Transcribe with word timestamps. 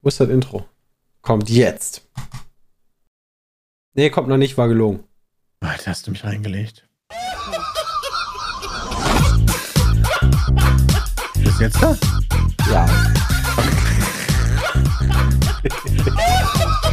Wo 0.00 0.08
ist 0.08 0.20
das 0.20 0.28
Intro? 0.28 0.64
Kommt 1.22 1.50
jetzt. 1.50 2.02
Nee, 3.94 4.10
kommt 4.10 4.28
noch 4.28 4.36
nicht, 4.36 4.56
war 4.56 4.68
gelogen. 4.68 5.02
Alter, 5.60 5.90
hast 5.90 6.06
du 6.06 6.12
mich 6.12 6.22
reingelegt. 6.22 6.88
Ist 11.44 11.60
jetzt 11.60 11.82
da? 11.82 11.96
Ja. 12.70 12.86
Petecast. 15.62 16.84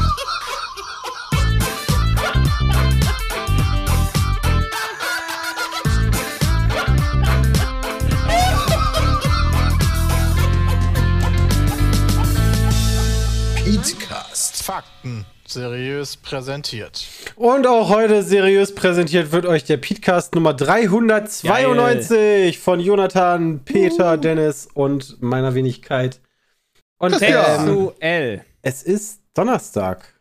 Fakten 15.05 15.25
seriös 15.45 16.17
präsentiert. 16.17 17.05
Und 17.35 17.67
auch 17.67 17.89
heute 17.89 18.23
seriös 18.23 18.73
präsentiert 18.73 19.31
wird 19.31 19.45
euch 19.45 19.63
der 19.63 19.77
Podcast 19.77 20.33
Nummer 20.33 20.55
392 20.55 22.57
von 22.57 22.79
Jonathan, 22.79 23.59
Peter, 23.63 24.17
Dennis 24.17 24.67
und 24.73 25.21
meiner 25.21 25.53
Wenigkeit. 25.53 26.19
Und 26.97 27.21
ähm, 27.21 27.91
L. 27.99 28.43
es 28.63 28.81
ist 28.81 29.21
Donnerstag. 29.35 30.19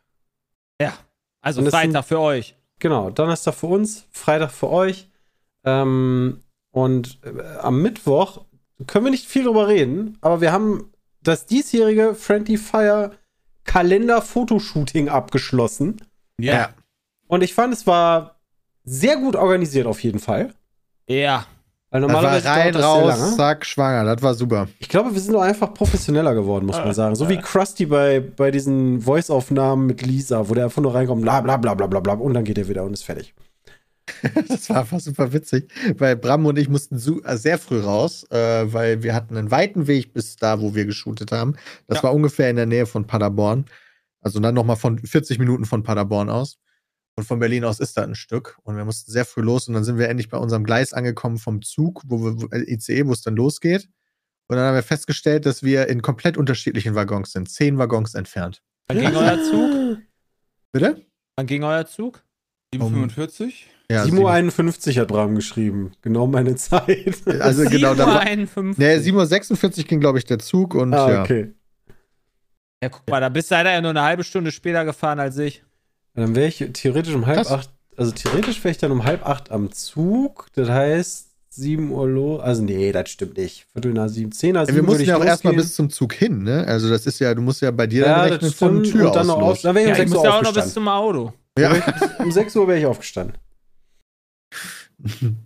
Ja, 0.79 0.93
also 1.41 1.61
Und 1.61 1.69
es 1.69 1.73
sind- 1.73 1.81
Freitag 1.93 2.05
für 2.05 2.21
euch. 2.21 2.55
Genau, 2.79 3.09
Donnerstag 3.09 3.55
für 3.55 3.69
uns, 3.69 4.07
Freitag 4.11 4.51
für 4.53 4.69
euch. 4.69 5.09
Ähm, 5.65 6.43
und 6.73 7.21
äh, 7.25 7.57
am 7.59 7.81
Mittwoch 7.81 8.45
können 8.87 9.07
wir 9.07 9.13
nicht 9.13 9.29
viel 9.29 9.45
drüber 9.45 9.67
reden, 9.69 10.19
aber 10.21 10.43
wir 10.43 10.53
haben 10.53 10.93
das 11.23 11.47
diesjährige 11.47 12.15
Friendly 12.15 12.59
Fire 12.59 13.13
Kalender 13.65 14.23
Fotoshooting 14.23 15.09
abgeschlossen. 15.09 16.01
Ja. 16.39 16.71
Und 17.27 17.43
ich 17.43 17.55
fand, 17.55 17.73
es 17.73 17.87
war 17.87 18.37
sehr 18.85 19.17
gut 19.17 19.37
organisiert 19.37 19.87
auf 19.87 20.03
jeden 20.03 20.19
Fall. 20.19 20.53
Ja. 21.09 21.47
Weil 21.91 22.01
Das 22.01 22.09
war 22.09 22.17
normalerweise 22.23 22.49
rein, 22.49 22.73
dauert 22.73 22.75
das 22.75 22.83
sehr 22.83 22.91
raus, 22.91 23.21
lange. 23.21 23.37
zack, 23.37 23.67
schwanger. 23.67 24.05
Das 24.05 24.23
war 24.23 24.35
super. 24.35 24.69
Ich 24.81 24.89
glaube, 24.89 25.15
wir 25.15 25.21
sind 25.21 25.35
auch 25.37 25.43
einfach 25.43 25.73
professioneller 25.73 26.35
geworden, 26.35 26.67
muss 26.67 26.77
man 26.77 26.93
sagen. 26.93 27.15
So 27.15 27.29
wie 27.29 27.39
Krusty 27.39 27.87
bei, 27.87 28.21
bei 28.21 28.51
diesen 28.51 29.01
Voice-Aufnahmen 29.01 29.87
mit 29.87 30.03
Lisa, 30.03 30.49
wo 30.49 30.55
der 30.55 30.65
einfach 30.65 30.83
nur 30.83 30.95
reinkommt, 30.95 31.23
bla 31.23 31.41
bla 31.41 31.57
bla 31.57 31.75
bla 31.75 31.87
bla 31.87 32.01
bla 32.01 32.15
und 32.15 32.35
dann 32.35 32.45
geht 32.45 32.59
er 32.59 32.69
wieder 32.69 32.83
und 32.85 32.93
ist 32.95 33.05
fertig. 33.05 33.33
Das 34.49 34.69
war 34.71 34.81
einfach 34.81 35.01
super 35.01 35.33
witzig, 35.33 35.71
weil 35.99 36.17
Bram 36.17 36.47
und 36.47 36.59
ich 36.59 36.69
mussten 36.69 36.97
äh, 37.25 37.37
sehr 37.37 37.59
früh 37.59 37.81
raus, 37.81 38.25
äh, 38.31 38.73
weil 38.73 39.03
wir 39.03 39.15
hatten 39.15 39.37
einen 39.37 39.51
weiten 39.51 39.87
Weg 39.87 40.13
bis 40.13 40.37
da, 40.37 40.61
wo 40.61 40.75
wir 40.75 40.85
geshootet 40.85 41.33
haben. 41.33 41.57
Das 41.87 42.03
war 42.03 42.15
ungefähr 42.15 42.51
in 42.51 42.57
der 42.57 42.67
Nähe 42.67 42.87
von 42.87 43.07
Paderborn. 43.07 43.67
Also 44.21 44.41
dann 44.41 44.55
nochmal 44.55 44.77
von 44.77 44.99
40 44.99 45.39
Minuten 45.39 45.67
von 45.67 45.83
Paderborn 45.83 46.31
aus. 46.31 46.59
Und 47.17 47.25
von 47.25 47.39
Berlin 47.39 47.65
aus 47.65 47.79
ist 47.79 47.97
da 47.97 48.03
ein 48.03 48.15
Stück. 48.15 48.59
Und 48.65 48.77
wir 48.77 48.85
mussten 48.85 49.13
sehr 49.13 49.25
früh 49.25 49.43
los. 49.43 49.69
Und 49.69 49.75
dann 49.75 49.85
sind 49.85 49.99
wir 49.99 50.09
endlich 50.09 50.31
bei 50.31 50.39
unserem 50.39 50.65
Gleis 50.65 50.93
angekommen 50.93 51.39
vom 51.39 51.63
Zug, 51.63 52.03
wo 52.07 52.25
wir, 52.25 52.53
äh, 52.53 52.73
ICE, 52.73 53.07
wo 53.07 53.13
es 53.13 53.23
dann 53.23 53.37
losgeht. 53.37 53.89
Und 54.49 54.57
dann 54.57 54.67
haben 54.67 54.75
wir 54.75 54.83
festgestellt, 54.83 55.47
dass 55.47 55.63
wir 55.63 55.89
in 55.89 56.03
komplett 56.03 56.37
unterschiedlichen 56.37 56.95
Waggons 56.95 57.33
sind. 57.33 57.49
Zehn 57.49 57.79
Waggons 57.79 58.15
entfernt. 58.15 58.63
Wann 58.89 58.99
ging 58.99 59.15
euer 59.15 59.43
Zug? 59.43 59.99
Bitte? 60.73 61.07
Wann 61.37 61.47
ging 61.47 61.63
euer 61.63 61.87
Zug? 61.87 62.25
745? 62.75 63.71
Ja, 63.91 64.05
7.51 64.05 64.95
Uhr 64.95 65.03
hat 65.03 65.09
Bram 65.09 65.35
geschrieben. 65.35 65.93
Genau 66.03 66.27
meine 66.27 66.57
Zeit. 66.57 67.17
Also 67.41 67.65
genau, 67.65 67.95
da 67.95 68.07
war, 68.07 68.21
51. 68.21 68.79
Nee, 68.79 68.97
7.46 68.97 69.79
Uhr 69.79 69.85
ging, 69.85 70.01
glaube 70.01 70.19
ich, 70.19 70.25
der 70.25 70.39
Zug 70.39 70.75
und 70.75 70.95
ah, 70.95 71.11
ja. 71.11 71.23
okay. 71.23 71.53
Ja, 72.83 72.89
guck 72.89 73.09
mal, 73.09 73.21
da 73.21 73.29
bist 73.29 73.51
du 73.51 73.55
leider 73.55 73.73
ja 73.73 73.81
nur 73.81 73.91
eine 73.91 74.03
halbe 74.03 74.25
Stunde 74.25 74.53
später 74.53 74.85
gefahren 74.85 75.21
als 75.21 75.37
ich. 75.39 75.63
Dann 76.15 76.35
wäre 76.35 76.49
ich 76.49 76.65
theoretisch 76.73 77.15
um 77.15 77.27
halb 77.27 77.39
Krass. 77.39 77.51
acht, 77.51 77.71
also 77.97 78.13
theoretisch 78.13 78.63
wäre 78.63 78.73
ich 78.73 78.79
dann 78.79 78.91
um 78.93 79.05
halb 79.05 79.27
acht 79.27 79.51
am 79.51 79.73
Zug. 79.73 80.47
Das 80.55 80.69
heißt, 80.69 81.29
7 81.51 81.91
Uhr 81.91 82.09
los. 82.09 82.41
Also, 82.43 82.63
nee, 82.63 82.91
das 82.91 83.11
stimmt 83.11 83.37
nicht. 83.37 83.67
Viertel 83.73 83.93
nach 83.93 84.09
sieben, 84.09 84.33
zehn 84.33 84.55
nach 84.55 84.67
Ja, 84.67 84.75
wir 84.75 84.83
mussten 84.83 85.05
ja 85.05 85.17
auch 85.17 85.25
erstmal 85.25 85.55
bis 85.55 85.75
zum 85.75 85.89
Zug 85.91 86.13
hin, 86.13 86.43
ne? 86.43 86.67
Also 86.67 86.89
das 86.89 87.07
ist 87.07 87.21
ja, 87.21 87.35
du 87.35 87.43
musst 87.43 87.63
ja 87.63 87.71
bei 87.71 87.87
dir 87.87 88.07
Ja, 88.07 88.29
dann 88.29 88.41
das 88.41 88.43
rechnen 88.43 88.53
von. 88.53 88.83
Tür 88.83 89.07
Und 89.07 89.17
dann 89.17 89.21
aus 89.23 89.27
noch 89.29 89.37
auf, 89.43 89.49
los. 89.51 89.63
dann 89.63 89.75
wäre 89.77 89.91
ich 89.93 89.97
Ja, 89.99 90.05
um 90.05 90.09
ich 90.09 90.11
6 90.11 90.11
muss 90.11 90.19
Uhr 90.19 90.25
ja 90.25 90.39
auch 90.39 90.43
noch 90.43 90.55
bis 90.55 90.75
zum 90.75 90.89
Auto. 90.89 91.33
Ja. 91.59 91.73
Um 92.19 92.33
6 92.33 92.57
Uhr 92.57 92.69
wäre 92.69 92.79
ich 92.81 92.87
aufgestanden. 92.87 93.37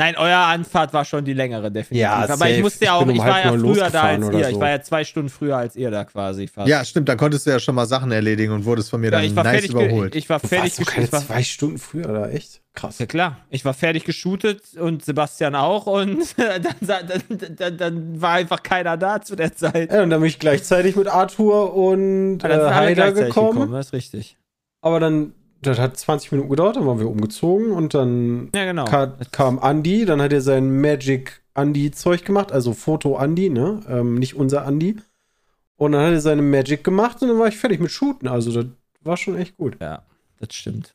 Nein, 0.00 0.16
euer 0.16 0.36
Anfahrt 0.38 0.92
war 0.92 1.04
schon 1.04 1.24
die 1.24 1.32
längere, 1.32 1.70
definitiv. 1.70 2.00
Ja, 2.02 2.14
Aber 2.14 2.36
safe. 2.36 2.50
ich 2.50 2.62
musste 2.62 2.86
ja 2.86 2.90
Ich 2.90 2.96
auch, 2.96 3.00
bin 3.06 3.10
um 3.10 3.14
ich 3.16 3.22
war 3.22 3.44
ja 3.44 3.52
früher 3.56 3.88
da 3.90 4.02
als 4.02 4.24
oder 4.24 4.38
ihr. 4.38 4.44
so. 4.46 4.50
Ich 4.50 4.58
war 4.58 4.70
ja 4.70 4.82
zwei 4.82 5.04
Stunden 5.04 5.28
früher 5.28 5.56
als 5.56 5.76
ihr 5.76 5.92
da 5.92 6.04
quasi 6.04 6.48
fast. 6.48 6.66
ja, 6.66 6.84
stimmt, 6.84 7.08
da 7.08 7.14
konntest 7.14 7.46
du 7.46 7.50
ja 7.50 7.60
schon 7.60 7.76
mal 7.76 7.86
Sachen 7.86 8.10
erledigen 8.10 8.52
und 8.52 8.64
wurdest 8.64 8.90
von 8.90 9.00
mir 9.00 9.12
Ja, 9.12 9.18
dann 9.18 9.24
ich 9.24 9.36
war 9.36 9.44
nice 9.44 9.52
fertig, 9.52 9.70
überholt. 9.70 10.16
ich 10.16 10.28
war 10.28 10.40
Du 10.40 10.48
fertig 10.48 10.76
warst 10.78 10.90
keine 10.90 11.06
ich 11.06 11.12
war, 11.12 11.20
zwei 11.20 11.42
Stunden 11.44 11.78
früher 11.78 12.08
da, 12.08 12.28
echt? 12.30 12.62
Krass. 12.74 12.98
Ja 12.98 13.06
klar, 13.06 13.36
ich 13.48 13.64
war 13.64 13.74
fertig 13.74 14.02
geshootet 14.04 14.74
und 14.76 15.04
Sebastian 15.04 15.54
auch 15.54 15.86
und 15.86 16.18
dann, 16.36 16.62
dann, 16.80 17.56
dann, 17.56 17.76
dann 17.78 18.20
war 18.20 18.32
einfach 18.32 18.64
keiner 18.64 18.96
da 18.96 19.20
zu 19.22 19.36
der 19.36 19.54
Zeit. 19.54 19.92
Ja, 19.92 20.02
und 20.02 20.10
dann 20.10 20.18
bin 20.20 20.28
ich 20.28 20.40
gleichzeitig 20.40 20.96
mit 20.96 21.06
Arthur 21.06 21.74
und 21.74 22.40
äh, 22.42 22.48
Heider 22.48 22.94
gleichzeitig 23.12 23.34
gekommen. 23.34 23.70
Das 23.70 23.86
ist 23.86 23.92
richtig. 23.92 24.36
Aber 24.80 24.98
dann, 24.98 25.32
das 25.62 25.78
hat 25.78 25.96
20 25.96 26.32
Minuten 26.32 26.50
gedauert, 26.50 26.76
dann 26.76 26.86
waren 26.86 26.98
wir 26.98 27.08
umgezogen 27.08 27.72
und 27.72 27.94
dann 27.94 28.50
Ja, 28.54 28.64
genau. 28.64 28.84
ka 28.84 29.16
kam 29.30 29.58
Andy, 29.62 30.04
dann 30.04 30.20
hat 30.20 30.32
er 30.32 30.40
sein 30.40 30.80
Magic 30.80 31.42
Andy-Zeug 31.54 32.24
gemacht, 32.24 32.50
also 32.52 32.72
Foto 32.72 33.18
Andy, 33.22 33.48
ne? 33.50 33.80
Ähm, 33.88 34.14
nicht 34.16 34.34
unser 34.34 34.66
Andy. 34.66 34.96
Und 35.76 35.92
dann 35.92 36.02
hat 36.06 36.12
er 36.12 36.20
seine 36.20 36.42
Magic 36.42 36.84
gemacht 36.84 37.20
und 37.22 37.28
dann 37.28 37.38
war 37.38 37.48
ich 37.48 37.56
fertig 37.56 37.80
mit 37.80 37.90
Shooten. 37.90 38.28
Also 38.28 38.52
das 38.52 38.66
war 39.02 39.16
schon 39.16 39.36
echt 39.36 39.56
gut. 39.56 39.76
Ja, 39.80 40.02
das 40.38 40.54
stimmt. 40.54 40.94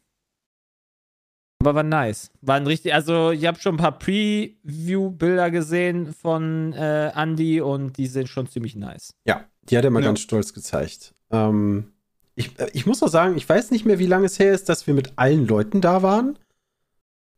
Aber 1.60 1.74
war 1.76 1.84
nice. 1.84 2.30
Waren 2.42 2.68
richtig, 2.68 2.94
also 2.94 3.32
ich 3.32 3.46
habe 3.46 3.60
schon 3.60 3.76
ein 3.76 3.80
paar 3.80 3.98
Preview-Bilder 3.98 5.52
gesehen 5.52 6.14
von 6.14 6.74
äh, 6.74 7.12
Andy 7.16 7.62
und 7.62 7.98
die 7.98 8.08
sind 8.08 8.30
schon 8.30 8.48
ziemlich 8.48 8.76
nice. 8.76 9.14
Ja, 9.26 9.44
die 9.64 9.78
hat 9.78 9.84
er 9.84 9.92
mal 9.92 10.02
Ja. 10.02 10.08
ganz 10.10 10.20
stolz 10.22 10.54
gezeigt. 10.54 11.14
Ähm, 11.32 11.92
ich, 12.38 12.58
äh, 12.60 12.70
ich 12.72 12.86
muss 12.86 13.04
auch 13.04 13.10
sagen, 13.10 13.36
ich 13.36 13.48
weiß 13.50 13.72
nicht 13.72 13.86
mehr, 13.86 14.00
wie 14.00 14.06
lange 14.06 14.28
es 14.28 14.40
her 14.40 14.54
ist, 14.54 14.70
dass 14.70 14.88
wir 14.88 14.94
mit 14.94 15.14
allen 15.18 15.46
Leuten 15.48 15.82
da 15.82 16.02
waren. 16.04 16.38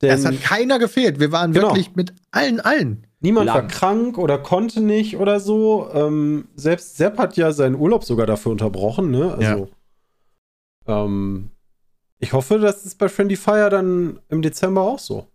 Denn 0.01 0.11
es 0.11 0.25
hat 0.25 0.39
keiner 0.41 0.77
gefehlt. 0.79 1.19
Wir 1.19 1.31
waren 1.31 1.51
Genau. 1.51 1.69
wirklich 1.69 1.95
mit 1.95 2.13
allen, 2.31 2.59
allen. 2.59 3.05
niemand 3.19 3.47
war 3.49 3.57
lang. 3.57 3.67
krank 3.67 4.17
oder 4.17 4.37
konnte 4.37 4.79
nicht 4.81 5.17
oder 5.17 5.39
so. 5.39 5.89
Ähm, 5.93 6.47
selbst 6.55 6.95
Sepp 6.97 7.17
hat 7.17 7.35
ja 7.35 7.51
seinen 7.51 7.75
Urlaub 7.75 8.03
sogar 8.05 8.25
dafür 8.27 8.51
unterbrochen, 8.53 9.09
ne? 9.11 9.33
Also, 9.33 9.69
ähm, 10.87 11.51
ich 12.19 12.33
hoffe, 12.33 12.59
das 12.59 12.85
ist 12.85 12.95
bei 12.97 13.09
Friendly 13.09 13.35
Fire 13.35 13.69
dann 13.69 14.19
im 14.29 14.41
Dezember 14.41 14.81
auch 14.81 14.99
so. 14.99 15.27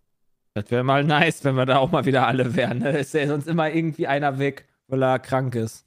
Das 0.54 0.70
wäre 0.70 0.84
mal 0.84 1.04
nice, 1.04 1.44
wenn 1.44 1.56
wir 1.56 1.66
da 1.66 1.78
auch 1.78 1.90
mal 1.90 2.04
wieder 2.04 2.26
alle 2.26 2.54
wären. 2.54 2.78
Ne? 2.78 2.98
Ist 2.98 3.12
ja 3.14 3.26
sonst 3.26 3.48
immer 3.48 3.70
irgendwie 3.72 4.06
einer 4.06 4.38
weg, 4.38 4.66
weil 4.86 5.02
er 5.02 5.18
krank 5.18 5.54
ist. 5.56 5.84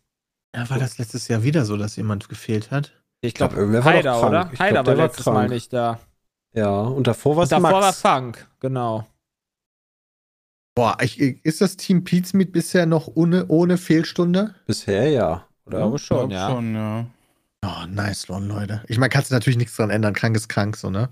Ja, 0.56 0.70
war 0.70 0.78
das 0.80 0.98
letztes 0.98 1.28
Jahr 1.28 1.44
wieder 1.44 1.66
so, 1.66 1.78
dass 1.78 1.96
jemand 1.96 2.28
gefehlt 2.30 2.70
hat? 2.72 2.94
Ich 3.28 3.34
glaub, 3.34 3.50
glaube, 3.50 3.62
irgendwer 3.62 3.86
war 3.86 3.92
doch 3.92 3.98
Heider, 4.00 4.12
krank. 4.20 4.30
oder? 4.30 4.50
Ich 4.54 4.60
Heider 4.60 4.72
glaub, 4.72 4.86
war 4.88 4.94
der 4.94 4.98
war 4.98 5.06
letztes 5.08 5.26
Mal 5.26 5.50
nicht 5.50 5.74
da. 5.74 6.00
Ja, 6.54 6.80
und 6.82 7.06
davor 7.08 7.36
war 7.36 7.44
es 7.44 7.50
Davor 7.50 7.72
war 7.72 7.82
Max. 7.82 8.02
Funk, 8.02 8.48
genau. 8.60 9.06
Boah, 10.76 10.98
ich, 11.02 11.20
ist 11.20 11.62
das 11.62 11.76
Team 11.76 12.04
Pizmeet 12.04 12.52
bisher 12.52 12.86
noch 12.86 13.10
ohne, 13.16 13.48
ohne 13.48 13.78
Fehlstunde? 13.78 14.56
Bisher 14.66 15.10
ja. 15.10 15.48
Ich 15.66 15.72
glaube 15.72 16.00
schon, 16.00 16.30
Glaub 16.30 16.32
ja. 16.32 16.50
schon, 16.50 16.76
ja. 16.76 17.06
Oh, 17.66 17.86
nice, 17.90 18.28
Lon, 18.28 18.48
Leute. 18.48 18.84
Ich 18.88 18.98
meine, 18.98 19.10
kannst 19.10 19.32
du 19.32 19.36
natürlich 19.36 19.58
nichts 19.58 19.76
dran 19.76 19.90
ändern. 19.90 20.14
Krank 20.14 20.36
ist 20.36 20.48
krank, 20.48 20.78
so, 20.78 20.90
ne? 20.90 21.10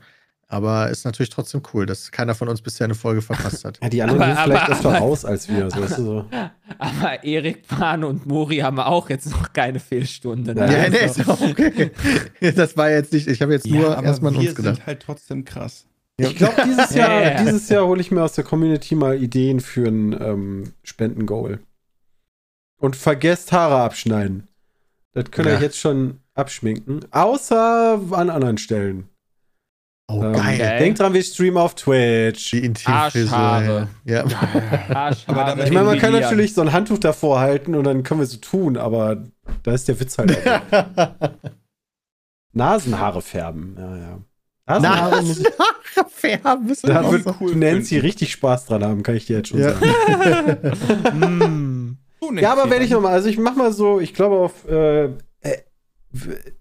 Aber 0.55 0.89
ist 0.89 1.03
natürlich 1.03 1.29
trotzdem 1.29 1.61
cool, 1.73 1.85
dass 1.85 2.11
keiner 2.11 2.33
von 2.33 2.47
uns 2.47 2.61
bisher 2.61 2.85
eine 2.85 2.95
Folge 2.95 3.21
verpasst 3.21 3.66
hat. 3.66 3.77
Ja, 3.83 3.89
die 3.89 4.01
anderen 4.01 4.21
Aber- 4.21 4.33
gehen 4.33 4.43
vielleicht 4.45 4.63
aber- 4.63 4.71
öfter 4.73 4.89
aber- 4.89 4.97
raus 4.99 5.25
als 5.25 5.49
wir. 5.49 5.69
So, 5.69 5.81
weißt 5.81 5.97
du, 5.97 6.03
so. 6.03 6.25
Aber 6.79 7.23
Erik 7.23 7.67
Pan 7.67 8.03
und 8.05 8.25
Mori 8.25 8.57
haben 8.59 8.79
auch 8.79 9.09
jetzt 9.09 9.29
noch 9.29 9.51
keine 9.51 9.79
Fehlstunde. 9.79 10.55
Ne? 10.55 10.61
Ja, 10.61 10.83
Ja, 10.83 10.89
nee, 10.89 10.99
Also- 11.01 11.21
ist 11.21 11.29
auch 11.29 11.41
okay. 11.41 11.91
Das 12.55 12.78
war 12.78 12.90
jetzt 12.90 13.11
nicht, 13.11 13.28
ich 13.28 13.41
habe 13.41 13.52
jetzt 13.53 13.67
nur 13.67 13.97
aber 13.97 14.07
erstmal 14.07 14.34
an 14.34 14.40
wir 14.41 14.47
uns 14.47 14.55
gedacht. 14.55 14.75
sind 14.78 14.85
halt 14.87 15.02
trotzdem 15.02 15.43
krass. 15.43 15.85
Ich 16.17 16.37
glaube, 16.37 16.55
dieses 16.66 16.96
Ja, 16.96 17.09
Jahr, 17.09 17.22
ja, 17.22 17.31
ja. 17.31 17.43
dieses 17.43 17.67
Jahr 17.67 17.85
hole 17.85 17.99
ich 17.99 18.09
mir 18.11 18.23
aus 18.23 18.34
der 18.34 18.46
Community 18.46 18.96
mal 18.96 19.22
Ideen 19.22 19.59
für 19.59 19.85
ein 19.90 20.13
ähm, 20.13 20.73
Spendengoal. 20.84 21.59
Und 22.79 22.96
vergesst 22.96 23.51
Haare 23.51 23.81
abschneiden. 23.81 24.47
Das 25.13 25.31
könnt 25.31 25.47
ihr 25.49 25.55
Ja. 25.55 25.59
jetzt 25.61 25.78
schon 25.78 26.19
abschminken. 26.34 27.01
Außer 27.11 27.99
an 28.11 28.29
anderen 28.29 28.58
Stellen. 28.58 29.09
Oh, 30.07 30.22
Ähm, 30.23 30.34
geil. 30.34 30.55
Okay. 30.61 30.78
Denkt 30.79 30.99
dran, 30.99 31.13
wir 31.13 31.23
streamen 31.23 31.57
auf 31.57 31.73
Twitch. 31.75 32.52
Die 32.52 32.63
Intimfrisur. 32.63 33.35
Arschhaare. 33.37 33.87
Ja. 34.03 34.23
Arschhaare 34.90 35.23
Aber 35.28 35.43
damit- 35.46 35.66
Ich 35.66 35.72
meine, 35.73 35.85
man 35.85 35.97
kann 35.99 36.13
natürlich 36.13 36.53
so 36.53 36.61
ein 36.61 36.72
Handtuch 36.72 36.99
davor 36.99 37.40
halten 37.40 37.73
und 37.75 37.84
dann 37.85 38.03
können 38.03 38.19
wir 38.19 38.28
so 38.28 38.37
tun, 38.37 38.78
aber 38.78 39.23
da 39.63 39.72
ist 39.73 39.87
der 39.87 39.99
Witz 39.99 40.17
halt. 40.17 40.37
auch. 40.47 41.29
Nasenhaare 42.53 43.22
färben. 43.22 43.75
Ja, 43.78 43.97
ja. 43.97 44.19
Nasenhaare 44.67 45.22
muss 45.23 45.40
ich, 45.40 45.46
Haare 45.47 46.09
färben. 46.09 46.69
Ist 46.69 46.87
da 46.87 47.11
wird 47.11 47.23
so. 47.23 47.35
cool 47.40 47.55
Nancy 47.55 47.90
finden. 47.96 48.05
richtig 48.05 48.31
Spaß 48.31 48.66
dran 48.66 48.84
haben, 48.84 49.03
kann 49.03 49.16
ich 49.16 49.25
dir 49.25 49.37
jetzt 49.37 49.49
schon 49.49 49.59
Ja. 49.59 49.73
sagen. 49.73 50.78
Mm. 52.31 52.37
Ja, 52.40 52.53
aber 52.53 52.69
werde 52.72 52.84
ich 52.85 52.90
nochmal, 52.91 53.13
also 53.13 53.29
ich 53.29 53.37
mach 53.37 53.55
mal 53.55 53.72
so, 53.72 53.99
ich 53.99 54.13
glaube 54.16 54.37
auf 54.37 54.67
äh, 54.67 55.05
äh, 55.05 55.11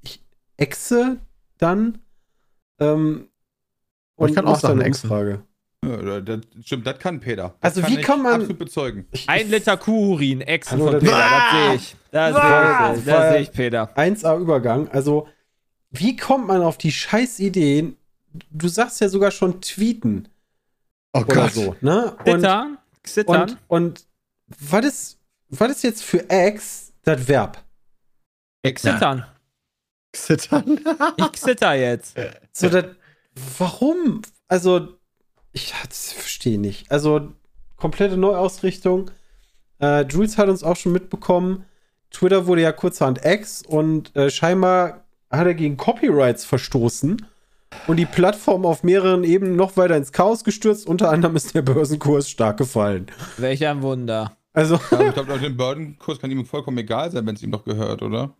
ich 0.02 0.22
exe 0.58 1.16
dann 1.56 1.98
ähm, 2.80 3.28
Aber 4.16 4.28
ich 4.28 4.30
und 4.30 4.34
kann 4.44 4.46
auch 4.46 4.62
eine 4.64 4.84
exen. 4.84 5.10
Umfrage. 5.10 5.42
Ja, 5.84 6.20
das, 6.20 6.40
stimmt, 6.64 6.86
das 6.86 6.98
kann 6.98 7.20
Peter. 7.20 7.54
Das 7.60 7.76
Also 7.76 7.82
kann 7.82 7.90
wie 7.90 8.00
ich 8.00 8.06
kann 8.06 8.22
man- 8.22 8.34
absolut 8.34 8.58
bezeugen. 8.58 9.06
Ich, 9.12 9.28
Ein 9.28 9.50
Liter 9.50 9.76
Kuhurin, 9.76 10.42
Hallo, 10.46 10.84
von 10.84 10.92
das- 10.94 11.02
Peter, 11.02 11.16
Ah! 11.16 11.50
das 11.50 11.52
sehe 11.66 11.74
ich. 11.74 11.96
Das 12.10 12.34
Ah! 12.36 12.88
sehe 12.94 12.98
ich, 13.00 13.04
das 13.04 13.32
sehe 13.32 13.40
ich, 13.42 13.52
Peter. 13.52 13.98
1A 13.98 14.38
Übergang. 14.38 14.88
Also, 14.88 15.28
wie 15.90 16.16
kommt 16.16 16.46
man 16.46 16.62
auf 16.62 16.78
die 16.78 16.90
scheiß 16.92 17.38
Ideen? 17.40 17.96
Du 18.50 18.68
sagst 18.68 19.00
ja 19.00 19.08
sogar 19.08 19.30
schon 19.30 19.60
tweeten 19.60 20.28
Oh 21.12 21.20
oder 21.20 21.34
Gott. 21.34 21.52
so, 21.52 21.76
ne? 21.82 22.16
Und, 22.24 22.40
Zittern, 22.40 22.78
zittern. 23.04 23.42
und, 23.42 23.58
und 23.68 24.06
was 24.70 24.84
ist, 24.86 25.18
was 25.50 25.70
ist 25.70 25.82
jetzt 25.84 26.02
für 26.02 26.28
Ex 26.30 26.92
das 27.02 27.28
Verb? 27.28 27.62
Ich 28.62 28.78
zittern. 28.78 29.26
Zittern. 30.12 30.80
Ich 31.18 31.32
zitter 31.34 31.74
jetzt. 31.74 32.16
So, 32.52 32.68
das, 32.70 32.86
warum? 33.58 34.22
Also, 34.48 34.88
ich 35.52 35.72
verstehe 35.72 36.58
nicht. 36.58 36.90
Also, 36.90 37.32
komplette 37.76 38.16
Neuausrichtung. 38.16 39.10
Äh, 39.80 40.02
Jules 40.06 40.38
hat 40.38 40.48
uns 40.48 40.62
auch 40.62 40.76
schon 40.76 40.92
mitbekommen, 40.92 41.64
Twitter 42.10 42.46
wurde 42.46 42.62
ja 42.62 42.72
kurzerhand 42.72 43.24
Ex 43.24 43.62
und 43.62 44.14
äh, 44.16 44.30
scheinbar 44.30 45.04
hat 45.30 45.46
er 45.46 45.54
gegen 45.54 45.76
Copyrights 45.76 46.44
verstoßen 46.44 47.26
und 47.88 47.96
die 47.96 48.06
Plattform 48.06 48.64
auf 48.64 48.84
mehreren 48.84 49.24
Ebenen 49.24 49.56
noch 49.56 49.76
weiter 49.76 49.96
ins 49.96 50.12
Chaos 50.12 50.44
gestürzt. 50.44 50.86
Unter 50.86 51.10
anderem 51.10 51.34
ist 51.34 51.54
der 51.54 51.62
Börsenkurs 51.62 52.30
stark 52.30 52.56
gefallen. 52.56 53.06
Welch 53.36 53.66
ein 53.66 53.82
Wunder. 53.82 54.36
Also, 54.52 54.78
Aber 54.92 55.08
ich 55.08 55.14
glaube, 55.14 55.38
den 55.38 55.56
Burdenkurs 55.56 56.20
kann 56.20 56.30
ihm 56.30 56.46
vollkommen 56.46 56.78
egal 56.78 57.10
sein, 57.10 57.26
wenn 57.26 57.34
es 57.34 57.42
ihm 57.42 57.50
doch 57.50 57.64
gehört, 57.64 58.02
oder? 58.02 58.34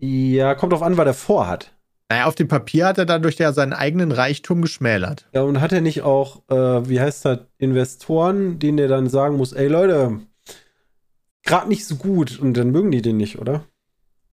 ja, 0.00 0.54
kommt 0.54 0.72
drauf 0.72 0.82
an, 0.82 0.96
was 0.96 1.06
er 1.06 1.14
vorhat. 1.14 1.72
Naja, 2.10 2.24
auf 2.24 2.34
dem 2.34 2.48
Papier 2.48 2.86
hat 2.86 2.98
er 2.98 3.04
dadurch 3.04 3.36
ja 3.36 3.52
seinen 3.52 3.74
eigenen 3.74 4.12
Reichtum 4.12 4.62
geschmälert. 4.62 5.26
Ja, 5.32 5.42
und 5.42 5.60
hat 5.60 5.72
er 5.72 5.82
nicht 5.82 6.02
auch, 6.02 6.42
äh, 6.48 6.88
wie 6.88 7.00
heißt 7.00 7.24
das, 7.26 7.40
Investoren, 7.58 8.58
denen 8.58 8.78
er 8.78 8.88
dann 8.88 9.10
sagen 9.10 9.36
muss, 9.36 9.52
ey 9.52 9.68
Leute, 9.68 10.20
gerade 11.42 11.68
nicht 11.68 11.86
so 11.86 11.96
gut 11.96 12.38
und 12.38 12.54
dann 12.56 12.70
mögen 12.70 12.90
die 12.90 13.02
den 13.02 13.18
nicht, 13.18 13.38
oder? 13.38 13.64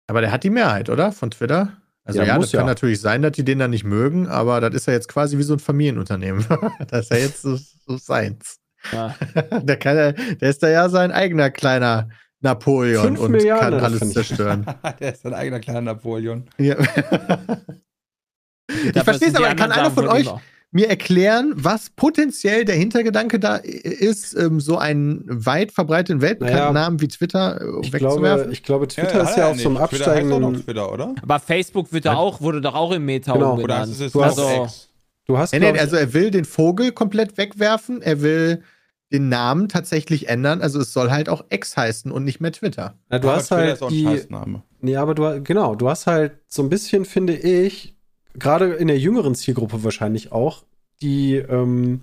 Aber 0.08 0.20
der 0.20 0.32
hat 0.32 0.44
die 0.44 0.50
Mehrheit, 0.50 0.90
oder? 0.90 1.14
Von 1.14 1.32
Twitter. 1.32 1.78
Also 2.04 2.20
Ja, 2.20 2.26
ja, 2.26 2.36
muss 2.36 2.48
das 2.48 2.60
kann 2.60 2.68
ja. 2.68 2.72
natürlich 2.72 3.00
sein, 3.00 3.22
dass 3.22 3.34
die 3.34 3.46
den 3.46 3.60
dann 3.60 3.72
nicht 3.72 3.86
mögen, 3.86 4.28
aber 4.28 4.60
das 4.60 4.74
ist 4.74 4.88
ja 4.88 4.94
jetzt 4.94 5.08
quasi 5.08 5.38
wie 5.38 5.44
so 5.44 5.54
ein 5.54 5.60
Familienunternehmen. 5.60 6.46
das 6.90 7.06
ist 7.06 7.12
ja 7.12 7.18
jetzt 7.18 7.42
so, 7.42 7.56
so 7.56 7.98
seins. 7.98 8.58
Ja. 8.92 9.16
der, 9.62 9.78
kann, 9.78 9.96
der 9.96 10.50
ist 10.50 10.62
da 10.62 10.68
ja 10.68 10.90
sein 10.90 11.12
eigener 11.12 11.50
kleiner 11.52 12.10
Napoleon 12.42 13.04
Fünf 13.06 13.20
und 13.20 13.32
Milliarden, 13.32 13.80
kann 13.80 13.94
alles 13.94 14.12
zerstören. 14.12 14.66
der 15.00 15.14
ist 15.14 15.22
sein 15.24 15.34
eigener 15.34 15.60
kleiner 15.60 15.82
Napoleon. 15.82 16.46
ja. 16.58 16.76
ich 18.70 19.04
verstehe 19.04 19.30
es, 19.30 19.36
aber 19.36 19.54
kann 19.56 19.72
einer 19.72 19.92
von 19.92 20.08
euch 20.08 20.28
auch- 20.28 20.42
mir 20.74 20.88
erklären, 20.90 21.52
was 21.58 21.90
potenziell 21.90 22.64
der 22.64 22.76
Hintergedanke 22.76 23.40
da 23.42 23.58
ist, 23.58 24.34
ähm, 24.38 24.62
so 24.62 24.78
einen 24.78 25.26
weit 25.28 25.74
verbreiteten 25.74 26.22
weltbekannten 26.22 26.74
Naja, 26.74 26.86
Namen 26.86 27.02
wie 27.02 27.10
Twitter 27.10 27.60
äh, 27.60 27.66
Ich 27.84 27.92
glaube, 27.92 28.22
wegzuwerfen? 28.22 28.52
ich 28.54 28.64
glaube, 28.64 28.88
Twitter 28.88 29.14
hat 29.26 29.30
ist 29.32 29.38
ja 29.38 29.48
einem 29.50 29.56
nicht. 29.58 29.64
Twitter 29.66 29.82
heißt 29.82 30.00
noch 30.00 30.38
absteigenden. 30.38 30.64
Twitter, 30.64 30.94
oder? 30.94 31.16
Aber 31.22 31.40
Facebook 31.42 31.92
wird 31.92 32.06
da 32.06 32.14
Ja. 32.14 32.18
auch, 32.20 32.40
wurde 32.40 32.62
doch 32.62 32.74
auch 32.74 32.94
im 32.94 33.04
Meta 33.04 33.34
Genau. 33.34 33.48
Oder 33.56 33.62
umbenannt. 33.64 33.92
ist 33.92 34.00
es 34.00 34.14
Du 34.14 34.24
hast- 34.24 34.40
auch 34.40 34.62
also? 34.64 34.74
Du 35.28 35.38
hast, 35.38 35.52
Nee, 35.52 35.60
glaub 35.60 35.72
nee, 35.74 35.76
ich, 35.78 35.82
also 35.82 35.96
er 35.98 36.14
will 36.14 36.32
den 36.32 36.46
Vogel 36.46 36.94
komplett 36.94 37.38
wegwerfen, 37.38 38.02
er 38.02 38.22
will 38.22 38.64
den 39.12 39.30
Namen 39.30 39.68
tatsächlich 39.70 40.30
ändern, 40.30 40.62
also 40.62 40.80
es 40.80 40.94
soll 40.94 41.12
halt 41.12 41.28
auch 41.30 41.44
X 41.50 41.76
heißen 41.78 42.12
und 42.12 42.24
nicht 42.24 42.40
mehr 42.40 42.52
Twitter. 42.52 42.96
na, 43.10 43.20
du 43.20 43.28
Aber 43.28 43.38
hast 43.38 43.48
Twitter 43.48 43.62
halt 43.62 43.74
ist 43.74 43.82
auch 43.84 43.88
ein 43.90 43.94
die, 43.94 44.04
Scheißname. 44.04 44.64
nee, 44.80 44.96
aber 44.96 45.16
du, 45.16 45.42
genau, 45.44 45.76
du 45.76 45.90
hast 45.90 46.08
halt 46.08 46.34
so 46.48 46.62
ein 46.64 46.70
bisschen, 46.70 47.06
finde 47.06 47.36
ich, 47.36 47.96
gerade 48.34 48.74
in 48.74 48.88
der 48.88 48.98
jüngeren 49.00 49.36
Zielgruppe 49.36 49.84
wahrscheinlich 49.84 50.32
auch, 50.32 50.64
die, 51.02 51.36
ähm, 51.36 52.02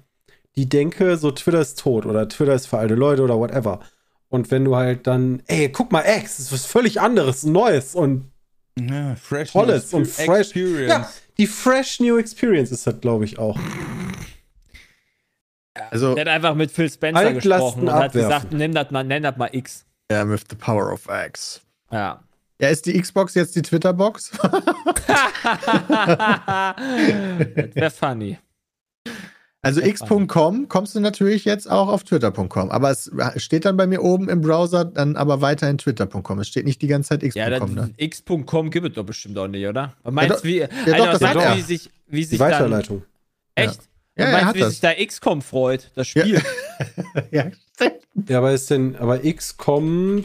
die 0.56 0.68
denke, 0.68 1.16
so 1.16 1.30
Twitter 1.30 1.60
ist 1.60 1.78
tot 1.78 2.04
oder 2.04 2.28
Twitter 2.28 2.54
ist 2.54 2.66
für 2.66 2.78
alte 2.78 2.94
Leute 2.94 3.22
oder 3.22 3.38
whatever. 3.38 3.80
Und 4.28 4.50
wenn 4.50 4.64
du 4.64 4.76
halt 4.76 5.06
dann, 5.06 5.42
ey, 5.46 5.70
guck 5.70 5.90
mal, 5.92 6.04
X, 6.04 6.38
ist 6.38 6.52
was 6.52 6.66
völlig 6.66 7.00
anderes, 7.00 7.44
Neues 7.44 7.94
und 7.94 8.26
Ja, 8.78 9.14
fresh 9.16 9.52
Tolles 9.52 9.92
New 9.92 9.98
und 10.00 10.06
fresh. 10.06 10.28
Experience. 10.50 10.88
Ja, 10.92 11.10
die 11.38 11.46
Fresh 11.46 12.00
New 12.00 12.18
Experience 12.18 12.70
ist 12.72 12.86
das, 12.86 13.00
glaube 13.00 13.24
ich, 13.24 13.38
auch. 13.38 13.58
Also, 15.90 16.14
der 16.14 16.24
hat 16.26 16.32
einfach 16.32 16.54
mit 16.54 16.70
Phil 16.70 16.90
Spencer 16.90 17.32
gesprochen 17.32 17.82
und 17.82 17.92
hat 17.92 18.04
abwerfen. 18.06 18.28
gesagt, 18.30 18.52
nimm 18.52 18.74
das 18.74 18.90
mal, 18.90 19.04
nenn 19.04 19.22
das 19.22 19.36
mal 19.36 19.48
X. 19.52 19.84
ja, 20.10 20.28
with 20.28 20.42
the 20.50 20.56
power 20.56 20.92
of 20.92 21.06
X. 21.26 21.60
Ja. 21.90 22.22
Ja, 22.60 22.68
ist 22.70 22.86
die 22.86 23.00
Xbox 23.00 23.34
jetzt 23.34 23.54
die 23.54 23.62
Twitter-Box? 23.62 24.32
das 24.38 24.52
wäre 27.74 27.90
funny. 27.90 28.38
Also 29.60 29.80
x.com 29.80 30.68
kommst 30.68 30.94
du 30.94 31.00
natürlich 31.00 31.44
jetzt 31.44 31.68
auch 31.68 31.88
auf 31.88 32.04
twitter.com, 32.04 32.70
aber 32.70 32.90
es 32.90 33.10
steht 33.36 33.64
dann 33.64 33.76
bei 33.76 33.88
mir 33.88 34.02
oben 34.02 34.28
im 34.28 34.40
Browser 34.40 34.84
dann 34.84 35.16
aber 35.16 35.40
weiterhin 35.40 35.78
twitter.com. 35.78 36.38
Es 36.38 36.48
steht 36.48 36.64
nicht 36.64 36.80
die 36.80 36.86
ganze 36.86 37.08
Zeit 37.10 37.22
Ja, 37.34 37.48
x.com 37.48 37.74
das 37.76 37.86
da. 37.88 37.92
x.com 37.96 38.70
gibt 38.70 38.86
es 38.88 38.94
doch 38.94 39.04
bestimmt 39.04 39.36
auch 39.36 39.48
nicht, 39.48 39.66
oder? 39.66 39.94
Meinst 40.04 40.36
doch- 40.36 40.40
du, 40.42 40.48
wie, 40.48 40.60
doch, 40.60 40.92
Alter, 40.94 41.18
das 41.18 41.22
hat 41.24 41.36
er. 41.36 41.56
wie 41.56 41.60
sich, 41.62 41.90
wie 42.06 42.18
Die 42.18 42.24
sich 42.24 42.38
dann, 42.38 42.52
Weiterleitung. 42.52 43.02
echt? 43.56 43.74
Ja, 43.74 43.80
Und 44.18 44.24
er 44.24 44.32
meinst 44.32 44.54
wie 44.54 44.60
das. 44.60 44.70
sich 44.70 44.80
da 44.80 44.92
XCOM 44.94 45.42
freut, 45.42 45.90
das 45.94 46.08
Spiel? 46.08 46.40
ja. 47.30 47.46
Ja, 48.28 48.38
aber 48.38 48.52
ist 48.52 48.68
denn, 48.70 48.96
aber 48.96 49.20
xcom.com, 49.20 50.24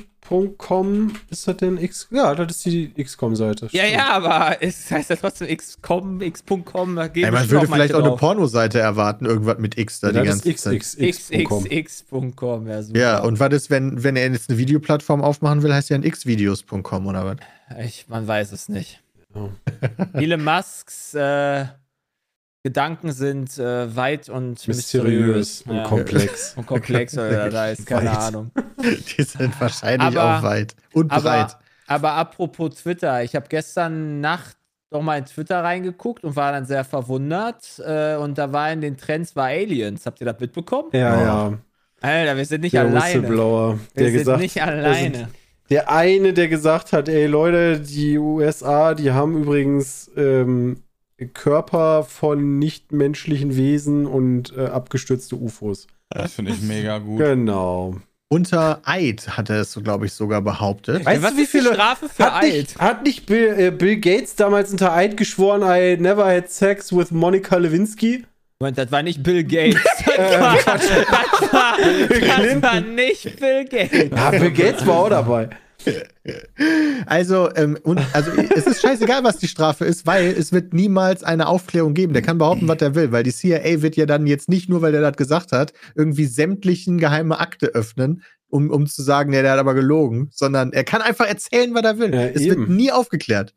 ist 1.30 1.48
das 1.48 1.58
denn 1.58 1.78
x? 1.78 2.08
Ja, 2.10 2.34
das 2.34 2.58
ist 2.58 2.66
die 2.66 2.92
xcom-Seite. 3.04 3.68
ja, 3.72 3.86
ja, 3.86 4.10
aber 4.14 4.58
es 4.62 4.90
heißt 4.90 5.12
ja 5.12 5.16
trotzdem 5.16 5.56
XCOM, 5.56 6.22
x.com, 6.22 6.96
da 6.96 7.08
gehen 7.08 7.26
Ey, 7.26 7.32
man 7.32 7.48
würde 7.52 7.68
vielleicht 7.68 7.94
auch 7.94 8.00
eine 8.00 8.10
drauf. 8.10 8.20
Pornoseite 8.20 8.80
erwarten, 8.80 9.26
irgendwas 9.26 9.60
mit 9.60 9.78
X 9.78 10.00
da 10.00 10.08
Ja, 10.10 10.22
die 10.24 10.28
das 10.30 10.42
ganze 10.44 10.76
ist 10.76 10.98
Zeit. 10.98 11.06
xxx.com. 11.30 11.66
xxx.com, 11.66 12.68
ja, 12.68 12.82
super. 12.82 13.00
Ja, 13.00 13.20
und 13.22 13.40
was 13.40 13.54
ist, 13.54 13.70
wenn, 13.70 14.04
wenn 14.04 14.16
er 14.16 14.32
jetzt 14.32 14.50
eine 14.50 14.58
Videoplattform 14.58 15.22
aufmachen 15.22 15.62
will, 15.62 15.72
heißt 15.74 15.92
ja 15.92 15.98
ein 15.98 16.10
xvideos.com 16.10 17.06
oder 17.06 17.26
was? 17.26 17.38
Ich, 17.86 18.08
man 18.08 18.28
weiß 18.28 18.54
es 18.54 18.70
nicht. 18.70 19.02
Ja. 19.36 19.50
Elon 20.14 20.44
Musks 20.44 21.14
äh, 21.14 21.66
Gedanken 22.64 23.12
sind 23.12 23.58
äh, 23.60 23.94
weit 23.96 24.30
und 24.30 24.66
Mysteriös 24.68 24.68
mysteriös. 24.68 25.62
und 25.68 25.76
Ja. 25.76 25.84
komplex. 25.84 26.54
Und 26.58 26.66
komplex, 26.66 27.18
oder 27.18 27.50
da 27.50 27.68
ist 27.70 27.86
keine 27.86 28.10
Weit. 28.10 28.18
Ahnung. 28.18 28.52
Die 29.18 29.24
sind 29.24 29.60
wahrscheinlich 29.60 30.18
Aber- 30.18 30.38
auch 30.40 30.44
weit 30.44 30.76
und 30.94 31.10
breit. 31.10 31.24
Aber, 31.26 31.60
aber 31.88 32.12
apropos 32.14 32.76
Twitter, 32.76 33.22
ich 33.24 33.36
habe 33.36 33.48
gestern 33.50 34.22
Nacht 34.22 34.56
noch 34.92 35.02
mal 35.02 35.18
in 35.18 35.26
Twitter 35.26 35.62
reingeguckt 35.64 36.24
und 36.24 36.36
war 36.38 36.52
dann 36.54 36.66
sehr 36.66 36.86
verwundert. 36.86 37.82
Äh, 37.86 38.16
und 38.16 38.38
da 38.38 38.54
war 38.54 38.72
in 38.72 38.80
den 38.80 38.96
Trends 38.96 39.36
war 39.36 39.48
Aliens. 39.48 40.06
Habt 40.06 40.22
ihr 40.22 40.26
das 40.26 40.40
mitbekommen? 40.40 40.90
Ja, 40.94 41.16
Oh. 41.16 41.20
ja. 41.26 41.58
Alter, 42.02 42.38
wir 42.38 42.46
sind 42.46 42.62
nicht 42.62 42.74
Der 42.76 42.82
alleine. 42.82 43.04
Whistleblower, 43.24 43.80
Wir 43.94 44.04
der 44.04 44.06
sind 44.06 44.18
gesagt, 44.20 44.40
nicht 44.42 44.62
alleine. 44.62 45.30
der 45.70 45.90
eine, 45.92 46.32
der 46.34 46.48
gesagt 46.48 46.94
hat, 46.94 47.10
ey 47.10 47.26
Leute, 47.28 47.80
die 47.80 48.18
USA, 48.18 48.94
die 48.94 49.12
haben 49.12 49.36
übrigens 49.42 50.12
ähm, 50.16 50.78
Körper 51.28 52.04
von 52.04 52.60
nichtmenschlichen 52.60 53.56
Wesen 53.56 54.06
und 54.06 54.56
äh, 54.58 54.66
abgestürzte 54.66 55.36
UFOs. 55.36 55.88
Das 56.10 56.34
finde 56.34 56.52
ich 56.52 56.62
mega 56.62 57.00
gut. 57.00 57.20
Genau. 57.20 57.96
Unter 58.30 58.82
Eid 58.86 59.38
hat 59.38 59.50
er 59.52 59.62
es, 59.62 59.72
so, 59.74 59.82
glaube 59.82 60.08
ich, 60.08 60.14
sogar 60.14 60.42
behauptet. 60.42 61.06
Weißt 61.06 61.22
Was 61.22 61.32
du, 61.34 61.38
wie 61.38 61.46
viele- 61.46 61.74
Strafe 61.74 62.10
für 62.10 62.24
Hat 62.26 62.44
Eid? 62.44 62.54
nicht, 62.54 62.80
hat 62.80 63.04
nicht 63.04 63.26
Bill, 63.28 63.56
äh, 63.60 63.72
Bill 63.72 63.98
Gates 63.98 64.36
damals 64.36 64.72
unter 64.72 64.92
Eid 64.94 65.18
geschworen, 65.18 65.62
I 65.64 65.98
never 66.02 66.26
had 66.26 66.50
sex 66.50 66.92
with 66.96 67.12
Monica 67.12 67.58
Lewinsky? 67.58 68.26
Moment, 68.60 68.78
das 68.78 68.92
war 68.92 69.04
nicht 69.04 69.22
Bill 69.22 69.44
Gates. 69.44 69.84
Das 69.84 70.18
Äh, 70.18 70.40
war, 70.40 70.56
das 70.56 70.90
war, 71.54 71.78
das 71.78 72.62
war 72.62 72.82
nicht 72.82 73.40
Bill 73.40 73.66
Gates. 73.66 74.10
Ja, 74.16 74.30
Bill 74.32 74.52
Gates 74.52 74.86
war 74.86 74.96
auch 75.00 75.10
dabei. 75.10 75.50
Also, 77.06 77.54
ähm, 77.56 77.78
und, 77.84 78.00
also 78.14 78.32
es 78.32 78.66
ist 78.66 78.82
scheißegal, 78.82 79.24
was 79.24 79.38
die 79.38 79.48
Strafe 79.48 79.86
ist, 79.86 80.06
weil 80.08 80.28
es 80.28 80.52
wird 80.52 80.74
niemals 80.74 81.24
eine 81.24 81.48
Aufklärung 81.48 81.94
geben. 81.94 82.14
Der 82.14 82.22
kann 82.22 82.38
behaupten, 82.38 82.68
was 82.68 82.82
er 82.82 82.96
will, 82.96 83.12
weil 83.12 83.24
die 83.24 83.34
CIA 83.34 83.82
wird 83.82 83.96
ja 83.96 84.06
dann 84.06 84.26
jetzt 84.26 84.48
nicht 84.48 84.70
nur, 84.70 84.82
weil 84.82 84.94
der 84.94 85.02
das 85.02 85.18
gesagt 85.18 85.52
hat, 85.52 85.74
irgendwie 85.96 86.26
sämtlichen 86.26 86.98
geheime 86.98 87.40
Akte 87.40 87.68
öffnen, 87.68 88.24
um, 88.48 88.70
um 88.70 88.88
zu 88.88 89.02
sagen, 89.02 89.32
nee, 89.32 89.42
der 89.42 89.52
hat 89.52 89.60
aber 89.60 89.74
gelogen, 89.74 90.30
sondern 90.32 90.72
er 90.72 90.84
kann 90.84 91.02
einfach 91.02 91.28
erzählen, 91.28 91.74
was 91.74 91.84
er 91.84 92.00
will. 92.00 92.14
Ja, 92.14 92.26
es 92.28 92.42
eben. 92.42 92.62
wird 92.62 92.70
nie 92.70 92.92
aufgeklärt. 92.92 93.54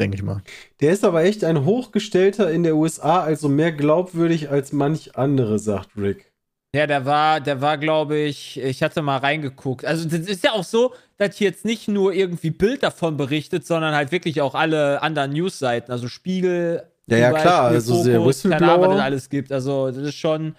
Denke 0.00 0.16
ich 0.16 0.22
mal. 0.22 0.42
Der 0.80 0.92
ist 0.92 1.04
aber 1.04 1.24
echt 1.24 1.42
ein 1.42 1.64
Hochgestellter 1.64 2.50
in 2.50 2.62
der 2.62 2.76
USA, 2.76 3.20
also 3.20 3.48
mehr 3.48 3.72
glaubwürdig 3.72 4.48
als 4.48 4.72
manch 4.72 5.16
andere, 5.16 5.58
sagt 5.58 5.90
Rick. 5.96 6.27
Ja, 6.74 6.86
der 6.86 7.06
war, 7.06 7.40
der 7.40 7.60
war, 7.60 7.78
glaube 7.78 8.18
ich, 8.18 8.60
ich 8.60 8.82
hatte 8.82 9.00
mal 9.00 9.16
reingeguckt. 9.16 9.86
Also 9.86 10.06
das 10.06 10.28
ist 10.28 10.44
ja 10.44 10.52
auch 10.52 10.64
so, 10.64 10.94
dass 11.16 11.36
hier 11.36 11.48
jetzt 11.48 11.64
nicht 11.64 11.88
nur 11.88 12.12
irgendwie 12.12 12.50
Bild 12.50 12.82
davon 12.82 13.16
berichtet, 13.16 13.66
sondern 13.66 13.94
halt 13.94 14.12
wirklich 14.12 14.42
auch 14.42 14.54
alle 14.54 15.00
anderen 15.00 15.32
Newsseiten, 15.32 15.90
also 15.90 16.08
Spiegel. 16.08 16.82
Ja, 17.06 17.16
ja, 17.16 17.32
klar, 17.32 17.68
also 17.68 18.04
der 18.04 18.18
Fokus, 18.18 18.42
keine 18.42 18.56
Ahnung, 18.56 18.66
was 18.66 18.76
Whistleblower. 18.80 19.02
alles 19.02 19.28
gibt. 19.30 19.50
Also 19.50 19.90
das 19.90 20.08
ist 20.08 20.16
schon. 20.16 20.56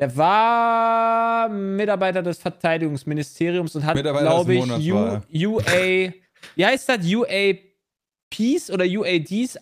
Der 0.00 0.14
war 0.16 1.48
Mitarbeiter 1.48 2.22
des 2.22 2.38
Verteidigungsministeriums 2.38 3.76
und 3.76 3.86
hat, 3.86 3.96
glaube 3.96 4.54
ich, 4.54 4.92
U, 4.92 5.20
UA 5.32 6.12
wie 6.54 6.66
heißt 6.66 6.88
das? 6.88 6.98
UAPs 7.04 8.70
oder 8.70 8.84
UADs? 8.84 9.58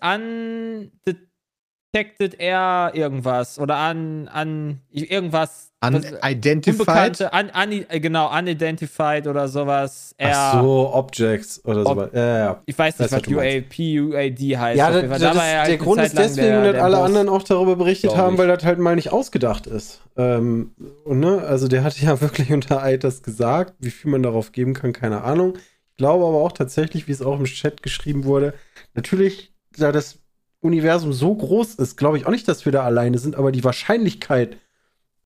Undetected 1.94 2.40
Air 2.40 2.90
irgendwas. 2.94 3.58
Oder 3.58 3.76
an, 3.76 4.26
an 4.28 4.80
irgendwas. 4.90 5.70
was- 5.80 5.94
Unidentified. 6.22 7.20
Un, 7.20 7.50
un, 7.54 7.84
äh, 7.88 8.00
genau, 8.00 8.36
unidentified 8.36 9.26
oder 9.28 9.46
sowas. 9.48 10.14
Air, 10.18 10.32
Ach 10.34 10.60
so, 10.62 10.90
Objects 10.92 11.64
oder 11.64 11.82
Ob- 11.82 11.86
sowas. 11.88 12.10
Ja, 12.14 12.38
ja. 12.38 12.62
Ich 12.66 12.76
weiß 12.78 12.98
nicht, 12.98 13.12
Weiß, 13.12 13.22
was. 13.22 13.32
UAP, 13.32 13.78
UAD 14.00 14.56
heißt. 14.58 14.78
Ja, 14.78 14.90
das, 14.90 15.20
das 15.20 15.34
ist, 15.34 15.40
halt 15.40 15.68
der 15.68 15.76
Grund 15.78 16.02
ist 16.02 16.18
deswegen, 16.18 16.46
der- 16.48 16.72
dass 16.72 16.82
alle 16.82 16.96
Boss. 16.96 17.04
anderen 17.06 17.28
auch 17.28 17.42
darüber 17.44 17.76
berichtet 17.76 18.16
haben, 18.16 18.34
ich. 18.34 18.38
weil 18.40 18.48
das 18.48 18.64
halt 18.64 18.78
mal 18.80 18.96
nicht 18.96 19.12
ausgedacht 19.12 19.66
ist. 19.68 20.00
Ähm, 20.16 20.72
und 21.04 21.20
ne, 21.20 21.42
also 21.46 21.68
der 21.68 21.84
hatte 21.84 22.00
ja 22.04 22.20
wirklich 22.20 22.50
unter 22.52 22.82
Eid 22.82 23.04
das 23.04 23.22
gesagt. 23.22 23.74
Wie 23.78 23.90
viel 23.90 24.10
man 24.10 24.22
darauf 24.22 24.50
geben 24.52 24.74
kann, 24.74 24.92
keine 24.92 25.22
Ahnung. 25.22 25.54
Ich 25.90 25.96
glaube 25.98 26.24
aber 26.24 26.38
auch 26.38 26.52
tatsächlich, 26.52 27.06
wie 27.06 27.12
es 27.12 27.22
auch 27.22 27.38
im 27.38 27.44
Chat 27.44 27.82
geschrieben 27.84 28.24
wurde, 28.24 28.54
natürlich, 28.94 29.52
da 29.78 29.92
das 29.92 30.18
Universum 30.64 31.12
so 31.12 31.34
groß 31.34 31.74
ist, 31.74 31.96
glaube 31.96 32.16
ich 32.16 32.26
auch 32.26 32.30
nicht, 32.30 32.48
dass 32.48 32.64
wir 32.64 32.72
da 32.72 32.84
alleine 32.84 33.18
sind, 33.18 33.36
aber 33.36 33.52
die 33.52 33.64
Wahrscheinlichkeit, 33.64 34.56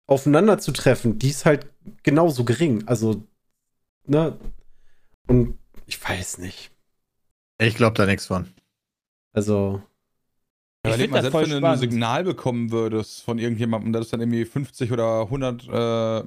aufeinander 0.06 0.58
zu 0.58 0.72
treffen, 0.72 1.18
die 1.18 1.28
ist 1.28 1.44
halt 1.44 1.66
genauso 2.02 2.44
gering. 2.44 2.84
Also, 2.86 3.22
ne? 4.06 4.36
Und 5.26 5.58
ich 5.86 6.02
weiß 6.02 6.38
nicht. 6.38 6.70
Ich 7.58 7.74
glaube 7.76 7.94
da 7.94 8.06
nichts 8.06 8.26
von. 8.26 8.48
Also, 9.32 9.82
Ich 10.82 10.88
Überleg 10.90 11.10
mal, 11.10 11.22
das 11.22 11.30
selbst 11.30 11.32
voll 11.32 11.42
wenn 11.44 11.60
du 11.62 11.68
ein. 11.68 11.78
Signal 11.78 12.24
bekommen 12.24 12.70
würdest 12.72 13.22
von 13.22 13.38
irgendjemandem, 13.38 13.92
das 13.92 14.06
ist 14.06 14.12
dann 14.12 14.20
irgendwie 14.20 14.44
50 14.44 14.92
oder 14.92 15.22
100 15.22 15.68
äh, 15.68 16.24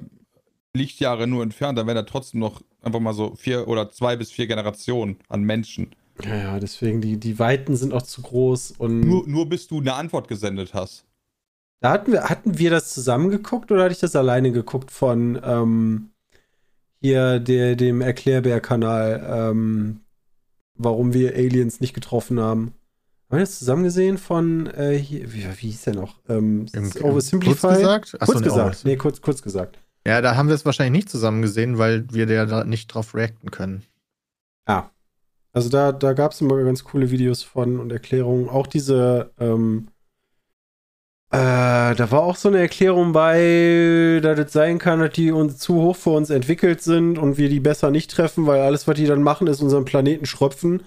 Lichtjahre 0.74 1.26
nur 1.26 1.42
entfernt, 1.42 1.76
dann 1.78 1.86
wären 1.86 1.96
da 1.96 2.02
trotzdem 2.04 2.40
noch 2.40 2.62
einfach 2.82 3.00
mal 3.00 3.12
so 3.14 3.34
vier 3.34 3.68
oder 3.68 3.90
zwei 3.90 4.16
bis 4.16 4.30
vier 4.30 4.46
Generationen 4.46 5.18
an 5.28 5.42
Menschen. 5.42 5.94
Ja, 6.24 6.36
ja, 6.36 6.60
deswegen, 6.60 7.00
die, 7.00 7.16
die 7.18 7.38
Weiten 7.38 7.76
sind 7.76 7.92
auch 7.92 8.02
zu 8.02 8.22
groß 8.22 8.72
und. 8.78 9.00
Nur, 9.00 9.26
nur 9.26 9.48
bis 9.48 9.66
du 9.66 9.80
eine 9.80 9.94
Antwort 9.94 10.28
gesendet 10.28 10.74
hast. 10.74 11.04
Da 11.80 11.90
hatten 11.90 12.12
wir, 12.12 12.24
hatten 12.28 12.58
wir 12.58 12.70
das 12.70 12.92
zusammen 12.94 13.30
geguckt 13.30 13.72
oder 13.72 13.84
hatte 13.84 13.92
ich 13.94 13.98
das 14.00 14.14
alleine 14.14 14.52
geguckt 14.52 14.90
von 14.92 15.40
ähm, 15.44 16.10
hier 17.00 17.40
der, 17.40 17.74
dem 17.74 18.00
Erklärbär-Kanal, 18.00 19.50
ähm, 19.50 20.00
warum 20.76 21.12
wir 21.12 21.34
Aliens 21.34 21.80
nicht 21.80 21.94
getroffen 21.94 22.38
haben? 22.38 22.74
Haben 23.28 23.38
wir 23.38 23.40
das 23.40 23.58
zusammen 23.58 23.82
gesehen 23.82 24.18
von, 24.18 24.66
äh, 24.68 24.96
hier, 24.96 25.32
wie, 25.32 25.44
wie 25.44 25.66
hieß 25.68 25.82
der 25.82 25.94
noch? 25.94 26.20
Ähm, 26.28 26.66
Im- 26.72 26.92
im- 26.94 27.04
Oversimplified? 27.04 27.60
kurz 27.60 27.78
gesagt? 27.78 28.16
Ach 28.20 28.26
so, 28.26 28.32
Kurz 28.32 28.40
nee, 28.44 28.48
gesagt. 28.48 28.84
Nee, 28.84 28.96
kurz, 28.96 29.20
kurz 29.20 29.42
gesagt. 29.42 29.78
Ja, 30.06 30.20
da 30.20 30.36
haben 30.36 30.48
wir 30.48 30.54
es 30.54 30.64
wahrscheinlich 30.64 30.92
nicht 31.04 31.10
zusammen 31.10 31.42
gesehen, 31.42 31.78
weil 31.78 32.04
wir 32.12 32.26
da 32.26 32.64
nicht 32.64 32.88
drauf 32.88 33.14
reacten 33.14 33.50
können. 33.50 33.82
Also 35.52 35.68
da, 35.68 35.92
da 35.92 36.14
gab 36.14 36.32
es 36.32 36.40
immer 36.40 36.62
ganz 36.62 36.82
coole 36.84 37.10
Videos 37.10 37.42
von 37.42 37.78
und 37.78 37.92
Erklärungen. 37.92 38.48
Auch 38.48 38.66
diese, 38.66 39.32
ähm, 39.38 39.88
äh, 41.30 41.94
da 41.94 42.10
war 42.10 42.22
auch 42.22 42.36
so 42.36 42.48
eine 42.48 42.58
Erklärung 42.58 43.12
bei, 43.12 44.20
dass 44.22 44.38
es 44.38 44.52
sein 44.52 44.78
kann, 44.78 45.00
dass 45.00 45.12
die 45.12 45.30
uns 45.30 45.58
zu 45.58 45.74
hoch 45.76 45.96
für 45.96 46.10
uns 46.10 46.30
entwickelt 46.30 46.82
sind 46.82 47.18
und 47.18 47.38
wir 47.38 47.48
die 47.48 47.60
besser 47.60 47.90
nicht 47.90 48.10
treffen, 48.10 48.46
weil 48.46 48.60
alles, 48.60 48.88
was 48.88 48.96
die 48.96 49.06
dann 49.06 49.22
machen, 49.22 49.46
ist 49.46 49.62
unseren 49.62 49.84
Planeten 49.84 50.26
schröpfen 50.26 50.82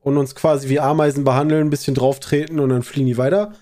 und 0.00 0.16
uns 0.16 0.34
quasi 0.34 0.68
wie 0.68 0.80
Ameisen 0.80 1.24
behandeln, 1.24 1.66
ein 1.66 1.70
bisschen 1.70 1.94
drauf 1.94 2.20
treten 2.20 2.60
und 2.60 2.70
dann 2.70 2.82
fliegen 2.82 3.06
die 3.06 3.18
weiter. 3.18 3.52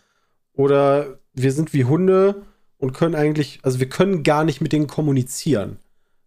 Oder 0.54 1.18
wir 1.34 1.52
sind 1.52 1.72
wie 1.72 1.84
Hunde 1.84 2.42
und 2.78 2.92
können 2.92 3.14
eigentlich, 3.14 3.60
also 3.62 3.80
wir 3.80 3.88
können 3.88 4.22
gar 4.22 4.44
nicht 4.44 4.60
mit 4.60 4.72
denen 4.72 4.86
kommunizieren. 4.86 5.78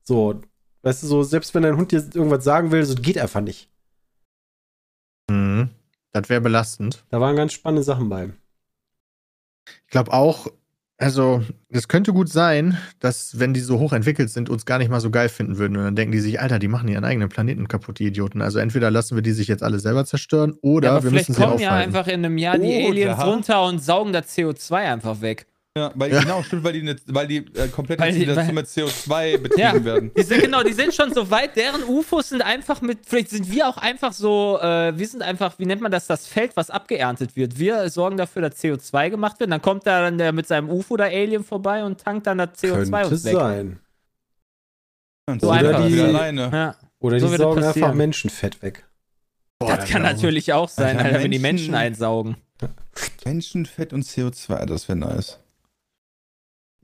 So, 0.04 0.42
weißt 0.84 1.04
du, 1.04 1.08
so, 1.08 1.24
selbst 1.24 1.54
wenn 1.54 1.64
dein 1.64 1.78
Hund 1.78 1.92
dir 1.92 2.04
irgendwas 2.14 2.44
sagen 2.44 2.72
will, 2.72 2.84
so 2.86 2.96
geht 2.96 3.18
einfach 3.18 3.42
nicht. 3.42 3.70
Mhm. 5.30 5.70
Das 6.12 6.30
wäre 6.30 6.42
belastend. 6.42 7.04
Da 7.10 7.20
waren 7.20 7.36
ganz 7.36 7.54
spannende 7.54 7.84
Sachen 7.84 8.10
bei. 8.10 8.30
Ich 9.86 9.92
glaube 9.92 10.14
auch, 10.14 10.48
also, 11.00 11.44
es 11.70 11.88
könnte 11.88 12.12
gut 12.12 12.28
sein, 12.28 12.76
dass, 13.00 13.38
wenn 13.40 13.54
die 13.54 13.60
so 13.60 13.78
hoch 13.78 13.94
entwickelt 13.94 14.32
sind, 14.32 14.50
uns 14.50 14.66
gar 14.66 14.80
nicht 14.80 14.90
mal 14.90 15.00
so 15.00 15.12
geil 15.12 15.30
finden 15.30 15.60
würden. 15.60 15.78
Und 15.78 15.84
dann 15.84 15.96
denken 15.96 16.12
die 16.12 16.20
sich, 16.20 16.42
Alter, 16.42 16.58
die 16.58 16.68
machen 16.68 16.88
ihren 16.88 17.04
eigenen 17.04 17.30
Planeten 17.30 17.68
kaputt, 17.68 18.00
die 18.00 18.08
Idioten. 18.08 18.42
Also, 18.42 18.58
entweder 18.58 18.90
lassen 18.90 19.14
wir 19.16 19.22
die 19.22 19.32
sich 19.34 19.48
jetzt 19.48 19.62
alle 19.62 19.78
selber 19.78 20.06
zerstören 20.06 20.56
oder 20.62 20.88
Ja, 20.88 20.96
aber 20.96 21.04
wir 21.04 21.12
vielleicht 21.12 21.30
müssen 21.30 21.40
sie 21.40 21.46
kommen 21.48 21.60
ja 21.60 21.70
aufhalten. 21.70 21.96
einfach 21.96 22.08
in 22.12 22.26
einem 22.26 22.40
Jahr 22.40 22.58
die 22.58 22.88
Aliens 22.88 23.24
runter 23.24 23.64
und 23.66 23.84
saugen 23.84 24.12
das 24.12 24.36
CO2 24.36 24.74
einfach 24.74 25.22
weg. 25.22 25.46
Ja, 25.78 25.92
weil, 25.96 26.12
Ja. 26.12 26.22
genau, 26.22 26.44
stimmt, 26.44 26.64
weil 26.64 26.74
die, 26.74 26.82
ne, 26.84 26.96
weil 27.06 27.28
die 27.28 27.38
äh, 27.56 27.68
komplett 27.70 28.00
Weil 28.00 28.12
die- 28.14 28.28
weil- 28.36 28.52
mit 28.52 28.66
CO2 28.68 29.38
betrieben 29.44 29.60
Ja. 29.62 29.84
werden. 29.86 30.12
Die 30.18 30.24
sind 30.24 30.42
genau, 30.42 30.64
die 30.64 30.74
sind 30.74 30.94
schon 30.94 31.14
so 31.14 31.30
weit, 31.30 31.56
deren 31.56 31.84
UFOs 31.84 32.30
sind 32.30 32.42
einfach 32.42 32.82
mit, 32.82 33.00
vielleicht 33.06 33.30
sind 33.30 33.50
wir 33.52 33.68
auch 33.70 33.78
einfach 33.78 34.12
so, 34.14 34.60
äh, 34.62 34.98
wir 34.98 35.08
sind 35.08 35.22
einfach, 35.22 35.58
wie 35.60 35.66
nennt 35.66 35.82
man 35.82 35.92
das, 35.92 36.08
das 36.08 36.28
Feld, 36.28 36.58
was 36.58 36.70
abgeerntet 36.70 37.36
wird. 37.36 37.60
Wir 37.60 37.90
sorgen 37.90 38.18
dafür, 38.18 38.42
dass 38.42 38.60
CO2 38.64 39.10
gemacht 39.10 39.40
wird, 39.40 39.52
dann 39.52 39.62
kommt 39.62 39.86
da 39.88 40.02
dann 40.02 40.18
der 40.18 40.32
mit 40.32 40.48
seinem 40.48 40.70
UFO 40.70 40.98
der 40.98 41.08
Alien 41.08 41.44
vorbei 41.44 41.84
und 41.84 42.00
tankt 42.02 42.28
dann 42.28 42.40
das 42.40 42.50
CO2 42.62 42.92
Könnte 42.92 43.08
uns 43.10 43.24
weg. 43.26 43.34
sein. 43.36 43.80
Und 45.30 45.42
So 45.42 45.52
wir 45.54 45.74
die- 45.88 46.02
alleine. 46.02 46.50
Ja. 46.52 46.76
Oder 47.00 47.20
So 47.20 47.28
die 47.30 47.36
saugen 47.38 47.62
passieren. 47.62 47.84
einfach 47.90 47.96
Menschenfett 47.96 48.62
weg. 48.62 48.86
Boah, 49.60 49.76
das 49.78 49.90
kann 49.90 50.02
natürlich 50.04 50.54
auch 50.54 50.70
sein, 50.70 50.98
Alter, 50.98 51.10
Alter, 51.10 51.24
wenn 51.24 51.32
die 51.32 51.40
Menschen 51.40 51.76
einsaugen. 51.76 52.38
Menschenfett 53.26 53.92
und 53.94 54.04
CO2, 54.04 54.66
das 54.66 54.88
wäre 54.88 54.98
nice. 54.98 55.38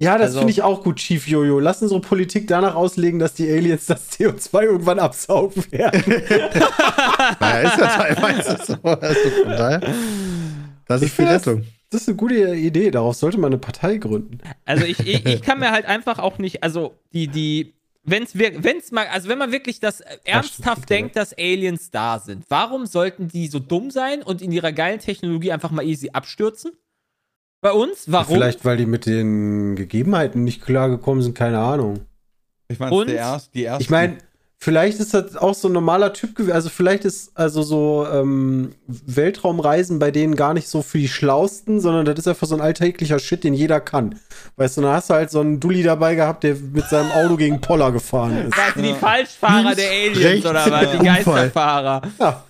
Ja, 0.04 0.18
das 0.18 0.28
Also- 0.28 0.40
finde 0.40 0.52
ich 0.52 0.62
auch 0.62 0.84
gut, 0.84 0.98
Chief 0.98 1.28
Jojo. 1.28 1.60
Lass 1.60 1.82
unsere 1.82 2.02
Politik 2.02 2.48
danach 2.48 2.76
auslegen, 2.76 3.20
dass 3.20 3.34
die 3.34 3.50
Aliens 3.52 3.86
das 3.86 4.12
CO2 4.12 4.64
irgendwann 4.64 5.00
absaugen 5.00 5.64
werden. 5.72 6.04
Naja, 7.40 7.70
ist 7.70 7.78
ja 7.78 7.88
teilweise 7.88 8.58
so. 8.66 8.74
Also 8.84 9.30
von 9.42 9.50
daher, 9.52 9.82
das 10.88 11.02
ist 11.02 11.18
die 11.18 11.24
Rettung. 11.24 11.64
Das 11.90 12.02
ist 12.02 12.08
eine 12.10 12.18
gute 12.18 12.56
Idee. 12.56 12.92
Darauf 12.92 13.16
sollte 13.16 13.38
man 13.40 13.50
eine 13.52 13.58
Partei 13.60 13.98
gründen. 13.98 14.40
Also 14.66 14.84
ich, 14.86 15.00
ich, 15.00 15.26
ich 15.26 15.42
kann 15.42 15.60
mir 15.60 15.72
halt 15.72 15.86
einfach 15.86 16.20
auch 16.20 16.38
nicht, 16.40 16.64
also 16.64 16.96
die, 17.14 17.28
die, 17.28 17.74
wenn's, 18.04 18.32
wenn's 18.36 18.92
mal, 18.92 19.08
also 19.08 19.30
wenn 19.30 19.38
man 19.38 19.52
wirklich 19.52 19.80
das 19.80 20.02
ernsthaft 20.26 20.78
stimmt, 20.84 20.90
denkt, 20.90 21.16
dass 21.16 21.34
Aliens 21.38 21.92
da 21.92 22.20
sind, 22.20 22.46
warum 22.50 22.86
sollten 22.86 23.28
die 23.28 23.48
so 23.48 23.60
dumm 23.60 23.92
sein 23.92 24.22
und 24.24 24.42
in 24.42 24.52
ihrer 24.52 24.72
geilen 24.72 25.00
Technologie 25.00 25.52
einfach 25.52 25.72
mal 25.72 25.86
easy 25.86 26.10
abstürzen? 26.12 26.72
Bei 27.64 27.72
uns? 27.72 28.04
Warum? 28.08 28.36
Vielleicht, 28.36 28.66
weil 28.66 28.76
die 28.76 28.86
mit 28.86 29.06
den 29.06 29.78
Gegebenheiten 29.78 30.44
nicht 30.44 30.62
klargekommen 30.62 31.24
sind, 31.24 31.34
keine 31.34 31.60
Ahnung. 31.60 32.02
Ich 32.68 32.78
meine, 32.78 33.10
erst, 33.14 33.56
die 33.56 33.64
erste. 33.64 33.82
Ich 33.82 33.90
meine, 33.90 34.18
vielleicht 34.58 35.00
ist 35.00 35.14
das 35.14 35.38
auch 35.38 35.54
so 35.54 35.70
ein 35.70 35.72
normaler 35.72 36.12
Typ 36.12 36.36
gewesen. 36.36 36.52
Also 36.52 36.68
vielleicht 36.68 37.06
ist 37.06 37.32
also 37.36 37.64
so 37.64 38.06
ähm, 38.12 38.74
Weltraumreisen 38.88 39.98
bei 39.98 40.12
denen 40.12 40.36
gar 40.36 40.54
nicht 40.54 40.68
so 40.68 40.82
für 40.82 40.98
die 40.98 41.08
Schlausten, 41.08 41.80
sondern 41.80 42.04
das 42.04 42.20
ist 42.20 42.28
einfach 42.28 42.48
so 42.48 42.56
ein 42.56 42.62
alltäglicher 42.62 43.18
Shit, 43.18 43.46
den 43.46 43.54
jeder 43.54 43.80
kann. 43.80 44.20
Weißt 44.58 44.76
du, 44.76 44.82
dann 44.82 44.92
hast 44.92 45.10
du 45.10 45.14
halt 45.14 45.32
so 45.32 45.40
einen 45.40 45.62
Dulli 45.62 45.84
dabei 45.84 46.16
gehabt, 46.16 46.44
der 46.44 46.56
mit 46.56 46.90
seinem 46.90 47.12
Auto 47.12 47.38
gegen 47.38 47.62
Poller 47.62 47.94
gefahren 47.94 48.50
ist. 48.50 48.58
Seid 48.58 48.76
ihr 48.76 48.94
die 48.94 49.00
Falschfahrer 49.00 49.74
der 49.74 49.90
Aliens 49.90 50.20
rechts, 50.20 50.46
oder 50.46 50.70
was? 50.70 50.92
Die. 50.92 50.98
Geisterfahrer. 51.06 52.02
Ja, 52.20 52.44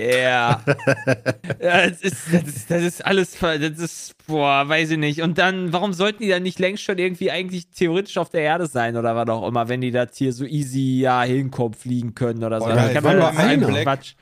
Ja. 0.00 0.62
das, 1.58 2.00
ist, 2.00 2.16
das, 2.32 2.42
ist, 2.44 2.70
das 2.70 2.82
ist 2.82 3.04
alles, 3.04 3.36
das 3.38 3.78
ist, 3.78 4.14
boah, 4.26 4.66
weiß 4.66 4.92
ich 4.92 4.98
nicht. 4.98 5.20
Und 5.20 5.36
dann, 5.36 5.74
warum 5.74 5.92
sollten 5.92 6.22
die 6.22 6.30
dann 6.30 6.42
nicht 6.42 6.58
längst 6.58 6.82
schon 6.82 6.96
irgendwie 6.96 7.30
eigentlich 7.30 7.68
theoretisch 7.68 8.16
auf 8.16 8.30
der 8.30 8.40
Erde 8.40 8.66
sein 8.66 8.96
oder 8.96 9.14
was 9.14 9.28
auch 9.28 9.46
immer, 9.46 9.68
wenn 9.68 9.82
die 9.82 9.90
das 9.90 10.16
hier 10.16 10.32
so 10.32 10.46
easy 10.46 11.00
ja 11.00 11.22
hinkommen, 11.22 11.74
fliegen 11.74 12.14
können 12.14 12.42
oder 12.44 12.60
so. 12.60 12.68
Dann 12.68 12.76
geil. 12.76 12.94
kann 12.94 13.04
war 13.04 13.14
man 13.14 13.60
nur 13.60 13.68
einer. 13.68 13.82
Quatsch. 13.82 14.14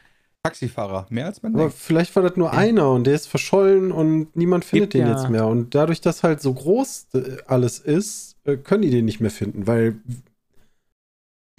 Taxifahrer. 0.42 1.06
Mehr 1.10 1.26
als 1.26 1.42
man 1.42 1.54
aber 1.54 1.64
denkt. 1.64 1.78
vielleicht 1.78 2.14
war 2.16 2.22
das 2.22 2.36
nur 2.36 2.52
einer 2.52 2.90
und 2.90 3.06
der 3.06 3.14
ist 3.14 3.26
verschollen 3.26 3.92
und 3.92 4.34
niemand 4.36 4.64
findet 4.64 4.90
Gibt 4.90 5.02
den 5.04 5.08
ja- 5.08 5.16
jetzt 5.16 5.28
mehr. 5.28 5.46
Und 5.46 5.74
dadurch, 5.74 6.00
dass 6.00 6.22
halt 6.24 6.40
so 6.40 6.54
groß 6.54 7.08
äh, 7.14 7.36
alles 7.46 7.78
ist, 7.78 8.36
äh, 8.44 8.56
können 8.56 8.82
die 8.82 8.90
den 8.90 9.04
nicht 9.04 9.20
mehr 9.20 9.30
finden, 9.30 9.66
weil 9.66 9.96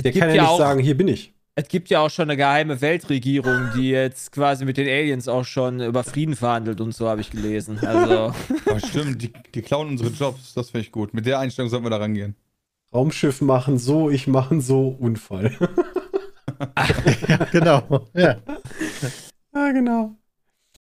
der 0.02 0.12
gibt 0.12 0.20
kann 0.22 0.30
ja, 0.30 0.44
ja 0.44 0.44
nicht 0.44 0.58
sagen, 0.58 0.80
hier 0.82 0.98
bin 0.98 1.08
ich. 1.08 1.34
Es 1.56 1.68
gibt 1.68 1.90
ja 1.90 2.00
auch 2.00 2.10
schon 2.10 2.24
eine 2.30 2.38
geheime 2.38 2.80
Weltregierung, 2.80 3.72
die 3.76 3.90
jetzt 3.90 4.32
quasi 4.32 4.64
mit 4.64 4.78
den 4.78 4.88
Aliens 4.88 5.28
auch 5.28 5.44
schon 5.44 5.82
über 5.82 6.04
Frieden 6.06 6.36
verhandelt 6.36 6.80
und 6.80 6.94
so, 6.94 7.10
habe 7.10 7.20
ich 7.22 7.32
gelesen. 7.32 7.80
Also, 7.86 8.34
Oh, 8.66 8.80
stimmt, 8.80 9.22
die, 9.22 9.34
die 9.54 9.62
klauen 9.62 9.90
unsere 9.90 10.10
Jobs. 10.10 10.54
Das 10.54 10.70
finde 10.70 10.86
ich 10.86 10.92
gut. 10.92 11.14
Mit 11.14 11.26
der 11.26 11.40
Einstellung 11.40 11.70
sollten 11.70 11.86
wir 11.86 11.90
da 11.90 11.98
rangehen. 11.98 12.36
Raumschiff 12.94 13.42
machen 13.42 13.78
so, 13.78 14.10
ich 14.10 14.28
machen 14.28 14.62
so, 14.62 14.88
Unfall. 15.00 15.56
Ja, 17.28 17.38
genau. 17.52 18.08
Ja. 18.14 18.38
ja, 19.54 19.72
genau. 19.72 20.16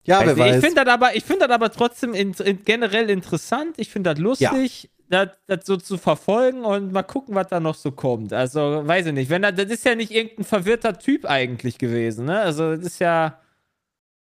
Ja, 0.04 0.18
Also 0.18 0.36
wer 0.36 0.46
ich 0.46 0.52
weiß. 0.54 0.64
finde 0.64 0.84
das 0.84 0.92
aber, 0.92 1.14
ich 1.14 1.22
finde 1.24 1.46
das 1.46 1.54
aber 1.54 1.70
trotzdem 1.70 2.14
in, 2.14 2.32
in, 2.32 2.64
generell 2.64 3.08
interessant. 3.10 3.74
Ich 3.76 3.90
finde 3.90 4.10
das 4.10 4.18
lustig, 4.18 4.90
das, 5.10 5.30
das 5.46 5.66
so 5.66 5.76
zu 5.76 5.98
verfolgen 5.98 6.64
und 6.64 6.92
mal 6.92 7.02
gucken, 7.02 7.34
was 7.34 7.48
da 7.48 7.60
noch 7.60 7.74
so 7.74 7.92
kommt. 7.92 8.32
Also, 8.32 8.86
weiß 8.86 9.06
ich 9.06 9.12
nicht. 9.12 9.30
Wenn 9.30 9.42
das, 9.42 9.54
das 9.54 9.66
ist 9.66 9.84
ja 9.84 9.94
nicht 9.94 10.10
irgendein 10.10 10.44
verwirrter 10.44 10.98
Typ 10.98 11.24
eigentlich 11.24 11.78
gewesen, 11.78 12.26
ne? 12.26 12.40
Also, 12.40 12.76
das 12.76 12.84
ist 12.84 12.98
ja, 12.98 13.40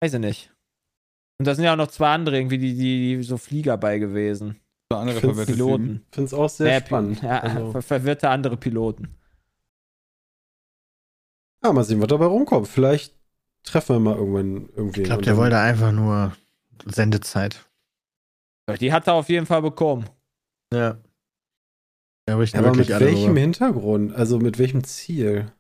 weiß 0.00 0.14
ich 0.14 0.20
nicht. 0.20 0.52
Und 1.38 1.46
da 1.46 1.54
sind 1.54 1.64
ja 1.64 1.72
auch 1.72 1.76
noch 1.76 1.88
zwei 1.88 2.12
andere 2.12 2.36
irgendwie, 2.36 2.58
die, 2.58 2.74
die, 2.74 3.16
die 3.16 3.22
so 3.22 3.36
Flieger 3.38 3.76
bei 3.76 3.98
gewesen. 3.98 4.56
Oder 4.90 5.00
andere 5.00 5.16
Ich 5.16 5.20
find's 5.20 5.36
verwirrte 5.36 5.52
Piloten. 5.52 5.86
Typen. 5.86 6.06
finde 6.12 6.26
es 6.26 6.34
auch 6.34 6.48
sehr 6.48 6.72
Ja, 6.72 6.80
spannend. 6.80 7.22
Ja, 7.22 7.38
Also, 7.40 7.72
ver 7.72 7.82
verwirrte 7.82 8.28
andere 8.28 8.56
Piloten. 8.56 9.14
Ja, 11.62 11.72
mal 11.72 11.84
sehen, 11.84 12.00
was 12.00 12.08
dabei 12.08 12.26
rumkommt. 12.26 12.68
Vielleicht 12.68 13.14
treffen 13.64 13.96
wir 13.96 14.00
mal 14.00 14.16
irgendwann 14.16 14.68
irgendwie. 14.76 15.00
Ich 15.02 15.06
glaube, 15.06 15.22
der 15.22 15.36
wollte 15.36 15.58
einfach 15.58 15.92
nur 15.92 16.32
Sendezeit. 16.86 17.64
Die 18.80 18.92
hat 18.92 19.06
er 19.06 19.14
auf 19.14 19.28
jeden 19.28 19.46
Fall 19.46 19.62
bekommen. 19.62 20.08
Ja. 20.72 20.98
Ja, 22.28 22.34
aber, 22.34 22.42
ich 22.42 22.56
Aber 22.56 22.74
mit 22.74 22.88
welchem 22.88 23.30
rüber. 23.30 23.40
Hintergrund? 23.40 24.14
Also 24.14 24.38
mit 24.38 24.58
welchem 24.58 24.84
Ziel? 24.84 25.50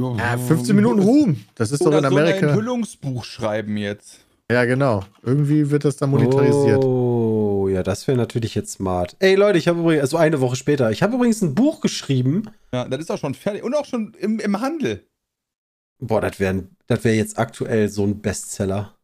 Ja, 0.00 0.38
15 0.38 0.74
Minuten 0.74 1.00
Ruhm. 1.00 1.44
Das 1.54 1.72
ist 1.72 1.82
doch 1.82 1.88
Oder 1.88 1.98
in 1.98 2.04
so 2.04 2.16
ein 2.16 2.22
Amerika. 2.22 2.48
Enthüllungsbuch 2.48 3.24
schreiben 3.24 3.76
jetzt. 3.76 4.24
Ja, 4.50 4.64
genau. 4.64 5.04
Irgendwie 5.22 5.70
wird 5.70 5.84
das 5.84 5.96
dann 5.96 6.10
monetarisiert. 6.10 6.82
Oh, 6.82 7.68
ja, 7.68 7.82
das 7.82 8.08
wäre 8.08 8.16
natürlich 8.16 8.54
jetzt 8.54 8.72
smart. 8.72 9.14
Ey, 9.20 9.34
Leute, 9.34 9.58
ich 9.58 9.68
habe 9.68 9.78
übrigens, 9.80 10.02
also 10.02 10.16
eine 10.16 10.40
Woche 10.40 10.56
später, 10.56 10.90
ich 10.90 11.02
habe 11.02 11.14
übrigens 11.16 11.42
ein 11.42 11.54
Buch 11.54 11.80
geschrieben. 11.80 12.50
Ja, 12.72 12.88
das 12.88 13.00
ist 13.00 13.10
auch 13.10 13.18
schon 13.18 13.34
fertig. 13.34 13.62
Und 13.62 13.74
auch 13.74 13.84
schon 13.84 14.14
im, 14.14 14.40
im 14.40 14.60
Handel. 14.60 15.06
Boah, 15.98 16.22
das 16.22 16.40
wäre 16.40 16.64
das 16.86 17.04
wär 17.04 17.14
jetzt 17.14 17.38
aktuell 17.38 17.88
so 17.88 18.04
ein 18.04 18.20
Bestseller. 18.20 18.96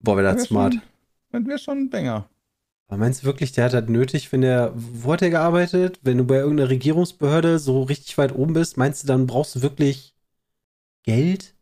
Boah, 0.00 0.16
wäre 0.16 0.26
das 0.26 0.36
wär 0.36 0.44
smart. 0.46 0.74
Schon, 0.74 0.82
das 1.32 1.46
wäre 1.46 1.58
schon 1.58 1.78
ein 1.78 1.90
Banger. 1.90 2.28
Aber 2.88 2.98
meinst 2.98 3.22
du 3.22 3.26
wirklich, 3.26 3.52
der 3.52 3.66
hat 3.66 3.74
das 3.74 3.86
nötig, 3.88 4.32
wenn 4.32 4.40
der, 4.40 4.72
wo 4.74 5.12
hat 5.12 5.20
er 5.22 5.28
gearbeitet? 5.30 6.00
Wenn 6.02 6.16
du 6.18 6.24
bei 6.24 6.36
irgendeiner 6.36 6.70
Regierungsbehörde 6.70 7.58
so 7.58 7.82
richtig 7.82 8.16
weit 8.16 8.34
oben 8.34 8.54
bist, 8.54 8.78
meinst 8.78 9.02
du, 9.02 9.06
dann 9.06 9.26
brauchst 9.26 9.54
du 9.54 9.62
wirklich 9.62 10.14
Geld? 11.02 11.54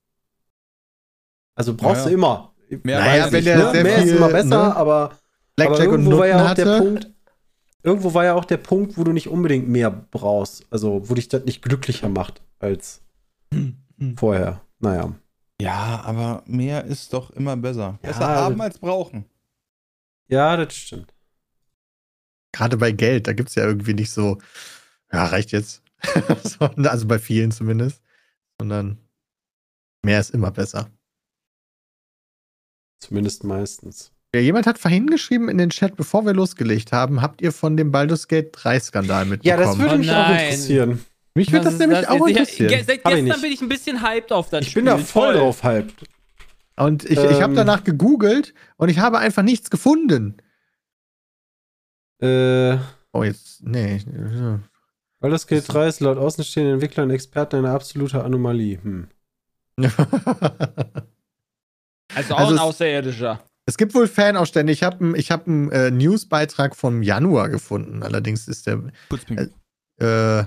Also 1.56 1.74
brauchst 1.74 2.04
Naja. 2.04 2.08
du 2.08 2.14
immer. 2.14 2.52
Mehr 2.82 3.00
Naja, 3.00 3.32
wenn 3.32 3.44
der 3.44 3.56
nicht. 3.58 3.72
sehr 3.72 3.82
Mehr 3.82 3.96
ist 3.96 4.02
viel, 4.04 4.16
immer 4.16 4.28
besser, 4.28 4.48
ne? 4.68 4.76
aber, 4.76 5.18
aber 5.60 5.80
irgendwo 5.80 6.18
war 6.18 6.26
ja 6.26 6.44
auch 6.50 6.54
der 6.54 6.66
hatte. 6.66 6.78
Punkt, 6.78 7.10
irgendwo 7.82 8.14
war 8.14 8.24
ja 8.24 8.34
auch 8.34 8.44
der 8.44 8.56
Punkt, 8.58 8.96
wo 8.98 9.04
du 9.04 9.12
nicht 9.12 9.28
unbedingt 9.28 9.68
mehr 9.68 9.90
brauchst. 9.90 10.64
Also, 10.70 11.08
wo 11.08 11.14
dich 11.14 11.28
das 11.28 11.44
nicht 11.44 11.62
glücklicher 11.62 12.08
macht 12.08 12.40
als 12.58 13.02
vorher. 14.16 14.60
Naja. 14.78 15.12
Ja, 15.60 16.02
aber 16.04 16.42
mehr 16.46 16.84
ist 16.84 17.12
doch 17.12 17.30
immer 17.30 17.56
besser. 17.56 17.98
Ja, 18.02 18.08
Besser 18.10 18.26
haben 18.26 18.60
als 18.60 18.78
brauchen. 18.78 19.24
Ja, 20.28 20.56
das 20.56 20.74
stimmt. 20.74 21.14
Gerade 22.56 22.76
bei 22.78 22.92
Geld, 22.92 23.26
da 23.26 23.32
gibt 23.34 23.50
es 23.50 23.54
ja 23.54 23.64
irgendwie 23.64 23.92
nicht 23.94 24.10
so, 24.10 24.38
ja, 25.12 25.26
reicht 25.26 25.52
jetzt. 25.52 25.82
So, 26.44 26.66
also 26.66 27.06
bei 27.06 27.18
vielen 27.18 27.50
zumindest. 27.52 28.00
Sondern 28.60 28.98
mehr 30.02 30.20
ist 30.20 30.30
immer 30.30 30.50
besser. 30.50 30.88
Zumindest 33.00 33.44
meistens. 33.44 34.12
Ja, 34.34 34.40
jemand 34.40 34.66
hat 34.66 34.78
vorhin 34.78 35.06
geschrieben 35.06 35.48
in 35.48 35.58
den 35.58 35.70
Chat, 35.70 35.96
bevor 35.96 36.24
wir 36.26 36.32
losgelegt 36.34 36.92
haben, 36.92 37.22
habt 37.22 37.40
ihr 37.42 37.52
von 37.52 37.76
dem 37.76 37.90
Baldur's 37.92 38.28
Gate 38.28 38.50
3 38.52 38.80
Skandal 38.80 39.24
Ja, 39.24 39.30
mitbekommen? 39.30 39.60
das 39.66 39.78
würde 39.78 39.94
Oh 39.94 39.98
mich 39.98 40.10
auch 40.10 40.14
nein. 40.28 40.44
interessieren. 40.44 41.04
Mich 41.34 41.52
würde 41.52 41.64
das, 41.66 41.74
ist 41.74 41.80
nämlich 41.80 41.98
jetzt? 42.00 42.08
auch 42.10 42.26
Ich- 42.26 42.32
interessieren. 42.36 42.68
ge- 42.68 42.82
Seit 42.84 42.96
ich 42.98 43.02
gestern 43.04 43.40
bin 43.42 43.52
ich 43.52 43.60
ein 43.62 43.68
bisschen 43.68 44.02
hyped 44.02 44.32
auf 44.32 44.48
das 44.50 44.62
Ich 44.62 44.70
Spiel. 44.70 44.82
bin 44.82 44.86
da 44.86 44.98
voll 44.98 45.32
Toll. 45.34 45.40
drauf 45.42 45.62
hyped. 45.62 45.94
Und 46.76 47.04
ich, 47.04 47.12
ich 47.12 47.42
habe 47.42 47.52
Ähm. 47.52 47.56
danach 47.56 47.84
gegoogelt 47.84 48.52
und 48.76 48.88
ich 48.88 48.98
habe 48.98 49.18
einfach 49.18 49.42
nichts 49.42 49.70
gefunden. 49.70 50.36
Äh, 52.20 52.78
Oh, 53.12 53.22
jetzt, 53.22 53.62
nee. 53.62 53.98
ja. 54.06 54.60
Baldur's 55.20 55.46
Gate 55.46 55.64
3 55.66 55.88
ist 55.88 56.00
laut 56.00 56.18
außenstehenden 56.18 56.74
Entwicklern 56.74 57.08
und 57.08 57.14
Experten 57.14 57.56
eine 57.56 57.70
absolute 57.70 58.22
Anomalie. 58.22 58.78
Hm. 58.82 59.08
Also 62.14 62.34
auch 62.34 62.38
Also 62.38 62.50
ein 62.52 62.56
es- 62.56 62.60
Außerirdischer. 62.60 63.40
Es 63.68 63.76
gibt 63.76 63.94
wohl 63.94 64.06
Fanausstände. 64.06 64.72
Ich 64.72 64.82
habe 64.84 65.00
einen 65.04 65.14
hab 65.16 65.46
einen, 65.48 65.70
äh, 65.72 65.90
Newsbeitrag 65.90 66.76
vom 66.76 67.02
Januar 67.02 67.48
gefunden. 67.48 68.02
Allerdings 68.04 68.46
ist 68.48 68.66
der. 68.68 68.80
Putzping. 69.08 69.50
Äh, 69.98 70.44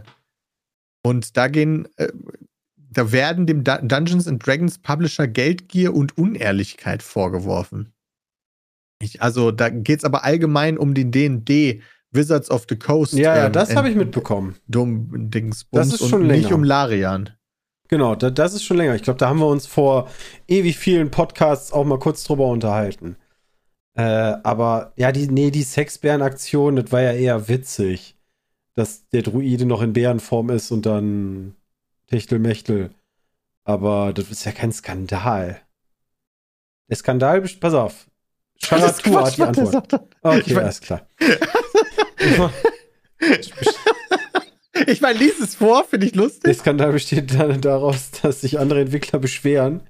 und 1.04 1.36
da 1.36 1.48
gehen. 1.50 1.88
Äh, 1.98 2.12
da 2.78 3.12
werden 3.12 3.46
dem 3.46 3.64
Dun- 3.64 3.88
Dungeons 3.88 4.28
and 4.28 4.46
Dragons 4.46 4.78
Publisher 4.80 5.28
Geldgier 5.28 5.94
und 5.94 6.18
Unehrlichkeit 6.18 7.04
vorgeworfen. 7.04 7.92
Ich, 9.02 9.22
also 9.22 9.52
da 9.52 9.70
geht 9.70 10.00
es 10.00 10.06
aber 10.06 10.24
allgemein 10.24 10.78
um 10.78 10.94
den 10.94 11.12
D&D 11.12 11.82
Wizards 12.12 12.50
of 12.52 12.66
the 12.68 12.76
Coast. 12.76 13.14
Ja, 13.14 13.36
ja, 13.36 13.46
ähm, 13.46 13.54
das 13.54 13.76
habe 13.76 13.90
ich 13.90 13.96
mitbekommen. 13.96 14.56
Dumm 14.68 15.30
Dingsbums 15.30 15.90
Das 15.90 16.02
ist 16.02 16.10
schon 16.10 16.22
und 16.22 16.28
nicht 16.28 16.44
länger. 16.44 16.56
um 16.56 16.64
Larian. 16.64 17.30
Genau, 17.88 18.16
da, 18.16 18.30
das 18.30 18.54
ist 18.54 18.64
schon 18.64 18.78
länger. 18.78 18.96
Ich 18.96 19.04
glaube, 19.04 19.18
da 19.18 19.30
haben 19.30 19.40
wir 19.40 19.48
uns 19.48 19.66
vor 19.66 20.10
ewig 20.48 20.78
vielen 20.78 21.12
Podcasts 21.12 21.72
auch 21.72 21.86
mal 21.86 22.00
kurz 22.00 22.24
drüber 22.24 22.48
unterhalten. 22.48 23.16
Äh, 23.96 24.02
aber 24.02 24.94
ja, 24.96 25.12
die, 25.12 25.28
nee, 25.28 25.50
die 25.50 25.64
Sexbären-Aktion, 25.64 26.76
das 26.76 26.92
war 26.92 27.02
ja 27.02 27.14
eher 27.14 27.48
witzig. 27.48 28.16
Dass 28.76 29.08
der 29.10 29.24
Druide 29.24 29.66
noch 29.66 29.82
in 29.82 29.94
Bärenform 29.94 30.50
ist 30.52 30.72
und 30.72 30.86
dann 30.86 31.56
Techtelmechtel. 32.08 32.92
Aber 33.64 34.14
das 34.14 34.32
ist 34.32 34.46
ja 34.46 34.52
kein 34.52 34.72
Skandal. 34.72 35.60
Der 36.90 36.96
Skandal, 36.96 37.42
pass 37.42 37.74
auf. 37.74 38.09
Charatur 38.64 39.24
hat 39.26 39.34
die 39.34 39.38
der 39.38 39.48
Antwort. 39.48 39.94
Okay, 40.22 40.44
Ich 40.46 40.54
mein- 40.54 40.64
alles 40.64 40.82
klar. 40.82 41.08
Ich 44.88 45.02
meine, 45.02 45.20
lies 45.20 45.40
es 45.42 45.56
vor, 45.56 45.84
finde 45.84 46.06
ich 46.06 46.14
Der 46.14 46.22
lustig. 46.24 46.58
Skandal 46.58 46.94
besteht 46.94 47.38
dann 47.38 47.60
daraus, 47.62 48.12
dass 48.22 48.42
sich 48.42 48.60
andere 48.60 48.82
Entwickler 48.82 49.20
beschweren. 49.20 49.82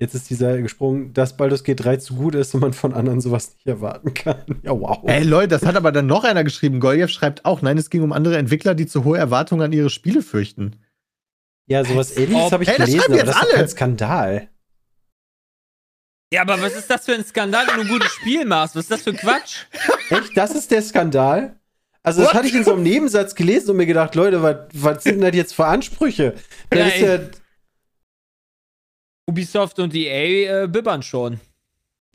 Jetzt 0.00 0.14
ist 0.14 0.30
dieser 0.30 0.62
gesprungen, 0.62 1.12
dass 1.12 1.36
Baldur's 1.36 1.64
Gate 1.64 1.84
3 1.84 1.96
zu 1.98 2.14
gut 2.14 2.34
ist 2.34 2.54
und 2.54 2.60
man 2.60 2.72
von 2.72 2.94
anderen 2.94 3.20
sowas 3.20 3.50
nicht 3.56 3.66
erwarten 3.66 4.14
kann. 4.14 4.60
Ja, 4.62 4.70
wow. 4.70 5.00
Ey, 5.06 5.24
Leute, 5.24 5.48
das 5.48 5.66
hat 5.66 5.76
aber 5.76 5.92
dann 5.92 6.06
noch 6.06 6.24
einer 6.24 6.44
geschrieben. 6.44 6.78
Goljev 6.80 7.10
schreibt 7.10 7.44
auch, 7.44 7.60
nein, 7.62 7.76
es 7.76 7.90
ging 7.90 8.02
um 8.02 8.12
andere 8.12 8.38
Entwickler, 8.38 8.74
die 8.74 8.86
zu 8.86 9.04
hohe 9.04 9.18
Erwartungen 9.18 9.60
an 9.62 9.72
ihre 9.72 9.90
Spiele 9.90 10.22
fürchten. 10.22 10.76
Ja, 11.66 11.84
sowas 11.84 12.16
ähnliches 12.16 12.52
habe 12.52 12.62
ich 12.62 12.70
Ey, 12.70 12.76
das 12.78 12.86
gelesen, 12.86 13.00
schreiben 13.02 13.20
aber 13.20 13.26
jetzt 13.26 13.42
das 13.42 13.48
ist 13.48 13.54
kein 13.56 13.68
Skandal. 13.68 14.48
Ja, 16.32 16.42
aber 16.42 16.60
was 16.60 16.74
ist 16.74 16.90
das 16.90 17.06
für 17.06 17.14
ein 17.14 17.24
Skandal, 17.24 17.66
wenn 17.66 17.76
du 17.76 17.80
ein 17.82 17.88
gutes 17.88 18.12
Spiel 18.12 18.44
machst? 18.44 18.76
Was 18.76 18.82
ist 18.84 18.90
das 18.90 19.02
für 19.02 19.14
Quatsch? 19.14 19.64
Echt? 20.10 20.36
Das 20.36 20.54
ist 20.54 20.70
der 20.70 20.82
Skandal? 20.82 21.58
Also, 22.02 22.20
das 22.20 22.28
What? 22.28 22.36
hatte 22.36 22.48
ich 22.48 22.54
in 22.54 22.64
so 22.64 22.74
einem 22.74 22.82
Nebensatz 22.82 23.34
gelesen 23.34 23.70
und 23.70 23.76
mir 23.78 23.86
gedacht, 23.86 24.14
Leute, 24.14 24.42
was, 24.42 24.56
was 24.74 25.04
sind 25.04 25.16
denn 25.20 25.30
das 25.30 25.36
jetzt 25.36 25.54
für 25.54 25.66
Ansprüche? 25.66 26.34
Das 26.70 26.78
Ja, 26.78 26.86
ist 26.86 27.00
ja, 27.00 27.18
Ubisoft 29.26 29.78
und 29.78 29.94
EA 29.94 30.64
äh, 30.64 30.68
bibbern 30.68 31.02
schon. 31.02 31.40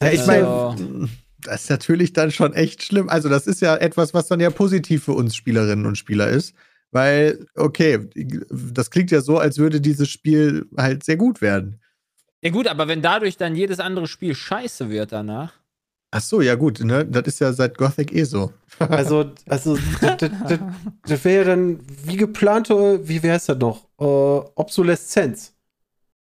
Ja, 0.02 0.10
ich 0.10 0.20
ist 0.20 0.28
meine, 0.28 1.10
das 1.42 1.64
ist 1.64 1.70
natürlich 1.70 2.14
dann 2.14 2.32
schon 2.32 2.54
echt 2.54 2.84
schlimm. 2.84 3.10
Also, 3.10 3.30
das 3.30 3.48
ist 3.48 3.62
ja 3.62 3.76
etwas, 3.76 4.14
was 4.14 4.28
dann 4.28 4.40
ja 4.40 4.50
positiv 4.52 5.04
für 5.06 5.14
uns 5.14 5.36
Spielerinnen 5.36 5.86
und 5.86 5.98
Spieler 5.98 6.30
ist. 6.30 6.56
Weil, 6.92 7.48
okay, 7.56 8.00
das 8.52 8.92
klingt 8.92 9.10
ja 9.10 9.22
so, 9.22 9.40
als 9.40 9.58
würde 9.58 9.82
dieses 9.82 10.10
Spiel 10.10 10.68
halt 10.78 11.04
sehr 11.04 11.18
gut 11.18 11.42
werden. 11.42 11.80
Ja 12.44 12.50
gut, 12.50 12.68
aber 12.68 12.90
wenn 12.90 13.02
dadurch 13.02 13.38
dann 13.38 13.56
jedes 13.56 13.80
andere 13.80 14.06
Spiel 14.06 14.36
scheiße 14.36 14.90
wird 14.90 15.14
danach. 15.14 15.54
Ach 16.12 16.22
so, 16.22 16.42
ja 16.42 16.56
gut, 16.56 16.82
ne? 16.82 17.06
Das 17.06 17.24
ist 17.24 17.40
ja 17.40 17.54
seit 17.54 17.78
Gothic 17.78 18.14
eh 18.14 18.26
so. 18.26 18.52
also, 18.80 19.32
also 19.48 19.78
das, 20.02 21.24
wäre 21.24 21.38
ja 21.38 21.44
dann 21.46 21.80
wie 22.04 22.18
geplante, 22.18 23.08
wie 23.08 23.20
heißt 23.22 23.50
das 23.50 23.58
noch? 23.58 23.86
Äh, 23.98 24.04
Obsoleszenz. 24.56 25.56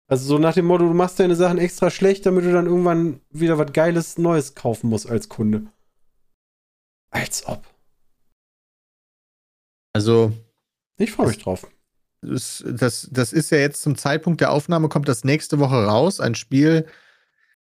Also 0.08 0.26
so 0.26 0.38
nach 0.38 0.54
dem 0.54 0.65
Motto, 0.65 0.88
du 0.88 0.93
machst 0.93 1.19
deine 1.19 1.36
Sachen 1.36 1.58
extra 1.58 1.89
schlecht, 1.89 2.28
damit 2.28 2.45
du 2.45 2.52
dann 2.52 2.67
irgendwann 2.67 3.19
wieder 3.32 3.58
was 3.58 3.73
Geiles 3.73 4.19
Neues 4.19 4.54
kaufen 4.54 4.89
musst 4.89 5.10
als 5.10 5.28
Kunde. 5.28 5.65
Als 7.10 7.45
ob. 7.47 7.65
Also, 9.93 10.32
Ich 10.97 11.12
freue 11.12 11.28
mich 11.28 11.39
drauf. 11.39 11.67
Das, 12.24 12.64
das, 12.68 13.08
das 13.12 13.34
ist 13.34 13.52
ja 13.52 13.58
jetzt 13.58 13.82
zum 13.82 13.98
Zeitpunkt 13.98 14.42
der 14.42 14.52
Aufnahme, 14.52 14.90
kommt 14.90 15.08
das 15.08 15.24
nächste 15.24 15.60
Woche 15.60 15.86
raus. 15.86 16.20
Ein 16.20 16.36
Spiel, 16.36 16.86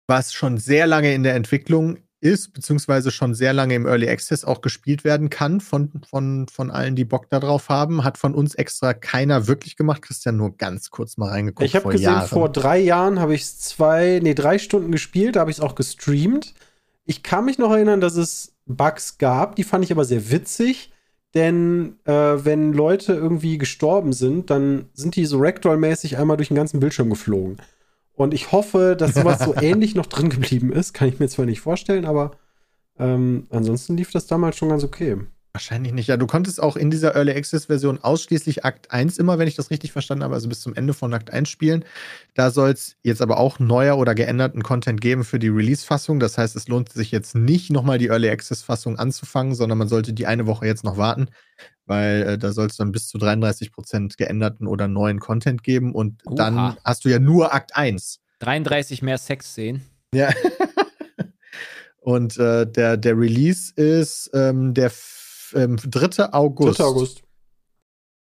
was 0.08 0.34
schon 0.34 0.58
sehr 0.58 0.88
lange 0.88 1.14
in 1.14 1.24
der 1.24 1.36
Entwicklung 1.36 1.98
ist, 2.22 2.54
beziehungsweise 2.54 3.12
schon 3.12 3.34
sehr 3.34 3.54
lange 3.54 3.76
im 3.76 3.86
Early 3.86 4.10
Access 4.10 4.44
auch 4.44 4.62
gespielt 4.62 5.04
werden 5.04 5.30
kann 5.30 5.62
von, 5.62 6.02
von, 6.10 6.48
von 6.50 6.70
allen, 6.70 6.96
die 6.96 7.06
Bock 7.06 7.30
darauf 7.30 7.70
haben. 7.70 8.04
Hat 8.04 8.18
von 8.18 8.36
uns 8.36 8.56
extra 8.56 8.94
keiner 8.94 9.48
wirklich 9.48 9.78
gemacht. 9.78 10.02
Christian 10.02 10.36
nur 10.36 10.58
ganz 10.58 10.90
kurz 10.90 11.18
mal 11.18 11.30
reingeguckt. 11.30 11.66
Ich 11.66 11.76
habe 11.76 11.90
gesehen, 11.90 12.06
Jahren. 12.06 12.28
vor 12.28 12.52
drei 12.52 12.80
Jahren 12.80 13.20
habe 13.20 13.34
ich 13.36 13.44
es 13.44 13.60
zwei, 13.60 14.20
nee, 14.22 14.34
drei 14.34 14.58
Stunden 14.58 14.92
gespielt, 14.92 15.36
da 15.36 15.42
habe 15.42 15.52
ich 15.52 15.58
es 15.58 15.64
auch 15.64 15.76
gestreamt. 15.76 16.54
Ich 17.06 17.24
kann 17.24 17.46
mich 17.46 17.58
noch 17.58 17.72
erinnern, 17.72 18.02
dass 18.02 18.16
es 18.16 18.54
Bugs 18.66 19.18
gab, 19.18 19.56
die 19.56 19.64
fand 19.64 19.84
ich 19.84 19.92
aber 19.92 20.06
sehr 20.06 20.30
witzig, 20.30 20.92
denn 21.34 22.00
äh, 22.06 22.12
wenn 22.12 22.74
Leute 22.74 23.14
irgendwie 23.14 23.58
gestorben 23.58 24.14
sind, 24.14 24.50
dann 24.50 24.90
sind 24.94 25.16
die 25.16 25.26
so 25.26 25.38
Ragdoll-mäßig 25.40 26.18
einmal 26.18 26.38
durch 26.38 26.48
den 26.50 26.58
ganzen 26.58 26.80
Bildschirm 26.80 27.10
geflogen. 27.10 27.58
Und 28.14 28.34
ich 28.34 28.52
hoffe, 28.52 28.96
dass 28.98 29.14
sowas 29.14 29.40
so 29.40 29.56
ähnlich 29.62 29.96
noch 29.96 30.08
drin 30.08 30.30
geblieben 30.30 30.74
ist. 30.74 30.94
Kann 30.94 31.08
ich 31.08 31.20
mir 31.20 31.30
zwar 31.30 31.46
nicht 31.46 31.62
vorstellen, 31.62 32.06
aber 32.06 32.32
ähm, 32.98 33.48
ansonsten 33.50 33.96
lief 33.96 34.12
das 34.12 34.28
damals 34.28 34.58
schon 34.58 34.70
ganz 34.70 34.84
okay. 34.84 35.18
Wahrscheinlich 35.52 35.94
nicht. 35.94 36.06
Ja, 36.06 36.16
du 36.16 36.28
konntest 36.28 36.62
auch 36.62 36.76
in 36.76 36.92
dieser 36.92 37.16
Early 37.16 37.32
Access 37.32 37.66
Version 37.66 37.98
ausschließlich 38.04 38.66
Akt 38.66 38.92
1 38.92 39.18
immer, 39.18 39.40
wenn 39.40 39.48
ich 39.48 39.56
das 39.56 39.72
richtig 39.72 39.92
verstanden 39.92 40.24
habe, 40.24 40.36
also 40.36 40.48
bis 40.48 40.62
zum 40.62 40.76
Ende 40.76 40.94
von 40.94 41.12
Akt 41.12 41.32
1 41.32 41.50
spielen. 41.50 41.86
Da 42.36 42.52
soll 42.52 42.70
es 42.70 42.98
jetzt 43.02 43.22
aber 43.22 43.40
auch 43.40 43.58
neuer 43.58 43.98
oder 43.98 44.14
geänderten 44.14 44.62
Content 44.62 45.02
geben 45.02 45.24
für 45.24 45.40
die 45.40 45.48
Release-Fassung. 45.48 46.20
Das 46.20 46.38
heißt, 46.38 46.56
es 46.56 46.68
lohnt 46.68 46.94
sich 46.94 47.10
jetzt 47.12 47.34
nicht 47.34 47.72
nochmal 47.72 47.98
die 47.98 48.10
Early 48.10 48.30
Access 48.30 48.62
Fassung 48.62 49.00
anzufangen, 49.00 49.56
sondern 49.56 49.80
man 49.80 49.88
sollte 49.88 50.14
die 50.14 50.28
eine 50.28 50.46
Woche 50.46 50.68
jetzt 50.68 50.84
noch 50.84 50.98
warten, 50.98 51.30
weil 51.88 52.22
äh, 52.22 52.38
da 52.38 52.52
soll 52.52 52.68
es 52.68 52.78
dann 52.78 52.92
bis 52.92 53.08
zu 53.08 53.18
33 53.18 53.72
Prozent 53.72 54.18
geänderten 54.18 54.68
oder 54.68 54.88
neuen 54.88 55.20
Content 55.20 55.64
geben 55.64 55.96
und 55.96 56.22
Oha. 56.28 56.36
dann 56.36 56.78
hast 56.84 57.06
du 57.06 57.10
ja 57.10 57.18
nur 57.18 57.56
Akt 57.56 57.76
1. 57.76 58.20
33 58.38 59.02
mehr 59.02 59.18
Sexszenen. 59.18 59.82
Ja. 60.14 60.30
Und 62.02 62.38
äh, 62.38 62.66
der, 62.66 62.98
der 62.98 63.18
Release 63.18 63.74
ist 63.76 64.32
ähm, 64.34 64.74
der 64.74 64.90
ähm, 65.56 65.78
3. 65.78 66.34
August. 66.34 66.80
3. 66.80 66.84
August. 66.84 67.24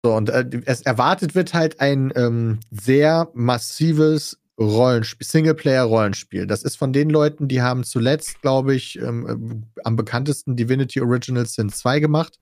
So, 0.04 0.14
und 0.14 0.30
äh, 0.30 0.44
es 0.66 0.82
erwartet 0.82 1.34
wird 1.34 1.54
halt 1.54 1.80
ein 1.80 2.12
ähm, 2.16 2.58
sehr 2.70 3.30
massives 3.34 4.38
Rollenspiel, 4.58 5.26
Singleplayer-Rollenspiel. 5.26 6.46
Das 6.46 6.62
ist 6.62 6.76
von 6.76 6.92
den 6.92 7.08
Leuten, 7.08 7.48
die 7.48 7.62
haben 7.62 7.84
zuletzt, 7.84 8.42
glaube 8.42 8.74
ich, 8.74 8.98
ähm, 8.98 9.64
äh, 9.76 9.80
am 9.84 9.96
bekanntesten 9.96 10.56
Divinity 10.56 11.00
Originals 11.00 11.54
Sin 11.54 11.70
2 11.70 12.00
gemacht. 12.00 12.38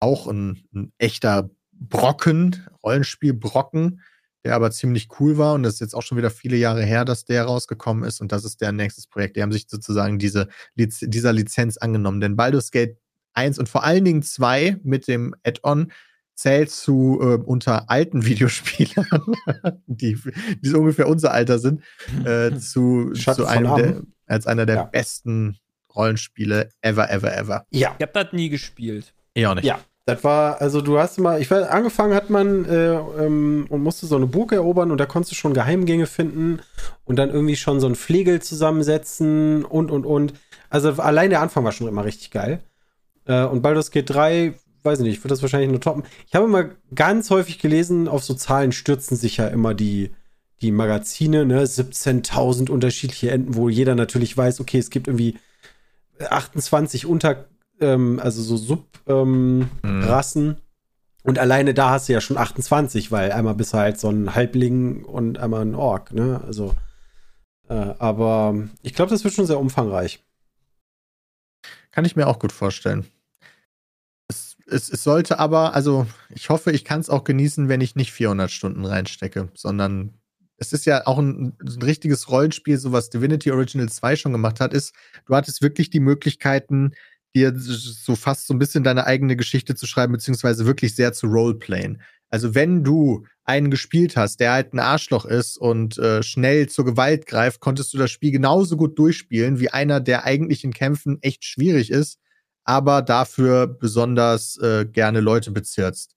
Auch 0.00 0.26
ein, 0.26 0.64
ein 0.74 0.92
echter 0.98 1.50
Brocken, 1.72 2.66
Rollenspiel-Brocken, 2.84 4.00
der 4.44 4.54
aber 4.54 4.70
ziemlich 4.70 5.08
cool 5.20 5.38
war. 5.38 5.54
Und 5.54 5.64
das 5.64 5.74
ist 5.74 5.80
jetzt 5.80 5.94
auch 5.94 6.02
schon 6.02 6.18
wieder 6.18 6.30
viele 6.30 6.56
Jahre 6.56 6.84
her, 6.84 7.04
dass 7.04 7.24
der 7.24 7.44
rausgekommen 7.44 8.04
ist. 8.04 8.20
Und 8.20 8.32
das 8.32 8.44
ist 8.44 8.60
deren 8.60 8.76
nächstes 8.76 9.06
Projekt. 9.06 9.36
Die 9.36 9.42
haben 9.42 9.52
sich 9.52 9.66
sozusagen 9.68 10.18
diese, 10.18 10.48
Liz 10.74 11.00
dieser 11.02 11.32
Lizenz 11.32 11.76
angenommen. 11.76 12.20
Denn 12.20 12.36
Baldur's 12.36 12.70
Gate 12.70 12.96
1 13.34 13.58
und 13.58 13.68
vor 13.68 13.84
allen 13.84 14.04
Dingen 14.04 14.22
2 14.22 14.78
mit 14.82 15.08
dem 15.08 15.34
Add-on 15.44 15.92
zählt 16.34 16.70
zu 16.70 17.18
äh, 17.20 17.34
unter 17.44 17.90
alten 17.90 18.24
Videospielern, 18.26 19.06
die, 19.86 20.18
die 20.62 20.68
so 20.68 20.78
ungefähr 20.78 21.08
unser 21.08 21.32
Alter 21.32 21.58
sind, 21.58 21.82
äh, 22.24 22.52
zu, 22.58 23.12
zu 23.12 23.46
einem 23.46 23.76
der, 23.76 24.02
als 24.26 24.46
einer 24.46 24.66
der 24.66 24.76
Ja. 24.76 24.82
besten 24.84 25.58
Rollenspiele 25.94 26.70
ever, 26.80 27.10
ever, 27.10 27.36
ever. 27.36 27.66
Ja. 27.70 27.94
Ich 27.98 28.02
habe 28.02 28.12
das 28.14 28.32
nie 28.32 28.48
gespielt. 28.48 29.12
Ich 29.34 29.46
auch 29.46 29.54
nicht. 29.54 29.64
Ja. 29.64 29.78
Das 30.04 30.24
war, 30.24 30.60
also 30.60 30.80
du 30.80 30.98
hast 30.98 31.18
mal, 31.20 31.40
ich 31.40 31.48
weiß, 31.48 31.68
angefangen 31.68 32.12
hat 32.14 32.28
man 32.28 32.64
äh, 32.64 32.94
ähm, 32.94 33.66
und 33.68 33.82
musste 33.84 34.06
so 34.06 34.16
eine 34.16 34.26
Burg 34.26 34.50
erobern 34.50 34.90
und 34.90 34.98
da 34.98 35.06
konntest 35.06 35.30
du 35.30 35.36
schon 35.36 35.54
Geheimgänge 35.54 36.06
finden 36.06 36.58
und 37.04 37.16
dann 37.16 37.30
irgendwie 37.30 37.54
schon 37.54 37.78
so 37.78 37.86
ein 37.86 37.94
Flegel 37.94 38.42
zusammensetzen 38.42 39.64
und 39.64 39.92
und 39.92 40.04
und. 40.04 40.34
Also 40.70 40.90
allein 41.00 41.30
der 41.30 41.40
Anfang 41.40 41.62
war 41.64 41.70
schon 41.70 41.86
immer 41.86 42.04
richtig 42.04 42.32
geil. 42.32 42.60
Äh, 43.26 43.44
und 43.44 43.62
Baldur's 43.62 43.90
Gate 43.90 44.10
3, 44.10 44.54
weiß 44.82 44.98
ich 45.00 45.04
nicht, 45.04 45.18
ich 45.18 45.20
würde 45.20 45.30
das 45.34 45.42
wahrscheinlich 45.42 45.70
nur 45.70 45.80
toppen. 45.80 46.04
Ich 46.26 46.34
habe 46.34 46.46
immer 46.46 46.70
ganz 46.94 47.30
häufig 47.30 47.58
gelesen, 47.58 48.08
auf 48.08 48.24
so 48.24 48.34
Zahlen 48.34 48.72
stürzen 48.72 49.16
sich 49.16 49.36
ja 49.36 49.48
immer 49.48 49.74
die, 49.74 50.10
die 50.60 50.72
Magazine, 50.72 51.44
ne? 51.44 51.64
17.000 51.64 52.70
unterschiedliche 52.70 53.30
Enden, 53.30 53.54
wo 53.54 53.68
jeder 53.68 53.94
natürlich 53.94 54.36
weiß, 54.36 54.60
okay, 54.60 54.78
es 54.78 54.90
gibt 54.90 55.06
irgendwie 55.06 55.36
28 56.20 57.06
unter, 57.06 57.46
ähm, 57.80 58.20
also 58.22 58.42
so 58.42 58.56
Sub-Rassen. 58.56 60.44
Ähm, 60.44 60.48
Mhm. 60.50 60.56
Und 61.24 61.38
alleine 61.38 61.72
da 61.72 61.90
hast 61.90 62.08
du 62.08 62.12
ja 62.14 62.20
schon 62.20 62.36
28, 62.36 63.12
weil 63.12 63.30
einmal 63.30 63.54
bist 63.54 63.72
du 63.72 63.78
halt 63.78 63.98
so 64.00 64.08
ein 64.08 64.34
Halbling 64.34 65.04
und 65.04 65.38
einmal 65.38 65.62
ein 65.62 65.76
Ork, 65.76 66.12
ne? 66.12 66.40
Also, 66.44 66.74
äh, 67.68 67.74
aber 67.74 68.56
ich 68.82 68.92
glaube, 68.94 69.10
das 69.10 69.22
wird 69.22 69.32
schon 69.34 69.46
sehr 69.46 69.60
umfangreich. 69.60 70.20
Kann 71.92 72.04
ich 72.04 72.16
mir 72.16 72.26
auch 72.26 72.40
gut 72.40 72.50
vorstellen. 72.50 73.06
Es, 74.66 74.88
es, 74.88 75.02
sollte 75.02 75.38
aber, 75.38 75.74
also 75.74 76.06
ich 76.34 76.48
hoffe, 76.48 76.70
ich 76.72 76.84
kann 76.84 77.00
es 77.00 77.10
auch 77.10 77.24
genießen, 77.24 77.68
wenn 77.68 77.80
ich 77.80 77.96
nicht 77.96 78.12
400 78.12 78.50
Stunden 78.50 78.84
reinstecke, 78.84 79.48
sondern 79.54 80.14
es 80.58 80.72
ist 80.72 80.86
ja 80.86 81.06
auch 81.06 81.18
ein, 81.18 81.56
ein 81.60 81.82
richtiges 81.82 82.30
Rollenspiel, 82.30 82.78
so 82.78 82.92
was 82.92 83.10
Divinity 83.10 83.50
Original 83.50 83.88
2 83.88 84.16
schon 84.16 84.32
gemacht 84.32 84.60
hat, 84.60 84.72
ist, 84.72 84.94
du 85.26 85.34
hattest 85.34 85.60
wirklich 85.62 85.90
die 85.90 86.00
Möglichkeiten, 86.00 86.92
dir 87.34 87.52
so 87.56 88.14
fast 88.14 88.46
so 88.46 88.54
ein 88.54 88.58
bisschen 88.58 88.84
deine 88.84 89.06
eigene 89.06 89.36
Geschichte 89.36 89.74
zu 89.74 89.86
schreiben, 89.86 90.12
beziehungsweise 90.12 90.66
wirklich 90.66 90.94
sehr 90.94 91.12
zu 91.12 91.26
roleplayen. 91.26 92.02
Also 92.30 92.54
wenn 92.54 92.84
du 92.84 93.26
einen 93.44 93.70
gespielt 93.70 94.16
hast, 94.16 94.40
der 94.40 94.52
halt 94.52 94.72
ein 94.72 94.78
Arschloch 94.78 95.24
ist 95.24 95.58
und 95.58 95.98
äh, 95.98 96.22
schnell 96.22 96.68
zur 96.68 96.84
Gewalt 96.84 97.26
greift, 97.26 97.60
konntest 97.60 97.92
du 97.92 97.98
das 97.98 98.10
Spiel 98.10 98.30
genauso 98.30 98.76
gut 98.76 98.98
durchspielen 98.98 99.58
wie 99.58 99.70
einer, 99.70 100.00
der 100.00 100.24
eigentlich 100.24 100.64
in 100.64 100.72
Kämpfen 100.72 101.18
echt 101.22 101.44
schwierig 101.44 101.90
ist, 101.90 102.18
aber 102.64 103.02
dafür 103.02 103.66
besonders 103.66 104.56
äh, 104.58 104.86
gerne 104.86 105.20
Leute 105.20 105.50
bezirzt. 105.50 106.16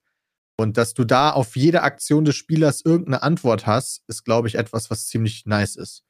Und 0.58 0.78
dass 0.78 0.94
du 0.94 1.04
da 1.04 1.32
auf 1.32 1.56
jede 1.56 1.82
Aktion 1.84 2.24
des 2.24 2.36
Spielers 2.36 2.82
irgendeine 2.84 3.24
Antwort 3.24 3.68
hast, 3.68 4.04
ist, 4.08 4.24
glaube 4.24 4.48
ich, 4.48 4.56
etwas, 4.56 4.90
was 4.90 5.08
ziemlich 5.08 5.46
nice 5.46 5.76
ist. 5.76 6.04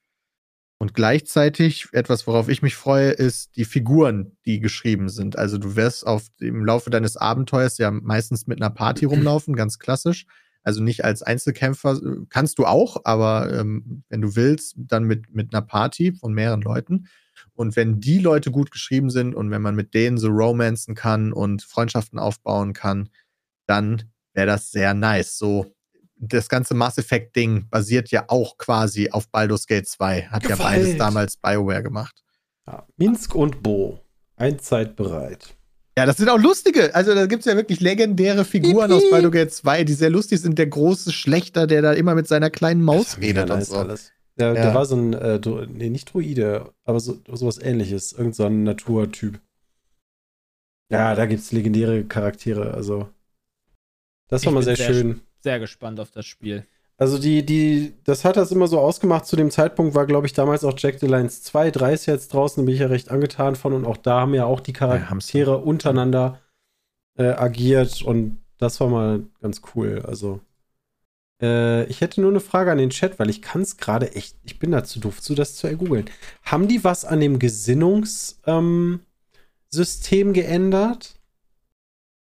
Und 0.77 0.93
gleichzeitig, 0.93 1.87
etwas, 1.93 2.27
worauf 2.27 2.49
ich 2.49 2.61
mich 2.61 2.75
freue, 2.75 3.11
ist 3.11 3.55
die 3.55 3.65
Figuren, 3.65 4.37
die 4.45 4.59
geschrieben 4.59 5.09
sind. 5.09 5.37
Also 5.37 5.57
du 5.57 5.75
wirst 5.75 6.05
auf 6.05 6.27
im 6.39 6.65
Laufe 6.65 6.89
deines 6.89 7.15
Abenteuers 7.15 7.77
ja 7.77 7.91
meistens 7.91 8.45
mit 8.45 8.61
einer 8.61 8.69
Party 8.69 9.05
rumlaufen, 9.05 9.55
ganz 9.55 9.79
klassisch. 9.79 10.25
Also 10.65 10.81
nicht 10.81 11.05
als 11.05 11.21
Einzelkämpfer, 11.21 11.93
äh, 11.93 12.25
kannst 12.29 12.57
du 12.57 12.65
auch, 12.65 13.01
aber 13.05 13.53
ähm, 13.53 14.03
wenn 14.09 14.21
du 14.21 14.35
willst, 14.35 14.75
dann 14.77 15.03
mit, 15.03 15.33
mit 15.33 15.53
einer 15.53 15.61
Party 15.61 16.11
von 16.13 16.33
mehreren 16.33 16.61
Leuten. 16.61 17.07
Und 17.53 17.75
wenn 17.75 17.99
die 17.99 18.17
Leute 18.17 18.49
gut 18.49 18.71
geschrieben 18.71 19.11
sind 19.11 19.35
und 19.35 19.51
wenn 19.51 19.61
man 19.61 19.75
mit 19.75 19.93
denen 19.93 20.17
so 20.17 20.29
romanzen 20.29 20.95
kann 20.95 21.31
und 21.31 21.61
Freundschaften 21.61 22.17
aufbauen 22.17 22.73
kann, 22.73 23.09
dann 23.67 24.11
wäre 24.33 24.47
das 24.47 24.71
sehr 24.71 24.95
nice. 24.95 25.37
So, 25.37 25.75
das 26.17 26.49
ganze 26.49 26.73
Mass 26.73 26.97
Effect-Ding 26.97 27.69
basiert 27.69 28.09
ja 28.09 28.25
auch 28.27 28.57
quasi 28.57 29.11
auf 29.11 29.29
Baldur's 29.29 29.67
Gate 29.67 29.87
2. 29.87 30.23
Hat 30.23 30.43
ja 30.43 30.55
Gewalt. 30.55 30.59
beides 30.59 30.97
damals 30.97 31.37
BioWare 31.37 31.83
gemacht. 31.83 32.23
Ja. 32.65 32.87
Minsk 32.97 33.35
und 33.35 33.61
Bo. 33.61 33.99
Einzeit 34.35 34.95
bereit. 34.95 35.55
Ja, 35.97 36.05
das 36.05 36.17
sind 36.17 36.29
auch 36.29 36.37
lustige. 36.37 36.93
Also 36.93 37.15
da 37.15 37.25
gibt 37.25 37.41
es 37.41 37.45
ja 37.45 37.55
wirklich 37.55 37.79
legendäre 37.79 38.43
Figuren 38.43 38.87
Piep, 38.89 38.97
aus. 38.97 39.09
Baldur's 39.09 39.31
Gate 39.31 39.53
2, 39.53 39.83
die 39.85 39.93
sehr 39.93 40.09
lustig 40.09 40.41
sind. 40.41 40.57
Der 40.59 40.67
große 40.67 41.13
Schlechter, 41.13 41.67
der 41.67 41.81
da 41.81 41.93
immer 41.93 42.15
mit 42.15 42.27
seiner 42.27 42.49
kleinen 42.49 42.83
Maus 42.83 43.15
war 43.15 43.21
redet 43.23 43.49
und 43.49 43.63
so. 43.63 43.77
alles. 43.77 44.11
Der, 44.37 44.47
Ja. 44.47 44.53
der 44.63 44.73
war 44.73 44.85
so 44.85 44.97
ein, 44.97 45.13
äh, 45.13 45.39
nee, 45.69 45.89
nicht 45.89 46.13
Druide, 46.13 46.73
aber 46.83 46.99
so, 46.99 47.21
sowas 47.31 47.57
ähnliches. 47.57 48.11
Irgend 48.11 48.35
so 48.35 48.43
ein 48.45 48.63
Naturtyp. 48.63 49.39
Ja, 50.91 51.15
da 51.15 51.25
gibt 51.25 51.41
es 51.41 51.51
legendäre 51.53 52.03
Charaktere, 52.03 52.73
also. 52.73 53.09
Das 54.27 54.43
war 54.45 54.51
Ich 54.51 54.53
mal 54.53 54.59
bin 54.59 54.65
sehr, 54.65 54.75
sehr 54.75 54.93
schön. 54.93 55.21
Sehr 55.41 55.59
gespannt 55.59 55.99
auf 56.01 56.11
das 56.11 56.25
Spiel. 56.25 56.65
Also 56.97 57.17
die, 57.17 57.45
die, 57.45 57.93
das 58.05 58.23
hat 58.23 58.37
das 58.37 58.51
immer 58.51 58.67
so 58.67 58.79
ausgemacht. 58.79 59.25
Zu 59.25 59.35
dem 59.35 59.51
Zeitpunkt 59.51 59.95
war, 59.95 60.05
glaube 60.05 60.27
ich, 60.27 60.33
damals 60.33 60.63
auch 60.63 60.75
Jack 60.77 60.99
the 60.99 61.07
Lions 61.07 61.43
2, 61.43 61.71
3 61.71 61.93
ist 61.93 62.05
jetzt 62.05 62.33
draußen, 62.33 62.63
da 62.63 62.65
bin 62.65 62.73
ich 62.73 62.81
ja 62.81 62.87
recht 62.87 63.11
angetan 63.11 63.55
von. 63.55 63.73
Und 63.73 63.85
auch 63.85 63.97
da 63.97 64.21
haben 64.21 64.33
ja 64.33 64.45
auch 64.45 64.61
die 64.61 64.73
Charaktere 64.73 65.57
untereinander 65.57 66.39
äh, 67.17 67.27
agiert 67.27 68.01
und 68.01 68.37
das 68.57 68.79
war 68.79 68.87
mal 68.87 69.23
ganz 69.41 69.61
cool. 69.75 70.03
Also 70.07 70.39
äh, 71.41 71.85
ich 71.85 72.01
hätte 72.01 72.21
nur 72.21 72.29
eine 72.29 72.39
Frage 72.39 72.71
an 72.71 72.77
den 72.77 72.89
Chat, 72.91 73.19
weil 73.19 73.29
ich 73.29 73.41
kann 73.41 73.61
es 73.61 73.77
gerade 73.77 74.15
echt, 74.15 74.37
ich 74.43 74.59
bin 74.59 74.71
da 74.71 74.83
zu 74.83 74.99
doof 74.99 75.21
zu, 75.21 75.35
das 75.35 75.55
zu 75.55 75.67
ergoogeln. 75.67 76.05
Haben 76.43 76.67
die 76.67 76.83
was 76.83 77.05
an 77.05 77.19
dem 77.19 77.39
Gesinnungssystem 77.39 78.99
System 79.69 80.31
geändert? 80.31 81.15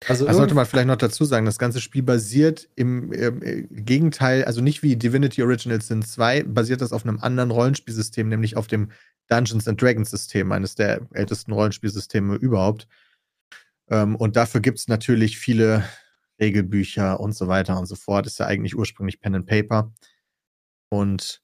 Also 0.07 0.27
Das 0.27 0.37
sollte 0.37 0.55
man 0.55 0.65
vielleicht 0.65 0.87
noch 0.87 0.97
dazu 0.97 1.25
sagen, 1.25 1.45
das 1.45 1.59
ganze 1.59 1.81
Spiel 1.81 2.03
basiert 2.03 2.69
im, 2.77 3.13
ähm, 3.13 3.43
äh, 3.43 3.63
Gegenteil, 3.63 4.45
also 4.45 4.61
nicht 4.61 4.83
wie 4.83 4.97
Divinity 4.97 5.43
Original 5.43 5.83
Sin 5.83 6.03
2, 6.03 6.45
basiert 6.45 6.81
das 6.81 6.93
auf 6.93 7.05
einem 7.05 7.19
anderen 7.19 7.51
Rollenspielsystem, 7.51 8.29
nämlich 8.29 8.57
auf 8.57 8.69
dem 8.69 8.93
Dungeons 9.29 9.67
and 9.67 9.81
Dragons 9.83 10.11
System, 10.11 10.53
eines 10.53 10.77
der 10.77 11.01
ältesten 11.13 11.53
Rollenspielsysteme 11.53 12.37
überhaupt. 12.37 12.87
Ähm, 13.91 14.15
und 14.17 14.37
dafür 14.37 14.61
gibt 14.61 14.79
es 14.79 14.89
natürlich 14.89 15.39
viele 15.39 15.85
Regelbücher 16.41 17.19
und 17.19 17.35
so 17.35 17.49
weiter 17.49 17.79
und 17.79 17.87
so 17.87 17.97
fort. 17.97 18.27
Ist 18.27 18.39
ja 18.39 18.47
eigentlich 18.47 18.77
ursprünglich 18.77 19.21
Pen 19.21 19.35
and 19.35 19.47
Paper. 19.47 19.93
Und 20.91 21.43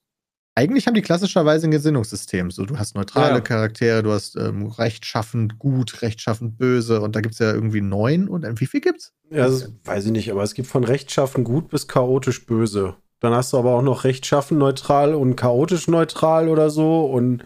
eigentlich 0.55 0.87
haben 0.87 0.93
die 0.93 1.01
klassischerweise 1.01 1.67
ein 1.67 1.71
Gesinnungssystem. 1.71 2.49
So, 2.49 2.65
du 2.65 2.79
hast 2.79 2.95
neutrale 2.95 3.35
Ja. 3.35 3.41
Charaktere, 3.41 4.01
du 4.01 4.11
hast 4.11 4.37
ähm, 4.37 4.67
rechtschaffend 4.67 5.59
gut, 5.59 6.01
rechtschaffend 6.01 6.57
böse 6.57 7.01
und 7.01 7.15
da 7.15 7.21
gibt 7.21 7.33
es 7.33 7.39
ja 7.39 7.53
irgendwie 7.53 7.81
neun 7.81 8.29
und 8.29 8.61
wie 8.61 8.65
viel 8.65 8.79
gibt's? 8.79 9.13
Ja, 9.29 9.47
das 9.47 9.73
weiß 9.83 10.05
ich 10.05 10.11
nicht, 10.11 10.31
aber 10.31 10.43
es 10.43 10.53
gibt 10.53 10.69
von 10.69 10.85
rechtschaffen 10.85 11.43
gut 11.43 11.69
bis 11.69 11.87
chaotisch 11.87 12.45
böse. 12.45 12.95
Dann 13.19 13.33
hast 13.33 13.51
du 13.53 13.57
aber 13.57 13.71
auch 13.73 13.81
noch 13.81 14.05
rechtschaffen 14.05 14.57
neutral 14.57 15.13
und 15.13 15.35
chaotisch 15.35 15.87
neutral 15.87 16.47
oder 16.47 16.69
so. 16.69 17.05
Und 17.05 17.45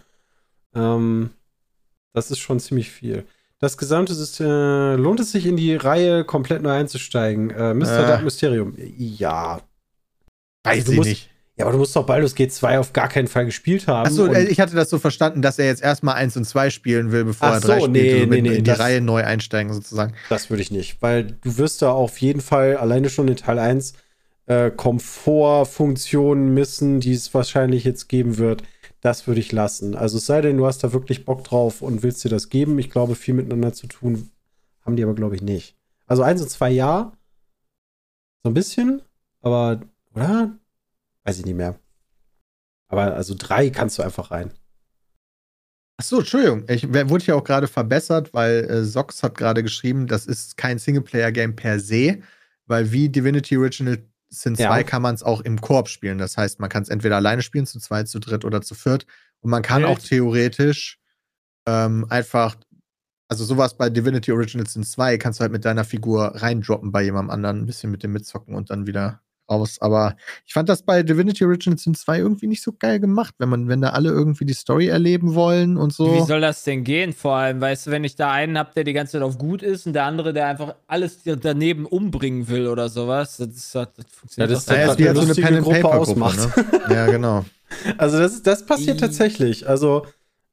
ähm, 0.76 1.32
das 2.14 2.32
ist 2.32 2.40
schon 2.40 2.60
ziemlich 2.60 2.92
viel. 2.92 3.26
Das 3.60 3.78
gesamte 3.78 4.14
System, 4.14 5.02
lohnt 5.02 5.20
es 5.20 5.32
sich 5.32 5.46
in 5.46 5.58
die 5.58 5.76
Reihe 5.76 6.24
komplett 6.26 6.62
neu 6.62 6.72
einzusteigen? 6.72 7.50
Äh, 7.50 7.74
Mr. 7.74 8.04
Äh. 8.04 8.08
Dark 8.08 8.24
Mysterium. 8.24 8.74
Ja. 8.78 9.62
Weiß 10.64 10.86
du 10.86 10.94
ich 10.94 11.00
nicht. 11.00 11.30
Ja, 11.60 11.66
aber 11.66 11.74
du 11.74 11.80
musst 11.80 11.94
doch 11.94 12.06
Baldur's 12.06 12.36
Gate 12.36 12.54
2 12.54 12.80
auf 12.80 12.94
gar 12.94 13.10
keinen 13.10 13.28
Fall 13.28 13.44
gespielt 13.44 13.86
haben. 13.88 14.08
Achso, 14.08 14.32
ich 14.32 14.62
hatte 14.62 14.76
das 14.76 14.90
so 14.90 14.98
verstanden, 14.98 15.42
dass 15.42 15.60
er 15.60 15.66
jetzt 15.66 15.84
erstmal 15.84 16.16
1 16.16 16.38
und 16.38 16.46
2 16.46 16.70
spielen 16.70 17.12
will, 17.12 17.26
bevor 17.26 17.50
er 17.50 17.60
3 17.60 17.80
so, 17.80 17.86
spielt. 17.88 17.92
nee, 17.92 18.12
so 18.22 18.28
mit 18.28 18.30
nee, 18.30 18.42
nee, 18.42 18.56
in 18.56 18.64
die 18.64 18.70
das- 18.72 18.80
Reihe 18.80 19.02
neu 19.02 19.26
einsteigen 19.26 19.74
sozusagen. 19.74 20.14
Das 20.30 20.50
würde 20.50 20.62
ich 20.62 20.72
nicht, 20.72 21.02
weil 21.02 21.26
du 21.26 21.58
wirst 21.58 21.82
da 21.82 21.92
auf 21.92 22.18
jeden 22.20 22.40
Fall 22.40 22.78
alleine 22.78 23.10
schon 23.10 23.28
in 23.28 23.36
Teil 23.36 23.60
1 23.60 23.92
äh, 24.46 24.72
Komfortfunktionen 24.72 26.54
missen, 26.54 27.02
die 27.02 27.12
es 27.14 27.34
wahrscheinlich 27.34 27.84
jetzt 27.84 28.08
geben 28.08 28.38
wird. 28.38 28.64
Das 29.02 29.28
würde 29.28 29.42
ich 29.42 29.52
lassen. 29.52 29.96
Also 29.96 30.18
es 30.18 30.26
sei 30.26 30.40
denn, 30.40 30.58
du 30.58 30.66
hast 30.66 30.82
da 30.84 30.94
wirklich 30.94 31.26
Bock 31.26 31.44
drauf 31.44 31.82
und 31.82 32.04
willst 32.04 32.24
dir 32.24 32.30
das 32.30 32.48
geben. 32.50 32.80
Ich 32.80 32.90
glaube, 32.90 33.16
viel 33.16 33.34
miteinander 33.34 33.74
zu 33.74 33.88
tun 33.88 34.30
haben 34.86 34.96
die 34.96 35.04
aber, 35.04 35.14
glaube 35.14 35.36
ich, 35.36 35.42
nicht. 35.42 35.76
Also 36.08 36.24
1 36.24 36.42
und 36.42 36.50
2 36.50 36.70
ja. 36.72 37.12
So 38.44 38.50
ein 38.50 38.54
bisschen, 38.54 39.02
aber, 39.42 39.82
oder? 40.16 40.52
Weiß 41.26 41.40
ich 41.40 41.46
nicht 41.46 41.56
mehr. 41.56 41.80
Aber 42.92 43.14
also 43.16 43.36
3 43.38 43.70
kannst 43.70 43.98
du 44.00 44.04
einfach 44.04 44.32
rein. 44.32 44.52
Achso, 45.98 46.20
Entschuldigung. 46.20 46.64
Ich 46.70 46.88
wurde 46.92 47.26
ja 47.26 47.36
auch 47.36 47.44
gerade 47.44 47.68
verbessert, 47.68 48.34
weil 48.34 48.64
äh, 48.66 48.84
Sox 48.86 49.22
hat 49.22 49.38
gerade 49.38 49.64
geschrieben, 49.64 50.08
das 50.08 50.26
ist 50.26 50.56
kein 50.58 50.80
Singleplayer-Game 50.80 51.56
per 51.56 51.80
se, 51.80 52.20
weil 52.68 52.92
wie 52.92 53.10
Divinity 53.10 53.58
Original 53.58 53.98
Sin 54.30 54.56
2 54.56 54.64
Ja. 54.64 54.84
kann 54.84 55.02
man 55.02 55.16
es 55.16 55.24
auch 55.24 55.42
im 55.42 55.60
Koop 55.60 55.90
spielen. 55.90 56.18
Das 56.20 56.38
heißt, 56.38 56.60
man 56.60 56.70
kann 56.70 56.84
es 56.84 56.90
entweder 56.90 57.18
alleine 57.18 57.42
spielen, 57.42 57.66
zu 57.66 57.80
zweit, 57.80 58.08
zu 58.08 58.20
dritt 58.20 58.46
oder 58.46 58.62
zu 58.62 58.76
viert. 58.76 59.06
Und 59.42 59.50
man 59.52 59.62
kann 59.62 59.84
Echt? 59.84 59.92
auch 59.92 60.00
theoretisch 60.00 61.00
ähm, 61.68 62.06
einfach, 62.10 62.56
also 63.28 63.44
sowas 63.44 63.76
bei 63.76 63.90
Divinity 63.90 64.32
Original 64.32 64.68
Sin 64.68 64.84
2 64.84 65.18
kannst 65.18 65.40
du 65.40 65.42
halt 65.42 65.52
mit 65.52 65.66
deiner 65.66 65.84
Figur 65.84 66.42
reindroppen 66.42 66.92
bei 66.92 67.04
jemandem 67.04 67.32
anderen, 67.32 67.58
ein 67.60 67.66
bisschen 67.66 67.92
mit 67.92 68.04
dem 68.04 68.14
mitzocken 68.14 68.56
und 68.56 68.70
dann 68.70 68.88
wieder 68.88 69.22
raus. 69.50 69.78
Aber 69.80 70.16
ich 70.46 70.54
fand 70.54 70.70
das 70.70 70.84
bei 70.84 71.04
Divinity 71.04 71.44
Original 71.46 71.78
Sin 71.78 71.96
2 71.96 72.20
irgendwie 72.20 72.48
nicht 72.48 72.62
so 72.62 72.72
geil 72.78 73.00
gemacht, 73.00 73.36
wenn 73.40 73.50
man, 73.50 73.68
wenn 73.68 73.82
da 73.82 73.90
alle 73.90 74.10
irgendwie 74.10 74.46
die 74.46 74.54
Story 74.54 74.88
erleben 74.88 75.36
wollen 75.36 75.78
und 75.78 75.94
so. 75.94 76.14
Wie 76.14 76.28
soll 76.28 76.42
das 76.42 76.64
denn 76.64 76.84
gehen? 76.84 77.14
Vor 77.14 77.36
allem, 77.36 77.60
weißt 77.62 77.88
du, 77.88 77.92
wenn 77.92 78.04
ich 78.04 78.16
da 78.16 78.32
einen 78.32 78.58
habe, 78.58 78.72
der 78.76 78.84
die 78.84 78.94
ganze 78.94 79.14
Zeit 79.14 79.22
auf 79.22 79.38
gut 79.38 79.62
ist 79.64 79.88
und 79.88 79.94
der 79.94 80.04
andere, 80.06 80.34
der 80.34 80.48
einfach 80.48 80.76
alles 80.88 81.20
daneben 81.24 81.86
umbringen 81.86 82.48
will 82.48 82.68
oder 82.68 82.90
sowas, 82.90 83.38
das, 83.38 83.48
ist, 83.50 83.76
das 83.76 83.88
funktioniert 84.12 84.50
Ja, 84.52 84.56
das 84.56 84.64
ist 84.64 84.98
wie 84.98 85.16
so 85.16 85.22
eine 85.22 85.34
Pen 85.34 85.56
and 85.56 85.64
Gruppe 85.64 85.82
Paper 85.82 85.98
Gruppe, 85.98 86.12
ausmacht. 86.12 86.58
ne? 86.58 86.66
Ja, 86.96 87.08
genau. 87.08 87.46
Also 87.98 88.20
das, 88.20 88.42
das 88.44 88.66
passiert 88.66 88.98
I- 88.98 89.00
tatsächlich. 89.02 89.68
Also 89.68 90.06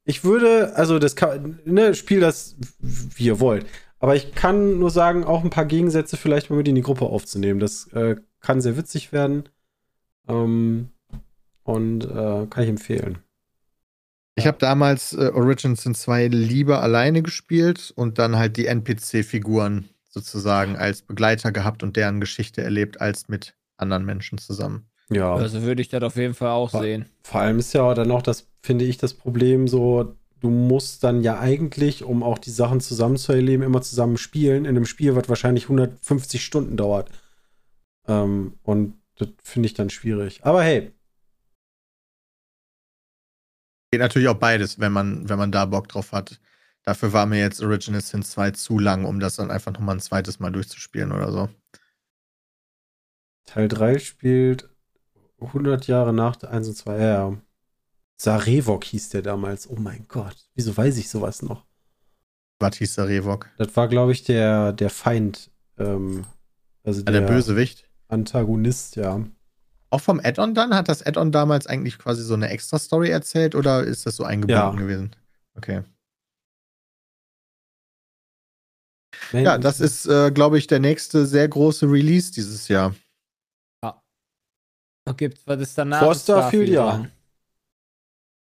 ich 0.05 0.23
würde, 0.23 0.75
also 0.75 0.99
das 0.99 1.15
kann, 1.15 1.59
ne, 1.65 1.93
spiel 1.93 2.19
das, 2.19 2.55
wie 2.79 3.25
ihr 3.25 3.39
wollt. 3.39 3.65
Aber 3.99 4.15
ich 4.15 4.33
kann 4.35 4.77
nur 4.79 4.91
sagen, 4.91 5.23
auch 5.23 5.43
ein 5.43 5.49
paar 5.49 5.65
Gegensätze 5.65 6.17
vielleicht 6.17 6.49
mal 6.49 6.55
mit 6.57 6.67
in 6.67 6.75
die 6.75 6.81
Gruppe 6.81 7.05
aufzunehmen. 7.05 7.59
Das 7.59 7.87
äh, 7.93 8.15
kann 8.41 8.61
sehr 8.61 8.77
witzig 8.77 9.11
werden. 9.11 9.49
Ähm, 10.27 10.89
und 11.63 12.05
äh, 12.05 12.47
kann 12.49 12.63
ich 12.63 12.69
empfehlen. 12.69 13.19
Ich 14.35 14.45
habe 14.45 14.57
damals 14.59 15.13
äh, 15.13 15.31
Origins 15.33 15.83
Sin 15.83 15.95
2 15.95 16.27
lieber 16.27 16.81
alleine 16.81 17.21
gespielt 17.23 17.91
und 17.95 18.19
dann 18.19 18.37
halt 18.37 18.55
die 18.57 18.67
NPC-Figuren 18.67 19.89
sozusagen 20.09 20.75
als 20.75 21.01
Begleiter 21.01 21.51
gehabt 21.51 21.83
und 21.83 21.95
deren 21.97 22.19
Geschichte 22.21 22.61
erlebt, 22.61 23.01
als 23.01 23.27
mit 23.27 23.55
anderen 23.77 24.05
Menschen 24.05 24.37
zusammen. 24.37 24.87
Ja. 25.09 25.33
Also 25.33 25.63
würde 25.63 25.81
ich 25.81 25.89
das 25.89 26.03
auf 26.03 26.15
jeden 26.15 26.33
Fall 26.33 26.49
auch 26.49 26.71
Vor- 26.71 26.81
sehen. 26.81 27.05
Vor 27.23 27.41
allem 27.41 27.59
ist 27.59 27.73
ja 27.73 27.93
dann 27.93 28.11
auch 28.11 28.21
das, 28.21 28.47
finde 28.61 28.85
ich, 28.85 28.97
das 28.97 29.13
Problem 29.13 29.67
so, 29.67 30.15
du 30.39 30.49
musst 30.49 31.03
dann 31.03 31.21
ja 31.21 31.39
eigentlich, 31.39 32.03
um 32.03 32.23
auch 32.23 32.37
die 32.37 32.51
Sachen 32.51 32.79
zusammen 32.79 33.17
zu 33.17 33.33
erleben, 33.33 33.63
immer 33.63 33.81
zusammen 33.81 34.17
spielen, 34.17 34.65
in 34.65 34.75
einem 34.75 34.85
Spiel, 34.85 35.15
was 35.15 35.29
wahrscheinlich 35.29 35.63
150 35.65 36.43
Stunden 36.43 36.77
dauert. 36.77 37.09
Ähm, 38.07 38.57
und 38.63 38.99
das 39.17 39.29
finde 39.43 39.67
ich 39.67 39.73
dann 39.73 39.89
schwierig. 39.89 40.45
Aber 40.45 40.63
hey, 40.63 40.93
Geht 43.91 44.01
natürlich 44.01 44.27
auch 44.27 44.35
beides, 44.35 44.79
wenn 44.79 44.91
man, 44.91 45.29
wenn 45.29 45.37
man 45.37 45.51
da 45.51 45.65
Bock 45.65 45.87
drauf 45.87 46.11
hat. 46.11 46.41
Dafür 46.83 47.13
war 47.13 47.25
mir 47.25 47.39
jetzt 47.39 47.61
Original 47.61 48.01
Sin 48.01 48.21
2 48.21 48.51
zu 48.51 48.79
lang, 48.79 49.05
um 49.05 49.19
das 49.19 49.37
dann 49.37 49.49
einfach 49.51 49.71
nochmal 49.71 49.95
ein 49.95 50.01
zweites 50.01 50.39
Mal 50.39 50.51
durchzuspielen 50.51 51.11
oder 51.11 51.31
so. 51.31 51.49
Teil 53.45 53.67
3 53.69 53.99
spielt 53.99 54.69
100 55.39 55.87
Jahre 55.87 56.13
nach 56.13 56.35
der 56.35 56.51
1 56.51 56.67
und 56.67 56.75
2. 56.75 56.97
Ja, 56.97 57.29
ja. 57.29 57.37
Sarevok 58.17 58.83
hieß 58.83 59.09
der 59.09 59.21
damals. 59.21 59.69
Oh 59.69 59.75
mein 59.77 60.05
Gott. 60.07 60.49
Wieso 60.55 60.75
weiß 60.75 60.97
ich 60.97 61.09
sowas 61.09 61.41
noch? 61.41 61.65
Was 62.59 62.77
hieß 62.77 62.95
der 62.95 63.07
Revok? 63.07 63.49
Das 63.57 63.75
war, 63.75 63.87
glaube 63.87 64.11
ich, 64.11 64.23
der, 64.23 64.73
der 64.73 64.89
Feind. 64.89 65.51
Ähm, 65.77 66.25
also 66.83 67.03
Ah, 67.05 67.11
der 67.11 67.21
Bösewicht. 67.21 67.86
Antagonist, 68.07 68.95
ja. 68.95 69.25
Auch 69.89 70.01
vom 70.01 70.19
Add-on 70.21 70.53
dann? 70.53 70.75
Hat 70.75 70.89
das 70.89 71.05
Add-on 71.05 71.31
damals 71.31 71.67
eigentlich 71.67 71.97
quasi 71.97 72.23
so 72.23 72.33
eine 72.33 72.49
extra 72.49 72.77
Story 72.77 73.09
erzählt 73.09 73.55
oder 73.55 73.83
ist 73.83 74.05
das 74.05 74.15
so 74.15 74.23
eingebunden 74.23 74.51
Ja. 74.53 74.71
gewesen? 74.71 75.15
Okay. 75.55 75.83
Nein, 79.31 79.45
Ja, 79.45 79.57
das 79.57 79.79
ist, 79.79 80.05
äh, 80.05 80.31
glaube 80.31 80.57
ich, 80.57 80.67
der 80.67 80.79
nächste 80.79 81.25
sehr 81.25 81.47
große 81.47 81.89
Release 81.89 82.31
dieses 82.31 82.67
Jahr. 82.67 82.93
Gibt, 85.15 85.47
was 85.47 85.61
ist 85.61 85.77
danach? 85.77 85.99
Vor 86.03 86.15
Starfield, 86.15 86.67
ja. 86.69 87.07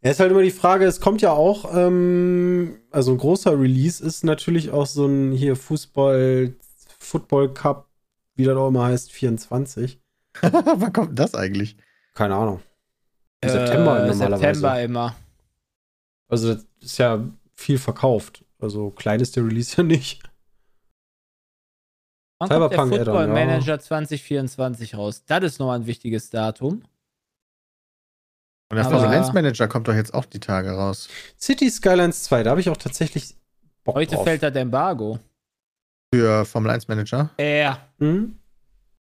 Ja, 0.02 0.12
ist 0.12 0.20
halt 0.20 0.32
immer 0.32 0.42
die 0.42 0.52
Frage, 0.52 0.86
es 0.86 1.00
kommt 1.00 1.22
ja 1.22 1.32
auch, 1.32 1.76
ähm, 1.76 2.80
also 2.92 3.12
ein 3.12 3.18
großer 3.18 3.60
Release 3.60 4.04
ist 4.04 4.24
natürlich 4.24 4.72
auch 4.72 4.86
so 4.86 5.06
ein 5.06 5.32
hier 5.32 5.56
Fußball, 5.56 6.54
Football 7.00 7.54
Cup, 7.54 7.85
wie 8.36 8.44
das 8.44 8.56
auch 8.58 8.68
immer 8.70 8.86
heißt, 8.86 9.12
24. 9.12 10.00
Wann 10.42 10.94
kommt 10.94 11.18
das 11.18 11.34
eigentlich? 11.36 11.78
Keine 12.14 12.36
Ahnung. 12.36 12.62
Im 13.42 13.50
September 13.50 14.04
Äh, 14.04 14.08
normalerweise. 14.08 14.38
September 14.40 14.82
immer. 14.82 15.16
Also 16.28 16.54
das 16.56 16.66
ist 16.82 16.98
ja 16.98 17.24
viel 17.54 17.78
verkauft. 17.78 18.44
Also 18.60 18.90
klein 18.92 19.20
ist 19.20 19.36
der 19.36 19.46
Release 19.46 19.76
ja 19.78 19.84
nicht. 19.84 20.24
Wann 22.40 22.50
kommt 22.50 22.62
der 22.62 22.70
Cyberpunk 22.70 22.96
Football 22.96 23.28
ja. 23.28 23.34
Manager 23.34 23.80
2024 23.80 24.96
raus? 24.96 25.24
Das 25.26 25.44
ist 25.44 25.60
noch 25.60 25.72
ein 25.72 25.86
wichtiges 25.86 26.30
Datum. 26.30 26.84
Und 28.70 28.78
der 28.78 28.86
Aber- 28.86 29.00
Formel 29.00 29.16
1 29.18 29.32
Manager 29.34 29.68
kommt 29.68 29.88
doch 29.88 29.94
jetzt 29.94 30.14
auch 30.14 30.26
die 30.26 30.40
Tage 30.40 30.72
raus. 30.72 31.08
City 31.40 31.70
Skylines 31.70 32.24
2, 32.24 32.44
da 32.44 32.50
habe 32.52 32.60
ich 32.60 32.70
auch 32.70 32.78
tatsächlich 32.78 33.36
Bock 33.84 33.96
Heute 33.96 34.16
drauf. 34.16 34.24
fällt 34.26 34.44
das 34.44 34.56
Embargo. 34.56 35.20
Für 36.16 36.46
Formel 36.46 36.72
1 36.72 36.88
Manager. 36.88 37.30
Ja, 37.40 37.90
Hm? 38.00 38.36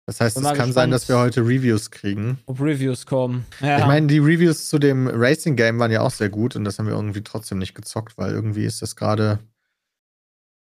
Das 0.07 0.21
heißt, 0.23 0.38
es 0.38 0.42
kann 0.42 0.55
sein, 0.57 0.66
gespannt. 0.66 0.92
dass 0.94 1.09
wir 1.09 1.18
heute 1.18 1.42
Reviews 1.42 1.90
kriegen. 1.90 2.38
ob 2.47 2.61
Reviews 2.61 3.05
kommen. 3.05 3.44
Ja. 3.61 3.79
Ich 3.81 3.87
meine, 3.87 4.07
die 4.07 4.18
Reviews 4.18 4.68
zu 4.68 4.79
dem 4.79 5.07
Racing 5.07 5.55
Game 5.55 5.79
waren 5.79 5.90
ja 5.90 6.01
auch 6.01 6.11
sehr 6.11 6.31
gut 6.31 6.57
und 6.57 6.64
das 6.64 6.79
haben 6.79 6.87
wir 6.87 6.94
irgendwie 6.94 7.23
trotzdem 7.23 7.59
nicht 7.59 7.75
gezockt, 7.75 8.16
weil 8.16 8.33
irgendwie 8.33 8.64
ist 8.64 8.81
das 8.81 8.97
gerade, 8.97 9.38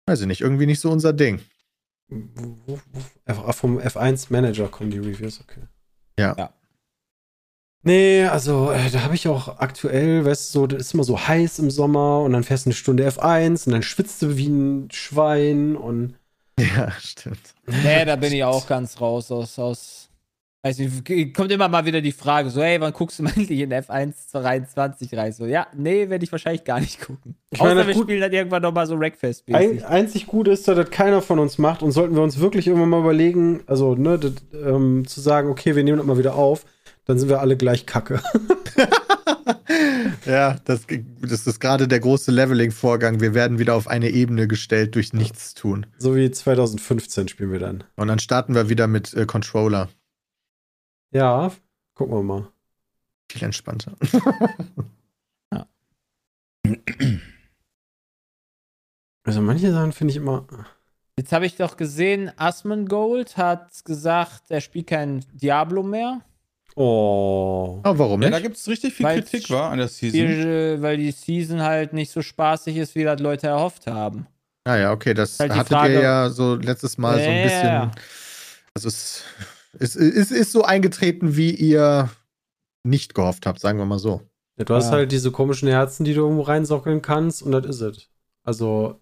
weiß 0.07 0.23
ich 0.23 0.27
nicht, 0.27 0.41
irgendwie 0.41 0.65
nicht 0.65 0.81
so 0.81 0.91
unser 0.91 1.13
Ding. 1.13 1.41
Vom 2.09 3.79
F1 3.79 4.27
Manager 4.31 4.69
kommen 4.69 4.91
die 4.91 4.99
Reviews, 4.99 5.41
okay. 5.41 5.61
Ja. 6.19 6.35
Ja. 6.39 6.55
Nee, 7.85 8.25
also 8.25 8.71
äh, 8.73 8.91
da 8.91 9.03
habe 9.03 9.15
ich 9.15 9.29
auch 9.29 9.59
aktuell, 9.61 10.25
weißt 10.25 10.55
du, 10.55 10.59
so, 10.61 10.67
das 10.67 10.81
ist 10.83 10.95
immer 10.95 11.05
so 11.05 11.19
heiß 11.29 11.61
im 11.61 11.71
Sommer 11.71 12.21
und 12.23 12.33
dann 12.33 12.43
fährst 12.45 12.67
du 12.67 12.71
eine 12.71 12.75
Stunde 12.75 13.09
F1 13.09 13.67
und 13.67 13.73
dann 13.73 13.83
schwitzt 13.83 14.21
du 14.23 14.37
wie 14.37 14.49
ein 14.49 14.89
Schwein 14.91 15.77
und 15.77 16.15
Ja, 16.61 16.91
stimmt. 16.99 17.55
Nee, 17.85 18.05
da 18.05 18.17
bin 18.17 18.33
ich 18.33 18.43
auch 18.43 18.67
ganz 18.67 19.01
raus 19.01 19.31
aus. 19.31 19.59
aus 19.61 20.05
nicht, 20.67 21.35
kommt 21.35 21.53
immer 21.53 21.69
mal 21.69 21.87
wieder 21.87 22.01
die 22.03 22.11
Frage, 22.13 22.51
so, 22.51 22.61
hey, 22.61 22.81
wann 22.81 22.93
guckst 22.93 23.19
du 23.21 23.23
mal 23.23 23.33
endlich 23.35 23.61
in 23.61 23.73
F1 23.73 24.33
23 24.33 25.17
rein? 25.17 25.33
So, 25.33 25.47
ja, 25.47 25.69
nee, 25.75 26.11
werde 26.11 26.25
ich 26.25 26.33
wahrscheinlich 26.33 26.65
gar 26.65 26.81
nicht 26.81 27.01
gucken. 27.01 27.37
Ich 27.51 27.61
Außer 27.61 27.75
meine, 27.77 27.87
wir 27.87 27.95
gut- 27.95 28.03
spielen 28.03 28.21
dann 28.21 28.33
irgendwann 28.33 28.61
nochmal 28.63 28.87
so 28.89 28.95
Ein, 28.95 29.01
Wreckfest-mäßig. 29.01 29.85
einzig 29.87 30.27
gut 30.27 30.49
ist, 30.49 30.67
dass 30.67 30.77
das 30.77 30.91
keiner 30.91 31.23
von 31.23 31.39
uns 31.39 31.57
macht 31.59 31.83
und 31.83 31.93
sollten 31.93 32.17
wir 32.17 32.23
uns 32.23 32.41
wirklich 32.41 32.67
irgendwann 32.67 32.91
mal 32.91 33.01
überlegen, 33.01 33.61
also 33.67 33.95
ne, 33.95 34.19
das, 34.19 34.33
ähm, 34.53 35.07
zu 35.07 35.21
sagen, 35.21 35.49
okay, 35.49 35.77
wir 35.77 35.85
nehmen 35.85 35.99
das 35.99 36.07
mal 36.07 36.19
wieder 36.19 36.35
auf, 36.35 36.67
dann 37.09 37.19
sind 37.19 37.29
wir 37.29 37.41
alle 37.41 37.57
gleich 37.57 37.87
kacke. 37.87 38.23
Ja, 40.25 40.59
das, 40.65 40.87
das 41.23 41.47
ist 41.47 41.61
gerade 41.61 41.89
der 41.89 42.01
große 42.01 42.31
Leveling-Vorgang. 42.31 43.21
Wir 43.21 43.33
werden 43.33 43.59
wieder 43.59 43.75
auf 43.75 43.89
eine 43.89 44.11
Ebene 44.11 44.47
gestellt 44.47 44.95
durch 44.95 45.15
Nichtstun. 45.15 45.87
so 45.97 46.15
wie 46.17 46.31
2015 46.31 47.29
spielen 47.29 47.51
wir 47.51 47.59
dann. 47.59 47.85
Und 47.97 48.09
dann 48.09 48.19
starten 48.19 48.55
wir 48.55 48.69
wieder 48.69 48.87
mit 48.87 49.15
äh, 49.15 49.25
Controller. 49.25 49.89
Ja, 51.13 51.51
gucken 51.95 52.15
wir 52.17 52.23
mal. 52.23 52.49
Viel 53.31 53.45
entspannter. 53.45 53.97
Also 59.25 59.43
manche 59.43 59.71
Sachen 59.73 59.93
finde 59.93 60.13
ich 60.13 60.17
immer. 60.17 60.47
Jetzt 61.19 61.33
habe 61.33 61.45
ich 61.45 61.57
doch 61.57 61.77
gesehen, 61.77 62.31
Asmongold 62.37 63.37
hat 63.37 63.85
gesagt, 63.85 64.45
er 64.51 64.63
spielt 64.63 64.87
kein 64.87 65.23
Diablo 65.33 65.83
mehr, 65.83 66.23
Oh. 66.81 67.81
Oh, 67.85 67.99
warum 67.99 68.23
Ja, 68.23 68.29
nicht? 68.29 68.39
da 68.39 68.43
gibt 68.43 68.57
es 68.57 68.69
richtig 68.69 68.95
viel 68.95 69.05
Weil's 69.07 69.29
Kritik, 69.31 69.51
war 69.51 69.71
an 69.71 69.79
der 69.79 69.89
die, 69.89 69.93
Season. 70.11 70.21
äh, 70.49 70.81
weil 70.83 70.97
die 70.97 71.11
Season 71.11 71.61
halt 71.63 71.93
nicht 71.93 72.11
so 72.13 72.23
spaßig 72.23 72.77
ist, 72.77 72.95
wie 72.95 73.05
das 73.05 73.21
Leute 73.21 73.49
erhofft 73.49 73.87
haben. 73.89 74.27
Ah 74.65 74.77
ja, 74.77 74.93
okay, 74.93 75.15
das 75.15 75.39
Halt 75.41 75.53
die 75.53 75.57
hattet 75.57 75.73
Frage- 75.73 75.95
ihr 75.95 76.03
ja 76.03 76.31
so 76.31 76.55
letztes 76.55 76.97
Mal 76.99 77.19
so 77.21 77.29
ein 77.29 77.37
Ja, 77.39 77.43
bisschen. 77.43 77.67
ja. 77.67 77.91
Also 78.75 78.89
es, 78.89 79.25
es, 79.79 79.97
es 79.97 80.31
ist 80.31 80.53
so 80.53 80.63
eingetreten, 80.63 81.37
wie 81.37 81.51
ihr 81.51 82.11
nicht 82.85 83.15
gehofft 83.15 83.47
habe, 83.47 83.59
sagen 83.59 83.79
wir 83.79 83.85
mal 83.87 83.99
so. 83.99 84.23
Ja, 84.57 84.65
du 84.65 84.75
hast 84.75 84.87
Ja. 84.87 84.93
halt 84.93 85.11
diese 85.13 85.33
komischen 85.33 85.69
Herzen, 85.69 86.05
die 86.05 86.15
du 86.15 86.21
irgendwo 86.21 86.43
reinsockeln 86.43 87.03
kannst 87.03 87.43
und 87.43 87.53
das 87.53 87.67
ist 87.67 87.81
es. 87.81 88.09
Also, 88.45 89.01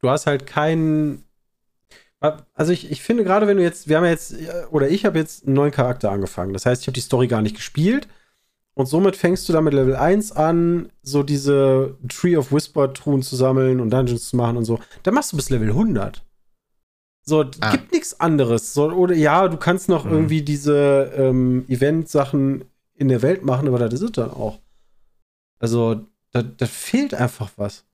du 0.00 0.10
hast 0.10 0.26
halt 0.26 0.46
keinen. 0.46 1.24
Also, 2.54 2.72
ich, 2.72 2.90
ich 2.90 3.02
finde 3.02 3.24
gerade, 3.24 3.46
wenn 3.46 3.56
du 3.56 3.62
jetzt, 3.62 3.88
wir 3.88 3.96
haben 3.96 4.04
ja 4.04 4.10
jetzt, 4.10 4.34
oder 4.70 4.88
ich 4.88 5.04
habe 5.04 5.18
jetzt 5.18 5.46
einen 5.46 5.54
neuen 5.54 5.72
Charakter 5.72 6.10
angefangen. 6.10 6.52
Das 6.52 6.64
heißt, 6.66 6.82
ich 6.82 6.86
habe 6.88 6.94
die 6.94 7.00
Story 7.00 7.26
gar 7.28 7.42
nicht 7.42 7.56
gespielt. 7.56 8.08
Und 8.76 8.86
somit 8.86 9.14
fängst 9.14 9.48
du 9.48 9.52
dann 9.52 9.64
mit 9.64 9.72
Level 9.74 9.94
1 9.94 10.32
an, 10.32 10.90
so 11.02 11.22
diese 11.22 11.96
Tree 12.08 12.36
of 12.36 12.50
Whisper 12.50 12.92
Truhen 12.92 13.22
zu 13.22 13.36
sammeln 13.36 13.80
und 13.80 13.90
Dungeons 13.90 14.28
zu 14.30 14.36
machen 14.36 14.56
und 14.56 14.64
so. 14.64 14.80
Dann 15.04 15.14
machst 15.14 15.32
du 15.32 15.36
bis 15.36 15.50
Level 15.50 15.68
100. 15.70 16.24
So, 17.22 17.44
Ah. 17.60 17.70
gibt 17.72 17.92
nichts 17.92 18.18
anderes. 18.20 18.74
So, 18.74 18.90
oder 18.90 19.14
ja, 19.14 19.46
du 19.48 19.56
kannst 19.58 19.88
noch 19.88 20.04
Mhm. 20.04 20.12
irgendwie 20.12 20.42
diese 20.42 21.12
ähm, 21.16 21.64
Event-Sachen 21.68 22.64
in 22.94 23.08
der 23.08 23.22
Welt 23.22 23.44
machen, 23.44 23.68
aber 23.68 23.78
das 23.78 23.94
ist 23.94 24.02
es 24.02 24.12
dann 24.12 24.30
auch. 24.30 24.58
Also, 25.60 26.04
da, 26.32 26.42
da 26.42 26.66
fehlt 26.66 27.14
einfach 27.14 27.52
was. 27.56 27.84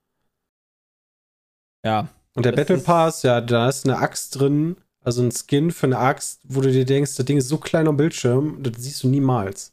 Ja. 1.85 2.09
Und 2.35 2.45
der 2.45 2.53
Das 2.53 2.67
Battle 2.67 2.83
Pass, 2.83 3.23
ja, 3.23 3.41
da 3.41 3.69
ist 3.69 3.85
eine 3.87 3.99
Axt 3.99 4.39
drin, 4.39 4.77
also 5.03 5.23
ein 5.23 5.33
Skin 5.33 5.71
für 5.71 5.87
eine 5.87 5.99
Axt, 5.99 6.41
wo 6.45 6.61
du 6.61 6.71
dir 6.71 6.85
denkst, 6.85 7.17
das 7.17 7.27
Ding 7.27 7.39
ist 7.39 7.49
so 7.49 7.59
klein 7.59 7.89
am 7.89 7.97
Bildschirm, 7.97 8.63
das 8.63 8.75
siehst 8.79 9.03
du 9.03 9.09
niemals. 9.09 9.73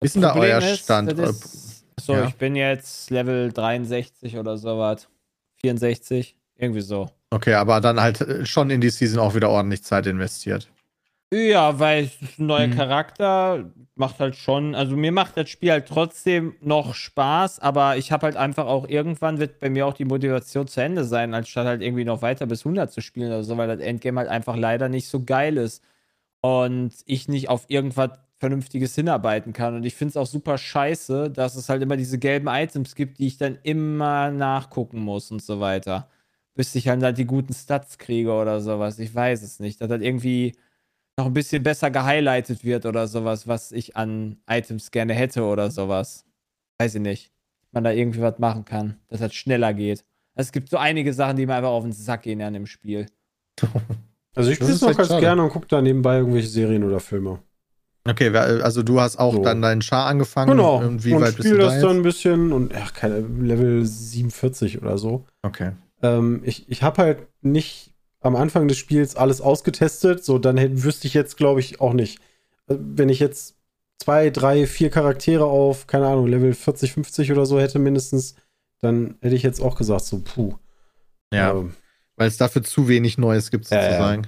Wie 0.00 0.06
ist 0.06 0.14
denn 0.14 0.22
da 0.22 0.34
euer 0.34 0.58
ist, 0.58 0.80
Stand? 0.84 1.12
ist- 1.12 1.84
So, 2.00 2.14
Ja. 2.14 2.24
ich 2.26 2.34
bin 2.36 2.56
jetzt 2.56 3.10
Level 3.10 3.52
63 3.52 4.38
oder 4.38 4.56
sowas. 4.56 5.06
64, 5.60 6.34
irgendwie 6.56 6.80
so. 6.80 7.10
Okay, 7.28 7.52
aber 7.54 7.80
dann 7.82 8.00
halt 8.00 8.22
äh, 8.22 8.46
schon 8.46 8.70
in 8.70 8.80
die 8.80 8.88
Season 8.88 9.18
auch 9.20 9.34
wieder 9.34 9.50
ordentlich 9.50 9.84
Zeit 9.84 10.06
investiert. 10.06 10.70
Ja, 11.32 11.78
weil 11.78 12.04
es 12.04 12.20
ist 12.22 12.38
ein 12.40 12.46
neuer 12.46 12.66
Mhm. 12.66 12.72
Charakter 12.74 13.70
macht 13.94 14.18
halt 14.18 14.34
schon, 14.34 14.74
also 14.74 14.96
mir 14.96 15.12
macht 15.12 15.36
das 15.36 15.48
Spiel 15.48 15.70
halt 15.70 15.86
trotzdem 15.86 16.56
noch 16.60 16.94
Spaß, 16.94 17.60
aber 17.60 17.96
ich 17.98 18.10
habe 18.10 18.26
halt 18.26 18.36
einfach 18.36 18.66
auch 18.66 18.88
irgendwann 18.88 19.38
wird 19.38 19.60
bei 19.60 19.70
mir 19.70 19.86
auch 19.86 19.94
die 19.94 20.04
Motivation 20.06 20.66
zu 20.66 20.80
Ende 20.82 21.04
sein, 21.04 21.32
anstatt 21.34 21.66
halt 21.66 21.82
irgendwie 21.82 22.04
noch 22.04 22.22
weiter 22.22 22.46
bis 22.46 22.64
100 22.64 22.90
zu 22.92 23.00
spielen 23.00 23.28
oder 23.28 23.44
so, 23.44 23.56
weil 23.56 23.68
das 23.68 23.78
Endgame 23.80 24.18
halt 24.20 24.28
einfach 24.30 24.56
leider 24.56 24.88
nicht 24.88 25.06
so 25.06 25.22
geil 25.24 25.56
ist 25.56 25.84
und 26.40 26.92
ich 27.06 27.28
nicht 27.28 27.48
auf 27.48 27.66
irgendwas 27.68 28.10
Vernünftiges 28.38 28.94
hinarbeiten 28.94 29.52
kann. 29.52 29.74
Und 29.76 29.84
ich 29.84 29.94
finde 29.94 30.10
es 30.10 30.16
auch 30.16 30.26
super 30.26 30.58
scheiße, 30.58 31.30
dass 31.30 31.56
es 31.56 31.68
halt 31.68 31.82
immer 31.82 31.96
diese 31.98 32.18
gelben 32.18 32.48
Items 32.48 32.94
gibt, 32.94 33.18
die 33.18 33.26
ich 33.28 33.36
dann 33.38 33.58
immer 33.62 34.30
nachgucken 34.30 35.00
muss 35.00 35.30
und 35.30 35.42
so 35.42 35.60
weiter, 35.60 36.08
bis 36.54 36.74
ich 36.74 36.88
halt, 36.88 37.02
halt 37.02 37.18
die 37.18 37.26
guten 37.26 37.52
Stats 37.54 37.98
kriege 37.98 38.32
oder 38.32 38.60
sowas, 38.60 38.98
ich 38.98 39.14
weiß 39.14 39.42
es 39.42 39.60
nicht, 39.60 39.80
dass 39.80 39.90
halt 39.90 40.02
irgendwie 40.02 40.54
noch 41.20 41.26
ein 41.26 41.34
bisschen 41.34 41.62
besser 41.62 41.90
gehighlightet 41.90 42.64
wird 42.64 42.86
oder 42.86 43.06
sowas, 43.06 43.46
was 43.46 43.72
ich 43.72 43.96
an 43.96 44.38
Items 44.48 44.90
gerne 44.90 45.12
hätte 45.14 45.44
oder 45.44 45.70
sowas. 45.70 46.24
Weiß 46.78 46.94
ich 46.94 47.00
nicht. 47.02 47.30
Man 47.72 47.84
da 47.84 47.92
irgendwie 47.92 48.22
was 48.22 48.38
machen 48.38 48.64
kann, 48.64 48.96
dass 49.08 49.20
das 49.20 49.34
schneller 49.34 49.74
geht. 49.74 50.04
Es 50.34 50.50
gibt 50.50 50.70
so 50.70 50.78
einige 50.78 51.12
Sachen, 51.12 51.36
die 51.36 51.46
mir 51.46 51.54
einfach 51.54 51.70
auf 51.70 51.82
den 51.82 51.92
Sack 51.92 52.22
gehen 52.22 52.40
an 52.42 52.54
dem 52.54 52.66
Spiel. 52.66 53.06
Also 54.36 54.48
ich 54.50 54.56
spiele 54.58 54.72
es 54.72 54.80
noch 54.80 54.96
ganz 54.96 55.08
schade. 55.08 55.20
gerne 55.20 55.42
und 55.42 55.50
gucke 55.50 55.66
da 55.66 55.82
nebenbei 55.82 56.18
irgendwelche 56.18 56.46
Serien 56.46 56.84
oder 56.84 57.00
Filme. 57.00 57.40
Okay, 58.08 58.28
also 58.34 58.84
du 58.84 59.00
hast 59.00 59.18
auch 59.18 59.34
So. 59.34 59.42
dann 59.42 59.60
deinen 59.60 59.82
Char 59.82 60.06
angefangen. 60.06 60.52
Genau. 60.52 60.78
Und 60.78 61.04
wie 61.04 61.14
und 61.14 61.20
weit 61.20 61.34
bist 61.36 61.40
du 61.40 61.42
spiele 61.48 61.58
da 61.58 61.64
das 61.64 61.74
jetzt? 61.74 61.82
dann 61.82 61.96
ein 61.96 62.02
bisschen 62.04 62.52
und 62.52 62.72
ach, 62.72 62.94
keine 62.94 63.18
Level 63.18 63.84
47 63.84 64.80
oder 64.80 64.98
so. 64.98 65.24
Okay. 65.42 65.72
Ähm, 66.02 66.42
ich 66.44 66.70
ich 66.70 66.84
habe 66.84 67.02
halt 67.02 67.26
nicht 67.42 67.92
am 68.20 68.36
Anfang 68.36 68.68
des 68.68 68.78
Spiels 68.78 69.16
alles 69.16 69.40
ausgetestet, 69.40 70.24
so 70.24 70.38
dann 70.38 70.56
hätte, 70.56 70.82
wüsste 70.82 71.06
ich 71.06 71.14
jetzt, 71.14 71.36
glaube 71.36 71.60
ich, 71.60 71.80
auch 71.80 71.92
nicht. 71.92 72.18
Äh, 72.68 72.76
Wenn 72.78 73.08
ich 73.08 73.18
jetzt 73.18 73.56
zwei, 73.98 74.30
drei, 74.30 74.66
vier 74.66 74.90
Charaktere 74.90 75.44
auf, 75.44 75.86
keine 75.86 76.06
Ahnung, 76.06 76.26
Level 76.26 76.54
40, 76.54 76.92
50 76.92 77.32
oder 77.32 77.46
so 77.46 77.60
hätte 77.60 77.78
mindestens, 77.78 78.34
dann 78.80 79.16
hätte 79.20 79.36
ich 79.36 79.42
jetzt 79.42 79.60
auch 79.60 79.76
gesagt, 79.76 80.04
so, 80.04 80.20
puh. 80.20 80.54
Ja, 81.32 81.52
Ähm, 81.52 81.74
weil 82.16 82.28
es 82.28 82.36
dafür 82.36 82.62
zu 82.62 82.88
wenig 82.88 83.16
Neues 83.18 83.50
gibt, 83.50 83.66
sozusagen. 83.66 84.26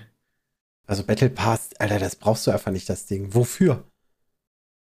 Also 0.87 1.05
Battle 1.05 1.31
Pass, 1.31 1.71
Alter, 1.79 1.99
das 1.99 2.17
brauchst 2.17 2.47
du 2.47 2.51
einfach 2.51 2.71
nicht, 2.71 2.89
das 2.89 3.07
Ding. 3.07 3.35
Wofür? 3.35 3.85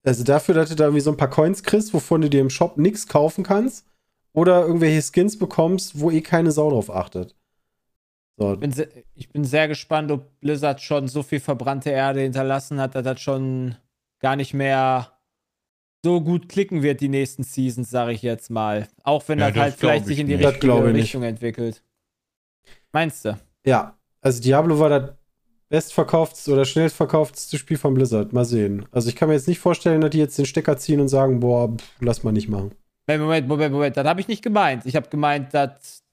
Also 0.04 0.24
dafür, 0.24 0.54
dass 0.54 0.68
du 0.68 0.74
da 0.74 0.84
irgendwie 0.84 1.00
so 1.00 1.10
ein 1.10 1.16
paar 1.16 1.30
Coins 1.30 1.62
kriegst, 1.62 1.94
wovon 1.94 2.20
du 2.20 2.30
dir 2.30 2.40
im 2.40 2.50
Shop 2.50 2.76
nichts 2.76 3.06
kaufen 3.06 3.44
kannst. 3.44 3.86
Oder 4.32 4.66
irgendwelche 4.66 5.02
Skins 5.02 5.38
bekommst, 5.38 6.00
wo 6.00 6.10
eh 6.10 6.20
keine 6.20 6.50
Sau 6.50 6.70
drauf 6.70 6.90
achtet. 6.90 7.34
So, 8.37 8.55
Ich 8.55 8.61
bin, 8.61 8.73
se 8.73 8.88
ich 9.14 9.29
bin 9.29 9.44
sehr 9.44 9.68
gespannt, 9.68 10.11
ob 10.11 10.40
Blizzard 10.40 10.81
schon 10.81 11.09
so 11.09 11.23
viel 11.23 11.40
verbrannte 11.40 11.90
Erde 11.90 12.20
hinterlassen 12.20 12.81
hat, 12.81 12.94
dass 12.94 13.05
das 13.05 13.20
schon 13.20 13.77
gar 14.20 14.37
nicht 14.37 14.55
mehr 14.55 15.12
so 16.05 16.20
gut 16.20 16.49
klicken 16.49 16.83
wird, 16.83 17.01
die 17.01 17.09
nächsten 17.09 17.44
Seasons, 17.44 17.90
sage 17.90 18.12
ich 18.12 18.23
jetzt 18.23 18.51
mal. 18.51 18.88
Auch 19.05 19.27
wenn 19.29 19.38
Ja, 19.38 19.47
das 19.47 19.55
das 19.55 19.62
halt 19.62 19.75
vielleicht 19.75 20.03
ich 20.03 20.07
sich 20.09 20.18
in 20.18 20.27
die 20.27 20.37
nicht. 20.37 20.47
Richtige 20.47 20.73
ich 20.88 20.92
nicht. 20.92 21.05
Richtung 21.05 21.23
entwickelt. 21.23 21.83
Meinst 22.92 23.25
du? 23.25 23.38
ja. 23.66 23.97
Also 24.20 24.40
Diablo 24.42 24.79
war 24.79 24.88
das 24.88 25.11
bestverkauftste 25.68 26.51
oder 26.53 26.64
schnellstverkauftste 26.64 27.59
Spiel 27.59 27.77
von 27.77 27.92
Blizzard. 27.92 28.33
Mal 28.33 28.47
sehen. 28.47 28.87
Also 28.90 29.11
ich 29.11 29.16
kann 29.16 29.29
mir 29.29 29.35
jetzt 29.35 29.49
nicht 29.49 29.59
vorstellen, 29.59 30.01
dass 30.01 30.11
die 30.11 30.18
jetzt 30.18 30.38
den 30.38 30.47
Stecker 30.47 30.79
ziehen 30.79 30.99
und 30.99 31.09
sagen, 31.09 31.40
boah, 31.40 31.77
pff, 31.77 31.97
lass 32.01 32.23
mal 32.23 32.33
nicht 32.33 32.49
machen. 32.49 32.75
Moment, 33.07 33.23
Moment, 33.23 33.49
Moment, 33.49 33.73
Moment. 33.75 33.97
Das 33.99 34.07
habe 34.07 34.20
ich 34.23 34.29
nicht 34.29 34.42
gemeint. 34.42 34.87
Ich 34.87 34.97
habe 34.97 35.11
gemeint, 35.11 35.53
dass 35.53 36.03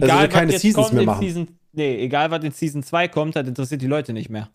Also 0.00 0.12
egal 0.12 0.28
keine 0.28 0.46
was 0.48 0.52
jetzt 0.54 0.62
Seasons 0.62 0.84
kommt 0.86 0.92
mehr 0.94 1.02
in 1.02 1.06
machen. 1.06 1.22
Season, 1.22 1.48
nee, 1.72 2.02
egal 2.04 2.30
was 2.30 2.42
in 2.44 2.52
Season 2.52 2.82
2 2.82 3.08
kommt, 3.08 3.36
das 3.36 3.46
interessiert 3.46 3.82
die 3.82 3.86
Leute 3.86 4.12
nicht 4.12 4.28
mehr. 4.30 4.50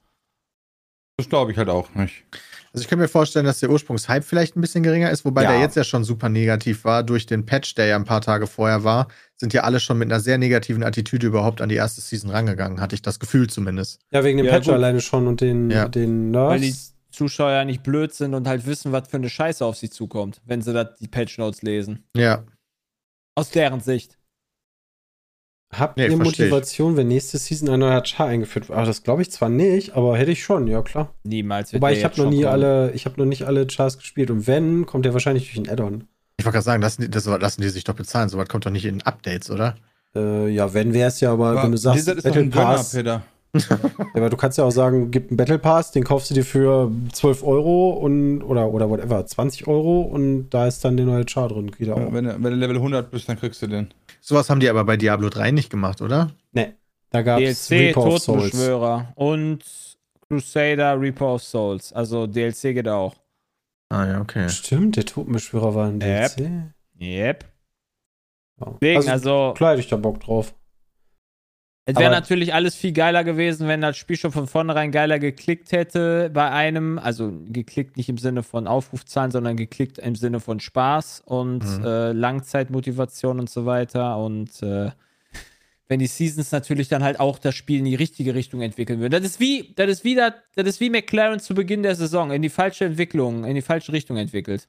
Das 1.18 1.28
glaube 1.30 1.52
ich 1.52 1.58
halt 1.58 1.70
auch 1.70 1.94
nicht. 1.96 2.24
Also 2.72 2.84
ich 2.84 2.88
kann 2.88 3.00
mir 3.00 3.08
vorstellen, 3.08 3.46
dass 3.46 3.60
der 3.60 3.70
Ursprungshype 3.72 4.22
vielleicht 4.22 4.56
ein 4.56 4.62
bisschen 4.62 4.84
geringer 4.84 5.10
ist, 5.10 5.26
wobei 5.26 5.44
Ja. 5.44 5.52
der 5.52 5.60
jetzt 5.60 5.76
ja 5.76 5.84
schon 5.84 6.04
super 6.04 6.30
negativ 6.30 6.86
war. 6.86 7.04
Durch 7.04 7.26
den 7.26 7.46
Patch, 7.46 7.76
der 7.76 7.88
ja 7.88 7.96
ein 7.96 8.06
paar 8.06 8.22
Tage 8.22 8.48
vorher 8.48 8.84
war, 8.84 9.08
sind 9.36 9.54
ja 9.54 9.64
alle 9.64 9.80
schon 9.80 9.98
mit 9.98 10.10
einer 10.12 10.20
sehr 10.22 10.38
negativen 10.38 10.84
Attitüde 10.84 11.28
überhaupt 11.28 11.62
an 11.62 11.70
die 11.70 11.76
erste 11.76 12.00
Season 12.00 12.30
rangegangen, 12.30 12.80
hatte 12.80 12.96
ich 12.96 13.02
das 13.02 13.20
Gefühl 13.20 13.50
zumindest. 13.50 14.00
Ja, 14.12 14.24
wegen 14.24 14.38
dem 14.38 14.46
Ja, 14.46 14.54
Patch 14.54 14.66
gut. 14.68 14.76
alleine 14.76 15.02
schon 15.02 15.28
und 15.28 15.42
den, 15.42 15.70
Ja. 15.72 15.88
den 15.90 16.34
Weil 16.34 16.60
die 16.60 16.68
Nerfs. 16.68 16.96
Zuschauer 17.12 17.66
nicht 17.66 17.82
blöd 17.82 18.14
sind 18.14 18.34
und 18.36 18.48
halt 18.48 18.66
wissen, 18.68 18.92
was 18.92 19.08
für 19.08 19.18
eine 19.18 19.30
Scheiße 19.30 19.66
auf 19.66 19.76
sie 19.78 19.90
zukommt, 19.90 20.40
wenn 20.46 20.62
sie 20.62 20.72
das, 20.74 20.96
die 21.00 21.08
Patch 21.08 21.38
Notes 21.40 21.64
lesen. 21.64 22.04
Ja. 22.16 22.44
Aus 23.36 23.50
deren 23.50 23.82
Sicht. 23.82 24.19
Habt 25.72 25.98
Nee, 25.98 26.06
ihr 26.08 26.10
ich. 26.14 26.18
Motivation, 26.18 26.98
wenn 26.98 27.08
nächste 27.10 27.38
Season 27.38 27.70
ein 27.70 27.80
neuer 27.80 28.04
Char 28.04 28.28
eingeführt 28.28 28.70
wird? 28.70 28.80
Ach, 28.80 28.86
das 28.88 29.04
glaube 29.04 29.22
ich 29.22 29.32
zwar 29.32 29.50
nicht, 29.50 29.96
aber 29.96 30.18
hätte 30.18 30.32
ich 30.32 30.44
schon, 30.44 30.66
ja 30.68 30.82
klar. 30.82 31.14
Niemals. 31.24 31.74
Wobei 31.74 31.94
ich 31.94 32.04
habe 32.04 32.18
noch 32.20 32.30
nie 32.30 32.42
kommen. 32.42 32.54
alle, 32.54 32.92
ich 32.94 33.06
habe 33.06 33.20
noch 33.20 33.28
nicht 33.28 33.44
alle 33.46 33.68
Chars 33.68 33.98
gespielt 34.00 34.32
und 34.32 34.48
wenn, 34.48 34.86
kommt 34.88 35.06
der 35.06 35.14
wahrscheinlich 35.14 35.46
durch 35.54 35.58
ein 35.68 35.72
Add-on. 35.72 36.06
Ich 36.38 36.46
wollte 36.46 36.54
gerade 36.56 36.66
sagen, 36.66 36.82
das, 36.82 36.98
das 36.98 37.26
lassen 37.26 37.62
die 37.62 37.70
sich 37.70 37.84
doch 37.84 37.94
bezahlen. 37.94 38.30
Sowas 38.30 38.48
kommt 38.48 38.66
doch 38.66 38.72
nicht 38.72 38.86
in 38.86 39.02
Updates, 39.04 39.52
oder? 39.52 39.76
Äh, 40.16 40.48
ja, 40.50 40.74
wenn 40.74 40.94
wäre 40.94 41.10
es 41.10 41.20
ja, 41.20 41.32
aber, 41.34 41.50
Aber 41.50 41.64
wenn 41.64 41.72
du 41.72 41.78
sagst, 41.78 42.08
ist 42.08 42.24
Battle 42.24 42.46
Pass, 42.46 42.94
ja, 43.04 43.22
aber 44.14 44.30
du 44.30 44.38
kannst 44.38 44.58
ja 44.58 44.64
auch 44.64 44.72
sagen, 44.72 45.12
gib 45.12 45.30
einen 45.30 45.38
Battle 45.38 45.60
Pass, 45.60 45.92
den 45.92 46.04
kaufst 46.04 46.30
du 46.32 46.34
dir 46.36 46.46
für 46.46 46.92
12 47.14 47.44
Euro 47.44 47.92
und 47.92 48.42
oder 48.44 48.70
oder 48.72 48.90
whatever, 48.90 49.24
20 49.26 49.68
Euro 49.68 50.02
und 50.02 50.50
da 50.50 50.68
ist 50.68 50.84
dann 50.86 50.98
der 50.98 51.06
neue 51.08 51.26
Char 51.28 51.50
drin, 51.50 51.72
geht 51.72 51.90
auch. 51.90 52.12
Wenn, 52.12 52.26
du- 52.26 52.34
wenn 52.36 52.44
du 52.44 52.56
Level 52.56 52.76
100 52.78 53.10
bist, 53.12 53.28
dann 53.30 53.40
kriegst 53.40 53.62
du 53.62 53.68
den. 53.68 53.88
Sowas 54.30 54.48
haben 54.52 54.60
die 54.60 54.70
aber 54.70 54.84
bei 54.84 54.96
Diablo 54.96 55.30
3 55.30 55.50
nicht 55.50 55.72
gemacht, 55.72 56.04
oder? 56.04 56.30
Nee, 56.52 56.76
da 57.10 57.24
gab 57.24 57.40
es 57.42 57.68
DLC, 57.68 57.80
Reaper 57.96 58.06
of 58.06 58.20
Souls. 58.20 58.26
Totenbeschwörer 58.52 59.12
und 59.16 59.64
Crusader 60.28 61.02
Reaper 61.02 61.34
of 61.34 61.42
Souls. 61.44 61.92
Also 61.94 62.28
DLC 62.28 62.76
geht 62.76 62.88
auch. 62.88 63.16
Ah 63.90 64.06
ja, 64.06 64.22
okay. 64.22 64.48
Stimmt, 64.50 64.98
der 64.98 65.06
Totenbeschwörer 65.06 65.74
war 65.74 65.88
ein 65.88 66.00
Yep. 66.00 66.36
DLC. 66.36 66.52
Yep. 67.02 67.46
Ja. 68.60 68.68
Deswegen, 68.80 68.98
Also, 68.98 69.12
also, 69.12 69.54
klar 69.56 69.72
hätte 69.72 69.80
ich 69.82 69.88
da 69.88 69.96
Bock 69.98 70.20
drauf. 70.20 70.54
Es 71.92 72.00
wäre 72.00 72.12
natürlich 72.12 72.54
alles 72.54 72.76
viel 72.76 72.92
geiler 72.94 73.24
gewesen, 73.24 73.68
wenn 73.68 73.82
das 73.82 73.98
Spiel 73.98 74.18
schon 74.18 74.32
von 74.32 74.48
vornherein 74.48 74.92
geiler 74.92 75.20
geklickt 75.20 75.72
hätte 75.72 76.30
bei 76.34 76.50
einem. 76.52 76.98
Also 77.00 77.32
geklickt 77.46 77.98
nicht 77.98 78.10
im 78.10 78.18
Sinne 78.18 78.44
von 78.44 78.68
Aufrufzahlen, 78.68 79.32
sondern 79.32 79.56
geklickt 79.58 79.98
im 80.00 80.16
Sinne 80.16 80.40
von 80.40 80.60
Spaß 80.60 81.24
und 81.26 81.64
Mhm. 81.64 81.86
äh, 81.86 82.12
Langzeitmotivation 82.12 83.40
und 83.40 83.50
so 83.50 83.66
weiter. 83.66 84.18
Und 84.18 84.62
äh, 84.64 84.92
wenn 85.88 86.00
die 86.00 86.08
Seasons 86.08 86.52
natürlich 86.52 86.88
dann 86.88 87.04
halt 87.04 87.20
auch 87.20 87.40
das 87.40 87.56
Spiel 87.56 87.80
in 87.80 87.86
die 87.86 87.96
richtige 87.96 88.36
Richtung 88.36 88.62
entwickeln 88.62 89.00
würden. 89.00 89.12
Das 89.12 89.24
ist 89.24 89.40
wie, 89.40 89.74
das 89.76 89.90
ist 89.90 90.04
wie, 90.04 90.14
das, 90.16 90.34
das 90.56 90.68
ist 90.68 90.80
wie 90.80 90.90
McLaren 90.92 91.40
zu 91.40 91.56
Beginn 91.56 91.82
der 91.82 91.96
Saison 91.96 92.30
in 92.32 92.42
die 92.44 92.50
falsche 92.50 92.86
Entwicklung, 92.86 93.44
in 93.44 93.56
die 93.56 93.62
falsche 93.64 93.92
Richtung 93.92 94.18
entwickelt. 94.18 94.68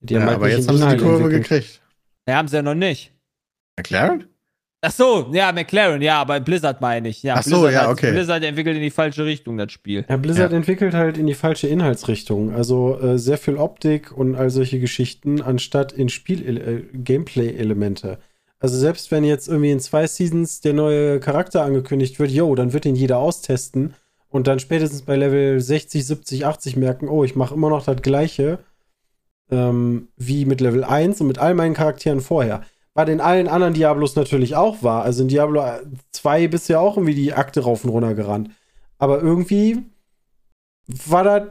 Die 0.00 0.12
Ja, 0.14 0.20
haben 0.20 0.26
halt 0.26 0.36
aber 0.36 0.50
jetzt 0.50 0.68
haben 0.68 0.76
sie 0.76 0.88
die 0.88 0.96
Kurve 1.02 1.22
entwickelt. 1.24 1.48
gekriegt. 1.48 1.80
Ja, 2.28 2.34
haben 2.36 2.48
sie 2.48 2.56
ja 2.56 2.62
noch 2.62 2.74
nicht. 2.74 3.12
McLaren? 3.78 4.24
Ach 4.88 4.92
so, 4.92 5.28
ja, 5.32 5.50
McLaren, 5.50 6.00
ja, 6.00 6.20
aber 6.20 6.38
Blizzard 6.38 6.80
meine 6.80 7.08
ich. 7.08 7.24
Ja, 7.24 7.34
Ach 7.38 7.42
so, 7.42 7.62
Blizzard 7.62 7.72
ja, 7.72 7.80
hat- 7.82 7.88
okay. 7.88 8.12
Blizzard 8.12 8.44
entwickelt 8.44 8.76
in 8.76 8.82
die 8.82 8.90
falsche 8.90 9.24
Richtung 9.24 9.56
das 9.56 9.72
Spiel. 9.72 10.04
Ja, 10.08 10.16
Blizzard 10.16 10.52
Ja. 10.52 10.56
entwickelt 10.56 10.94
halt 10.94 11.18
in 11.18 11.26
die 11.26 11.34
falsche 11.34 11.66
Inhaltsrichtung. 11.66 12.54
Also 12.54 12.96
äh, 13.00 13.18
sehr 13.18 13.36
viel 13.38 13.56
Optik 13.56 14.16
und 14.16 14.36
all 14.36 14.50
solche 14.50 14.78
Geschichten, 14.78 15.42
anstatt 15.42 15.92
in 15.92 16.08
Spiel-Gameplay-Elemente. 16.08 18.18
Also 18.58 18.78
selbst 18.78 19.10
wenn 19.10 19.24
jetzt 19.24 19.48
irgendwie 19.48 19.70
in 19.70 19.80
zwei 19.80 20.06
Seasons 20.06 20.60
der 20.60 20.72
neue 20.72 21.20
Charakter 21.20 21.62
angekündigt 21.62 22.18
wird, 22.18 22.30
yo, 22.30 22.54
dann 22.54 22.72
wird 22.72 22.86
ihn 22.86 22.96
jeder 22.96 23.18
austesten 23.18 23.94
und 24.28 24.46
dann 24.46 24.58
spätestens 24.60 25.02
bei 25.02 25.16
Level 25.16 25.60
60, 25.60 26.06
70, 26.06 26.46
80 26.46 26.76
merken, 26.76 27.08
oh, 27.08 27.24
ich 27.24 27.36
mache 27.36 27.54
immer 27.54 27.70
noch 27.70 27.84
das 27.84 28.00
gleiche 28.02 28.58
ähm, 29.50 30.08
wie 30.16 30.44
mit 30.44 30.60
Level 30.60 30.84
1 30.84 31.20
und 31.20 31.26
mit 31.28 31.38
all 31.38 31.54
meinen 31.54 31.74
Charakteren 31.74 32.20
vorher. 32.20 32.62
Bei 32.96 33.04
den 33.04 33.20
allen 33.20 33.46
anderen 33.46 33.74
Diablos 33.74 34.16
natürlich 34.16 34.56
auch 34.56 34.82
war. 34.82 35.02
Also 35.02 35.22
in 35.22 35.28
Diablo 35.28 35.62
2 36.12 36.48
bist 36.48 36.68
du 36.68 36.72
ja 36.72 36.80
auch 36.80 36.96
irgendwie 36.96 37.14
die 37.14 37.34
Akte 37.34 37.60
rauf 37.60 37.84
und 37.84 37.90
runter 37.90 38.14
gerannt. 38.14 38.50
Aber 38.98 39.20
irgendwie 39.20 39.84
war 41.06 41.22
das 41.22 41.42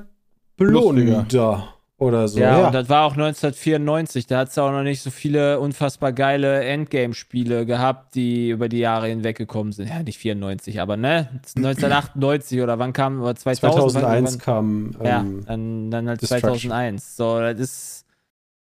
belohnender 0.57 1.75
oder 1.97 2.27
so. 2.27 2.39
Ja, 2.39 2.59
ja, 2.59 2.67
und 2.67 2.73
das 2.73 2.89
war 2.89 3.05
auch 3.05 3.13
1994. 3.13 4.25
Da 4.27 4.39
hat 4.39 4.49
es 4.49 4.57
auch 4.57 4.71
noch 4.71 4.81
nicht 4.81 5.01
so 5.01 5.11
viele 5.11 5.59
unfassbar 5.59 6.13
geile 6.13 6.63
Endgame-Spiele 6.63 7.67
gehabt, 7.67 8.15
die 8.15 8.49
über 8.49 8.67
die 8.67 8.79
Jahre 8.79 9.07
hinweggekommen 9.07 9.71
sind. 9.71 9.89
Ja, 9.89 10.01
nicht 10.01 10.17
94, 10.17 10.81
aber 10.81 10.97
ne? 10.97 11.29
1998 11.55 12.61
oder 12.61 12.79
wann 12.79 12.91
kam, 12.91 13.21
oder 13.21 13.35
2000, 13.35 13.91
2001 13.91 14.31
wann, 14.31 14.39
kam. 14.39 14.95
Ja, 15.03 15.19
ähm, 15.19 15.43
dann, 15.45 15.91
dann 15.91 16.09
halt 16.09 16.21
2001. 16.21 17.15
So, 17.15 17.39
das 17.39 17.59
ist 17.59 18.04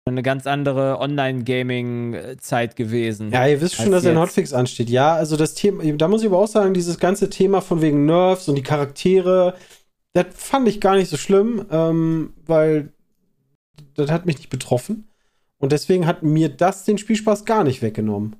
eine 0.09 0.23
ganz 0.23 0.47
andere 0.47 0.99
Online-Gaming-Zeit 0.99 2.75
gewesen. 2.75 3.31
Ja, 3.31 3.47
ihr 3.47 3.61
wisst 3.61 3.75
schon, 3.75 3.91
dass 3.91 4.03
jetzt. 4.03 4.11
ein 4.11 4.19
Hotfix 4.19 4.53
ansteht. 4.53 4.89
Ja, 4.89 5.13
also 5.13 5.37
das 5.37 5.53
Thema, 5.53 5.83
da 5.93 6.07
muss 6.07 6.21
ich 6.21 6.27
aber 6.27 6.39
auch 6.39 6.47
sagen, 6.47 6.73
dieses 6.73 6.99
ganze 6.99 7.29
Thema 7.29 7.61
von 7.61 7.81
wegen 7.81 8.05
Nerfs 8.05 8.47
und 8.47 8.55
die 8.55 8.63
Charaktere, 8.63 9.55
das 10.13 10.27
fand 10.35 10.67
ich 10.67 10.81
gar 10.81 10.95
nicht 10.95 11.09
so 11.09 11.17
schlimm, 11.17 11.65
ähm, 11.71 12.33
weil 12.45 12.93
das 13.95 14.11
hat 14.11 14.25
mich 14.25 14.37
nicht 14.37 14.49
betroffen. 14.49 15.09
Und 15.57 15.71
deswegen 15.71 16.05
hat 16.05 16.23
mir 16.23 16.49
das 16.49 16.85
den 16.85 16.97
Spielspaß 16.97 17.45
gar 17.45 17.63
nicht 17.63 17.81
weggenommen. 17.81 18.37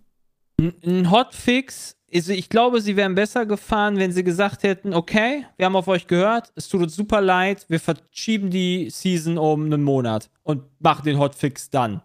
Ein 0.59 1.11
Hotfix, 1.11 1.95
also 2.14 2.34
ich 2.34 2.49
glaube, 2.49 2.82
sie 2.82 2.95
wären 2.95 3.16
besser 3.16 3.45
gefahren, 3.45 3.97
wenn 3.97 4.12
sie 4.12 4.24
gesagt 4.24 4.64
hätten, 4.64 4.93
okay, 4.93 5.45
wir 5.57 5.66
haben 5.66 5.76
auf 5.76 5.88
euch 5.88 6.07
gehört, 6.07 6.51
es 6.55 6.68
tut 6.68 6.82
uns 6.82 6.95
super 6.95 7.22
leid, 7.22 7.66
wir 7.70 7.80
verschieben 7.80 8.49
die 8.49 8.89
Season 8.89 9.38
um 9.38 9.66
einen 9.66 9.84
Monat 9.84 10.30
und 10.43 10.64
machen 10.80 11.05
den 11.05 11.20
Hotfix 11.20 11.70
dann. 11.70 12.01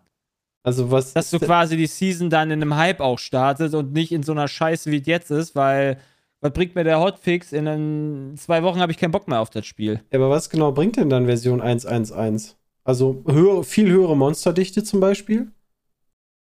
Also 0.63 0.91
was. 0.91 1.13
Dass 1.13 1.31
so 1.31 1.39
quasi 1.39 1.77
die 1.77 1.87
Season 1.87 2.31
dann 2.31 2.51
in 2.51 2.63
einem 2.63 2.77
Hype 2.77 3.01
auch 3.01 3.19
startet 3.19 3.75
und 3.75 3.93
nicht 3.93 4.13
in 4.13 4.23
so 4.23 4.33
einer 4.33 4.49
Scheiße 4.49 4.91
wie 4.91 5.01
es 5.01 5.07
jetzt 5.07 5.31
ist, 5.31 5.55
weil 5.55 5.99
was 6.41 6.53
bringt 6.53 6.75
mir 6.75 6.85
der 6.85 7.01
Hotfix? 7.01 7.53
In 7.53 7.69
einen, 7.69 8.37
zwei 8.37 8.63
Wochen 8.63 8.81
habe 8.81 8.93
ich 8.93 8.99
keinen 8.99 9.13
Bock 9.13 9.29
mehr 9.29 9.41
auf 9.41 9.51
das 9.51 9.67
Spiel. 9.67 10.01
Ja, 10.11 10.19
aber 10.19 10.31
was 10.31 10.51
genau 10.51 10.73
bringt 10.73 10.97
denn 10.97 11.11
dann 11.11 11.27
Version 11.27 11.63
1.1.1? 11.63 12.55
Also 12.83 13.23
höhere, 13.27 13.65
viel 13.65 13.91
höhere 13.91 14.17
Monsterdichte 14.17 14.85
zum 14.85 15.01
Beispiel? 15.01 15.53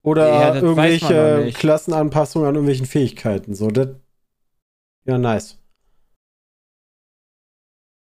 Oder 0.03 0.29
ja, 0.29 0.55
irgendwelche 0.55 1.53
Klassenanpassungen 1.53 2.49
an 2.49 2.55
irgendwelchen 2.55 2.87
Fähigkeiten. 2.87 3.55
So, 3.55 3.69
das. 3.69 3.89
Ja, 5.05 5.19
nice. 5.19 5.59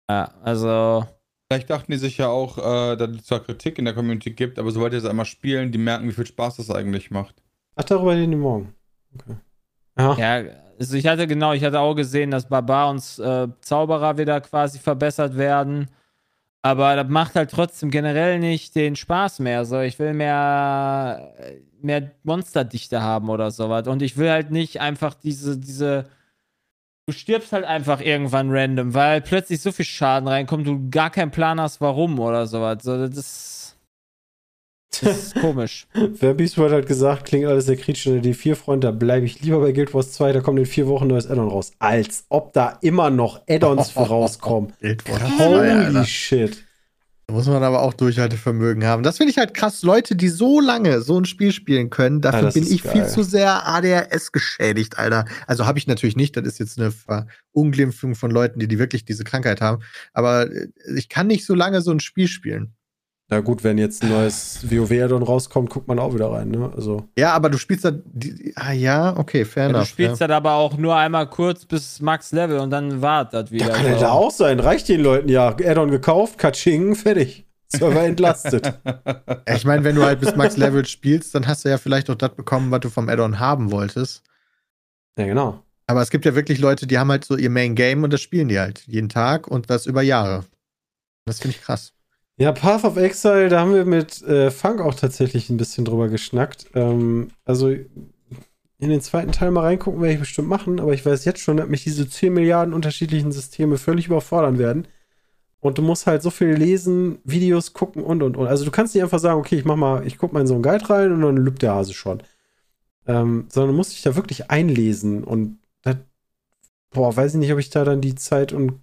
Ja, 0.10 0.34
also. 0.42 1.06
Vielleicht 1.52 1.70
dachten 1.70 1.92
die 1.92 1.98
sich 1.98 2.18
ja 2.18 2.28
auch, 2.28 2.58
äh, 2.58 2.96
dass 2.96 3.10
es 3.10 3.26
zwar 3.26 3.40
Kritik 3.40 3.80
in 3.80 3.86
der 3.86 3.96
Community 3.96 4.32
gibt, 4.32 4.60
aber 4.60 4.72
sobald 4.72 4.94
die 4.94 4.98
es 4.98 5.06
einmal 5.06 5.26
spielen, 5.26 5.72
die 5.72 5.80
merken, 5.80 6.08
wie 6.08 6.14
viel 6.14 6.28
Spaß 6.28 6.58
das 6.58 6.70
eigentlich 6.70 7.10
macht. 7.10 7.42
Ach, 7.76 7.84
darüber 7.84 8.16
reden 8.16 8.32
die 8.32 8.38
morgen. 8.38 8.76
Okay. 9.16 9.38
Ja. 9.98 10.14
ja, 10.16 10.52
also 10.80 10.96
ich 10.96 11.08
hatte 11.08 11.28
genau, 11.28 11.54
ich 11.54 11.64
hatte 11.64 11.80
auch 11.80 11.96
gesehen, 11.96 12.32
dass 12.32 12.48
Barbar 12.48 12.92
und 12.92 13.00
äh, 13.20 13.48
Zauberer 13.62 14.18
wieder 14.18 14.40
quasi 14.42 14.80
verbessert 14.80 15.36
werden. 15.38 15.90
Aber 16.62 16.96
das 16.96 17.08
macht 17.08 17.36
halt 17.36 17.52
trotzdem 17.52 17.90
generell 17.90 18.40
nicht 18.40 18.76
den 18.76 18.96
Spaß 18.96 19.40
mehr. 19.40 19.66
So, 19.66 19.80
ich 19.80 19.98
will 19.98 20.14
mehr, 20.14 21.34
mehr 21.84 22.12
Monsterdichte 22.24 23.02
haben 23.02 23.30
oder 23.30 23.52
sowas. 23.52 23.88
Und 23.88 24.02
ich 24.02 24.18
will 24.18 24.30
halt 24.30 24.52
nicht 24.52 24.82
einfach 24.82 25.14
diese, 25.14 25.58
diese. 25.58 26.06
Du 27.08 27.14
stirbst 27.14 27.54
halt 27.54 27.66
einfach 27.66 28.02
irgendwann 28.02 28.52
random, 28.52 28.94
weil 28.94 29.22
plötzlich 29.22 29.62
so 29.62 29.72
viel 29.72 29.86
Schaden 29.86 30.28
reinkommt, 30.28 30.68
du 30.68 30.90
gar 30.92 31.10
keinen 31.10 31.32
Plan 31.32 31.60
hast, 31.60 31.82
warum 31.82 32.20
oder 32.20 32.46
sowas. 32.46 32.84
So, 32.84 33.08
das 33.08 33.18
ist 33.18 33.60
das 35.02 35.18
ist 35.18 35.36
komisch. 35.36 35.88
Wer 35.94 36.34
Beast 36.34 36.58
World 36.58 36.74
hat 36.74 36.88
gesagt, 36.88 37.26
klingt 37.26 37.46
alles 37.46 37.66
sehr 37.68 37.78
kritisch 37.78 38.08
in 38.08 38.22
der 38.22 38.34
D4-Front, 38.34 38.84
da 38.84 38.92
bleibe 38.92 39.26
ich 39.26 39.42
lieber 39.42 39.60
bei 39.60 39.72
Guild 39.72 39.94
Wars 39.94 40.12
2, 40.14 40.34
da 40.34 40.42
kommt 40.42 40.60
in 40.60 40.66
vier 40.66 40.88
Wochen 40.88 41.06
ein 41.06 41.10
neues 41.10 41.30
Addon 41.30 41.48
raus. 41.48 41.72
Als 41.80 42.26
ob 42.30 42.54
da 42.54 42.78
immer 42.82 43.10
noch 43.10 43.42
Addons 43.48 43.92
für 43.92 44.00
rauskommen. 44.08 44.74
Guild 44.82 45.08
Wars 45.10 45.38
2, 45.38 45.46
Holy 45.46 45.70
Alter. 45.70 46.06
shit. 46.06 46.64
Da 47.30 47.36
muss 47.36 47.46
man 47.46 47.62
aber 47.62 47.84
auch 47.84 47.94
Durchhaltevermögen 47.94 48.86
haben. 48.86 49.04
Das 49.04 49.18
finde 49.18 49.30
ich 49.30 49.38
halt 49.38 49.54
krass. 49.54 49.84
Leute, 49.84 50.16
die 50.16 50.30
so 50.30 50.60
lange 50.60 51.02
so 51.02 51.16
ein 51.16 51.26
Spiel 51.26 51.52
spielen 51.52 51.92
können, 51.92 52.22
dafür 52.22 52.46
ja, 52.46 52.50
bin 52.50 52.64
ich 52.64 52.82
geil. 52.82 52.92
viel 52.92 53.06
zu 53.06 53.22
sehr 53.22 53.68
ADHS 53.68 54.32
geschädigt, 54.32 54.98
Alter. 54.98 55.26
Also 55.46 55.68
habe 55.68 55.78
ich 55.78 55.86
natürlich 55.86 56.16
nicht. 56.16 56.36
Das 56.36 56.44
ist 56.48 56.58
jetzt 56.58 56.80
eine 56.80 56.90
Verunglimpfung 56.90 58.16
von 58.16 58.32
Leuten, 58.32 58.58
die, 58.58 58.68
die 58.68 58.80
wirklich 58.80 59.06
diese 59.06 59.26
Krankheit 59.26 59.62
haben. 59.62 59.84
Aber 60.12 60.52
äh, 60.52 60.70
ich 60.96 61.08
kann 61.08 61.28
nicht 61.28 61.46
so 61.46 61.54
lange 61.54 61.82
so 61.82 61.92
ein 61.92 62.00
Spiel 62.00 62.28
spielen. 62.28 62.74
Na 63.32 63.42
gut, 63.42 63.64
wenn 63.64 63.78
jetzt 63.78 64.02
ein 64.02 64.10
neues 64.10 64.60
WoW-Addon 64.72 65.22
rauskommt, 65.22 65.70
guckt 65.70 65.88
man 65.88 66.00
auch 66.00 66.16
wieder 66.16 66.32
rein, 66.32 66.50
ne? 66.50 66.72
Also. 66.76 67.06
Ja, 67.16 67.34
aber 67.34 67.52
du 67.52 67.60
spielst 67.60 67.86
da. 67.86 67.92
Die, 67.92 68.54
ah 68.56 68.72
ja, 68.72 69.16
okay, 69.16 69.46
fair 69.46 69.66
ja, 69.66 69.70
enough. 69.70 69.84
Du 69.84 69.88
spielst 69.90 70.20
ja. 70.20 70.28
da 70.28 70.38
aber 70.38 70.54
auch 70.54 70.78
nur 70.78 70.96
einmal 70.96 71.30
kurz 71.30 71.64
bis 71.64 72.02
Max-Level 72.02 72.58
und 72.58 72.72
dann 72.72 73.04
wartet 73.04 73.34
das 73.34 73.52
wieder. 73.52 73.68
Ja, 73.68 73.74
kann 73.74 73.86
ja 73.86 74.00
da 74.00 74.12
auch 74.12 74.32
sein. 74.32 74.60
Reicht 74.60 74.90
den 74.90 75.02
Leuten 75.02 75.30
ja. 75.30 75.50
Addon 75.50 75.92
gekauft, 75.92 76.40
Katsching, 76.40 76.96
fertig. 76.96 77.46
Server 77.68 78.04
entlastet. 78.04 78.74
ich 79.56 79.64
meine, 79.64 79.84
wenn 79.84 79.96
du 79.96 80.04
halt 80.04 80.20
bis 80.20 80.36
Max-Level 80.36 80.88
spielst, 80.88 81.36
dann 81.36 81.46
hast 81.46 81.66
du 81.66 81.70
ja 81.70 81.78
vielleicht 81.78 82.10
auch 82.10 82.16
das 82.16 82.34
bekommen, 82.34 82.72
was 82.72 82.80
du 82.80 82.90
vom 82.90 83.10
Addon 83.10 83.40
haben 83.40 83.70
wolltest. 83.70 84.24
Ja, 85.20 85.28
genau. 85.28 85.64
Aber 85.86 86.02
es 86.02 86.10
gibt 86.10 86.26
ja 86.26 86.34
wirklich 86.34 86.58
Leute, 86.58 86.88
die 86.88 86.98
haben 86.98 87.12
halt 87.12 87.26
so 87.26 87.38
ihr 87.38 87.52
Main-Game 87.52 88.04
und 88.04 88.12
das 88.12 88.22
spielen 88.22 88.48
die 88.48 88.60
halt 88.60 88.84
jeden 88.88 89.10
Tag 89.10 89.48
und 89.48 89.70
das 89.70 89.86
über 89.86 90.02
Jahre. 90.02 90.46
Das 91.26 91.40
finde 91.40 91.58
ich 91.58 91.62
krass. 91.62 91.94
Ja, 92.40 92.54
Path 92.54 92.86
of 92.86 92.96
Exile, 92.96 93.50
da 93.50 93.60
haben 93.60 93.74
wir 93.74 93.84
mit 93.84 94.22
äh, 94.22 94.50
Funk 94.50 94.80
auch 94.80 94.96
tatsächlich 94.96 95.50
ein 95.50 95.58
bisschen 95.58 95.84
drüber 95.84 96.08
geschnackt. 96.08 96.68
Ähm, 96.74 97.32
also 97.44 97.68
in 97.68 97.86
den 98.78 99.02
zweiten 99.02 99.34
Teil 99.34 99.52
mal 99.52 99.64
reingucken 99.64 100.02
werde 100.02 100.14
ich 100.14 100.22
bestimmt 100.22 100.48
machen, 100.48 100.80
aber 100.80 100.94
ich 100.94 101.06
weiß 101.06 101.26
jetzt 101.26 101.42
schon, 101.42 101.58
dass 101.58 101.68
mich 101.68 101.84
diese 101.84 102.10
10 102.10 102.34
Milliarden 102.34 102.74
unterschiedlichen 102.74 103.34
Systeme 103.34 103.78
völlig 103.78 104.08
überfordern 104.08 104.58
werden. 104.58 104.88
Und 105.60 105.78
du 105.78 105.82
musst 105.82 106.08
halt 106.08 106.22
so 106.22 106.30
viel 106.30 106.52
lesen, 106.54 107.20
Videos 107.26 107.74
gucken 107.74 108.06
und 108.06 108.24
und 108.24 108.38
und. 108.38 108.48
Also 108.48 108.64
du 108.64 108.72
kannst 108.72 108.96
nicht 108.96 109.04
einfach 109.04 109.20
sagen, 109.20 109.38
okay, 109.38 109.58
ich 109.58 109.66
mach 109.66 109.76
mal, 109.76 110.08
ich 110.08 110.18
guck 110.18 110.32
mal 110.32 110.40
in 110.40 110.48
so 110.48 110.54
einen 110.54 110.64
Guide 110.64 110.90
rein 110.90 111.12
und 111.12 111.22
dann 111.22 111.36
lübt 111.36 111.62
der 111.62 111.74
Hase 111.74 111.94
schon. 111.94 112.24
Ähm, 113.06 113.48
sondern 113.50 113.72
du 113.72 113.76
musst 113.78 113.92
dich 113.92 114.02
da 114.02 114.16
wirklich 114.16 114.50
einlesen 114.50 115.26
und 115.26 115.60
das, 115.82 115.98
boah, 116.92 117.14
weiß 117.18 117.34
ich 117.34 117.40
nicht, 117.40 117.52
ob 117.52 117.60
ich 117.60 117.70
da 117.70 117.84
dann 117.84 118.00
die 118.00 118.16
Zeit 118.16 118.54
und 118.54 118.80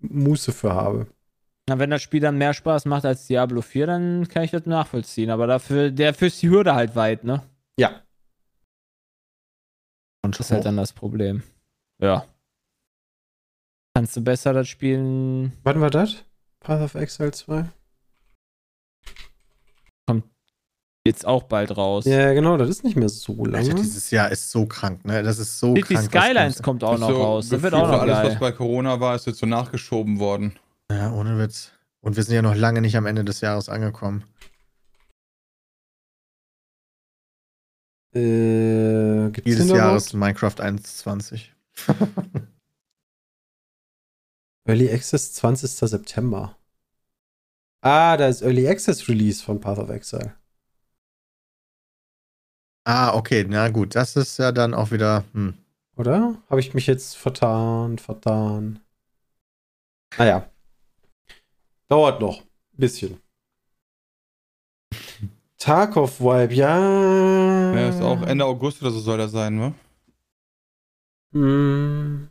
Muße 0.00 0.52
für 0.52 0.74
habe. 0.74 1.08
Na, 1.68 1.78
wenn 1.80 1.90
das 1.90 2.02
Spiel 2.02 2.20
dann 2.20 2.38
mehr 2.38 2.54
Spaß 2.54 2.84
macht 2.84 3.04
als 3.04 3.26
Diablo 3.26 3.60
4, 3.60 3.86
dann 3.86 4.28
kann 4.28 4.44
ich 4.44 4.52
das 4.52 4.66
nachvollziehen. 4.66 5.30
Aber 5.30 5.48
dafür, 5.48 5.90
dafür 5.90 6.28
ist 6.28 6.40
die 6.40 6.48
Hürde 6.48 6.74
halt 6.74 6.94
weit, 6.94 7.24
ne? 7.24 7.42
Ja. 7.76 8.02
Und 10.24 10.38
das 10.38 10.46
ist 10.46 10.52
halt 10.52 10.64
dann 10.64 10.76
das 10.76 10.92
Problem. 10.92 11.42
Ja. 12.00 12.24
Kannst 13.94 14.16
du 14.16 14.20
besser 14.22 14.52
das 14.52 14.68
spielen? 14.68 15.52
Wann 15.64 15.80
war 15.80 15.90
das? 15.90 16.24
Path 16.60 16.82
of 16.82 16.94
Exile 16.94 17.32
2? 17.32 17.64
Kommt 20.06 20.24
jetzt 21.04 21.26
auch 21.26 21.44
bald 21.44 21.76
raus. 21.76 22.04
Ja, 22.04 22.32
genau, 22.32 22.56
das 22.58 22.68
ist 22.68 22.84
nicht 22.84 22.96
mehr 22.96 23.08
so 23.08 23.44
lange. 23.44 23.70
Alter, 23.70 23.74
dieses 23.74 24.10
Jahr 24.10 24.30
ist 24.30 24.50
so 24.50 24.66
krank, 24.66 25.04
ne? 25.04 25.22
Das 25.22 25.38
ist 25.38 25.58
so 25.58 25.74
City 25.74 25.94
krank. 25.94 26.10
Skylines 26.12 26.62
kommt 26.62 26.84
auch 26.84 26.98
noch 26.98 27.08
so 27.08 27.22
raus. 27.22 27.48
Das 27.48 27.62
wird 27.62 27.74
auch 27.74 27.88
noch 27.88 28.00
alles, 28.02 28.16
geil. 28.16 28.30
was 28.30 28.38
bei 28.38 28.52
Corona 28.52 29.00
war, 29.00 29.16
ist 29.16 29.26
jetzt 29.26 29.38
so 29.38 29.46
nachgeschoben 29.46 30.20
worden. 30.20 30.56
Ja, 30.90 31.12
ohne 31.12 31.38
Witz. 31.38 31.72
Und 32.00 32.16
wir 32.16 32.22
sind 32.22 32.34
ja 32.34 32.42
noch 32.42 32.54
lange 32.54 32.80
nicht 32.80 32.96
am 32.96 33.06
Ende 33.06 33.24
des 33.24 33.40
Jahres 33.40 33.68
angekommen. 33.68 34.24
Äh, 38.14 39.30
gibt's 39.30 39.44
Dieses 39.44 39.68
Jahres 39.68 40.12
Minecraft 40.12 40.60
1.20. 40.60 41.50
Early 44.66 44.90
Access 44.92 45.32
20. 45.34 45.70
September. 45.88 46.56
Ah, 47.82 48.16
da 48.16 48.28
ist 48.28 48.42
Early 48.42 48.68
Access 48.68 49.08
Release 49.08 49.42
von 49.44 49.60
Path 49.60 49.78
of 49.78 49.90
Exile. 49.90 50.34
Ah, 52.84 53.14
okay, 53.14 53.44
na 53.48 53.68
gut, 53.68 53.94
das 53.96 54.16
ist 54.16 54.38
ja 54.38 54.52
dann 54.52 54.72
auch 54.72 54.92
wieder. 54.92 55.24
Hm. 55.32 55.54
Oder? 55.96 56.40
Habe 56.48 56.60
ich 56.60 56.72
mich 56.72 56.86
jetzt 56.86 57.16
vertan, 57.16 57.98
vertan. 57.98 58.80
Naja. 60.18 60.48
Dauert 61.88 62.20
noch. 62.20 62.40
Ein 62.40 62.76
bisschen. 62.76 63.20
Tarkov 65.58 66.20
Vibe, 66.20 66.54
ja. 66.54 67.74
Ja, 67.74 67.88
ist 67.88 68.02
auch 68.02 68.22
Ende 68.22 68.44
August 68.44 68.82
oder 68.82 68.90
so 68.90 69.00
soll 69.00 69.18
das 69.18 69.32
sein, 69.32 69.56
ne? 69.56 69.74
Hm. 71.32 72.28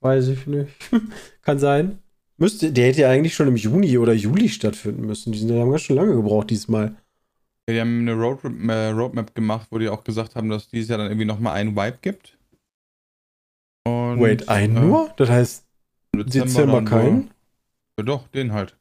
Weiß 0.00 0.28
ich 0.28 0.46
nicht. 0.46 0.72
Kann 1.42 1.58
sein. 1.58 1.98
Müsste, 2.36 2.72
der 2.72 2.86
hätte 2.86 3.00
ja 3.00 3.10
eigentlich 3.10 3.34
schon 3.34 3.48
im 3.48 3.56
Juni 3.56 3.98
oder 3.98 4.12
Juli 4.12 4.48
stattfinden 4.48 5.06
müssen. 5.06 5.32
Die, 5.32 5.38
sind, 5.38 5.48
die 5.48 5.58
haben 5.58 5.70
ganz 5.70 5.82
schön 5.82 5.96
lange 5.96 6.14
gebraucht 6.14 6.50
diesmal. 6.50 6.94
Ja, 7.68 7.74
die 7.74 7.80
haben 7.80 8.00
eine 8.00 8.14
Roadmap, 8.14 8.70
äh, 8.70 8.88
Roadmap 8.90 9.34
gemacht, 9.34 9.68
wo 9.70 9.78
die 9.78 9.88
auch 9.88 10.04
gesagt 10.04 10.36
haben, 10.36 10.48
dass 10.48 10.68
dieses 10.68 10.88
Jahr 10.88 10.98
dann 10.98 11.08
irgendwie 11.08 11.26
nochmal 11.26 11.54
einen 11.54 11.74
Wipe 11.74 11.98
gibt. 12.00 12.38
Und, 13.84 14.20
Wait, 14.20 14.48
einen 14.48 14.76
äh, 14.76 14.80
nur? 14.80 15.12
Das 15.16 15.28
heißt 15.28 15.66
Dezember 16.14 16.74
dann 16.74 16.84
keinen? 16.84 17.30
Ja, 17.98 18.04
doch, 18.04 18.28
den 18.28 18.52
halt. 18.52 18.76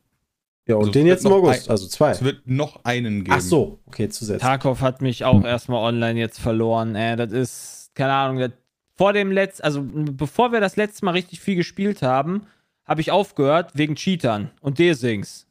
Ja, 0.68 0.76
und 0.76 0.82
Also, 0.82 0.92
den 0.92 1.08
jetzt 1.08 1.26
im 1.26 1.32
August, 1.32 1.68
ein- 1.68 1.72
also 1.72 1.88
zwei. 1.88 2.12
Es 2.12 2.24
wird 2.24 2.46
noch 2.48 2.84
einen 2.86 3.24
geben. 3.24 3.36
Ach 3.38 3.42
so, 3.42 3.80
okay, 3.86 4.10
zusätzlich. 4.10 4.42
Tarkov 4.44 4.82
hat 4.82 5.02
mich 5.02 5.24
auch 5.26 5.44
erstmal 5.44 5.82
online 5.82 6.20
jetzt 6.20 6.40
verloren. 6.40 6.94
Äh, 6.96 7.16
das 7.16 7.32
ist, 7.32 7.92
keine 7.96 8.14
Ahnung, 8.14 8.40
das, 8.40 8.52
vor 8.96 9.14
dem 9.14 9.32
letzten, 9.32 9.64
also 9.64 9.84
bevor 9.84 10.52
wir 10.52 10.60
das 10.60 10.76
letzte 10.76 11.06
Mal 11.06 11.12
richtig 11.12 11.40
viel 11.40 11.56
gespielt 11.56 12.02
haben, 12.02 12.48
habe 12.86 13.02
ich 13.02 13.12
aufgehört 13.12 13.72
wegen 13.76 13.96
Cheatern 13.96 14.52
und 14.62 14.78
Desings. 14.80 15.48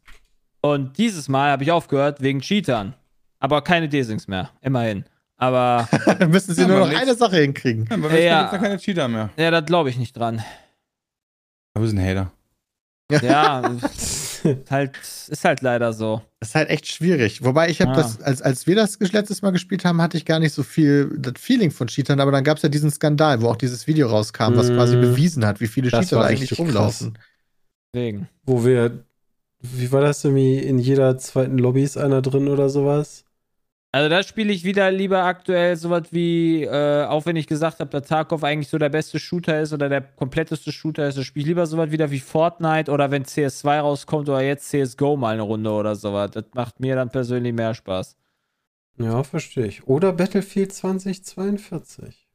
Und 0.60 0.98
dieses 0.98 1.28
Mal 1.28 1.50
habe 1.50 1.62
ich 1.64 1.70
aufgehört 1.72 2.20
wegen 2.20 2.40
Cheatern. 2.40 2.94
Aber 3.38 3.62
keine 3.62 3.88
Desings 3.88 4.26
mehr, 4.28 4.50
immerhin. 4.62 5.04
Aber 5.38 5.88
Dann 6.18 6.30
müssen 6.30 6.54
sie 6.54 6.62
Ja, 6.62 6.68
nur 6.68 6.80
noch 6.80 6.88
eine 6.94 7.14
Sache 7.14 7.36
hinkriegen. 7.36 7.86
Ja, 7.90 7.96
aber 7.96 8.10
Ja. 8.18 8.52
ja. 8.52 8.58
keine 8.58 8.78
Cheater 8.78 9.08
mehr. 9.08 9.30
ja, 9.36 9.50
das 9.50 9.64
glaube 9.66 9.90
ich 9.90 9.96
nicht 9.98 10.16
dran. 10.16 10.42
Aber 11.74 11.84
wir 11.84 11.88
sind 11.90 12.00
Hater. 12.00 12.32
Ja, 13.10 13.62
halt, 14.70 14.96
ist 15.28 15.44
halt 15.44 15.60
leider 15.62 15.92
so. 15.92 16.22
Das 16.40 16.50
ist 16.50 16.54
halt 16.54 16.70
echt 16.70 16.86
schwierig. 16.88 17.44
Wobei 17.44 17.68
ich 17.70 17.80
habe 17.80 17.92
Ah. 17.92 17.96
das, 17.96 18.20
als, 18.20 18.42
als 18.42 18.66
wir 18.66 18.74
das 18.74 18.98
letztes 18.98 19.42
Mal 19.42 19.50
gespielt 19.52 19.84
haben, 19.84 20.02
hatte 20.02 20.16
ich 20.16 20.24
gar 20.24 20.38
nicht 20.40 20.52
so 20.52 20.62
viel 20.62 21.14
das 21.18 21.34
Feeling 21.38 21.70
von 21.70 21.86
Cheatern, 21.86 22.18
aber 22.20 22.32
dann 22.32 22.42
gab 22.44 22.56
es 22.56 22.62
ja 22.64 22.68
diesen 22.68 22.90
Skandal, 22.90 23.42
wo 23.42 23.48
auch 23.48 23.56
dieses 23.56 23.86
Video 23.86 24.08
rauskam, 24.08 24.56
was 24.56 24.68
quasi 24.70 24.96
bewiesen 24.96 25.46
hat, 25.46 25.60
wie 25.60 25.66
viele 25.68 25.90
Das 25.90 26.00
Cheater 26.08 26.24
eigentlich 26.24 26.58
rumlaufen. 26.58 27.16
Deswegen. 27.94 28.28
Wo 28.44 28.64
wir, 28.64 29.04
wie 29.60 29.92
war 29.92 30.00
das 30.00 30.24
irgendwie, 30.24 30.58
in 30.58 30.78
jeder 30.78 31.16
zweiten 31.18 31.58
Lobby 31.58 31.82
ist 31.84 31.96
einer 31.96 32.22
drin 32.22 32.48
oder 32.48 32.68
sowas? 32.68 33.24
Also 33.96 34.10
da 34.10 34.22
spiele 34.22 34.52
ich 34.52 34.62
wieder 34.62 34.90
lieber 34.90 35.24
aktuell 35.24 35.74
sowas 35.74 36.08
wie, 36.10 36.64
äh, 36.64 37.04
auch 37.06 37.24
wenn 37.24 37.34
ich 37.36 37.46
gesagt 37.46 37.80
habe, 37.80 37.88
dass 37.88 38.06
Tarkov 38.06 38.44
eigentlich 38.44 38.68
so 38.68 38.76
der 38.76 38.90
beste 38.90 39.18
Shooter 39.18 39.58
ist 39.62 39.72
oder 39.72 39.88
der 39.88 40.02
kompletteste 40.02 40.70
Shooter 40.70 41.08
ist, 41.08 41.16
da 41.16 41.22
spiele 41.22 41.44
ich 41.44 41.46
lieber 41.46 41.64
sowas 41.64 41.90
wieder 41.90 42.10
wie 42.10 42.20
Fortnite 42.20 42.90
oder 42.92 43.10
wenn 43.10 43.24
CS2 43.24 43.80
rauskommt 43.80 44.28
oder 44.28 44.42
jetzt 44.42 44.68
CSGO 44.68 45.16
mal 45.16 45.32
eine 45.32 45.40
Runde 45.40 45.70
oder 45.70 45.96
sowas. 45.96 46.30
Das 46.32 46.44
macht 46.52 46.78
mir 46.78 46.94
dann 46.94 47.08
persönlich 47.08 47.54
mehr 47.54 47.72
Spaß. 47.72 48.18
Ja, 48.98 49.22
verstehe 49.22 49.64
ich. 49.64 49.86
Oder 49.86 50.12
Battlefield 50.12 50.74
2042. 50.74 52.28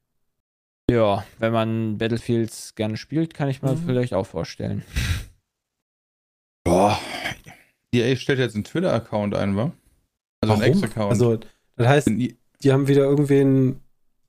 Ja, 0.90 1.24
wenn 1.38 1.54
man 1.54 2.00
Battlefields 2.00 2.74
gerne 2.74 2.98
spielt, 2.98 3.36
kann 3.36 3.50
ich 3.50 3.62
mir 3.62 3.74
Mhm. 3.74 3.84
vielleicht 3.86 4.16
auch 4.16 4.26
vorstellen. 4.26 4.84
Boah. 6.64 7.00
EA 7.94 8.16
stellt 8.16 8.40
jetzt 8.40 8.56
einen 8.56 8.64
Twitter-Account 8.64 9.36
ein, 9.36 9.56
wa? 9.56 9.72
Also 10.42 10.54
einen 10.56 10.64
Ex-Account. 10.64 11.12
Also, 11.12 11.40
das 11.76 11.88
heißt, 11.88 12.08
die 12.10 12.72
haben 12.72 12.88
wieder 12.88 13.04
irgendwen 13.04 13.82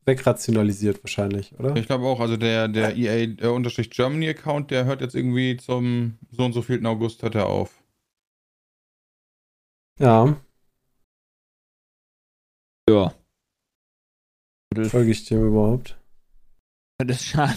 wegrationalisiert 0.04 1.02
wahrscheinlich, 1.02 1.58
oder? 1.58 1.76
ich 1.76 1.86
glaube 1.86 2.04
auch, 2.04 2.20
also 2.20 2.36
der, 2.36 2.68
der 2.68 2.96
EA-Germany-Account, 2.96 4.70
der 4.70 4.84
hört 4.84 5.00
jetzt 5.00 5.14
irgendwie 5.14 5.56
zum 5.56 6.18
so 6.30 6.44
und 6.44 6.52
so 6.52 6.62
vielten 6.62 6.86
August 6.86 7.22
hört 7.22 7.34
er 7.34 7.46
auf. 7.46 7.82
Ja, 10.00 10.36
Ja. 12.90 13.14
folge 14.88 15.10
ich 15.12 15.24
dem 15.24 15.46
überhaupt? 15.46 15.98
Das 16.98 17.20
ist 17.20 17.26
schade. 17.26 17.54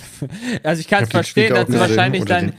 Also 0.64 0.80
ich 0.80 0.88
kann 0.88 1.04
es 1.04 1.10
verstehen, 1.10 1.54
dass 1.54 1.68
gesehen, 1.68 1.80
wahrscheinlich 1.80 2.26
dann. 2.26 2.54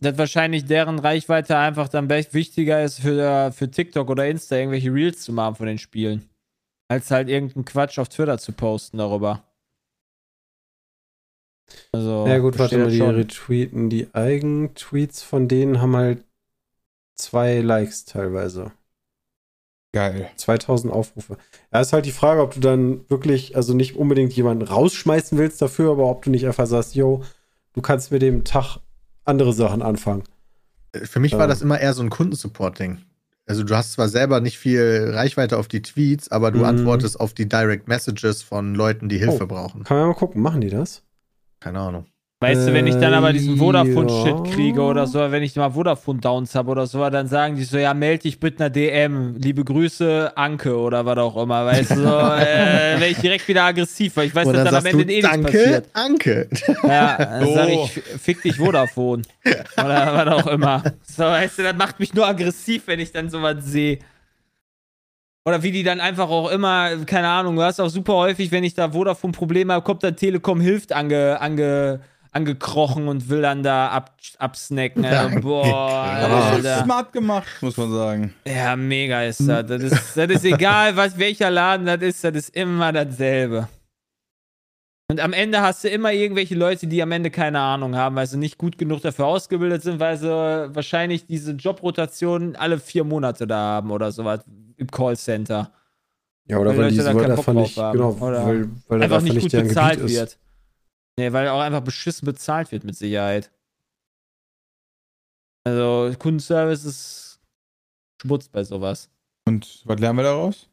Dass 0.00 0.18
wahrscheinlich 0.18 0.64
deren 0.64 0.98
Reichweite 0.98 1.56
einfach 1.56 1.88
dann 1.88 2.08
wichtiger 2.08 2.82
ist 2.82 3.00
für, 3.00 3.52
für 3.52 3.70
TikTok 3.70 4.08
oder 4.10 4.28
Insta 4.28 4.56
irgendwelche 4.56 4.92
Reels 4.92 5.22
zu 5.22 5.32
machen 5.32 5.56
von 5.56 5.66
den 5.66 5.78
Spielen. 5.78 6.28
Als 6.88 7.10
halt 7.10 7.28
irgendeinen 7.28 7.64
Quatsch 7.64 7.98
auf 7.98 8.08
Twitter 8.08 8.38
zu 8.38 8.52
posten 8.52 8.98
darüber. 8.98 9.44
Also, 11.92 12.26
ja 12.26 12.38
gut, 12.38 12.58
warte 12.58 12.78
mal, 12.78 12.90
die 12.90 13.00
retweeten. 13.00 13.90
Die 13.90 14.08
Eigentweets 14.14 15.22
von 15.22 15.48
denen 15.48 15.82
haben 15.82 15.96
halt 15.96 16.24
zwei 17.14 17.60
Likes 17.60 18.04
teilweise. 18.04 18.72
Geil. 19.92 20.30
2000 20.36 20.92
Aufrufe. 20.92 21.38
Ja, 21.72 21.80
ist 21.80 21.92
halt 21.92 22.06
die 22.06 22.12
Frage, 22.12 22.42
ob 22.42 22.54
du 22.54 22.60
dann 22.60 23.08
wirklich, 23.08 23.56
also 23.56 23.74
nicht 23.74 23.96
unbedingt 23.96 24.32
jemanden 24.34 24.66
rausschmeißen 24.66 25.36
willst 25.38 25.60
dafür, 25.60 25.92
aber 25.92 26.08
ob 26.08 26.22
du 26.22 26.30
nicht 26.30 26.46
einfach 26.46 26.66
sagst, 26.66 26.94
yo, 26.94 27.22
du 27.72 27.80
kannst 27.80 28.12
mit 28.12 28.22
dem 28.22 28.44
Tag 28.44 28.78
andere 29.28 29.52
Sachen 29.52 29.82
anfangen. 29.82 30.24
Für 30.94 31.20
mich 31.20 31.32
war 31.34 31.46
das 31.46 31.62
immer 31.62 31.78
eher 31.80 31.92
so 31.94 32.02
ein 32.02 32.10
Kundensupport-Ding. 32.10 32.98
Also 33.46 33.62
du 33.62 33.74
hast 33.76 33.92
zwar 33.92 34.08
selber 34.08 34.40
nicht 34.40 34.58
viel 34.58 35.10
Reichweite 35.14 35.56
auf 35.58 35.68
die 35.68 35.80
Tweets, 35.82 36.30
aber 36.30 36.50
du 36.50 36.58
Mhm. 36.60 36.64
antwortest 36.64 37.18
auf 37.20 37.32
die 37.34 37.48
Direct 37.48 37.88
Messages 37.88 38.42
von 38.42 38.74
Leuten, 38.74 39.08
die 39.08 39.18
Hilfe 39.18 39.44
Oh. 39.44 39.46
brauchen. 39.46 39.84
Kann 39.84 39.96
man 39.98 40.08
mal 40.08 40.14
gucken, 40.14 40.42
machen 40.42 40.60
die 40.60 40.70
das? 40.70 41.02
Keine 41.60 41.78
Ahnung. 41.80 42.06
Weißt 42.40 42.68
du, 42.68 42.72
wenn 42.72 42.86
ich 42.86 42.94
dann 42.94 43.14
aber 43.14 43.32
diesen 43.32 43.54
Äh, 43.56 43.58
Vodafone-Shit 43.58 44.46
ja. 44.46 44.54
kriege 44.54 44.80
oder 44.80 45.08
so, 45.08 45.18
wenn 45.32 45.42
ich 45.42 45.56
mal 45.56 45.70
Vodafone-Downs 45.70 46.54
habe 46.54 46.70
oder 46.70 46.86
so, 46.86 47.10
dann 47.10 47.26
sagen 47.26 47.56
die 47.56 47.64
so, 47.64 47.78
ja, 47.78 47.92
melde 47.94 48.22
dich 48.22 48.40
mit 48.40 48.60
einer 48.60 48.70
DM. 48.70 49.34
Liebe 49.38 49.64
Grüße, 49.64 50.36
Anke 50.36 50.76
oder 50.78 51.04
was 51.04 51.18
auch 51.18 51.36
immer, 51.42 51.66
weißt 51.66 51.90
du, 51.90 51.94
so, 51.96 52.02
äh, 52.06 53.00
wäre 53.00 53.08
ich 53.08 53.18
direkt 53.18 53.48
wieder 53.48 53.64
aggressiv, 53.64 54.16
weil 54.16 54.28
ich 54.28 54.34
weiß, 54.36 54.44
dass 54.46 54.54
dann 54.54 54.64
dann 54.66 54.74
am 54.76 54.86
Ende 54.86 55.12
eh 55.12 55.20
nichts 55.20 55.40
passiert. 55.42 55.86
Anke. 55.94 56.48
Ja, 56.84 57.16
dann 57.16 57.48
sag 57.54 57.68
Oh. 57.70 57.90
ich, 57.92 58.02
fick 58.20 58.40
dich 58.42 58.54
Vodafone. 58.56 59.22
Oder 59.76 60.14
was 60.14 60.44
auch 60.44 60.46
immer. 60.46 60.84
So, 61.02 61.24
weißt 61.24 61.58
du, 61.58 61.62
das 61.64 61.74
macht 61.76 61.98
mich 61.98 62.14
nur 62.14 62.24
aggressiv, 62.28 62.84
wenn 62.86 63.00
ich 63.00 63.10
dann 63.10 63.30
sowas 63.30 63.56
sehe. 63.64 63.98
Oder 65.44 65.60
wie 65.64 65.72
die 65.72 65.82
dann 65.82 65.98
einfach 66.00 66.28
auch 66.28 66.50
immer, 66.50 66.90
keine 67.04 67.26
Ahnung, 67.26 67.56
du 67.56 67.62
hast 67.62 67.80
auch 67.80 67.88
super 67.88 68.12
häufig, 68.12 68.52
wenn 68.52 68.62
ich 68.62 68.74
da 68.74 68.90
Vodafone-Probleme 68.92 69.72
habe, 69.72 69.84
kommt 69.84 70.04
dann 70.04 70.14
Telekom 70.14 70.60
hilft 70.60 70.92
ange, 70.92 71.40
ange, 71.40 72.00
angekrochen 72.32 73.08
und 73.08 73.28
will 73.28 73.42
dann 73.42 73.62
da 73.62 73.88
ab, 73.88 74.16
absnacken. 74.38 75.04
Also, 75.04 75.40
boah, 75.40 75.64
Aber 75.66 76.34
das 76.34 76.58
ist 76.60 76.66
Alter. 76.66 76.84
smart 76.84 77.12
gemacht, 77.12 77.46
muss 77.60 77.76
man 77.76 77.90
sagen. 77.92 78.34
Ja, 78.46 78.76
mega 78.76 79.22
ist 79.24 79.46
das. 79.48 79.66
Das 79.66 79.82
ist, 79.82 80.16
das 80.16 80.30
ist 80.30 80.44
egal, 80.44 80.96
was, 80.96 81.18
welcher 81.18 81.50
Laden 81.50 81.86
das 81.86 82.00
ist, 82.02 82.24
das 82.24 82.34
ist 82.34 82.56
immer 82.56 82.92
dasselbe. 82.92 83.68
Und 85.10 85.20
am 85.20 85.32
Ende 85.32 85.62
hast 85.62 85.84
du 85.84 85.88
immer 85.88 86.12
irgendwelche 86.12 86.54
Leute, 86.54 86.86
die 86.86 87.02
am 87.02 87.10
Ende 87.12 87.30
keine 87.30 87.60
Ahnung 87.60 87.96
haben, 87.96 88.14
weil 88.16 88.26
sie 88.26 88.36
nicht 88.36 88.58
gut 88.58 88.76
genug 88.76 89.00
dafür 89.00 89.24
ausgebildet 89.26 89.82
sind, 89.82 90.00
weil 90.00 90.18
sie 90.18 90.28
wahrscheinlich 90.28 91.24
diese 91.26 91.52
Jobrotation 91.52 92.56
alle 92.56 92.78
vier 92.78 93.04
Monate 93.04 93.46
da 93.46 93.56
haben 93.56 93.90
oder 93.90 94.12
sowas 94.12 94.44
im 94.76 94.86
Callcenter. 94.86 95.72
Ja, 96.44 96.58
oder 96.58 96.70
Weil 96.70 96.76
weil, 96.78 96.84
Leute 96.84 96.94
die 96.96 96.98
da 97.02 97.12
so 97.12 97.18
keinen 97.18 97.30
einfach 97.30 97.44
Bock 97.44 97.54
drauf 97.54 97.64
nicht, 97.66 97.76
haben. 97.78 97.92
genau, 97.96 98.10
Oder 98.20 98.46
weil, 98.46 98.68
weil 98.88 98.98
das 99.00 99.02
Einfach 99.12 99.22
nicht 99.22 99.40
gut 99.40 99.50
bezahlt 99.52 100.08
wird. 100.08 100.38
Nee, 101.18 101.32
weil 101.32 101.48
auch 101.48 101.60
einfach 101.60 101.80
beschissen 101.82 102.26
bezahlt 102.26 102.70
wird 102.70 102.84
mit 102.84 102.96
Sicherheit. 102.96 103.50
Also 105.64 106.14
Kundenservice 106.18 106.84
ist 106.84 107.40
Schmutz 108.22 108.48
bei 108.48 108.62
sowas. 108.64 109.10
Und 109.46 109.82
was 109.84 109.98
lernen 109.98 110.18
wir 110.18 110.22
daraus? 110.22 110.68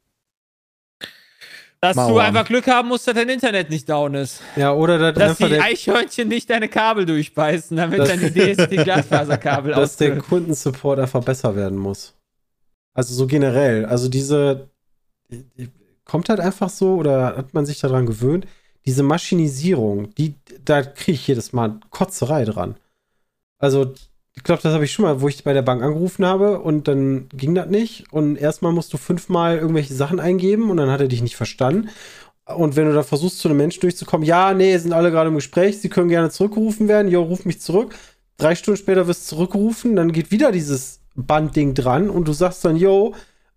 Dass 1.81 1.95
du 1.95 2.01
Mauern. 2.01 2.27
einfach 2.27 2.45
Glück 2.45 2.67
haben 2.67 2.87
musst, 2.89 3.07
dass 3.07 3.15
dein 3.15 3.29
Internet 3.29 3.69
nicht 3.69 3.89
down 3.89 4.13
ist. 4.15 4.41
Ja, 4.55 4.73
oder 4.73 4.97
das 4.99 5.13
Dass 5.15 5.29
einfach 5.31 5.47
die 5.47 5.59
Eichhörnchen 5.59 6.27
nicht 6.27 6.49
deine 6.49 6.69
Kabel 6.69 7.05
durchbeißen, 7.05 7.75
damit 7.75 7.99
Das- 7.99 8.09
dann 8.09 8.19
die 8.19 8.31
DS 8.31 8.69
die 8.69 8.75
Glasfaserkabel 8.83 9.73
dass 9.73 9.97
der. 9.97 10.17
Kundensupport 10.19 10.99
einfach 10.99 11.23
besser 11.23 11.55
werden 11.55 11.77
muss. 11.77 12.15
Also 12.93 13.13
so 13.13 13.27
generell. 13.27 13.85
Also 13.85 14.07
diese 14.09 14.69
die- 15.29 15.43
die- 15.57 15.71
kommt 16.05 16.29
halt 16.29 16.39
einfach 16.39 16.69
so 16.69 16.95
oder 16.95 17.35
hat 17.35 17.53
man 17.55 17.65
sich 17.65 17.79
daran 17.79 18.05
gewöhnt, 18.05 18.45
diese 18.85 19.03
Maschinisierung, 19.03 20.13
die 20.15 20.35
da 20.63 20.83
kriege 20.83 21.15
ich 21.15 21.27
jedes 21.27 21.53
Mal 21.53 21.79
Kotzerei 21.89 22.45
dran. 22.45 22.75
Also 23.57 23.93
ich 24.35 24.43
glaube, 24.43 24.61
das 24.61 24.73
habe 24.73 24.85
ich 24.85 24.91
schon 24.91 25.05
mal, 25.05 25.21
wo 25.21 25.29
ich 25.29 25.43
bei 25.43 25.53
der 25.53 25.61
Bank 25.61 25.81
angerufen 25.81 26.25
habe 26.25 26.59
und 26.59 26.87
dann 26.87 27.29
ging 27.29 27.55
das 27.55 27.67
nicht 27.67 28.11
und 28.11 28.35
erstmal 28.35 28.73
musst 28.73 28.93
du 28.93 28.97
fünfmal 28.97 29.57
irgendwelche 29.57 29.93
Sachen 29.93 30.19
eingeben 30.19 30.69
und 30.69 30.77
dann 30.77 30.91
hat 30.91 31.01
er 31.01 31.07
dich 31.07 31.21
nicht 31.21 31.37
verstanden. 31.37 31.89
Und 32.45 32.75
wenn 32.75 32.85
du 32.85 32.93
da 32.93 33.01
versuchst, 33.01 33.39
zu 33.39 33.47
einem 33.47 33.57
Menschen 33.57 33.81
durchzukommen, 33.81 34.27
ja, 34.27 34.53
nee, 34.53 34.77
sind 34.77 34.93
alle 34.93 35.09
gerade 35.09 35.29
im 35.29 35.35
Gespräch, 35.35 35.79
sie 35.79 35.89
können 35.89 36.09
gerne 36.09 36.29
zurückgerufen 36.29 36.87
werden, 36.87 37.09
jo, 37.09 37.23
ruf 37.23 37.45
mich 37.45 37.59
zurück. 37.59 37.95
Drei 38.37 38.53
Stunden 38.53 38.77
später 38.77 39.07
wirst 39.07 39.31
du 39.31 39.35
zurückgerufen, 39.37 39.95
dann 39.95 40.11
geht 40.11 40.29
wieder 40.29 40.51
dieses 40.51 40.99
Bandding 41.15 41.73
dran 41.73 42.09
und 42.09 42.27
du 42.27 42.33
sagst 42.33 42.63
dann, 42.65 42.75
yo, 42.75 43.15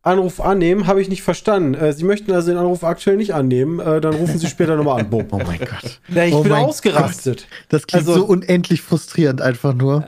Anruf 0.09 0.40
annehmen, 0.40 0.86
habe 0.86 1.00
ich 1.00 1.09
nicht 1.09 1.22
verstanden. 1.22 1.74
Äh, 1.74 1.92
sie 1.92 2.04
möchten 2.04 2.32
also 2.32 2.48
den 2.50 2.59
Anruf 2.59 2.82
aktuell 2.84 3.16
nicht 3.16 3.34
annehmen, 3.34 3.78
äh, 3.80 4.00
dann 4.00 4.14
rufen 4.14 4.38
Sie 4.38 4.46
später 4.48 4.76
nochmal 4.76 5.00
an. 5.00 5.11
Bumm. 5.11 5.26
Oh 5.32 5.38
mein 5.46 5.59
Gott. 5.59 6.00
Ja, 6.09 6.24
ich 6.24 6.34
Oh 6.34 6.42
bin 6.42 6.52
ausgerastet. 6.52 7.46
Das 7.68 7.86
klingt 7.86 8.06
Also- 8.09 8.20
so 8.20 8.26
unendlich 8.26 8.82
frustrierend 8.82 9.40
einfach 9.40 9.74
nur. 9.74 10.04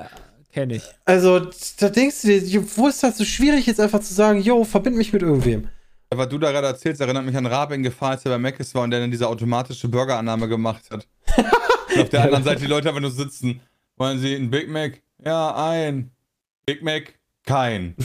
Kenn 0.53 0.71
ich. 0.71 0.83
Also, 1.05 1.41
da 1.79 1.89
denkst 1.91 2.23
du 2.23 2.41
dir, 2.41 2.65
wo 2.77 2.89
ist 2.89 3.03
das 3.05 3.17
so 3.19 3.25
schwierig, 3.25 3.67
jetzt 3.67 3.79
einfach 3.81 4.01
zu 4.01 4.13
sagen, 4.13 4.41
yo, 4.43 4.65
verbind 4.65 4.97
mich 4.97 5.13
mit 5.13 5.23
irgendwem? 5.23 5.69
Was 6.13 6.29
du 6.29 6.39
da 6.39 6.51
gerade 6.51 6.67
erzählst, 6.67 7.01
erinnert 7.01 7.25
mich 7.25 7.37
an 7.37 7.47
Rabin 7.47 7.85
gefahren, 7.85 8.13
als 8.15 8.25
er 8.25 8.37
bei 8.37 8.39
Mc's 8.51 8.75
war 8.75 8.83
und 8.83 8.91
der 8.91 8.99
dann 8.99 9.13
diese 9.13 9.29
automatische 9.29 9.87
Burgerannahme 9.87 10.49
gemacht 10.49 10.83
hat. 10.91 11.07
und 11.95 12.01
auf 12.03 12.09
der 12.09 12.23
anderen 12.25 12.43
Seite 12.43 12.63
die 12.63 12.67
Leute 12.67 12.89
einfach 12.89 13.01
nur 13.01 13.13
sitzen. 13.13 13.61
Wollen 13.97 14.19
sie 14.19 14.35
einen 14.35 14.51
Big 14.51 14.69
Mac? 14.69 15.01
Ja, 15.25 15.55
ein. 15.55 16.11
Big 16.67 16.83
Mac. 16.83 17.15
Kein. 17.51 17.95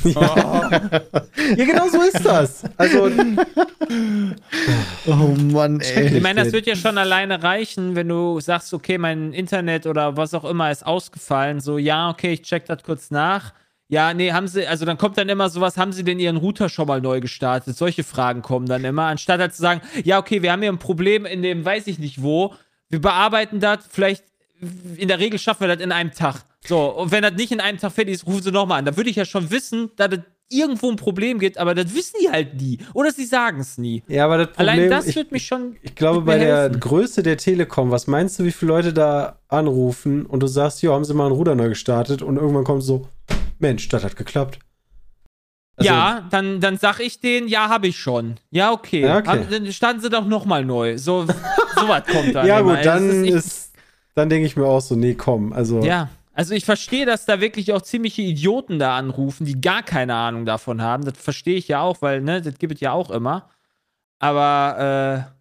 Ja, 1.58 1.64
genau 1.66 1.88
so 1.90 2.02
ist 2.02 2.26
das. 2.26 2.64
Also, 2.78 3.06
Oh 5.06 5.36
Mann, 5.52 5.80
ey. 5.82 6.18
Ich 6.18 6.24
meine, 6.24 6.44
das 6.44 6.54
wird 6.54 6.66
ja 6.66 6.76
schon 6.76 6.98
alleine 6.98 7.44
reichen, 7.44 7.96
wenn 7.96 8.08
du 8.08 8.40
sagst, 8.40 8.74
okay, 8.74 8.98
mein 8.98 9.34
Internet 9.34 9.86
oder 9.86 10.18
was 10.18 10.34
auch 10.34 10.46
immer 10.46 10.72
ist 10.72 10.86
ausgefallen. 10.86 11.60
So, 11.60 11.78
ja, 11.78 12.10
okay, 12.10 12.34
ich 12.34 12.42
check 12.42 12.66
das 12.66 12.84
kurz 12.84 13.12
nach. 13.12 13.54
Ja, 13.88 14.14
nee, 14.16 14.32
haben 14.32 14.48
sie, 14.48 14.66
also 14.66 14.84
dann 14.86 14.98
kommt 14.98 15.18
dann 15.18 15.30
immer 15.30 15.50
sowas, 15.50 15.78
haben 15.78 15.92
sie 15.94 16.04
denn 16.04 16.20
ihren 16.20 16.38
Router 16.38 16.70
schon 16.70 16.88
mal 16.88 17.02
neu 17.02 17.20
gestartet? 17.20 17.78
Solche 17.78 18.04
Fragen 18.04 18.42
kommen 18.42 18.66
dann 18.66 18.84
immer, 18.84 19.04
anstatt 19.04 19.40
halt 19.40 19.54
zu 19.54 19.62
sagen, 19.62 19.82
ja, 20.04 20.18
okay, 20.18 20.42
wir 20.42 20.52
haben 20.52 20.62
hier 20.62 20.72
ein 20.72 20.80
Problem 20.80 21.26
in 21.26 21.44
dem, 21.44 21.64
weiß 21.64 21.86
ich 21.86 22.00
nicht 22.00 22.24
wo, 22.24 22.56
wir 22.90 23.00
bearbeiten 23.00 23.60
das, 23.60 23.80
vielleicht, 23.88 24.24
in 24.96 25.08
der 25.08 25.20
Regel 25.20 25.38
schaffen 25.38 25.62
wir 25.62 25.76
das 25.76 25.84
in 25.84 25.92
einem 25.92 26.12
Tag. 26.12 26.44
So, 26.68 26.90
und 26.96 27.12
wenn 27.12 27.22
das 27.24 27.34
nicht 27.34 27.52
in 27.52 27.60
einem 27.60 27.78
Tag 27.78 27.92
fertig 27.92 28.16
ist, 28.16 28.26
rufen 28.28 28.42
sie 28.44 28.52
nochmal 28.52 28.80
an. 28.80 28.86
Da 28.86 28.96
würde 28.98 29.10
ich 29.10 29.16
ja 29.16 29.26
schon 29.26 29.50
wissen, 29.52 29.92
dass 29.96 30.10
es 30.14 30.20
irgendwo 30.50 30.90
ein 30.92 30.96
Problem 30.96 31.40
gibt, 31.40 31.58
aber 31.58 31.74
das 31.74 31.94
wissen 31.94 32.18
die 32.22 32.30
halt 32.30 32.60
nie. 32.62 32.78
Oder 32.94 33.12
sie 33.12 33.26
sagen 33.26 33.60
es 33.62 33.78
nie. 33.78 34.04
ja, 34.08 34.26
aber 34.26 34.38
das 34.40 34.48
Problem, 34.50 34.70
Allein 34.70 34.90
das 34.90 35.08
ich, 35.08 35.16
wird 35.16 35.32
mich 35.32 35.46
schon. 35.48 35.76
ich 35.82 35.96
glaube, 35.96 36.22
bei 36.22 36.38
der 36.38 36.58
helfen. 36.64 36.80
Größe 36.80 37.24
der 37.24 37.38
Telekom, 37.38 37.90
was 37.92 38.08
meinst 38.08 38.40
du, 38.40 38.44
wie 38.46 38.52
viele 38.52 38.70
Leute 38.74 38.94
da 38.94 39.40
anrufen 39.48 40.26
und 40.26 40.42
du 40.42 40.48
sagst, 40.48 40.82
ja, 40.84 40.92
haben 40.92 41.04
sie 41.06 41.14
mal 41.14 41.26
einen 41.28 41.36
Ruder 41.36 41.56
neu 41.56 41.70
gestartet 41.70 42.22
und 42.22 42.38
irgendwann 42.38 42.64
kommt 42.64 42.84
so, 42.84 43.08
Mensch, 43.60 43.88
das 43.90 44.04
hat 44.04 44.16
geklappt. 44.16 44.60
Also, 45.78 45.92
ja, 45.92 46.28
dann, 46.32 46.62
dann 46.62 46.78
sag 46.78 47.00
ich 47.00 47.20
denen, 47.20 47.48
ja, 47.48 47.68
habe 47.68 47.88
ich 47.88 47.98
schon. 48.00 48.36
Ja, 48.50 48.72
okay. 48.72 49.02
Ja, 49.02 49.18
okay. 49.18 49.28
Hab- 49.30 49.50
Dann 49.50 49.72
starten 49.74 50.00
sie 50.00 50.10
doch 50.10 50.26
nochmal 50.26 50.64
neu. 50.64 50.98
So, 50.98 51.26
sowas 51.80 52.04
kommt 52.10 52.34
dann. 52.34 52.48
Ja, 52.48 52.62
gut, 52.62 52.78
dann 52.86 53.26
ist, 53.26 53.74
dann 54.14 54.30
denke 54.30 54.46
ich 54.46 54.56
mir 54.56 54.66
auch 54.66 54.80
so, 54.80 54.96
nee, 54.96 55.16
komm, 55.16 55.52
also. 55.52 55.84
Ja, 55.84 56.10
also 56.36 56.54
ich 56.54 56.66
verstehe, 56.66 57.06
dass 57.08 57.26
da 57.26 57.42
wirklich 57.42 57.74
auch 57.74 57.82
ziemliche 57.82 58.22
Idioten 58.22 58.78
da 58.78 58.96
anrufen, 58.98 59.46
die 59.46 59.60
gar 59.60 59.82
keine 59.82 60.14
Ahnung 60.14 60.46
davon 60.46 60.82
haben. 60.82 61.04
Das 61.06 61.18
verstehe 61.18 61.56
ich 61.56 61.68
ja 61.68 61.82
auch, 61.82 62.02
weil, 62.02 62.22
ne, 62.22 62.42
das 62.42 62.60
gibt 62.60 62.76
es 62.76 62.80
ja 62.82 62.92
auch 62.92 63.10
immer. 63.10 63.50
Aber, 64.20 64.76
äh, 64.78 65.36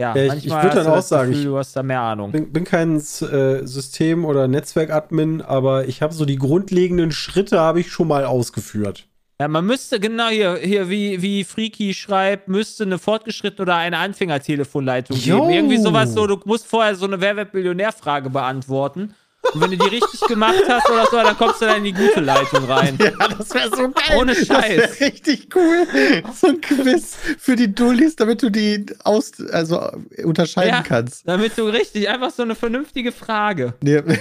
ja, 0.00 0.14
Ja, 0.14 0.34
ich- 0.34 0.44
ich 0.44 0.50
manchmal 0.50 0.62
würd 0.64 0.74
hast 0.74 0.84
dann 0.86 0.92
auch 0.98 1.02
sagen, 1.02 1.30
Gefühl, 1.30 1.44
ich- 1.44 1.48
du 1.50 1.58
hast 1.58 1.74
da 1.76 1.82
mehr 1.82 2.00
Ahnung. 2.00 2.30
bin, 2.32 2.52
bin 2.52 2.64
kein 2.64 2.96
äh, 2.98 3.66
System- 3.66 4.24
oder 4.24 4.46
Netzwerkadmin, 4.46 5.42
aber 5.42 5.88
ich 5.88 6.02
habe 6.02 6.14
so 6.14 6.24
die 6.24 6.36
grundlegenden 6.36 7.10
Schritte 7.10 7.58
habe 7.58 7.80
ich 7.80 7.90
schon 7.90 8.06
mal 8.08 8.24
ausgeführt. 8.24 9.06
Ja, 9.40 9.46
man 9.48 9.66
müsste, 9.66 10.00
genau 10.00 10.28
hier, 10.28 10.56
hier 10.56 10.88
wie, 10.88 11.22
wie 11.22 11.44
Freaky 11.44 11.94
schreibt, 11.94 12.48
müsste 12.48 12.82
eine 12.84 12.98
fortgeschrittene 12.98 13.62
oder 13.62 13.76
eine 13.76 13.98
Anfängertelefonleitung 13.98 15.16
geben. 15.16 15.50
Irgendwie 15.50 15.78
sowas 15.78 16.12
so, 16.12 16.26
du 16.26 16.40
musst 16.44 16.66
vorher 16.66 16.94
so 16.96 17.06
eine 17.06 17.20
Wer 17.20 17.36
wird 17.36 17.54
Millionär-Frage 17.54 18.30
beantworten. 18.30 19.14
Und 19.54 19.60
wenn 19.62 19.70
du 19.70 19.76
die 19.78 19.86
richtig 19.88 20.20
gemacht 20.28 20.62
hast 20.68 20.88
oder 20.90 21.06
so, 21.06 21.16
dann 21.16 21.36
kommst 21.36 21.60
du 21.62 21.66
dann 21.66 21.78
in 21.78 21.84
die 21.84 21.92
gute 21.92 22.20
Leitung 22.20 22.64
rein. 22.64 22.98
Ja, 23.00 23.10
das 23.28 23.52
wäre 23.54 23.70
so 23.70 23.90
geil. 23.90 24.16
Ohne 24.18 24.34
Das 24.34 24.46
Scheiß. 24.46 24.76
wäre 24.76 25.00
richtig 25.12 25.48
cool. 25.56 25.86
So 26.34 26.48
ein 26.48 26.60
Quiz 26.60 27.16
für 27.38 27.56
die 27.56 27.74
Dullis, 27.74 28.16
damit 28.16 28.42
du 28.42 28.50
die 28.50 28.84
aus, 29.04 29.32
also 29.50 29.90
unterscheiden 30.22 30.70
Ja. 30.70 30.82
kannst. 30.82 31.26
Damit 31.26 31.56
du 31.56 31.64
richtig, 31.64 32.08
einfach 32.08 32.30
so 32.30 32.42
eine 32.42 32.54
vernünftige 32.54 33.10
Frage. 33.12 33.74
Ja. 33.82 34.02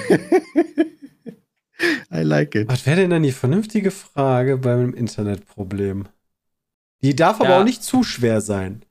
I 2.11 2.21
like 2.23 2.55
it. 2.55 2.67
Was 2.69 2.85
wäre 2.85 2.97
denn 3.01 3.09
dann 3.11 3.23
die 3.23 3.31
vernünftige 3.31 3.91
Frage 3.91 4.57
beim 4.57 4.93
Internetproblem? 4.93 6.07
Die 7.03 7.15
darf 7.15 7.39
aber 7.39 7.49
Ja. 7.51 7.59
auch 7.59 7.63
nicht 7.63 7.83
zu 7.83 8.03
schwer 8.03 8.41
sein. 8.41 8.83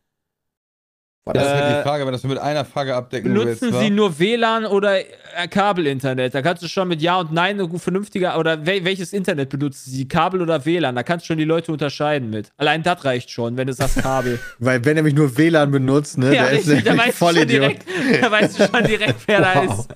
Das 1.34 1.42
ist 1.42 1.48
halt 1.52 1.64
Äh, 1.64 1.76
die 1.78 1.82
Frage, 1.82 2.06
wenn 2.06 2.12
das 2.12 2.22
mit 2.22 2.38
einer 2.38 2.64
Frage 2.64 2.94
abdecken 2.94 3.34
willst. 3.34 3.60
Benutzen 3.60 3.74
wa? 3.76 3.82
Sie 3.82 3.90
nur 3.90 4.18
WLAN 4.18 4.64
oder 4.64 5.00
äh, 5.00 5.48
Kabelinternet? 5.50 6.32
Da 6.34 6.40
kannst 6.40 6.62
du 6.62 6.68
schon 6.68 6.86
mit 6.86 7.02
Ja 7.02 7.18
und 7.18 7.32
Nein 7.32 7.58
eine 7.58 7.66
gut 7.68 7.80
vernünftige, 7.80 8.32
oder 8.38 8.64
wel 8.64 8.84
welches 8.84 9.12
Internet 9.12 9.48
benutzen 9.48 9.90
Sie? 9.90 10.06
Kabel 10.06 10.40
oder 10.40 10.64
WLAN? 10.64 10.94
Da 10.94 11.02
kannst 11.02 11.24
du 11.24 11.26
schon 11.28 11.38
die 11.38 11.44
Leute 11.44 11.72
unterscheiden 11.72 12.30
mit. 12.30 12.50
Allein 12.56 12.82
das 12.84 13.04
reicht 13.04 13.30
schon, 13.30 13.56
wenn 13.56 13.66
du 13.66 13.72
sagst 13.72 14.00
Kabel. 14.00 14.38
Weil 14.60 14.84
wenn 14.84 14.96
er 14.96 15.02
mich 15.02 15.14
nur 15.14 15.36
WLAN 15.36 15.72
benutzt, 15.72 16.16
ne, 16.16 16.26
ja, 16.26 16.44
der 16.44 16.50
ist 16.52 16.68
richtig, 16.68 16.84
da 16.84 16.94
nämlich 16.94 17.14
voll 17.14 17.34
schon 17.34 17.42
Idiot. 17.42 17.60
direkt, 17.62 17.84
da 18.22 18.30
weißt 18.30 18.60
du 18.60 18.66
schon 18.68 18.84
direkt, 18.84 19.16
wer 19.26 19.40
da 19.40 19.62
ist. 19.62 19.88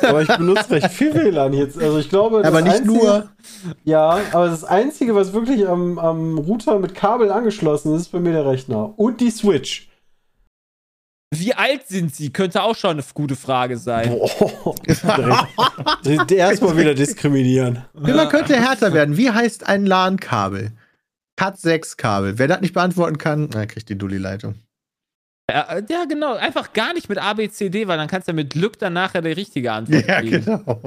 Aber 0.04 0.22
ich 0.22 0.28
benutze 0.28 0.70
recht 0.70 0.90
viel 0.90 1.14
WLAN 1.14 1.52
jetzt. 1.52 1.76
Also 1.78 1.98
ich 1.98 2.08
glaube, 2.08 2.38
das 2.38 2.46
Aber 2.46 2.62
nicht 2.62 2.76
Einzige, 2.76 2.88
nur. 2.88 3.28
Ja, 3.84 4.20
aber 4.32 4.46
das 4.48 4.64
Einzige, 4.64 5.14
was 5.14 5.32
wirklich 5.32 5.68
am, 5.68 5.98
am 5.98 6.38
Router 6.38 6.78
mit 6.78 6.94
Kabel 6.94 7.30
angeschlossen 7.30 7.94
ist, 7.94 8.02
ist 8.02 8.08
bei 8.12 8.20
mir 8.20 8.32
der 8.32 8.46
Rechner. 8.46 8.94
Und 8.96 9.20
die 9.20 9.30
Switch. 9.30 9.89
Wie 11.32 11.54
alt 11.54 11.86
sind 11.86 12.14
Sie? 12.14 12.32
Könnte 12.32 12.62
auch 12.62 12.74
schon 12.74 12.90
eine 12.92 13.04
gute 13.14 13.36
Frage 13.36 13.76
sein. 13.76 14.10
Boah. 14.10 14.74
Erstmal 16.28 16.76
wieder 16.76 16.94
diskriminieren. 16.94 17.84
Man 17.94 18.28
könnte 18.28 18.56
härter 18.56 18.92
werden. 18.92 19.16
Wie 19.16 19.30
heißt 19.30 19.68
ein 19.68 19.86
LAN-Kabel? 19.86 20.72
Cat6-Kabel. 21.38 22.38
Wer 22.38 22.48
das 22.48 22.60
nicht 22.60 22.74
beantworten 22.74 23.16
kann, 23.16 23.48
na, 23.52 23.66
kriegt 23.66 23.88
die 23.88 23.96
Dulli-Leitung. 23.96 24.56
Ja, 25.48 25.62
äh, 25.76 25.82
ja, 25.88 26.04
genau. 26.04 26.34
Einfach 26.34 26.72
gar 26.72 26.92
nicht 26.94 27.08
mit 27.08 27.18
A, 27.18 27.32
B, 27.34 27.48
C, 27.48 27.70
D, 27.70 27.86
weil 27.86 27.96
dann 27.96 28.08
kannst 28.08 28.28
du 28.28 28.32
mit 28.32 28.50
Glück 28.50 28.78
dann 28.78 28.92
nachher 28.92 29.22
die 29.22 29.32
richtige 29.32 29.72
Antwort 29.72 30.06
Ja, 30.06 30.20
kriegen. 30.20 30.44
genau. 30.44 30.80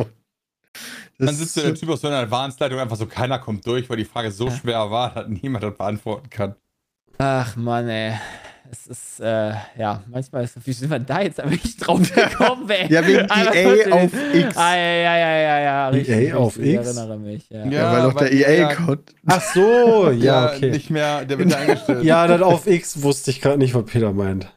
Das 1.18 1.28
Dann 1.28 1.36
sitzt 1.36 1.58
der 1.58 1.74
Typ 1.76 1.90
aus 1.90 2.02
so 2.02 2.08
einer 2.08 2.18
Advanced-Leitung 2.18 2.80
einfach 2.80 2.96
so, 2.98 3.06
keiner 3.06 3.40
kommt 3.40 3.66
durch, 3.66 3.90
weil 3.90 3.98
die 3.98 4.06
Frage 4.06 4.32
so 4.32 4.50
schwer 4.52 4.92
war, 4.92 5.14
dass 5.14 5.28
niemand 5.28 5.64
das 5.64 5.76
beantworten 5.78 6.30
kann. 6.30 6.56
Ach 7.18 7.56
Mann, 7.56 7.88
ey. 7.88 8.20
Es 8.74 8.88
ist, 8.88 9.20
äh, 9.20 9.54
ja, 9.78 10.02
manchmal 10.10 10.46
ist, 10.46 10.56
wie 10.66 10.74
sind 10.74 10.90
wir 10.90 10.98
da 10.98 11.22
jetzt 11.22 11.40
eigentlich 11.40 11.78
drauf 11.78 12.00
gekommen, 12.16 12.68
ey? 12.72 12.92
Ja, 12.92 13.06
wegen 13.06 13.20
EA 13.20 13.28
trotzdem- 13.28 13.94
auf 13.94 14.34
X. 14.34 14.58
Ah, 14.58 14.76
ja, 14.76 14.94
ja, 14.94 15.18
ja, 15.18 15.38
ja, 15.38 15.60
ja. 15.60 15.90
Richtig, 15.90 16.16
EA 16.18 16.36
auf 16.38 16.58
richtig, 16.58 16.74
X? 16.74 16.90
Ich 16.90 16.98
erinnere 16.98 17.20
mich, 17.20 17.50
ja. 17.52 17.66
ja, 17.68 17.92
weil 17.94 18.02
doch 18.02 18.14
der 18.16 18.32
EA-Code. 18.34 19.04
Ach 19.28 19.42
so, 19.54 20.10
ja, 20.18 20.54
okay. 20.56 20.72
nicht 20.72 20.90
mehr, 20.90 21.24
der 21.24 21.38
wird 21.38 21.52
da 21.52 21.58
eingestellt. 21.58 22.04
Ja, 22.04 22.26
das 22.26 22.42
auf 22.42 22.66
X 22.66 23.04
wusste 23.04 23.30
ich 23.30 23.42
gerade 23.42 23.60
nicht, 23.60 23.76
was 23.76 23.86
Peter 23.86 24.12
meint. 24.12 24.52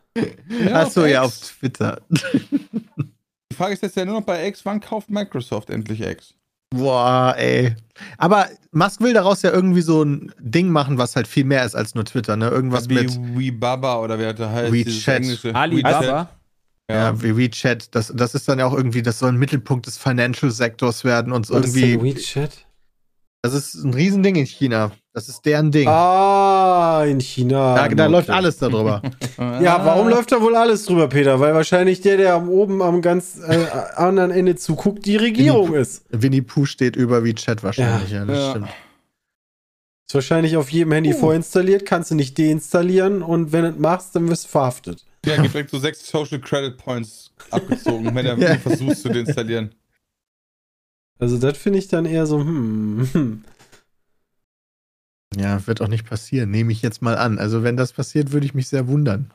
Achso, 0.73 1.05
ja, 1.05 1.23
X. 1.23 1.27
auf 1.27 1.59
Twitter. 1.59 2.01
Die 2.11 3.55
Frage 3.55 3.75
ist 3.75 3.83
jetzt 3.83 3.97
ja 3.99 4.07
nur 4.07 4.21
noch 4.21 4.27
bei 4.27 4.47
X, 4.49 4.65
wann 4.65 4.81
kauft 4.81 5.11
Microsoft 5.11 5.69
endlich 5.69 6.01
X? 6.01 6.33
Boah, 6.75 7.35
ey. 7.39 7.75
Aber 8.19 8.49
Musk 8.73 9.01
will 9.01 9.13
daraus 9.15 9.43
ja 9.43 9.53
irgendwie 9.53 9.81
so 9.83 10.03
ein 10.03 10.33
Ding 10.39 10.69
machen, 10.69 10.99
was 10.99 11.17
halt 11.17 11.27
viel 11.29 11.45
mehr 11.45 11.65
ist 11.65 11.75
als 11.75 11.95
nur 11.95 12.05
Twitter, 12.05 12.37
ne? 12.37 12.49
Irgendwas 12.49 12.89
wie 12.89 12.95
mit, 12.95 13.11
WeBaba 13.37 14.01
oder 14.01 14.19
wer 14.19 14.35
da 14.35 14.51
heißt. 14.51 14.73
WeChat. 14.73 15.55
Alibaba. 15.55 16.29
ja, 16.91 16.97
Ja. 16.97 17.23
wie 17.23 17.37
WeChat. 17.37 17.95
Das, 17.95 18.13
das 18.15 18.35
ist 18.35 18.49
dann 18.49 18.59
ja 18.59 18.67
auch 18.67 18.75
irgendwie, 18.75 19.03
das 19.03 19.19
soll 19.19 19.31
ein 19.31 19.39
Mittelpunkt 19.39 19.87
des 19.87 19.97
Financial-Sektors 19.97 21.05
werden 21.05 21.33
und 21.33 21.47
so 21.47 21.55
Was 21.55 21.67
ist 21.67 21.77
irgendwie. 21.77 22.11
denn 22.11 22.17
WeChat? 22.17 22.67
Das 23.43 23.55
ist 23.55 23.75
ein 23.75 23.95
Riesending 23.95 24.35
in 24.35 24.47
China. 24.47 24.91
Das 25.17 25.31
ist 25.31 25.47
deren 25.47 25.73
Ding. 25.73 25.89
Ah, 25.89 27.03
in 27.09 27.21
China. 27.23 27.75
da 27.75 27.89
da 27.89 28.05
Okay. 28.05 28.13
läuft 28.13 28.29
alles 28.29 28.59
darüber. 28.59 29.01
Ja, 29.39 29.83
warum 29.85 30.09
läuft 30.09 30.31
da 30.33 30.43
wohl 30.43 30.55
alles 30.55 30.85
drüber, 30.85 31.09
Peter? 31.09 31.41
Weil 31.41 31.55
wahrscheinlich 31.55 32.03
der, 32.03 32.19
der 32.19 32.35
am 32.35 32.51
oben 32.51 32.83
am 32.83 33.01
ganz 33.01 33.39
äh, 33.39 33.67
anderen 33.97 34.31
Ende 34.31 34.57
zuguckt, 34.57 35.07
die 35.07 35.17
Regierung 35.17 35.73
ist. 35.75 36.05
Winnie 36.11 36.43
Pooh 36.43 36.67
steht 36.67 36.97
über 36.97 37.25
WeChat 37.25 37.63
wahrscheinlich, 37.63 38.11
ja, 38.11 38.27
das 38.27 38.39
Ja. 38.39 38.51
stimmt. 38.51 38.69
Ist 40.07 40.15
wahrscheinlich 40.15 40.57
auf 40.59 40.69
jedem 40.71 40.93
Handy 40.93 41.15
vorinstalliert, 41.15 41.87
kannst 41.87 42.11
du 42.11 42.15
nicht 42.15 42.39
deinstallieren 42.39 43.23
und 43.23 43.53
wenn 43.53 43.63
du 43.65 43.71
es 43.71 43.79
machst, 43.79 44.15
dann 44.15 44.29
wirst 44.29 44.45
du 44.45 44.49
verhaftet. 44.49 45.03
Ja, 45.25 45.37
gibt 45.41 45.55
direkt 45.55 45.71
so 45.71 45.79
sechs 45.79 46.07
Social 46.07 46.39
Credit 46.41 46.77
Points 46.77 47.31
abgezogen, 47.51 48.15
wenn 48.15 48.27
er 48.27 48.37
Ja. 48.39 48.57
versucht 48.59 48.99
zu 48.99 49.09
deinstallieren. 49.09 49.75
Also 51.19 51.39
das 51.39 51.57
finde 51.57 51.79
ich 51.79 51.89
dann 51.89 52.05
eher 52.05 52.27
so, 52.27 52.39
hm, 52.41 53.09
hm. 53.13 53.45
Ja, 55.37 55.67
wird 55.67 55.81
auch 55.81 55.89
nicht 55.89 56.07
passieren, 56.09 56.51
nehme 56.51 56.73
ich 56.73 56.83
jetzt 56.83 57.03
mal 57.03 57.17
an. 57.17 57.39
Also, 57.39 57.63
wenn 57.63 57.77
das 57.77 57.93
passiert, 57.93 58.33
würde 58.33 58.47
ich 58.47 58.55
mich 58.55 58.69
sehr 58.69 58.89
wundern. 58.89 59.31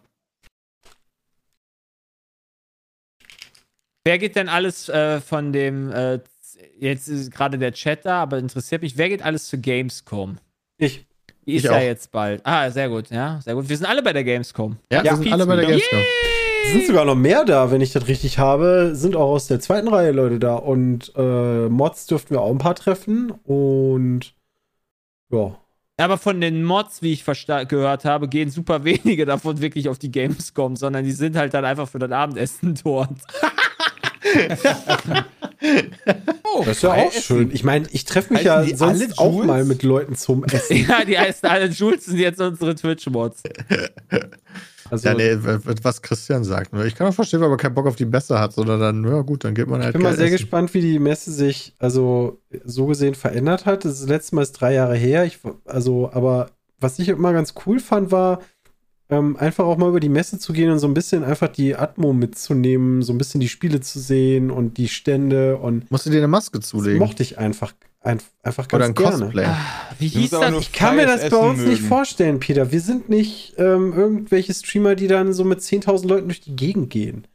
Wer 4.03 4.17
geht 4.17 4.35
denn 4.35 4.49
alles 4.49 4.89
äh, 4.89 5.21
von 5.21 5.53
dem, 5.53 5.91
äh, 5.91 6.19
jetzt 6.79 7.07
ist 7.07 7.31
gerade 7.31 7.57
der 7.59 7.71
Chat 7.73 8.05
da, 8.05 8.21
aber 8.23 8.39
interessiert 8.39 8.81
mich, 8.81 8.97
wer 8.97 9.09
geht 9.09 9.21
alles 9.21 9.47
zu 9.47 9.59
Gamescom? 9.59 10.37
Ich. 10.79 11.05
Die 11.45 11.55
ist 11.55 11.63
Ich 11.65 11.69
ja 11.71 11.77
auch. 11.77 11.81
jetzt 11.81 12.11
bald. 12.11 12.41
Ah, 12.45 12.69
sehr 12.71 12.89
gut, 12.89 13.09
ja, 13.09 13.39
sehr 13.43 13.55
gut. 13.55 13.67
Wir 13.69 13.77
sind 13.77 13.85
alle 13.85 14.01
bei 14.03 14.13
der 14.13 14.23
Gamescom. 14.23 14.77
Ja, 14.91 15.03
Ja, 15.03 15.11
wir 15.11 15.17
sind 15.23 15.33
alle 15.33 15.45
bei 15.45 15.55
der. 15.55 15.65
Gamescom. 15.67 15.99
Es 16.65 16.71
sind 16.73 16.85
sogar 16.87 17.05
noch 17.05 17.15
mehr 17.15 17.43
da, 17.45 17.71
wenn 17.71 17.81
ich 17.81 17.91
das 17.91 18.07
richtig 18.07 18.37
habe. 18.37 18.91
Sind 18.93 19.15
auch 19.15 19.29
aus 19.31 19.47
der 19.47 19.59
zweiten 19.59 19.87
Reihe 19.87 20.11
Leute 20.11 20.37
da. 20.39 20.55
Und 20.55 21.11
äh, 21.15 21.67
Mods 21.69 22.05
dürften 22.05 22.35
wir 22.35 22.41
auch 22.41 22.51
ein 22.51 22.59
paar 22.59 22.75
treffen. 22.75 23.31
Und 23.31 24.35
ja. 25.31 25.57
Aber 26.01 26.17
von 26.17 26.41
den 26.41 26.63
Mods, 26.63 27.01
wie 27.01 27.13
ich 27.13 27.23
gehört 27.23 28.05
habe, 28.05 28.27
gehen 28.27 28.49
super 28.49 28.83
wenige 28.83 29.25
davon 29.25 29.61
wirklich 29.61 29.87
auf 29.89 29.99
die 29.99 30.11
Gamescom, 30.11 30.75
sondern 30.75 31.05
die 31.05 31.11
sind 31.11 31.35
halt 31.35 31.53
dann 31.53 31.65
einfach 31.65 31.87
für 31.87 31.99
das 31.99 32.11
Abendessen 32.11 32.75
dort. 32.83 33.17
Oh, 36.43 36.63
Das 36.65 36.77
ist 36.77 36.83
ja 36.83 36.93
auch 36.93 37.11
schön. 37.11 37.51
Ich 37.53 37.63
meine, 37.63 37.87
ich 37.91 38.05
treffe 38.05 38.33
mich 38.33 38.47
Heißen 38.47 38.69
ja 38.71 38.77
sonst 38.77 39.19
alle 39.19 39.19
auch 39.19 39.43
mal 39.43 39.63
mit 39.65 39.83
Leuten 39.83 40.15
zum 40.15 40.43
Essen. 40.45 40.77
ja, 40.89 41.05
die 41.05 41.17
heißen 41.17 41.47
alle 41.47 41.67
Jules 41.67 42.05
sind 42.05 42.19
jetzt 42.19 42.41
unsere 42.41 42.75
Twitch-Mods. 42.75 43.43
Also, 44.91 45.07
ja, 45.07 45.15
nee, 45.15 45.37
was 45.81 46.01
Christian 46.01 46.43
sagt. 46.43 46.73
ne? 46.73 46.85
Ich 46.85 46.95
kann 46.95 47.07
auch 47.07 47.13
verstehen, 47.13 47.39
wenn 47.41 47.49
man 47.49 47.57
keinen 47.57 47.73
Bock 47.73 47.87
auf 47.87 47.95
die 47.95 48.05
Messe 48.05 48.37
hat, 48.39 48.53
sondern 48.53 48.79
dann, 48.79 49.03
ja 49.05 49.21
gut, 49.21 49.43
dann 49.45 49.55
geht 49.55 49.67
man 49.67 49.79
ich 49.79 49.85
halt 49.85 49.93
bin 49.93 50.03
mal 50.03 50.15
sehr 50.15 50.25
essen. 50.25 50.35
gespannt, 50.37 50.73
wie 50.73 50.81
die 50.81 50.99
Messe 50.99 51.31
sich 51.31 51.73
also 51.79 52.41
so 52.65 52.87
gesehen 52.87 53.15
verändert 53.15 53.65
hat. 53.65 53.85
Das, 53.85 53.93
ist 53.93 54.01
das 54.01 54.09
letzte 54.09 54.35
Mal 54.35 54.41
ist 54.41 54.51
drei 54.53 54.73
Jahre 54.73 54.95
her. 54.95 55.23
Ich, 55.25 55.39
also, 55.65 56.11
aber 56.11 56.49
was 56.79 56.99
ich 56.99 57.07
immer 57.07 57.31
ganz 57.31 57.53
cool 57.65 57.79
fand, 57.79 58.11
war 58.11 58.41
ähm, 59.09 59.35
einfach 59.37 59.65
auch 59.65 59.77
mal 59.77 59.89
über 59.89 59.99
die 59.99 60.09
Messe 60.09 60.39
zu 60.39 60.51
gehen 60.53 60.69
und 60.71 60.79
so 60.79 60.87
ein 60.87 60.93
bisschen 60.93 61.23
einfach 61.23 61.49
die 61.49 61.75
Atmo 61.75 62.13
mitzunehmen, 62.13 63.01
so 63.01 63.13
ein 63.13 63.17
bisschen 63.17 63.39
die 63.41 63.49
Spiele 63.49 63.81
zu 63.81 63.99
sehen 63.99 64.51
und 64.51 64.77
die 64.77 64.87
Stände 64.87 65.57
und 65.57 65.89
Musst 65.91 66.05
du 66.05 66.09
dir 66.09 66.17
eine 66.17 66.27
Maske 66.27 66.59
das 66.59 66.69
zulegen. 66.69 66.99
mochte 66.99 67.21
ich 67.23 67.37
einfach, 67.37 67.73
ein, 68.03 68.19
einfach 68.43 68.67
ganz 68.67 68.73
Oder 68.79 68.85
ein 68.85 68.95
gerne. 68.95 69.25
Cosplay. 69.25 69.47
Wie 69.99 70.09
Du 70.09 70.17
musst 70.19 70.31
hieß 70.33 70.39
das? 70.39 70.59
Ich 70.61 70.71
kann 70.71 70.95
mir 70.95 71.05
das 71.05 71.29
bei 71.29 71.37
uns 71.37 71.59
nicht 71.59 71.81
mögen. 71.81 71.87
vorstellen, 71.87 72.39
Peter. 72.39 72.71
Wir 72.71 72.81
sind 72.81 73.09
nicht 73.09 73.53
ähm, 73.57 73.93
irgendwelche 73.93 74.53
Streamer, 74.53 74.95
die 74.95 75.07
dann 75.07 75.33
so 75.33 75.43
mit 75.43 75.59
10.000 75.59 76.07
Leuten 76.07 76.27
durch 76.27 76.41
die 76.41 76.55
Gegend 76.55 76.89
gehen. 76.89 77.27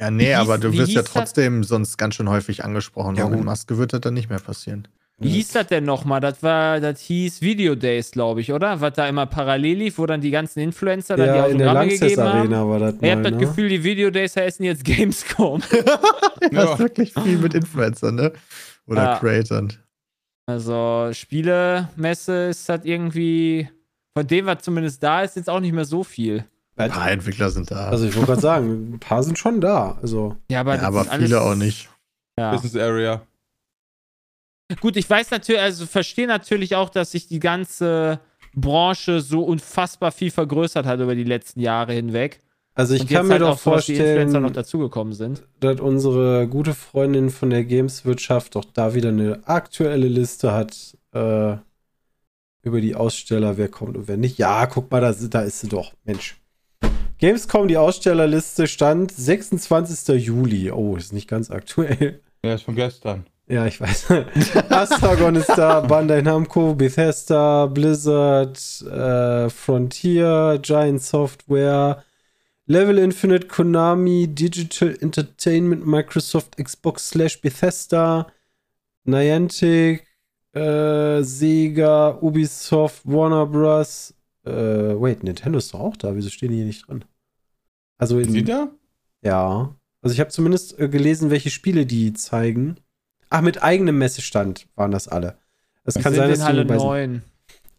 Ja, 0.00 0.10
nee, 0.10 0.28
Wie 0.28 0.34
aber 0.34 0.54
hieß- 0.54 0.58
du 0.58 0.72
wie 0.72 0.78
wirst 0.78 0.92
ja 0.92 1.00
hieß 1.00 1.04
das? 1.04 1.12
trotzdem 1.12 1.64
sonst 1.64 1.96
ganz 1.96 2.14
schön 2.14 2.28
häufig 2.28 2.64
angesprochen. 2.64 3.16
Ja, 3.16 3.24
gut. 3.24 3.42
Maske 3.44 3.78
wird 3.78 3.92
das 3.92 4.00
dann 4.02 4.14
nicht 4.14 4.28
mehr 4.28 4.38
passieren. 4.38 4.86
Wie 5.20 5.30
hieß 5.30 5.50
das 5.50 5.66
denn 5.66 5.82
nochmal? 5.84 6.20
Das 6.20 6.44
war, 6.44 6.78
das 6.78 7.00
hieß 7.00 7.42
Video 7.42 7.74
Days, 7.74 8.12
glaube 8.12 8.40
ich, 8.40 8.52
oder? 8.52 8.80
Was 8.80 8.92
da 8.92 9.08
immer 9.08 9.26
parallel 9.26 9.78
lief, 9.78 9.98
wo 9.98 10.06
dann 10.06 10.20
die 10.20 10.30
ganzen 10.30 10.60
Influencer 10.60 11.16
dann 11.16 11.26
Ja, 11.26 11.46
die 11.46 11.52
in 11.52 11.58
der 11.58 11.66
Autogramme 11.70 11.88
Lanxess 11.90 12.00
gegeben 12.10 12.22
haben. 12.22 12.38
Arena 12.38 12.68
war 12.68 12.78
das 12.78 12.94
Ich 13.00 13.10
habe 13.10 13.22
das 13.22 13.32
ne? 13.32 13.38
Gefühl, 13.38 13.68
die 13.68 13.82
Video 13.82 14.10
Days 14.10 14.36
heißen 14.36 14.64
jetzt 14.64 14.84
Gamescom. 14.84 15.60
Ja, 16.52 16.62
Ja. 16.64 16.72
ist 16.74 16.78
wirklich 16.78 17.12
viel 17.14 17.38
mit 17.38 17.52
Influencern, 17.54 18.14
ne? 18.14 18.32
Oder 18.88 19.02
Ja. 19.04 19.18
Creatern. 19.18 19.72
Also 20.46 21.10
Spielemesse 21.12 22.48
ist 22.48 22.68
halt 22.68 22.84
irgendwie, 22.84 23.68
von 24.16 24.26
dem, 24.26 24.46
was 24.46 24.62
zumindest 24.62 25.02
da 25.02 25.22
ist, 25.22 25.36
jetzt 25.36 25.50
auch 25.50 25.60
nicht 25.60 25.72
mehr 25.74 25.84
so 25.84 26.02
viel. 26.02 26.44
Ein 26.76 26.90
paar 26.90 27.10
Entwickler 27.10 27.50
sind 27.50 27.70
da. 27.70 27.88
Also 27.88 28.06
ich 28.06 28.14
wollte 28.14 28.28
gerade 28.28 28.40
sagen, 28.40 28.94
ein 28.94 29.00
paar 29.00 29.22
sind 29.22 29.38
schon 29.38 29.60
da. 29.60 29.98
Also 30.00 30.36
Ja, 30.50 30.60
aber, 30.60 30.76
ja, 30.76 30.82
aber 30.82 31.04
viele 31.04 31.40
auch 31.40 31.54
nicht. 31.54 31.88
Ja. 32.38 32.52
Business 32.52 32.76
Area. 32.76 33.22
Gut, 34.80 34.96
ich 34.96 35.08
weiß 35.08 35.30
natürlich, 35.30 35.60
also 35.60 35.86
verstehe 35.86 36.26
natürlich 36.26 36.76
auch, 36.76 36.88
dass 36.90 37.12
sich 37.12 37.26
die 37.26 37.40
ganze 37.40 38.20
Branche 38.54 39.20
so 39.20 39.42
unfassbar 39.42 40.12
viel 40.12 40.30
vergrößert 40.30 40.86
hat 40.86 41.00
über 41.00 41.14
die 41.14 41.24
letzten 41.24 41.60
Jahre 41.60 41.92
hinweg. 41.94 42.40
Also 42.78 42.94
ich 42.94 43.08
kann 43.08 43.26
mir 43.26 43.32
halt 43.32 43.42
doch 43.42 43.48
auch 43.48 43.58
so, 43.58 43.70
dass 43.72 43.86
die 43.86 43.94
Influencer 43.94 44.38
noch 44.38 44.40
vorstellen, 44.40 44.54
dazugekommen 44.54 45.12
sind. 45.12 45.42
dass 45.58 45.80
unsere 45.80 46.46
gute 46.46 46.74
Freundin 46.74 47.28
von 47.28 47.50
der 47.50 47.64
Gameswirtschaft 47.64 48.54
doch 48.54 48.64
da 48.64 48.94
wieder 48.94 49.08
eine 49.08 49.40
aktuelle 49.46 50.06
Liste 50.06 50.52
hat 50.52 50.96
äh, 51.12 51.56
über 52.62 52.80
die 52.80 52.94
Aussteller, 52.94 53.56
wer 53.56 53.66
kommt 53.68 53.96
und 53.96 54.06
wer 54.06 54.16
nicht. 54.16 54.38
Ja, 54.38 54.66
guck 54.66 54.92
mal, 54.92 55.00
da, 55.00 55.12
da 55.12 55.40
ist 55.40 55.58
sie 55.58 55.68
doch. 55.68 55.92
Mensch. 56.04 56.40
Gamescom, 57.18 57.66
die 57.66 57.76
Ausstellerliste 57.76 58.68
stand 58.68 59.10
26. 59.10 60.24
Juli. 60.24 60.70
Oh, 60.70 60.94
ist 60.94 61.12
nicht 61.12 61.28
ganz 61.28 61.50
aktuell. 61.50 62.20
Ja, 62.44 62.54
ist 62.54 62.62
von 62.62 62.76
gestern. 62.76 63.26
Ja, 63.48 63.66
ich 63.66 63.80
weiß. 63.80 64.06
Astragon 64.68 65.34
ist 65.34 65.48
da, 65.48 65.80
Bandai 65.80 66.22
Namco, 66.22 66.74
Bethesda, 66.74 67.66
Blizzard, 67.66 68.56
äh, 68.82 69.50
Frontier, 69.50 70.60
Giant 70.62 71.02
Software, 71.02 72.04
Level 72.68 72.98
Infinite, 72.98 73.48
Konami, 73.48 74.28
Digital 74.28 74.94
Entertainment, 75.00 75.86
Microsoft, 75.86 76.56
Xbox 76.58 77.08
slash 77.08 77.40
Bethesda, 77.40 78.26
Niantic, 79.04 80.06
äh, 80.52 81.22
Sega, 81.22 82.18
Ubisoft, 82.20 83.00
Warner 83.04 83.46
Bros. 83.46 84.14
Äh, 84.44 84.50
wait, 84.50 85.24
Nintendo 85.24 85.58
ist 85.58 85.72
doch 85.72 85.80
auch 85.80 85.96
da. 85.96 86.14
Wieso 86.14 86.28
stehen 86.28 86.50
die 86.50 86.56
hier 86.56 86.66
nicht 86.66 86.86
drin? 86.86 87.04
Also 87.96 88.18
in, 88.18 88.28
Ist 88.28 88.32
sie 88.32 88.44
da? 88.44 88.68
ja. 89.22 89.74
Also 90.00 90.14
ich 90.14 90.20
habe 90.20 90.30
zumindest 90.30 90.78
äh, 90.78 90.88
gelesen, 90.88 91.30
welche 91.30 91.50
Spiele 91.50 91.84
die 91.84 92.12
zeigen. 92.12 92.76
Ach, 93.30 93.40
mit 93.40 93.62
eigenem 93.62 93.98
Messestand 93.98 94.68
waren 94.76 94.92
das 94.92 95.08
alle. 95.08 95.36
Es 95.84 95.94
kann 95.94 96.12
sind 96.12 96.16
sein, 96.16 96.30
dass 96.30 96.38
in 96.38 96.44
Halle 96.44 96.62
du 96.62 96.68
bei, 96.68 96.76
9. 96.76 97.22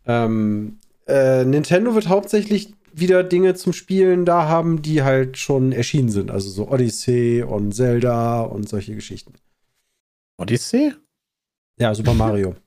ähm, 0.05 0.79
äh, 1.07 1.45
Nintendo 1.45 1.95
wird 1.95 2.07
hauptsächlich 2.07 2.73
wieder 2.93 3.23
Dinge 3.23 3.55
zum 3.55 3.73
Spielen 3.73 4.25
da 4.25 4.47
haben, 4.47 4.81
die 4.81 5.03
halt 5.03 5.37
schon 5.37 5.71
erschienen 5.71 6.09
sind. 6.09 6.31
Also 6.31 6.49
so 6.49 6.69
Odyssey 6.69 7.43
und 7.43 7.73
Zelda 7.73 8.41
und 8.41 8.67
solche 8.69 8.95
Geschichten. 8.95 9.33
Odyssey? 10.37 10.93
Ja, 11.79 11.93
Super 11.95 12.13
Mario. 12.13 12.55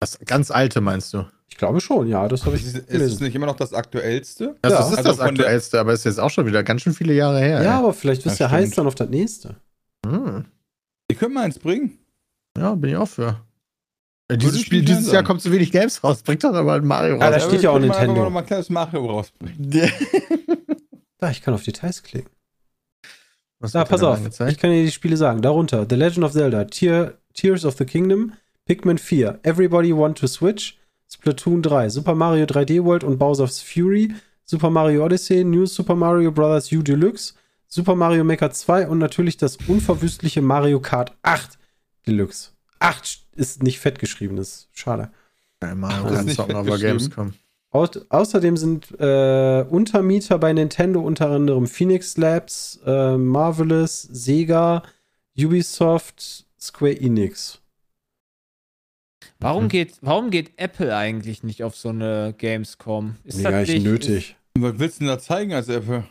Das 0.00 0.16
ganz 0.24 0.52
alte 0.52 0.80
meinst 0.80 1.12
du? 1.12 1.26
Ich 1.48 1.56
glaube 1.56 1.80
schon, 1.80 2.06
ja, 2.06 2.28
das 2.28 2.46
habe 2.46 2.54
ich 2.54 2.64
Ist, 2.64 2.76
ist 2.76 3.02
es 3.02 3.18
nicht 3.18 3.34
immer 3.34 3.46
noch 3.46 3.56
das 3.56 3.72
aktuellste? 3.74 4.54
Das 4.62 4.72
Ja. 4.72 4.78
ist 4.78 4.96
Also 4.98 5.02
das 5.10 5.18
aktuellste, 5.18 5.80
aber 5.80 5.92
ist 5.92 6.04
jetzt 6.04 6.20
auch 6.20 6.30
schon 6.30 6.46
wieder 6.46 6.62
ganz 6.62 6.82
schön 6.82 6.92
viele 6.94 7.14
Jahre 7.14 7.40
her. 7.40 7.64
Ja, 7.64 7.72
ey. 7.72 7.78
aber 7.82 7.92
vielleicht 7.92 8.24
wirst 8.24 8.38
du 8.38 8.44
Ja, 8.44 8.48
ja 8.50 8.56
heiß 8.56 8.70
dann 8.70 8.86
auf 8.86 8.94
das 8.94 9.08
nächste. 9.08 9.56
Hm. 10.06 10.44
Ihr 11.10 11.16
könnt 11.16 11.34
mal 11.34 11.42
eins 11.46 11.58
bringen. 11.58 11.98
Ja, 12.56 12.76
bin 12.76 12.90
ich 12.90 12.96
auch 12.96 13.08
für. 13.08 13.40
Äh, 14.28 14.36
Dieses, 14.36 14.60
Spiel, 14.60 14.84
dieses 14.84 15.06
sein. 15.06 15.14
Jahr 15.14 15.22
kommt 15.24 15.40
so 15.40 15.50
wenig 15.50 15.72
Games 15.72 16.02
raus. 16.04 16.22
Bringt 16.22 16.44
doch 16.44 16.52
aber 16.54 16.74
ein 16.74 16.84
Mario 16.86 17.14
Ja, 17.18 17.30
da 17.30 17.36
raus. 17.36 17.44
steht 17.46 17.62
ja 17.62 17.70
auch 17.70 17.74
können 17.74 17.88
mal 17.88 17.94
Nintendo. 17.94 18.12
einfach 18.12 18.24
Noch 18.24 18.30
mal 18.30 18.40
ein 18.40 18.46
kleines 18.46 18.68
Mario 18.70 19.06
rausbringen. 19.06 19.70
Da, 21.18 21.30
ich 21.30 21.40
kann 21.42 21.54
auf 21.54 21.62
Details 21.62 22.02
klicken. 22.02 22.30
Was 23.60 23.72
Ja, 23.72 23.80
wird 23.80 23.88
pass 23.88 24.00
da 24.00 24.10
auf. 24.10 24.16
angezeigt? 24.18 24.52
Ich 24.52 24.58
kann 24.58 24.70
dir 24.70 24.84
die 24.84 24.90
Spiele 24.90 25.16
sagen. 25.16 25.42
Darunter 25.42 25.86
The 25.88 25.96
Legend 25.96 26.24
of 26.24 26.32
Zelda, 26.32 26.64
Tear, 26.64 27.14
Tears 27.34 27.64
of 27.64 27.76
the 27.78 27.84
Kingdom, 27.84 28.34
Pikmin 28.66 28.98
4, 28.98 29.40
Everybody 29.42 29.96
Want 29.96 30.18
to 30.18 30.26
Switch, 30.26 30.78
Splatoon 31.10 31.62
3, 31.62 31.88
Super 31.88 32.14
Mario 32.14 32.44
3D 32.44 32.84
World 32.84 33.02
und 33.04 33.18
Bowser's 33.18 33.60
Fury, 33.60 34.12
Super 34.44 34.70
Mario 34.70 35.04
Odyssey, 35.04 35.42
New 35.42 35.66
Super 35.66 35.94
Mario 35.96 36.30
Bros. 36.32 36.70
U 36.70 36.82
Deluxe, 36.82 37.34
Super 37.66 37.94
Mario 37.94 38.24
Maker 38.24 38.50
2 38.50 38.88
und 38.88 38.98
natürlich 38.98 39.36
das 39.38 39.56
unverwüstliche 39.66 40.42
Mario 40.42 40.80
Kart 40.80 41.12
8 41.22 41.58
Deluxe. 42.06 42.50
8 42.80 43.26
ist 43.36 43.62
nicht 43.62 43.78
fett 43.80 43.98
geschrieben, 43.98 44.36
das 44.36 44.48
ist 44.48 44.68
schade. 44.72 45.10
Ja, 45.62 45.74
Mario 45.74 46.06
ist 46.08 46.14
kann 46.14 46.24
nicht 46.26 46.36
zocken, 46.36 46.56
aber 46.56 46.64
festgeschrieben. 46.78 46.98
Gamescom. 46.98 47.34
Au 47.70 47.86
außerdem 48.08 48.56
sind 48.56 48.98
äh, 48.98 49.62
Untermieter 49.68 50.38
bei 50.38 50.52
Nintendo 50.52 51.00
unter 51.00 51.30
anderem 51.30 51.66
Phoenix 51.66 52.16
Labs, 52.16 52.80
äh, 52.86 53.16
Marvelous, 53.18 54.02
Sega, 54.02 54.82
Ubisoft, 55.36 56.46
Square 56.58 56.98
Enix. 56.98 57.60
Warum, 59.40 59.64
Mhm. 59.64 59.68
geht, 59.68 59.98
warum 60.00 60.30
geht 60.30 60.52
Apple 60.56 60.96
eigentlich 60.96 61.42
nicht 61.42 61.62
auf 61.62 61.76
so 61.76 61.90
eine 61.90 62.34
Gamescom? 62.38 63.16
Ist 63.24 63.42
Gar 63.42 63.52
das 63.52 63.68
nicht 63.68 63.84
nötig. 63.84 64.36
Was 64.58 64.78
willst 64.78 64.96
du 65.00 65.04
denn 65.04 65.08
da 65.08 65.18
zeigen 65.18 65.52
als 65.52 65.68
Apple? 65.68 66.04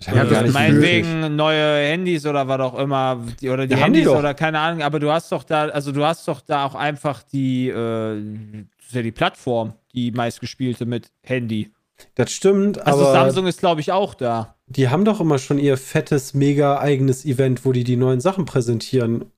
Ja, 0.00 0.42
nicht 0.42 0.52
meinetwegen 0.52 1.36
neue 1.36 1.86
Handys 1.86 2.26
oder 2.26 2.46
was 2.48 2.60
auch 2.60 2.78
immer. 2.78 3.24
Die, 3.40 3.48
oder 3.48 3.66
die 3.66 3.70
Ja, 3.72 3.76
die 3.78 3.82
Handys 3.84 4.04
doch. 4.04 4.18
oder 4.18 4.34
keine 4.34 4.58
Ahnung, 4.58 4.82
aber 4.82 4.98
du 5.00 5.10
hast 5.10 5.30
doch 5.32 5.44
da, 5.44 5.66
also 5.68 5.92
du 5.92 6.04
hast 6.04 6.26
doch 6.28 6.40
da 6.40 6.66
auch 6.66 6.74
einfach 6.74 7.22
die, 7.22 7.68
äh, 7.68 8.64
ja 8.90 9.02
die 9.02 9.12
Plattform, 9.12 9.74
die 9.94 10.10
meistgespielte 10.10 10.84
mit 10.84 11.10
Handy. 11.22 11.70
Das 12.16 12.32
stimmt, 12.32 12.84
Also 12.84 13.04
aber 13.06 13.12
Samsung 13.12 13.46
ist, 13.46 13.60
glaube 13.60 13.80
ich, 13.80 13.92
auch 13.92 14.14
da. 14.14 14.56
die 14.66 14.88
haben 14.88 15.04
doch 15.04 15.20
immer 15.20 15.38
schon 15.38 15.58
ihr 15.58 15.76
fettes, 15.76 16.34
mega 16.34 16.78
eigenes 16.80 17.24
Event, 17.24 17.64
wo 17.64 17.72
die 17.72 17.84
die 17.84 17.96
neuen 17.96 18.20
Sachen 18.20 18.44
präsentieren. 18.46 19.30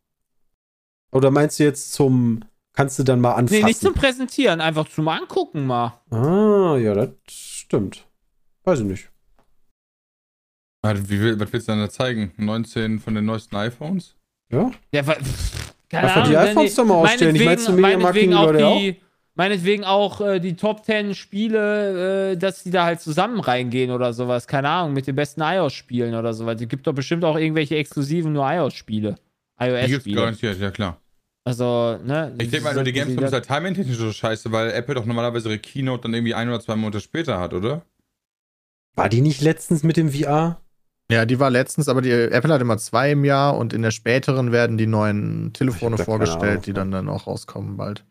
Oder 1.13 1.31
meinst 1.31 1.59
du 1.61 1.65
jetzt 1.65 1.93
zum, 1.93 2.41
kannst 2.73 2.99
du 2.99 3.03
dann 3.03 3.21
mal 3.21 3.35
anfassen? 3.35 3.61
Nee, 3.61 3.67
nicht 3.67 3.81
zum 3.81 3.95
Präsentieren, 3.95 4.61
einfach 4.63 4.89
zum 4.89 5.07
Angucken 5.09 5.67
mal. 5.67 6.01
ah, 6.11 6.77
ja, 6.79 6.95
das 6.95 7.11
stimmt. 7.29 8.07
Weiß 8.65 8.81
ich 8.81 8.87
nicht. 8.87 9.11
Wie, 11.09 11.21
will- 11.21 11.39
was 11.41 11.53
willst 11.53 11.69
du 11.69 11.73
denn 11.73 11.81
da 11.81 11.91
zeigen? 11.91 12.33
19 12.37 12.99
von 13.01 13.15
den 13.15 13.25
neuesten 13.25 13.57
iPhones? 13.57 14.15
Ja? 14.51 14.71
Ja, 14.93 15.07
weil, 15.07 15.17
keine 15.91 16.09
Einfach 16.09 16.29
die 16.29 16.37
Ahnung, 16.37 16.51
iPhones 16.51 16.77
wenn 16.77 16.85
doch 16.85 16.89
mal 16.95 17.01
ausstellen. 17.03 17.37
Ich 17.37 17.43
du, 17.43 17.73
Mediamarkt 17.73 17.81
meinetwegen 17.81 18.13
kriegen 18.13 18.31
die 18.31 18.37
auch 18.37 18.47
Leute 18.53 18.81
die, 18.81 19.01
meinetwegen 19.35 19.85
auch 19.85 20.21
äh, 20.21 20.41
die 20.41 20.57
Top 20.57 20.85
10 20.85 21.15
Spiele, 21.15 22.33
äh, 22.33 22.37
dass 22.37 22.63
die 22.63 22.71
da 22.71 22.85
halt 22.85 23.01
zusammen 23.01 23.41
reingehen 23.41 23.91
oder 23.91 24.13
sowas. 24.13 24.47
Keine 24.47 24.69
Ahnung, 24.69 24.93
mit 24.95 25.07
den 25.07 25.17
besten 25.17 25.41
iOS-Spielen 25.43 26.15
oder 26.15 26.33
sowas. 26.35 26.61
Es 26.61 26.69
gibt 26.69 26.87
doch 26.87 26.95
bestimmt 26.95 27.25
auch 27.25 27.37
irgendwelche 27.37 27.77
exklusiven 27.77 28.33
nur 28.33 28.47
iOS-Spiele. 28.51 29.17
Die 29.61 29.67
gibt's 29.69 29.91
iOS-Spiele. 29.93 30.17
garantiert, 30.17 30.59
ja 30.61 30.71
klar. 30.71 31.01
Also, 31.45 31.99
ne? 32.05 32.35
Ich 32.41 32.51
denke 32.51 32.65
mal, 32.65 32.75
nur 32.75 32.83
die 32.83 32.93
Gamescom 32.93 33.23
ist 33.25 33.33
halt 33.33 33.47
timing-technisch 33.47 33.97
so 33.97 34.11
scheiße, 34.11 34.51
weil 34.51 34.73
Apple 34.73 34.97
doch 34.97 35.05
normalerweise 35.05 35.49
ihre 35.49 35.59
Keynote 35.61 36.03
dann 36.03 36.15
irgendwie 36.15 36.35
ein 36.35 36.49
oder 36.49 36.59
zwei 36.61 36.75
Monate 36.75 37.01
später 37.01 37.39
hat, 37.39 37.55
oder? 37.55 37.83
War 38.97 39.09
die 39.09 39.21
nicht 39.21 39.41
letztens 39.43 39.83
mit 39.85 39.97
dem 39.97 40.11
VR? 40.11 40.61
Ja, 41.11 41.25
die 41.25 41.39
war 41.39 41.51
letztens, 41.51 41.89
aber 41.89 42.03
die 42.03 42.11
Apple 42.11 42.53
hat 42.53 42.61
immer 42.61 42.79
zwei 42.79 43.13
im 43.13 43.25
Jahr 43.25 43.57
und 43.57 43.73
in 43.73 43.83
der 43.83 43.93
späteren 43.93 44.51
werden 44.51 44.77
die 44.77 44.87
neuen 44.89 45.53
Telefone 45.53 45.99
vorgestellt, 45.99 46.67
die 46.67 46.73
dann 46.73 46.91
dann 46.91 47.09
auch 47.09 47.27
rauskommen 47.27 47.77
bald. 47.77 48.05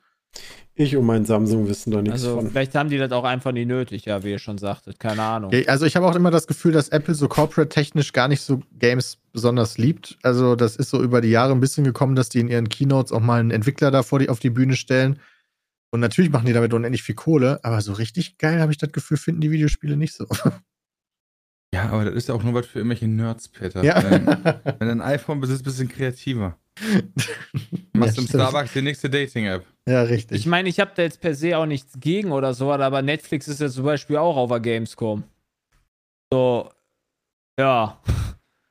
Ich 0.78 0.96
und 0.98 1.06
mein 1.06 1.24
Samsung 1.24 1.70
wissen 1.70 1.92
da 1.92 2.02
nichts 2.02 2.24
Also, 2.24 2.36
von. 2.36 2.50
vielleicht 2.50 2.76
haben 2.76 2.90
die 2.90 2.98
das 2.98 3.12
auch 3.14 3.24
einfach 3.24 3.54
nicht 3.54 3.68
nötig, 3.68 4.06
ja, 4.06 4.24
wie 4.24 4.32
ihr 4.32 4.40
schon 4.40 4.58
sagtet. 4.58 5.00
Keine 5.00 5.22
Ahnung. 5.24 5.52
Also 5.68 5.86
ich 5.86 5.96
habe 5.96 6.06
auch 6.06 6.16
immer 6.16 6.32
das 6.32 6.48
Gefühl, 6.48 6.74
dass 6.74 6.90
Apple 6.90 7.16
so 7.16 7.30
corporate-technisch 7.30 8.12
gar 8.12 8.28
nicht 8.28 8.42
so 8.42 8.62
Games 8.78 9.18
besonders 9.32 9.78
liebt. 9.78 10.18
Also 10.22 10.58
das 10.58 10.76
ist 10.76 10.90
so 10.90 11.02
über 11.02 11.22
die 11.22 11.30
Jahre 11.30 11.54
ein 11.54 11.62
bisschen 11.62 11.86
gekommen, 11.86 12.16
dass 12.16 12.28
die 12.28 12.42
in 12.42 12.50
ihren 12.50 12.68
Keynotes 12.68 13.14
auch 13.14 13.22
mal 13.22 13.40
einen 13.40 13.52
Entwickler 13.52 13.90
da 13.90 14.04
vor 14.04 14.20
die, 14.20 14.28
auf 14.28 14.40
die 14.40 14.50
Bühne 14.50 14.76
stellen. 14.76 15.20
Und 15.92 16.02
natürlich 16.02 16.30
machen 16.30 16.46
die 16.46 16.54
damit 16.54 16.74
unendlich 16.74 17.04
viel 17.04 17.16
Kohle, 17.16 17.62
aber 17.64 17.80
so 17.80 17.94
richtig 17.94 18.38
geil 18.38 18.60
habe 18.60 18.74
ich 18.74 18.78
das 18.78 18.92
Gefühl, 18.92 19.16
finden 19.16 19.40
die 19.40 19.52
Videospiele 19.52 19.96
nicht 19.96 20.14
so. 20.14 20.28
Ja, 21.76 21.90
aber 21.90 22.06
das 22.06 22.16
ist 22.16 22.30
ja 22.30 22.36
auch 22.36 22.42
nur 22.44 22.54
was 22.54 22.68
für 22.68 22.80
irgendwelche 22.80 23.06
Nerds, 23.06 23.50
Peter. 23.50 23.84
Ja. 23.84 24.02
Wenn, 24.10 24.26
wenn 24.80 24.88
du 24.88 24.92
ein 24.92 25.02
iPhone 25.02 25.42
besitzt, 25.42 25.66
bist 25.66 25.78
du 25.78 25.84
ein 25.84 25.88
bisschen 25.88 25.98
kreativer. 25.98 26.58
Machst 27.94 28.16
Ja, 28.16 28.22
im. 28.22 28.28
Starbucks 28.30 28.72
die 28.72 28.82
nächste 28.82 29.10
Dating-App. 29.10 29.66
Ja, 29.86 30.04
richtig. 30.04 30.40
Ich 30.40 30.46
meine, 30.46 30.70
ich 30.70 30.80
habe 30.80 30.92
da 30.96 31.02
jetzt 31.02 31.20
per 31.20 31.36
se 31.36 31.58
auch 31.58 31.66
nichts 31.66 32.00
gegen 32.00 32.32
oder 32.32 32.54
so, 32.54 32.72
aber 32.72 33.02
Netflix 33.02 33.50
ist 33.50 33.60
ja 33.60 33.70
zum 33.70 33.84
Beispiel 33.84 34.16
auch 34.16 34.38
auf 34.38 34.50
der 34.50 34.62
Gamescom. 34.62 35.24
So, 36.32 36.70
ja. 37.60 38.02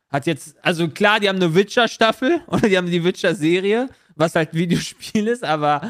Hat 0.09 0.27
jetzt, 0.27 0.57
also 0.65 0.89
klar, 0.89 1.21
die 1.21 1.29
haben 1.29 1.37
eine 1.37 1.55
Witcher-Staffel 1.55 2.41
oder 2.47 2.69
die 2.69 2.79
haben 2.79 2.91
die 2.91 3.05
Witcher-Serie, 3.05 3.91
was 4.17 4.35
halt 4.35 4.55
Videospiel 4.55 5.29
ist, 5.29 5.45
aber 5.45 5.83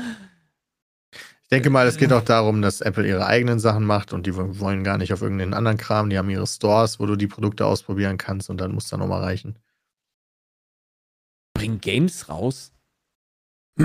Ich 1.45 1.49
denke 1.51 1.70
mal, 1.70 1.86
es 1.86 1.99
geht 1.99 2.12
auch 2.12 2.22
darum, 2.24 2.62
dass 2.62 2.80
Apple 2.80 3.07
ihre 3.07 3.26
eigenen 3.26 3.61
Sachen 3.61 3.84
macht 3.84 4.12
und 4.12 4.26
die 4.26 4.34
wollen 4.34 4.82
gar 4.82 4.99
nicht 4.99 5.12
auf 5.12 5.22
irgendeinen 5.22 5.55
anderen 5.55 5.76
Kram. 5.76 6.09
Die 6.11 6.18
haben 6.18 6.30
ihre 6.30 6.47
Stores, 6.47 6.99
wo 6.99 7.07
du 7.07 7.16
die 7.16 7.26
Produkte 7.26 7.66
ausprobieren 7.66 8.16
kannst 8.18 8.49
und 8.51 8.61
dann 8.61 8.72
muss 8.72 8.88
da 8.88 8.97
nochmal 8.97 9.22
reichen. 9.22 9.57
bringen 11.57 11.80
Games 11.80 12.28
raus. 12.28 12.72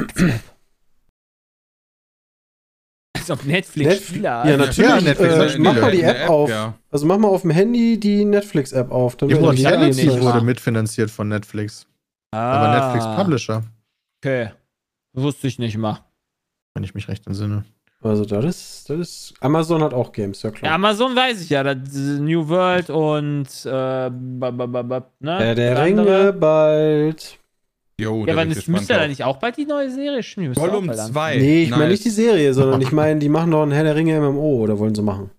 Als 3.18 3.30
ob 3.32 3.44
Netflix 3.46 3.90
Netf- 3.90 4.08
Spiele 4.08 4.32
hat. 4.32 4.46
Ja, 4.48 4.58
natürlich. 4.58 4.90
Ja, 4.90 5.02
Netflix 5.02 5.34
äh, 5.34 5.50
Spiele. 5.50 5.64
mach 5.64 5.82
mal 5.82 5.92
die 5.92 5.98
der 5.98 6.24
App 6.24 6.30
auf. 6.30 6.50
Ja. 6.50 6.74
Also 6.90 7.06
mach 7.06 7.18
mal 7.18 7.28
auf 7.28 7.42
dem 7.42 7.52
Handy 7.52 8.00
die 8.00 8.24
Netflix-App 8.26 8.90
auf. 8.92 9.18
Dann 9.18 9.30
Die 9.30 9.36
Brutality 9.36 10.06
nicht 10.08 10.22
wurde 10.22 10.42
mitfinanziert 10.42 11.12
von 11.12 11.28
Netflix. 11.28 11.86
Ah, 12.32 12.52
Aber 12.54 12.94
Netflix 12.94 13.06
Publisher, 13.16 13.64
Okay. 14.24 14.52
Wusste 15.14 15.48
ich 15.48 15.58
nicht 15.60 15.78
mal. 15.78 16.06
Wenn 16.80 16.86
ich 16.86 16.96
mich 16.96 17.10
recht 17.10 17.28
entsinne. 17.28 17.66
Also 18.02 18.24
das 18.24 18.46
ist, 18.46 18.90
das 18.90 19.00
ist. 19.00 19.34
Amazon 19.42 19.84
hat 19.84 19.94
auch 19.94 20.14
Games, 20.14 20.42
ja 20.44 20.52
klar. 20.52 20.72
Ja, 20.72 20.76
Amazon 20.76 21.14
weiß 21.14 21.42
ich 21.42 21.50
ja, 21.50 21.62
das 21.62 21.94
ist 21.94 22.22
New 22.22 22.48
World 22.48 22.90
und 22.90 23.48
äh, 23.66 23.70
ba, 24.10 24.52
ba, 24.52 24.66
ba, 24.66 25.12
ne? 25.20 25.52
Äh, 25.52 25.56
der 25.56 25.84
Ringe 25.84 26.02
andere. 26.02 26.34
bald. 26.34 27.38
Jo, 28.00 28.26
Ja, 28.26 28.32
aber 28.32 28.46
gespannt 28.46 28.68
müsste 28.70 28.94
ja 28.94 29.00
da 29.00 29.08
nicht 29.10 29.26
auch 29.26 29.36
bald 29.36 29.58
die 29.58 29.66
neue 29.66 29.92
Serie 29.92 30.22
auch 30.22 30.56
Gollum 30.56 30.88
bald 30.88 31.00
an. 31.00 31.12
2. 31.12 31.38
Nee, 31.40 31.64
ich 31.64 31.72
meine 31.72 31.90
nicht 31.90 32.06
die 32.06 32.10
Serie, 32.10 32.54
sondern 32.54 32.80
ich 32.80 32.92
meine, 32.94 33.20
die 33.20 33.28
machen 33.28 33.52
doch 33.52 33.64
ein 33.64 33.72
Herr 33.72 33.84
der 33.84 33.98
Ringe 33.98 34.18
MMO 34.22 34.60
oder 34.62 34.80
wollen 34.80 34.96
sie 34.96 35.02
machen. 35.02 35.32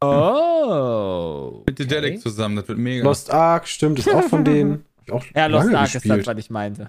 Oh. 0.00 1.62
Mit 1.68 1.80
okay. 1.80 2.18
zusammen, 2.18 2.56
das 2.56 2.66
wird 2.66 2.78
mega. 2.78 3.04
Lost 3.04 3.32
Ark, 3.32 3.68
stimmt, 3.68 4.00
ist 4.00 4.12
auch 4.12 4.24
von 4.24 4.44
denen. 4.44 4.84
Auch 5.10 5.24
Ja, 5.34 5.46
Lost 5.46 5.72
Ark 5.72 5.86
ist 5.86 5.92
gespielt. 5.92 6.18
das, 6.18 6.26
was 6.26 6.38
ich 6.38 6.50
meinte. 6.50 6.88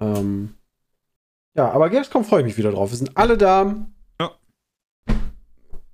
Ähm, 0.00 0.54
ja, 1.56 1.70
aber 1.70 1.90
Gamescom 1.90 2.24
freue 2.24 2.40
ich 2.40 2.46
mich 2.46 2.56
wieder 2.58 2.72
drauf. 2.72 2.90
Wir 2.90 2.98
sind 2.98 3.16
alle 3.16 3.36
da. 3.38 3.74
Ja. 4.20 4.30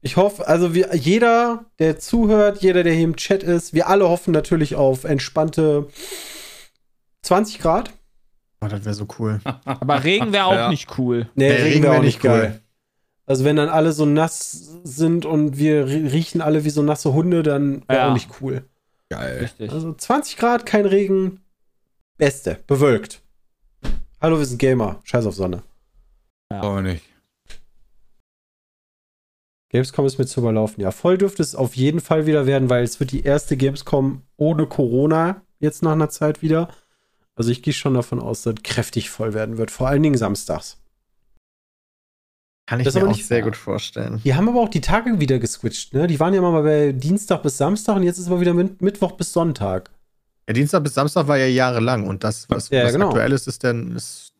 Ich 0.01 0.17
hoffe, 0.17 0.47
also 0.49 0.75
wir, 0.75 0.95
jeder, 0.97 1.67
der 1.79 1.99
zuhört, 1.99 2.63
jeder, 2.63 2.83
der 2.83 2.93
hier 2.93 3.05
im 3.05 3.17
Chat 3.17 3.43
ist, 3.43 3.73
wir 3.73 3.89
alle 3.89 4.09
hoffen 4.09 4.33
natürlich 4.33 4.75
auf 4.75 5.05
entspannte 5.05 5.87
20 7.23 7.61
Grad. 7.61 7.93
Oh, 8.65 8.69
das 8.69 8.85
wäre 8.85 8.95
so 8.95 9.07
cool. 9.19 9.41
Aber 9.65 10.03
Regen 10.05 10.33
wäre 10.33 10.47
auch 10.47 10.55
Ja. 10.55 10.69
nicht 10.69 10.99
cool. 10.99 11.29
Nee, 11.35 11.49
Der 11.49 11.65
Regen 11.65 11.83
wäre 11.83 11.93
wär 11.95 12.01
auch 12.01 12.05
nicht 12.05 12.21
geil. 12.21 12.61
Also 13.27 13.45
wenn 13.45 13.55
dann 13.57 13.69
alle 13.69 13.93
so 13.93 14.05
nass 14.05 14.79
sind 14.83 15.25
und 15.25 15.57
wir 15.57 15.87
rie- 15.87 16.09
riechen 16.09 16.41
alle 16.41 16.65
wie 16.65 16.71
so 16.71 16.83
nasse 16.83 17.13
Hunde, 17.13 17.43
dann 17.45 17.83
wäre 17.89 18.01
Ja. 18.01 18.09
auch 18.09 18.13
nicht 18.15 18.29
cool. 18.41 18.65
Geil. 19.11 19.39
Richtig. 19.39 19.71
Also 19.71 19.93
20 19.95 20.37
Grad, 20.37 20.67
kein 20.67 20.87
Regen. 20.87 21.41
Beste, 22.19 22.59
bewölkt. 22.67 23.22
Hallo, 24.23 24.39
wir 24.39 24.47
sind 24.47 24.59
Gamer. 24.59 25.01
Scheiß 25.03 25.27
auf 25.27 25.35
Sonne. 25.35 25.64
Aber 26.49 26.81
nicht. 26.81 27.05
Gamescom 29.70 30.07
ist 30.07 30.16
mir 30.16 30.27
zu 30.27 30.39
überlaufen. 30.39 30.81
Ja, 30.81 30.93
voll 30.93 31.18
dürfte 31.18 31.43
es 31.43 31.57
auf 31.57 31.75
jeden 31.75 31.99
Fall 32.01 32.25
wieder 32.27 32.47
werden, 32.47 32.70
weil 32.70 32.85
es 32.85 33.01
wird 33.01 33.11
die 33.11 33.25
erste 33.25 33.57
Gamescom 33.57 34.23
ohne 34.37 34.66
Corona 34.68 35.43
jetzt 35.59 35.83
nach 35.83 35.91
einer 35.91 36.09
Zeit 36.09 36.41
wieder. 36.41 36.68
Also 37.35 37.51
ich 37.51 37.64
gehe 37.64 37.75
schon 37.75 37.95
davon 37.95 38.20
aus, 38.20 38.43
dass 38.43 38.55
kräftig 38.62 39.11
voll 39.11 39.35
werden 39.35 39.59
wird. 39.59 39.73
Vor 39.73 39.89
allen 39.89 40.05
Dingen 40.05 40.16
samstags. 40.16 40.79
Kann 42.68 42.79
ich 42.79 42.85
Das 42.85 42.95
mir 42.95 43.01
aber 43.01 43.11
auch 43.11 43.16
nicht 43.16 43.27
sehr 43.27 43.39
wahr. 43.39 43.51
gut 43.51 43.57
vorstellen. 43.57 44.20
Die 44.23 44.37
haben 44.37 44.49
aber 44.49 44.61
auch 44.61 44.68
die 44.68 44.83
Tage 44.83 45.18
wieder 45.18 45.41
geswitcht. 45.41 45.95
Ne? 45.95 46.07
Die 46.07 46.20
waren 46.20 46.33
ja 46.33 46.41
mal 46.43 46.62
bei 46.62 46.93
Dienstag 46.93 47.43
bis 47.43 47.57
Samstag 47.57 47.97
und 47.97 48.05
jetzt 48.05 48.18
ist 48.18 48.29
aber 48.29 48.41
wieder 48.41 48.55
mit 48.55 48.83
Mittwoch 48.83 49.12
bis 49.12 49.33
Sonntag. 49.33 49.91
Ja, 50.49 50.55
Dienstag 50.55 50.82
bis 50.82 50.95
Samstag 50.95 51.28
war 51.28 51.36
ja 51.38 51.47
jahrelang 51.47 52.07
und 52.07 52.24
das, 52.24 52.49
was, 52.51 52.68
Ja, 52.70 52.84
was 52.84 52.93
genau. 52.93 53.09
aktuell 53.09 53.32
ist, 53.32 53.47
ist 53.47 53.62
dann, 53.64 53.95
ist, 53.97 54.32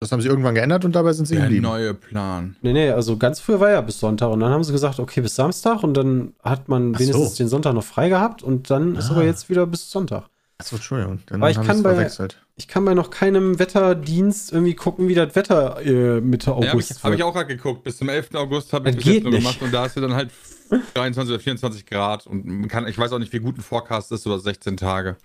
das 0.00 0.10
haben 0.12 0.20
sie 0.20 0.28
irgendwann 0.28 0.54
geändert 0.54 0.84
und 0.84 0.92
dabei 0.94 1.12
sind 1.12 1.26
sie 1.26 1.34
Der 1.36 1.44
geblieben. 1.44 1.62
neue 1.62 1.94
Plan. 1.94 2.56
Nee, 2.62 2.72
nee, 2.72 2.90
also 2.90 3.16
ganz 3.16 3.38
früher 3.40 3.60
war 3.60 3.70
ja 3.70 3.80
bis 3.80 4.00
Sonntag 4.00 4.30
und 4.30 4.40
dann 4.40 4.50
haben 4.50 4.64
sie 4.64 4.72
gesagt, 4.72 4.98
okay, 4.98 5.20
bis 5.20 5.36
Samstag 5.36 5.82
und 5.84 5.94
dann 5.94 6.34
hat 6.42 6.68
man 6.68 6.92
Ach 6.94 7.00
wenigstens 7.00 7.30
so. 7.30 7.36
den 7.36 7.48
Sonntag 7.48 7.74
noch 7.74 7.84
frei 7.84 8.08
gehabt 8.08 8.42
und 8.42 8.70
dann 8.70 8.96
ist 8.96 9.08
Ah. 9.10 9.12
aber 9.14 9.24
jetzt 9.24 9.48
wieder 9.48 9.66
bis 9.66 9.90
Sonntag. 9.90 10.24
Achso, 10.58 10.76
Entschuldigung. 10.76 11.20
Dann 11.26 11.42
Aber 11.42 11.50
ich 11.50 11.60
kann 11.60 11.82
bei- 11.82 11.94
verwechselt. 11.94 12.42
Ich 12.58 12.66
kann 12.66 12.84
bei 12.86 12.94
noch 12.94 13.10
keinem 13.10 13.58
Wetterdienst 13.58 14.50
irgendwie 14.52 14.74
gucken, 14.74 15.06
wie 15.08 15.14
das 15.14 15.34
Wetter 15.36 15.82
äh, 15.84 16.22
Mitte 16.22 16.46
Ja, 16.50 16.56
habe 16.56 16.70
August 16.70 16.90
ich, 16.92 16.96
hab 17.04 17.12
ich 17.12 17.18
wird. 17.18 17.28
auch 17.28 17.34
gerade 17.34 17.46
geguckt. 17.54 17.84
Bis 17.84 17.98
zum 17.98 18.08
11. 18.08 18.34
August 18.34 18.72
habe 18.72 18.88
ich 18.88 18.96
Das 18.96 19.04
jetzt 19.04 19.22
nur 19.24 19.32
nicht. 19.32 19.42
gemacht 19.42 19.60
und 19.60 19.72
da 19.74 19.82
hast 19.82 19.96
du 19.96 20.00
dann 20.00 20.14
halt 20.14 20.30
23 20.94 21.34
oder 21.34 21.40
24 21.42 21.84
Grad 21.86 22.26
und 22.26 22.46
man 22.46 22.68
kann, 22.68 22.86
ich 22.88 22.96
weiß 22.98 23.12
auch 23.12 23.18
nicht, 23.18 23.32
wie 23.34 23.38
gut 23.40 23.58
ein 23.58 23.60
Forecast 23.62 24.10
ist 24.12 24.26
oder 24.26 24.38
16 24.38 24.78
Tage. 24.78 25.16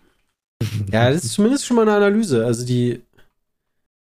Ja, 0.92 1.10
das 1.10 1.24
ist 1.24 1.34
zumindest 1.34 1.66
schon 1.66 1.76
mal 1.78 1.84
eine 1.84 1.96
Analyse. 1.96 2.46
Also 2.46 2.66
die. 2.66 3.02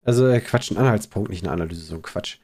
Also 0.04 0.26
äh, 0.28 0.40
Quatsch, 0.40 0.70
ein 0.70 0.76
Anhaltspunkt, 0.78 1.30
nicht 1.30 1.44
eine 1.44 1.52
Analyse, 1.52 1.82
so 1.82 1.94
ein 1.96 2.02
Quatsch. 2.02 2.38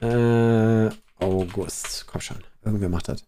Äh, 0.00 0.90
August. 1.18 2.06
Komm 2.06 2.20
schon, 2.20 2.44
irgendwer 2.62 2.88
macht 2.90 3.08
das. 3.08 3.24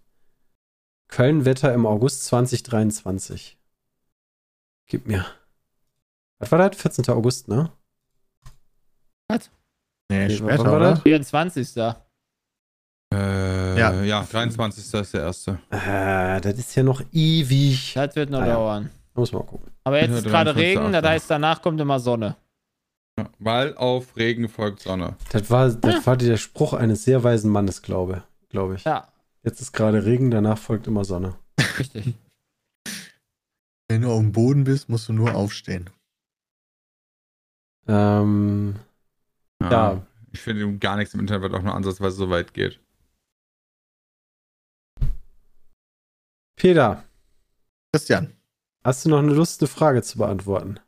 Köln-Wetter 1.08 1.72
im 1.72 1.86
August 1.86 2.24
2023. 2.26 3.56
Gib 4.88 5.06
mir. 5.06 5.24
Was 6.38 6.52
war 6.52 6.68
das? 6.68 6.80
14. 6.80 7.08
August, 7.14 7.48
ne? 7.48 7.70
Nee, 10.08 10.28
Nee, 10.28 10.36
später, 10.36 10.64
war 10.64 10.76
oder? 10.76 10.90
das? 10.92 11.02
24. 11.02 11.76
Äh, 11.76 11.80
Ja. 11.80 13.74
ja. 13.76 14.02
ja, 14.02 14.22
23. 14.22 14.84
ist 14.84 15.14
der 15.14 15.22
erste. 15.22 15.58
Äh, 15.70 16.40
das 16.40 16.58
ist 16.58 16.74
ja 16.74 16.82
noch 16.82 17.02
ewig. 17.12 17.94
Das 17.94 18.14
wird 18.14 18.30
noch 18.30 18.40
Ah, 18.42 18.46
ja. 18.46 18.84
Muss 19.16 19.32
mal 19.32 19.42
gucken. 19.44 19.72
Aber 19.84 19.98
jetzt 20.00 20.10
Ja, 20.10 20.16
ist 20.18 20.24
gerade 20.24 20.52
23. 20.52 20.78
Regen, 20.78 20.92
das 20.92 21.04
heißt, 21.04 21.30
danach 21.30 21.62
kommt 21.62 21.80
immer 21.80 21.98
Sonne. 21.98 22.36
Ja, 23.18 23.30
weil 23.38 23.74
auf 23.76 24.16
Regen 24.16 24.48
folgt 24.48 24.80
Sonne. 24.80 25.16
Das 25.30 25.50
war, 25.50 25.70
das 25.70 26.06
war 26.06 26.16
der 26.18 26.36
Spruch 26.36 26.74
eines 26.74 27.04
sehr 27.04 27.24
weisen 27.24 27.50
Mannes, 27.50 27.80
glaube, 27.82 28.22
glaube 28.50 28.74
ich. 28.76 28.84
Ja, 28.84 29.08
Jetzt 29.42 29.60
ist 29.60 29.72
gerade 29.72 30.04
Regen, 30.04 30.30
danach 30.30 30.58
folgt 30.58 30.86
immer 30.86 31.04
Sonne. 31.04 31.36
richtig. 31.78 32.14
Wenn 33.88 34.02
du 34.02 34.10
auf 34.10 34.18
dem 34.20 34.32
Boden 34.32 34.64
bist, 34.64 34.88
musst 34.88 35.08
du 35.08 35.12
nur 35.12 35.34
aufstehen. 35.34 35.88
Ähm, 37.88 38.74
Ja. 39.62 40.02
Ich 40.32 40.40
finde 40.40 40.76
gar 40.78 40.96
nichts 40.96 41.14
im 41.14 41.20
Internet, 41.20 41.50
was 41.50 41.58
auch 41.58 41.64
nur 41.64 41.74
ansatzweise 41.74 42.16
so 42.16 42.28
weit 42.28 42.52
geht. 42.52 42.80
Peter, 46.56 47.04
Christian, 47.92 48.35
hast 48.86 49.04
du 49.04 49.10
noch 49.10 49.18
eine 49.18 49.34
Lust, 49.34 49.60
eine 49.60 49.68
Frage 49.68 50.02
zu 50.02 50.18
beantworten? 50.18 50.80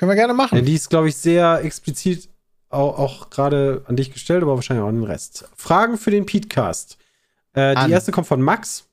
können 0.00 0.10
wir 0.10 0.16
gerne 0.16 0.32
machen. 0.32 0.56
Denn 0.56 0.64
die 0.64 0.74
ist, 0.74 0.88
glaube 0.88 1.10
ich, 1.10 1.16
sehr 1.16 1.62
explizit 1.62 2.30
auch, 2.70 2.98
auch 2.98 3.28
gerade 3.28 3.84
an 3.86 3.96
dich 3.96 4.10
gestellt, 4.10 4.42
aber 4.42 4.54
wahrscheinlich 4.54 4.82
auch 4.82 4.88
an 4.88 4.94
den 4.94 5.04
Rest. 5.04 5.46
Fragen 5.54 5.98
für 5.98 6.10
den 6.10 6.24
Petecast. 6.24 6.96
Äh, 7.52 7.74
die 7.84 7.92
erste 7.92 8.10
kommt 8.10 8.26
von 8.26 8.40
Max. 8.40 8.86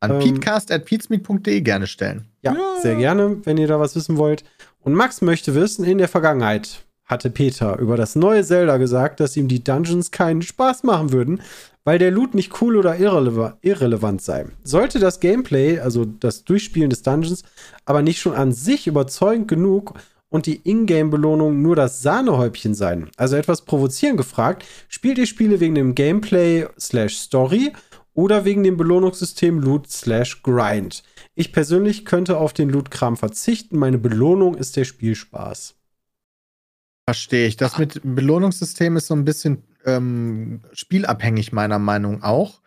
An 0.00 0.12
ähm, 0.12 0.18
peatcast.peatsmeet.de 0.18 1.60
gerne 1.60 1.86
stellen. 1.86 2.24
Ja, 2.42 2.56
sehr 2.82 2.96
gerne, 2.96 3.36
wenn 3.44 3.56
ihr 3.56 3.68
da 3.68 3.78
was 3.78 3.94
wissen 3.94 4.16
wollt. 4.16 4.42
Und 4.80 4.94
Max 4.94 5.22
möchte 5.22 5.54
wissen, 5.54 5.84
in 5.84 5.98
der 5.98 6.08
Vergangenheit 6.08 6.84
hatte 7.04 7.30
Peter 7.30 7.78
über 7.78 7.96
das 7.96 8.16
neue 8.16 8.44
Zelda 8.44 8.78
gesagt, 8.78 9.20
dass 9.20 9.36
ihm 9.36 9.46
die 9.46 9.62
Dungeons 9.62 10.10
keinen 10.10 10.42
Spaß 10.42 10.82
machen 10.82 11.12
würden, 11.12 11.40
weil 11.88 11.98
der 11.98 12.10
Loot 12.10 12.34
nicht 12.34 12.60
cool 12.60 12.76
oder 12.76 12.98
irreleva 12.98 13.56
irrelevant 13.62 14.20
sei. 14.20 14.44
Sollte 14.62 14.98
das 14.98 15.20
Gameplay, 15.20 15.78
also 15.78 16.04
das 16.04 16.44
Durchspielen 16.44 16.90
des 16.90 17.00
Dungeons, 17.00 17.44
aber 17.86 18.02
nicht 18.02 18.20
schon 18.20 18.34
an 18.34 18.52
sich 18.52 18.86
überzeugend 18.86 19.48
genug 19.48 19.94
und 20.28 20.44
die 20.44 20.60
Ingame-Belohnung 20.64 21.62
nur 21.62 21.76
das 21.76 22.02
Sahnehäubchen 22.02 22.74
sein. 22.74 23.08
Also 23.16 23.36
etwas 23.36 23.64
provozieren 23.64 24.18
gefragt, 24.18 24.66
spielt 24.88 25.16
ihr 25.16 25.24
Spiele 25.24 25.60
wegen 25.60 25.74
dem 25.76 25.94
Gameplay 25.94 26.66
slash 26.78 27.16
Story 27.16 27.72
oder 28.12 28.44
wegen 28.44 28.64
dem 28.64 28.76
Belohnungssystem 28.76 29.58
Loot 29.58 29.90
slash 29.90 30.42
Grind? 30.42 31.02
Ich 31.36 31.54
persönlich 31.54 32.04
könnte 32.04 32.36
auf 32.36 32.52
den 32.52 32.68
Loot-Kram 32.68 33.16
verzichten. 33.16 33.78
Meine 33.78 33.96
Belohnung 33.96 34.56
ist 34.56 34.76
der 34.76 34.84
Spielspaß. 34.84 35.74
Verstehe 37.08 37.46
ich. 37.46 37.56
Das 37.56 37.78
mit 37.78 38.02
Belohnungssystem 38.04 38.98
ist 38.98 39.06
so 39.06 39.14
ein 39.14 39.24
bisschen 39.24 39.62
ähm, 39.96 40.62
spielabhängig, 40.72 41.52
meiner 41.52 41.78
Meinung 41.78 42.22
auch. 42.22 42.60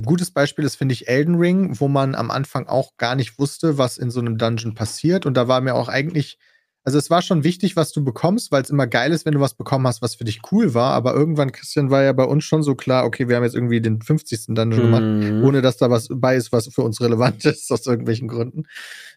Ein 0.00 0.06
gutes 0.06 0.30
Beispiel 0.30 0.64
ist, 0.64 0.76
finde 0.76 0.94
ich, 0.94 1.08
Elden 1.08 1.36
Ring, 1.36 1.78
wo 1.80 1.88
man 1.88 2.14
am 2.14 2.30
Anfang 2.30 2.66
auch 2.66 2.96
gar 2.96 3.14
nicht 3.14 3.38
wusste, 3.38 3.78
was 3.78 3.98
in 3.98 4.10
so 4.10 4.20
einem 4.20 4.38
Dungeon 4.38 4.74
passiert. 4.74 5.26
Und 5.26 5.36
da 5.36 5.48
war 5.48 5.60
mir 5.60 5.74
auch 5.74 5.88
eigentlich 5.88 6.38
also 6.84 6.98
es 6.98 7.10
war 7.10 7.22
schon 7.22 7.44
wichtig, 7.44 7.76
was 7.76 7.92
du 7.92 8.02
bekommst, 8.02 8.50
weil 8.50 8.62
es 8.62 8.70
immer 8.70 8.88
geil 8.88 9.12
ist, 9.12 9.24
wenn 9.24 9.34
du 9.34 9.40
was 9.40 9.54
bekommen 9.54 9.86
hast, 9.86 10.02
was 10.02 10.16
für 10.16 10.24
dich 10.24 10.40
cool 10.50 10.74
war. 10.74 10.92
Aber 10.94 11.14
irgendwann, 11.14 11.52
Christian, 11.52 11.90
war 11.90 12.02
ja 12.02 12.12
bei 12.12 12.24
uns 12.24 12.42
schon 12.44 12.64
so 12.64 12.74
klar, 12.74 13.04
okay, 13.04 13.28
wir 13.28 13.36
haben 13.36 13.44
jetzt 13.44 13.54
irgendwie 13.54 13.80
den 13.80 14.02
50. 14.02 14.46
Dungeon 14.56 14.82
gemacht, 14.82 15.02
Mhm. 15.02 15.44
ohne 15.44 15.62
dass 15.62 15.76
da 15.76 15.90
was 15.90 16.08
bei 16.10 16.34
ist, 16.34 16.50
was 16.50 16.66
für 16.74 16.82
uns 16.82 17.00
relevant 17.00 17.44
ist, 17.44 17.70
aus 17.70 17.86
irgendwelchen 17.86 18.26
Gründen. 18.26 18.64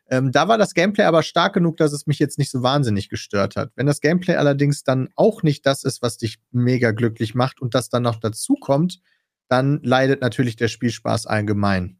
Ähm, 0.08 0.32
da 0.32 0.48
war 0.48 0.58
das 0.58 0.74
Gameplay 0.76 1.06
aber 1.06 1.24
stark 1.24 1.54
genug, 1.54 1.78
dass 1.78 1.92
es 1.92 2.06
mich 2.06 2.20
jetzt 2.20 2.38
nicht 2.38 2.52
so 2.52 2.62
wahnsinnig 2.62 3.10
gestört 3.10 3.56
hat. 3.56 3.72
Wenn 3.76 3.88
das 3.88 4.02
Gameplay 4.02 4.36
allerdings 4.36 4.84
dann 4.84 5.10
auch 5.16 5.42
nicht 5.42 5.66
das 5.66 5.84
ist, 5.84 6.02
was 6.02 6.18
dich 6.18 6.38
mega 6.52 6.92
glücklich 6.92 7.34
macht 7.34 7.60
und 7.60 7.74
das 7.74 7.90
dann 7.90 8.04
noch 8.04 8.20
dazu 8.20 8.56
kommt, 8.56 9.02
dann 9.48 9.80
leidet 9.84 10.22
natürlich 10.22 10.56
der 10.56 10.68
Spielspaß 10.68 11.26
allgemein. 11.26 12.00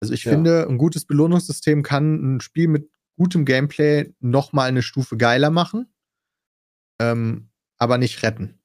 Also 0.00 0.12
ich 0.14 0.24
Ja. 0.24 0.32
finde, 0.32 0.66
ein 0.68 0.78
gutes 0.78 1.06
Belohnungssystem 1.06 1.82
kann 1.82 2.36
ein 2.36 2.40
Spiel 2.40 2.68
mit 2.68 2.90
gutem 3.16 3.44
Gameplay 3.44 4.14
noch 4.20 4.52
mal 4.52 4.64
eine 4.68 4.82
Stufe 4.82 5.16
geiler 5.16 5.50
machen, 5.50 5.92
ähm, 7.00 7.50
aber 7.78 7.98
nicht 7.98 8.22
retten. 8.22 8.58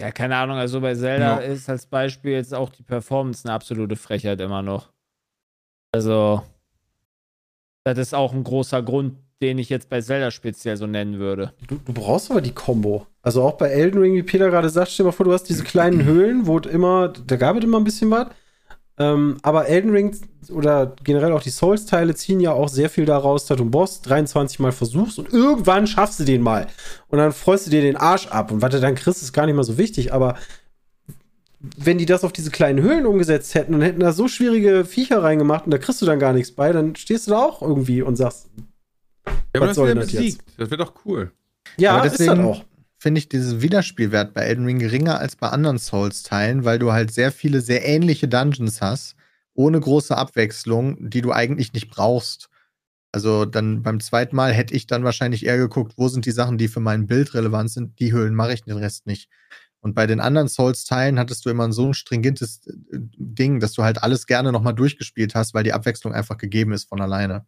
Ja, 0.00 0.10
keine 0.12 0.36
Ahnung, 0.36 0.58
also 0.58 0.80
bei 0.82 0.94
Zelda 0.94 1.40
Ja. 1.40 1.46
ist 1.46 1.70
als 1.70 1.86
Beispiel 1.86 2.32
jetzt 2.32 2.52
auch 2.54 2.68
die 2.68 2.82
Performance 2.82 3.44
eine 3.48 3.54
absolute 3.54 3.96
Frechheit 3.96 4.40
immer 4.40 4.60
noch. 4.62 4.92
Also, 5.92 6.42
das 7.94 8.08
ist 8.08 8.14
auch 8.14 8.32
ein 8.32 8.44
großer 8.44 8.82
Grund, 8.82 9.14
den 9.42 9.58
ich 9.58 9.68
jetzt 9.68 9.88
bei 9.88 10.00
Zelda 10.00 10.30
speziell 10.30 10.76
so 10.76 10.86
nennen 10.86 11.18
würde. 11.18 11.52
Du, 11.68 11.76
du 11.76 11.92
brauchst 11.92 12.30
aber 12.30 12.40
die 12.40 12.52
Combo. 12.52 13.06
Also 13.22 13.42
auch 13.42 13.52
bei 13.52 13.68
Elden 13.68 14.00
Ring, 14.00 14.14
wie 14.14 14.22
Peter 14.22 14.50
gerade 14.50 14.70
sagt, 14.70 14.90
stell 14.90 15.04
dir 15.04 15.08
mal 15.08 15.12
vor, 15.12 15.26
du 15.26 15.32
hast 15.32 15.44
diese 15.44 15.64
kleinen 15.64 16.04
Höhlen, 16.04 16.46
wo 16.46 16.58
es 16.58 16.66
immer, 16.66 17.08
da 17.08 17.36
gab 17.36 17.56
es 17.56 17.64
immer 17.64 17.78
ein 17.78 17.84
bisschen 17.84 18.10
was. 18.10 18.28
Ähm, 18.98 19.36
aber 19.42 19.66
Elden 19.66 19.90
Ring 19.90 20.16
oder 20.50 20.96
generell 21.04 21.32
auch 21.32 21.42
die 21.42 21.50
Souls-Teile 21.50 22.14
ziehen 22.14 22.40
ja 22.40 22.52
auch 22.52 22.68
sehr 22.68 22.88
viel 22.88 23.04
daraus, 23.04 23.44
dass 23.44 23.58
du 23.58 23.64
einen 23.64 23.70
Boss 23.70 24.00
23 24.00 24.58
Mal 24.58 24.72
versuchst 24.72 25.18
und 25.18 25.30
irgendwann 25.32 25.86
schaffst 25.86 26.18
du 26.18 26.24
den 26.24 26.40
mal. 26.40 26.66
Und 27.08 27.18
dann 27.18 27.32
freust 27.32 27.66
du 27.66 27.70
dir 27.70 27.82
den 27.82 27.96
Arsch 27.96 28.28
ab. 28.28 28.50
Und 28.50 28.62
was 28.62 28.70
du 28.70 28.80
dann 28.80 28.94
kriegst, 28.94 29.22
ist 29.22 29.34
gar 29.34 29.44
nicht 29.44 29.54
mal 29.54 29.64
so 29.64 29.76
wichtig. 29.76 30.14
Aber 30.14 30.36
wenn 31.76 31.98
die 31.98 32.06
das 32.06 32.24
auf 32.24 32.32
diese 32.32 32.50
kleinen 32.50 32.82
Höhlen 32.82 33.06
umgesetzt 33.06 33.54
hätten 33.54 33.74
und 33.74 33.82
hätten 33.82 34.00
da 34.00 34.12
so 34.12 34.28
schwierige 34.28 34.84
Viecher 34.84 35.22
reingemacht 35.22 35.64
und 35.64 35.70
da 35.70 35.78
kriegst 35.78 36.00
du 36.02 36.06
dann 36.06 36.18
gar 36.18 36.32
nichts 36.32 36.52
bei, 36.52 36.72
dann 36.72 36.96
stehst 36.96 37.26
du 37.26 37.32
da 37.32 37.38
auch 37.38 37.62
irgendwie 37.62 38.02
und 38.02 38.16
sagst, 38.16 38.48
Ja, 39.26 39.32
aber 39.54 39.60
Was 39.62 39.68
das 39.70 39.76
soll 39.76 39.88
wäre 39.88 40.00
das 40.00 40.12
jetzt? 40.12 40.42
Das 40.56 40.70
wäre 40.70 40.78
doch 40.84 40.94
cool. 41.04 41.32
ja, 41.76 41.96
Aber 41.96 42.06
ist 42.06 42.18
deswegen- 42.18 42.36
das 42.38 42.46
auch. 42.46 42.64
Finde 42.98 43.18
ich 43.18 43.28
diesen 43.28 43.60
Wiederspielwert 43.60 44.32
bei 44.32 44.40
Elden 44.42 44.64
Ring 44.64 44.78
geringer 44.78 45.18
als 45.20 45.36
bei 45.36 45.48
anderen 45.50 45.78
Souls-Teilen, 45.78 46.64
weil 46.64 46.78
du 46.78 46.92
halt 46.92 47.12
sehr 47.12 47.30
viele 47.30 47.60
sehr 47.60 47.86
ähnliche 47.86 48.26
Dungeons 48.26 48.80
hast, 48.80 49.16
ohne 49.54 49.78
große 49.78 50.16
Abwechslung, 50.16 50.96
die 51.10 51.20
du 51.20 51.30
eigentlich 51.30 51.74
nicht 51.74 51.90
brauchst. 51.90 52.48
Also 53.12 53.44
dann 53.44 53.82
beim 53.82 54.00
zweiten 54.00 54.34
Mal 54.34 54.52
hätte 54.52 54.74
ich 54.74 54.86
dann 54.86 55.04
wahrscheinlich 55.04 55.44
eher 55.44 55.58
geguckt, 55.58 55.92
wo 55.96 56.08
sind 56.08 56.24
die 56.26 56.30
Sachen, 56.32 56.56
die 56.58 56.68
für 56.68 56.80
mein 56.80 57.06
Bild 57.06 57.34
relevant 57.34 57.70
sind. 57.70 57.98
Die 58.00 58.12
Höhlen 58.12 58.34
mache 58.34 58.54
ich 58.54 58.62
den 58.64 58.76
Rest 58.78 59.06
nicht. 59.06 59.28
Und 59.86 59.94
bei 59.94 60.08
den 60.08 60.18
anderen 60.18 60.48
Souls-Teilen 60.48 61.16
hattest 61.16 61.46
du 61.46 61.50
immer 61.50 61.70
so 61.70 61.86
ein 61.86 61.94
stringentes 61.94 62.66
äh, 62.66 62.72
Ding, 62.90 63.60
dass 63.60 63.72
du 63.72 63.84
halt 63.84 64.02
alles 64.02 64.26
gerne 64.26 64.50
nochmal 64.50 64.74
durchgespielt 64.74 65.36
hast, 65.36 65.54
weil 65.54 65.62
die 65.62 65.72
Abwechslung 65.72 66.12
einfach 66.12 66.38
gegeben 66.38 66.72
ist 66.72 66.88
von 66.88 67.00
alleine. 67.00 67.46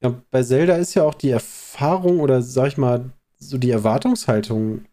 Ja, 0.00 0.14
bei 0.30 0.44
Zelda 0.44 0.76
ist 0.76 0.94
ja 0.94 1.02
auch 1.02 1.14
die 1.14 1.30
Erfahrung 1.30 2.20
oder 2.20 2.40
sag 2.40 2.68
ich 2.68 2.78
mal, 2.78 3.10
so 3.36 3.58
die 3.58 3.72
Erwartungshaltung 3.72 4.84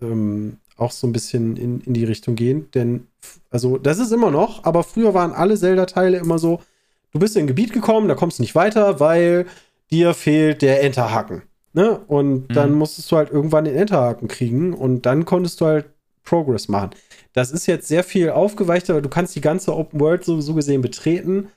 ähm, 0.00 0.58
auch 0.76 0.92
so 0.92 1.08
ein 1.08 1.12
bisschen 1.12 1.56
in, 1.56 1.80
in 1.80 1.94
die 1.94 2.04
Richtung 2.04 2.36
gehen. 2.36 2.70
Denn, 2.74 3.08
also, 3.50 3.76
das 3.76 3.98
ist 3.98 4.12
immer 4.12 4.30
noch, 4.30 4.62
aber 4.62 4.84
früher 4.84 5.14
waren 5.14 5.32
alle 5.32 5.56
Zelda-Teile 5.56 6.18
immer 6.18 6.38
so: 6.38 6.62
Du 7.10 7.18
bist 7.18 7.34
in 7.34 7.42
ein 7.42 7.48
Gebiet 7.48 7.72
gekommen, 7.72 8.06
da 8.06 8.14
kommst 8.14 8.38
du 8.38 8.42
nicht 8.44 8.54
weiter, 8.54 9.00
weil 9.00 9.46
dir 9.90 10.14
fehlt 10.14 10.62
der 10.62 10.84
Enterhaken. 10.84 11.42
Ne? 11.72 11.98
Und 12.06 12.48
Mhm. 12.48 12.54
dann 12.54 12.72
musstest 12.72 13.10
du 13.12 13.16
halt 13.16 13.30
irgendwann 13.30 13.64
den 13.64 13.76
Enterhaken 13.76 14.28
kriegen 14.28 14.74
und 14.74 15.06
dann 15.06 15.24
konntest 15.24 15.60
du 15.60 15.66
halt 15.66 15.86
Progress 16.24 16.68
machen. 16.68 16.90
Das 17.32 17.50
ist 17.50 17.66
jetzt 17.66 17.88
sehr 17.88 18.04
viel 18.04 18.30
aufgeweichter, 18.30 18.94
weil 18.94 19.02
du 19.02 19.08
kannst 19.08 19.34
die 19.36 19.40
ganze 19.40 19.74
Open 19.74 20.00
World 20.00 20.24
so, 20.24 20.54
gesehen 20.54 20.82
betreten. 20.82 21.48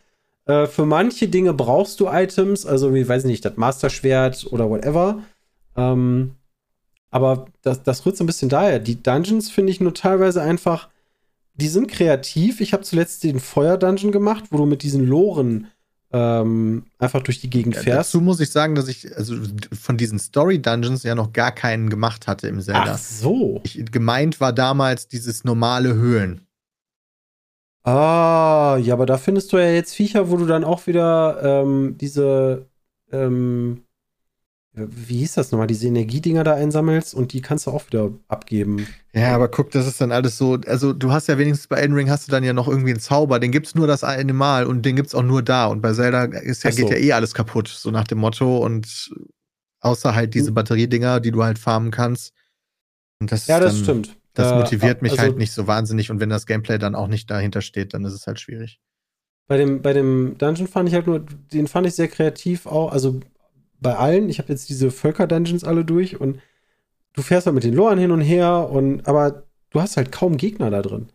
Äh, 0.46 0.68
für 0.68 0.86
manche 0.86 1.28
Dinge 1.28 1.54
brauchst 1.54 2.00
du 2.00 2.08
Items, 2.08 2.66
also 2.66 2.94
wie 2.94 3.08
weiß 3.08 3.24
ich 3.26 3.30
nicht, 3.30 3.46
das 3.46 3.58
Master-Schwert 3.58 4.48
oder 4.52 4.70
whatever. 4.70 5.20
Ähm, 5.76 6.36
aber 7.10 7.46
das, 7.62 7.84
das 7.84 8.06
rührt 8.06 8.16
so 8.18 8.24
ein 8.24 8.28
bisschen 8.28 8.50
daher. 8.50 8.80
Die 8.80 9.02
Dungeons 9.02 9.50
finde 9.50 9.72
ich 9.72 9.82
nur 9.82 9.94
teilweise 9.94 10.42
einfach, 10.42 10.90
die 11.56 11.68
sind 11.68 11.90
kreativ. 11.90 12.62
Ich 12.62 12.72
habe 12.74 12.84
zuletzt 12.84 13.24
den 13.24 13.40
Feuer-Dungeon 13.40 14.12
gemacht, 14.12 14.46
wo 14.52 14.58
du 14.58 14.66
mit 14.66 14.84
diesen 14.84 15.06
Loren 15.06 15.68
ähm, 16.14 16.84
einfach 17.00 17.22
durch 17.24 17.40
die 17.40 17.50
Gegend 17.50 17.76
Ja, 17.76 17.82
fährst. 17.82 18.10
dazu 18.14 18.22
muss 18.22 18.40
ich 18.40 18.52
sagen, 18.52 18.76
dass 18.76 18.88
ich 18.88 19.16
also 19.16 19.36
von 19.72 19.98
diesen 19.98 20.20
Story-Dungeons 20.20 21.04
ja 21.04 21.16
noch 21.16 21.32
gar 21.34 21.52
keinen 21.52 21.90
gemacht 21.90 22.28
hatte 22.28 22.48
im 22.48 22.62
Zelda. 22.62 22.94
Ach 22.94 22.98
so. 22.98 23.62
Ich, 23.64 23.86
gemeint 23.92 24.42
war 24.42 24.54
damals 24.54 25.08
dieses 25.08 25.44
normale 25.44 25.94
Höhlen. 25.94 26.48
Ah, 27.84 28.78
ja, 28.80 28.94
aber 28.94 29.06
da 29.08 29.18
findest 29.18 29.52
du 29.54 29.58
ja 29.58 29.72
jetzt 29.72 29.96
Viecher, 29.96 30.30
wo 30.30 30.38
du 30.38 30.46
dann 30.46 30.64
auch 30.64 30.86
wieder 30.86 31.64
ähm, 31.64 31.98
diese, 31.98 32.70
ähm, 33.12 33.84
wie 34.74 35.18
hieß 35.18 35.34
das 35.34 35.52
nochmal, 35.52 35.68
diese 35.68 35.88
Energiedinger 35.88 36.44
da 36.46 36.54
einsammelst 36.56 37.14
und 37.14 37.34
die 37.34 37.42
kannst 37.42 37.68
du 37.68 37.72
auch 37.72 37.86
wieder 37.88 38.10
abgeben. 38.30 38.88
Ja, 39.14 39.36
aber 39.36 39.50
guck, 39.50 39.72
das 39.72 39.86
ist 39.86 40.00
dann 40.00 40.14
alles 40.14 40.38
so. 40.38 40.58
Also, 40.66 40.94
du 40.94 41.12
hast 41.12 41.28
ja 41.28 41.38
wenigstens 41.38 41.68
bei 41.68 41.78
Elden 41.78 41.94
Ring 41.96 42.10
hast 42.10 42.28
du 42.28 42.32
dann 42.32 42.44
ja 42.46 42.54
noch 42.54 42.70
irgendwie 42.70 42.92
einen 42.92 43.00
Zauber, 43.02 43.40
den 43.40 43.52
gibt's 43.52 43.76
nur 43.76 43.86
das 43.88 44.04
eine 44.06 44.32
Mal 44.32 44.66
und 44.66 44.84
den 44.86 44.96
gibt's 44.96 45.14
auch 45.14 45.24
nur 45.24 45.42
da. 45.44 45.66
Und 45.66 45.82
bei 45.82 45.92
Zelda 45.94 46.24
ist 46.24 46.64
ja, 46.64 46.72
so. 46.72 46.78
geht 46.78 46.90
ja 46.92 46.98
eh 46.98 47.12
alles 47.14 47.34
kaputt, 47.34 47.68
so 47.68 47.92
nach 47.92 48.06
dem 48.06 48.20
Motto. 48.20 48.60
Und 48.60 49.12
außer 49.82 50.16
halt 50.16 50.34
diese 50.36 50.48
Hm. 50.48 50.54
Batteriedinger, 50.54 51.20
die 51.20 51.32
du 51.32 51.44
halt 51.44 51.60
farmen 51.60 51.92
kannst. 51.92 52.34
Und 53.20 53.32
das 53.32 53.48
Ja, 53.48 53.60
das 53.60 53.74
dann, 53.76 53.84
stimmt. 53.84 54.18
Das 54.36 54.50
Da- 54.52 54.56
motiviert 54.58 55.02
mich 55.02 55.12
also 55.12 55.24
halt 55.24 55.38
nicht 55.38 55.52
so 55.52 55.68
wahnsinnig. 55.68 56.10
Und 56.12 56.22
wenn 56.22 56.30
das 56.30 56.46
Gameplay 56.46 56.78
dann 56.78 56.96
auch 56.96 57.08
nicht 57.10 57.30
dahinter 57.30 57.60
steht, 57.62 57.94
dann 57.94 58.06
ist 58.06 58.14
es 58.14 58.26
halt 58.26 58.40
schwierig. 58.40 58.80
Bei 59.50 59.58
dem, 59.58 59.82
bei 59.82 59.92
dem 59.92 60.38
Dungeon 60.38 60.68
fand 60.70 60.88
ich 60.88 60.96
halt 60.96 61.08
nur, 61.08 61.26
den 61.52 61.68
fand 61.68 61.86
ich 61.86 61.94
sehr 61.96 62.08
kreativ 62.08 62.66
auch, 62.68 62.94
also 62.94 63.20
bei 63.82 63.96
allen. 63.96 64.30
Ich 64.30 64.40
habe 64.40 64.50
jetzt 64.50 64.70
diese 64.70 64.92
Völker-Dungeons 64.92 65.64
alle 65.64 65.84
durch 65.84 66.20
und 66.20 66.40
du 67.14 67.22
fährst 67.22 67.48
halt 67.48 67.56
mit 67.56 67.64
den 67.64 67.74
Loren 67.74 68.00
hin 68.00 68.12
und 68.12 68.22
her 68.22 68.70
und, 68.72 69.08
aber 69.08 69.44
du 69.72 69.82
hast 69.82 69.98
halt 69.98 70.12
kaum 70.12 70.38
Gegner 70.38 70.70
da 70.70 70.82
drin. 70.82 71.10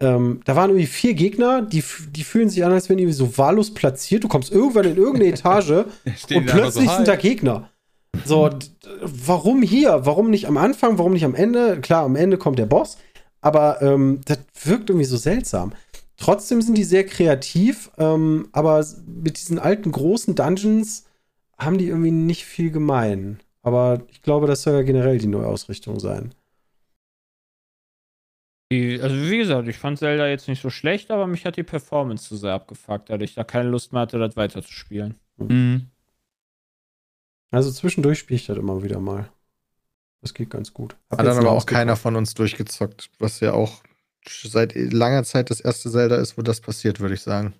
Ähm, 0.00 0.40
da 0.44 0.56
waren 0.56 0.70
irgendwie 0.70 0.86
vier 0.86 1.14
Gegner, 1.14 1.62
die, 1.62 1.84
die 2.10 2.24
fühlen 2.24 2.50
sich 2.50 2.64
an, 2.64 2.72
als 2.72 2.88
wären 2.88 2.98
die 2.98 3.10
so 3.12 3.38
wahllos 3.38 3.72
platziert. 3.72 4.24
Du 4.24 4.28
kommst 4.28 4.50
irgendwann 4.50 4.86
in 4.86 4.96
irgendeine 4.96 5.26
Etage 5.32 5.70
und 5.70 6.46
plötzlich 6.46 6.88
so, 6.88 6.96
sind 6.96 7.08
da. 7.08 7.16
Gegner. 7.16 7.70
So, 8.24 8.50
warum 9.00 9.62
hier? 9.62 10.04
Warum 10.04 10.30
nicht 10.30 10.46
am 10.46 10.56
Anfang? 10.56 10.98
Warum 10.98 11.12
nicht 11.12 11.24
am 11.24 11.34
Ende? 11.34 11.80
Klar, 11.80 12.04
am 12.04 12.16
Ende 12.16 12.36
kommt 12.36 12.58
der 12.58 12.66
Boss, 12.66 12.98
aber 13.40 13.80
ähm, 13.80 14.20
das 14.24 14.38
wirkt 14.64 14.90
irgendwie 14.90 15.06
so 15.06 15.16
seltsam. 15.16 15.72
Trotzdem 16.16 16.62
sind 16.62 16.76
die 16.76 16.84
sehr 16.84 17.06
kreativ, 17.06 17.90
ähm, 17.98 18.48
aber 18.52 18.84
mit 19.06 19.38
diesen 19.38 19.58
alten 19.58 19.92
großen 19.92 20.34
Dungeons 20.34 21.04
haben 21.64 21.78
die 21.78 21.88
irgendwie 21.88 22.10
nicht 22.10 22.44
viel 22.44 22.70
gemein. 22.70 23.40
Aber 23.62 24.02
ich 24.08 24.22
glaube, 24.22 24.46
das 24.46 24.62
soll 24.62 24.74
ja 24.74 24.82
generell 24.82 25.18
die 25.18 25.28
Neuausrichtung 25.28 26.00
sein. 26.00 26.34
Die, 28.72 29.00
also 29.00 29.14
wie 29.14 29.38
gesagt, 29.38 29.68
ich 29.68 29.76
fand 29.76 29.98
Zelda 29.98 30.26
jetzt 30.26 30.48
nicht 30.48 30.62
so 30.62 30.70
schlecht, 30.70 31.10
aber 31.10 31.26
mich 31.26 31.44
hat 31.44 31.56
die 31.56 31.62
Performance 31.62 32.28
zu 32.28 32.36
sehr 32.36 32.54
abgefuckt, 32.54 33.10
da 33.10 33.16
ich 33.20 33.34
da 33.34 33.44
keine 33.44 33.68
Lust 33.68 33.92
mehr 33.92 34.02
hatte, 34.02 34.18
das 34.18 34.34
weiterzuspielen. 34.34 35.16
Mhm. 35.36 35.90
Also 37.50 37.70
zwischendurch 37.70 38.18
spiele 38.18 38.36
ich 38.36 38.46
das 38.46 38.56
immer 38.56 38.82
wieder 38.82 38.98
mal. 38.98 39.30
Das 40.22 40.32
geht 40.32 40.50
ganz 40.50 40.72
gut. 40.72 40.96
Hab 41.10 41.18
Hat 41.18 41.26
dann 41.26 41.36
aber 41.36 41.50
auch 41.50 41.66
keiner 41.66 41.96
von 41.96 42.16
uns 42.16 42.32
durchgezockt, 42.32 43.10
was 43.18 43.40
ja 43.40 43.52
auch 43.52 43.82
seit 44.26 44.74
langer 44.74 45.24
Zeit 45.24 45.50
das 45.50 45.60
erste 45.60 45.90
Zelda 45.90 46.16
ist, 46.16 46.38
wo 46.38 46.42
das 46.42 46.60
passiert, 46.60 47.00
würde 47.00 47.14
ich 47.14 47.20
sagen. 47.20 47.54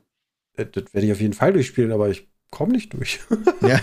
Äh, 0.55 0.66
Das 0.66 0.94
werde 0.94 1.07
ich 1.07 1.12
auf 1.12 1.20
jeden 1.20 1.34
Fall 1.34 1.53
durchspielen, 1.53 1.92
aber 1.92 2.09
ich 2.09 2.32
komme 2.53 2.72
nicht 2.72 2.92
durch. 2.94 3.18
Ja. 3.68 3.80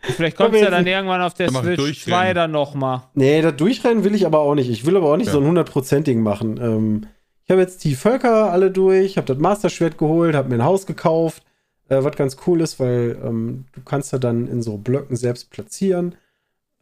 Vielleicht 0.00 0.36
kommt 0.36 0.52
wir 0.52 0.60
ja 0.60 0.68
dann 0.70 0.86
irgendwann 0.86 1.22
auf 1.22 1.32
der 1.32 1.48
Switch 1.48 1.76
durchrennen. 1.78 2.20
2 2.20 2.34
dann 2.34 2.50
nochmal. 2.50 3.04
Nee, 3.14 3.40
das 3.40 3.56
Durchrennen 3.56 4.04
will 4.04 4.14
ich 4.14 4.26
aber 4.26 4.40
auch 4.40 4.54
nicht. 4.54 4.68
Ich 4.68 4.84
will 4.84 4.98
aber 4.98 5.10
auch 5.10 5.16
nicht 5.16 5.28
Ja. 5.28 5.32
so 5.32 5.40
ein 5.40 5.46
hundertprozentigen 5.46 6.22
machen. 6.22 6.58
Ähm, 6.60 7.06
ich 7.44 7.50
habe 7.50 7.62
jetzt 7.62 7.84
die 7.84 7.94
Völker 7.94 8.50
alle 8.52 8.70
durch, 8.70 9.16
habe 9.16 9.26
das 9.26 9.38
Master-Schwert 9.38 9.96
geholt, 9.96 10.34
habe 10.34 10.50
mir 10.50 10.56
ein 10.56 10.64
Haus 10.64 10.84
gekauft, 10.84 11.42
äh, 11.88 12.04
was 12.04 12.16
ganz 12.16 12.36
cool 12.46 12.60
ist, 12.60 12.78
weil 12.80 13.18
ähm, 13.24 13.64
du 13.72 13.80
kannst 13.82 14.12
ja 14.12 14.18
dann 14.18 14.46
in 14.46 14.60
so 14.62 14.76
Blöcken 14.76 15.16
selbst 15.16 15.48
platzieren. 15.50 16.14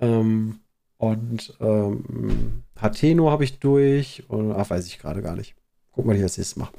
Ähm, 0.00 0.58
und 0.98 1.54
ähm, 1.60 2.64
Hateno 2.80 3.30
habe 3.30 3.44
ich 3.44 3.60
durch. 3.60 4.24
Und, 4.26 4.50
ach, 4.52 4.68
weiß 4.70 4.86
ich 4.88 4.98
gerade 4.98 5.22
gar 5.22 5.36
nicht. 5.36 5.54
Guck 5.92 6.06
mal, 6.06 6.14
wie 6.14 6.18
ich 6.18 6.24
das 6.24 6.36
jetzt 6.38 6.56
mache. 6.56 6.72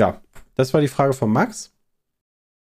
Ja, 0.00 0.20
das 0.54 0.72
war 0.74 0.80
die 0.80 0.88
Frage 0.88 1.12
von 1.12 1.30
Max. 1.30 1.72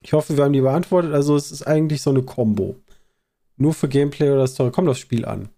Ich 0.02 0.12
hoffe, 0.12 0.36
wir 0.36 0.44
haben 0.44 0.52
die 0.52 0.60
beantwortet. 0.60 1.12
Also, 1.12 1.36
es 1.36 1.50
ist 1.52 1.62
eigentlich 1.66 2.02
so 2.02 2.10
eine 2.10 2.22
Combo. 2.22 2.76
Nur 3.56 3.74
für 3.74 3.88
Gameplay 3.88 4.30
oder 4.30 4.46
Story. 4.46 4.70
Kommt 4.70 4.88
aufs 4.88 5.00
Spiel 5.00 5.24
an. 5.24 5.48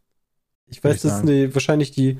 Ich 0.67 0.83
weiß, 0.83 0.97
ich 0.97 1.03
das 1.03 1.13
ist 1.13 1.19
sagen. 1.19 1.29
eine, 1.29 1.55
wahrscheinlich 1.55 1.91
die 1.93 2.19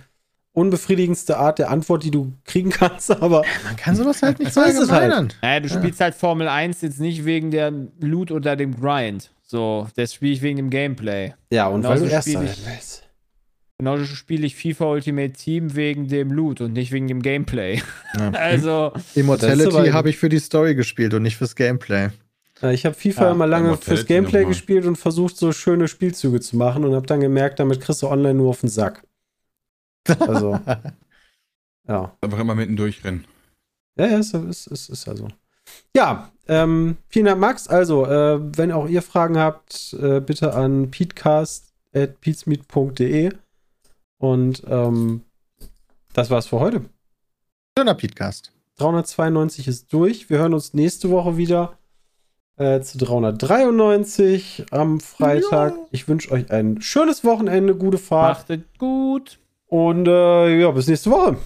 unbefriedigendste 0.53 1.37
Art 1.39 1.59
der 1.59 1.71
Antwort, 1.71 2.03
die 2.05 2.11
du 2.11 2.33
kriegen 2.45 2.71
kannst, 2.81 3.11
aber 3.11 3.45
Man 3.65 3.77
kann 3.77 3.95
sowas 3.97 4.21
halt 4.23 4.39
nicht 4.41 4.53
so 4.55 4.63
ist 4.63 4.79
es 4.79 4.91
halt. 4.91 5.37
Naja, 5.43 5.61
du 5.61 5.69
spielst 5.69 6.01
halt 6.01 6.15
Formel 6.15 6.49
1 6.49 6.81
jetzt 6.83 7.01
nicht 7.01 7.25
wegen 7.25 7.51
der 7.51 7.73
Loot 8.01 8.31
oder 8.33 8.57
dem 8.57 8.75
Grind. 8.79 9.31
So, 9.43 9.89
das 9.97 10.15
spiele 10.15 10.33
ich 10.33 10.43
wegen 10.43 10.57
dem 10.57 10.71
Gameplay. 10.71 11.35
ja, 11.51 11.69
und 11.69 11.83
weil 11.85 11.95
Genauso 11.95 12.05
du 12.07 12.11
Erster 12.11 12.31
spiel 12.31 12.41
werden 12.43 12.59
ich- 12.61 12.67
willst. 12.67 13.03
Genauso 13.81 14.05
spiele 14.05 14.47
ich 14.47 14.57
FIFA 14.57 14.91
Ultimate 14.91 15.33
Team 15.33 15.75
wegen 15.75 16.07
dem 16.07 16.31
Loot 16.31 16.61
und 16.61 16.75
nicht 16.75 16.93
wegen 16.93 17.09
dem 17.09 17.23
Gameplay. 17.23 17.81
Ja. 18.15 18.31
Also, 18.35 18.93
Immortality 19.15 19.89
habe 19.89 20.11
ich 20.11 20.19
für 20.19 20.29
die 20.29 20.39
Story 20.39 20.75
gespielt 20.75 21.15
und 21.15 21.23
nicht 21.23 21.39
fürs 21.39 21.57
Gameplay. 21.57 22.11
Ja, 22.61 22.73
Ich 22.73 22.85
habe 22.85 22.95
FIFA 22.95 23.23
Ja, 23.23 23.31
immer 23.31 23.47
lange 23.47 23.69
Immortality 23.69 23.97
fürs 23.97 24.07
Gameplay 24.07 24.45
gespielt 24.45 24.85
und 24.85 24.97
versucht, 24.97 25.39
so 25.39 25.53
schöne 25.53 25.89
Spielzüge 25.89 26.41
zu 26.41 26.59
machen 26.59 26.85
und 26.85 26.95
habe 26.95 27.07
dann 27.07 27.21
gemerkt, 27.21 27.59
damit 27.59 27.81
kriegst 27.81 28.03
du 28.03 28.09
online 28.09 28.35
nur 28.35 28.51
auf 28.51 28.61
den 28.61 28.69
Sack. 28.69 29.03
Also, 30.19 30.61
ja. 31.89 32.15
Einfach 32.21 32.39
immer 32.39 32.55
mitten 32.55 32.77
durchrennen. 32.77 33.25
Ja, 33.97 34.09
ja, 34.09 34.19
ist, 34.19 34.35
ist, 34.35 34.67
ist, 34.67 34.91
ist 34.91 35.09
also. 35.09 35.29
Ja, 35.97 36.31
ähm, 36.49 36.99
vielen 37.09 37.25
Dank, 37.25 37.41
Max. 37.41 37.67
Also, 37.67 38.05
äh, 38.05 38.41
wenn 38.59 38.73
auch 38.73 38.91
ihr 38.91 39.01
Fragen 39.01 39.39
habt, 39.39 39.95
äh, 39.95 40.21
bitte 40.21 40.53
an 40.53 40.91
peatcast.peatsmeet.de. 40.91 43.31
Und 44.21 44.63
ähm, 44.69 45.23
das 46.13 46.31
war's 46.31 46.47
für 46.47 46.61
heute. 46.61 46.83
Schöner 47.77 47.95
Podcast. 47.95 48.53
392 48.77 49.67
ist 49.67 49.93
durch. 49.93 50.29
Wir 50.29 50.39
hören 50.39 50.53
uns 50.53 50.75
nächste 50.75 51.11
Woche 51.11 51.39
wieder 51.39 51.79
äh, 52.57 52.81
zu 52.83 52.99
393 52.99 54.67
am 54.71 55.01
Freitag. 55.01 55.75
Ich 55.91 56.07
wünsche 56.07 56.31
euch 56.33 56.51
ein 56.51 56.83
schönes 56.83 57.25
Wochenende, 57.25 57.75
gute 57.75 57.99
Fahrt 57.99 58.51
macht 58.51 58.51
es 58.51 58.61
gut. 58.79 59.39
und 59.67 60.07
äh, 60.07 60.61
ja, 60.61 60.71
bis 60.71 60.87
nächste 60.87 61.11
Woche. 61.11 61.39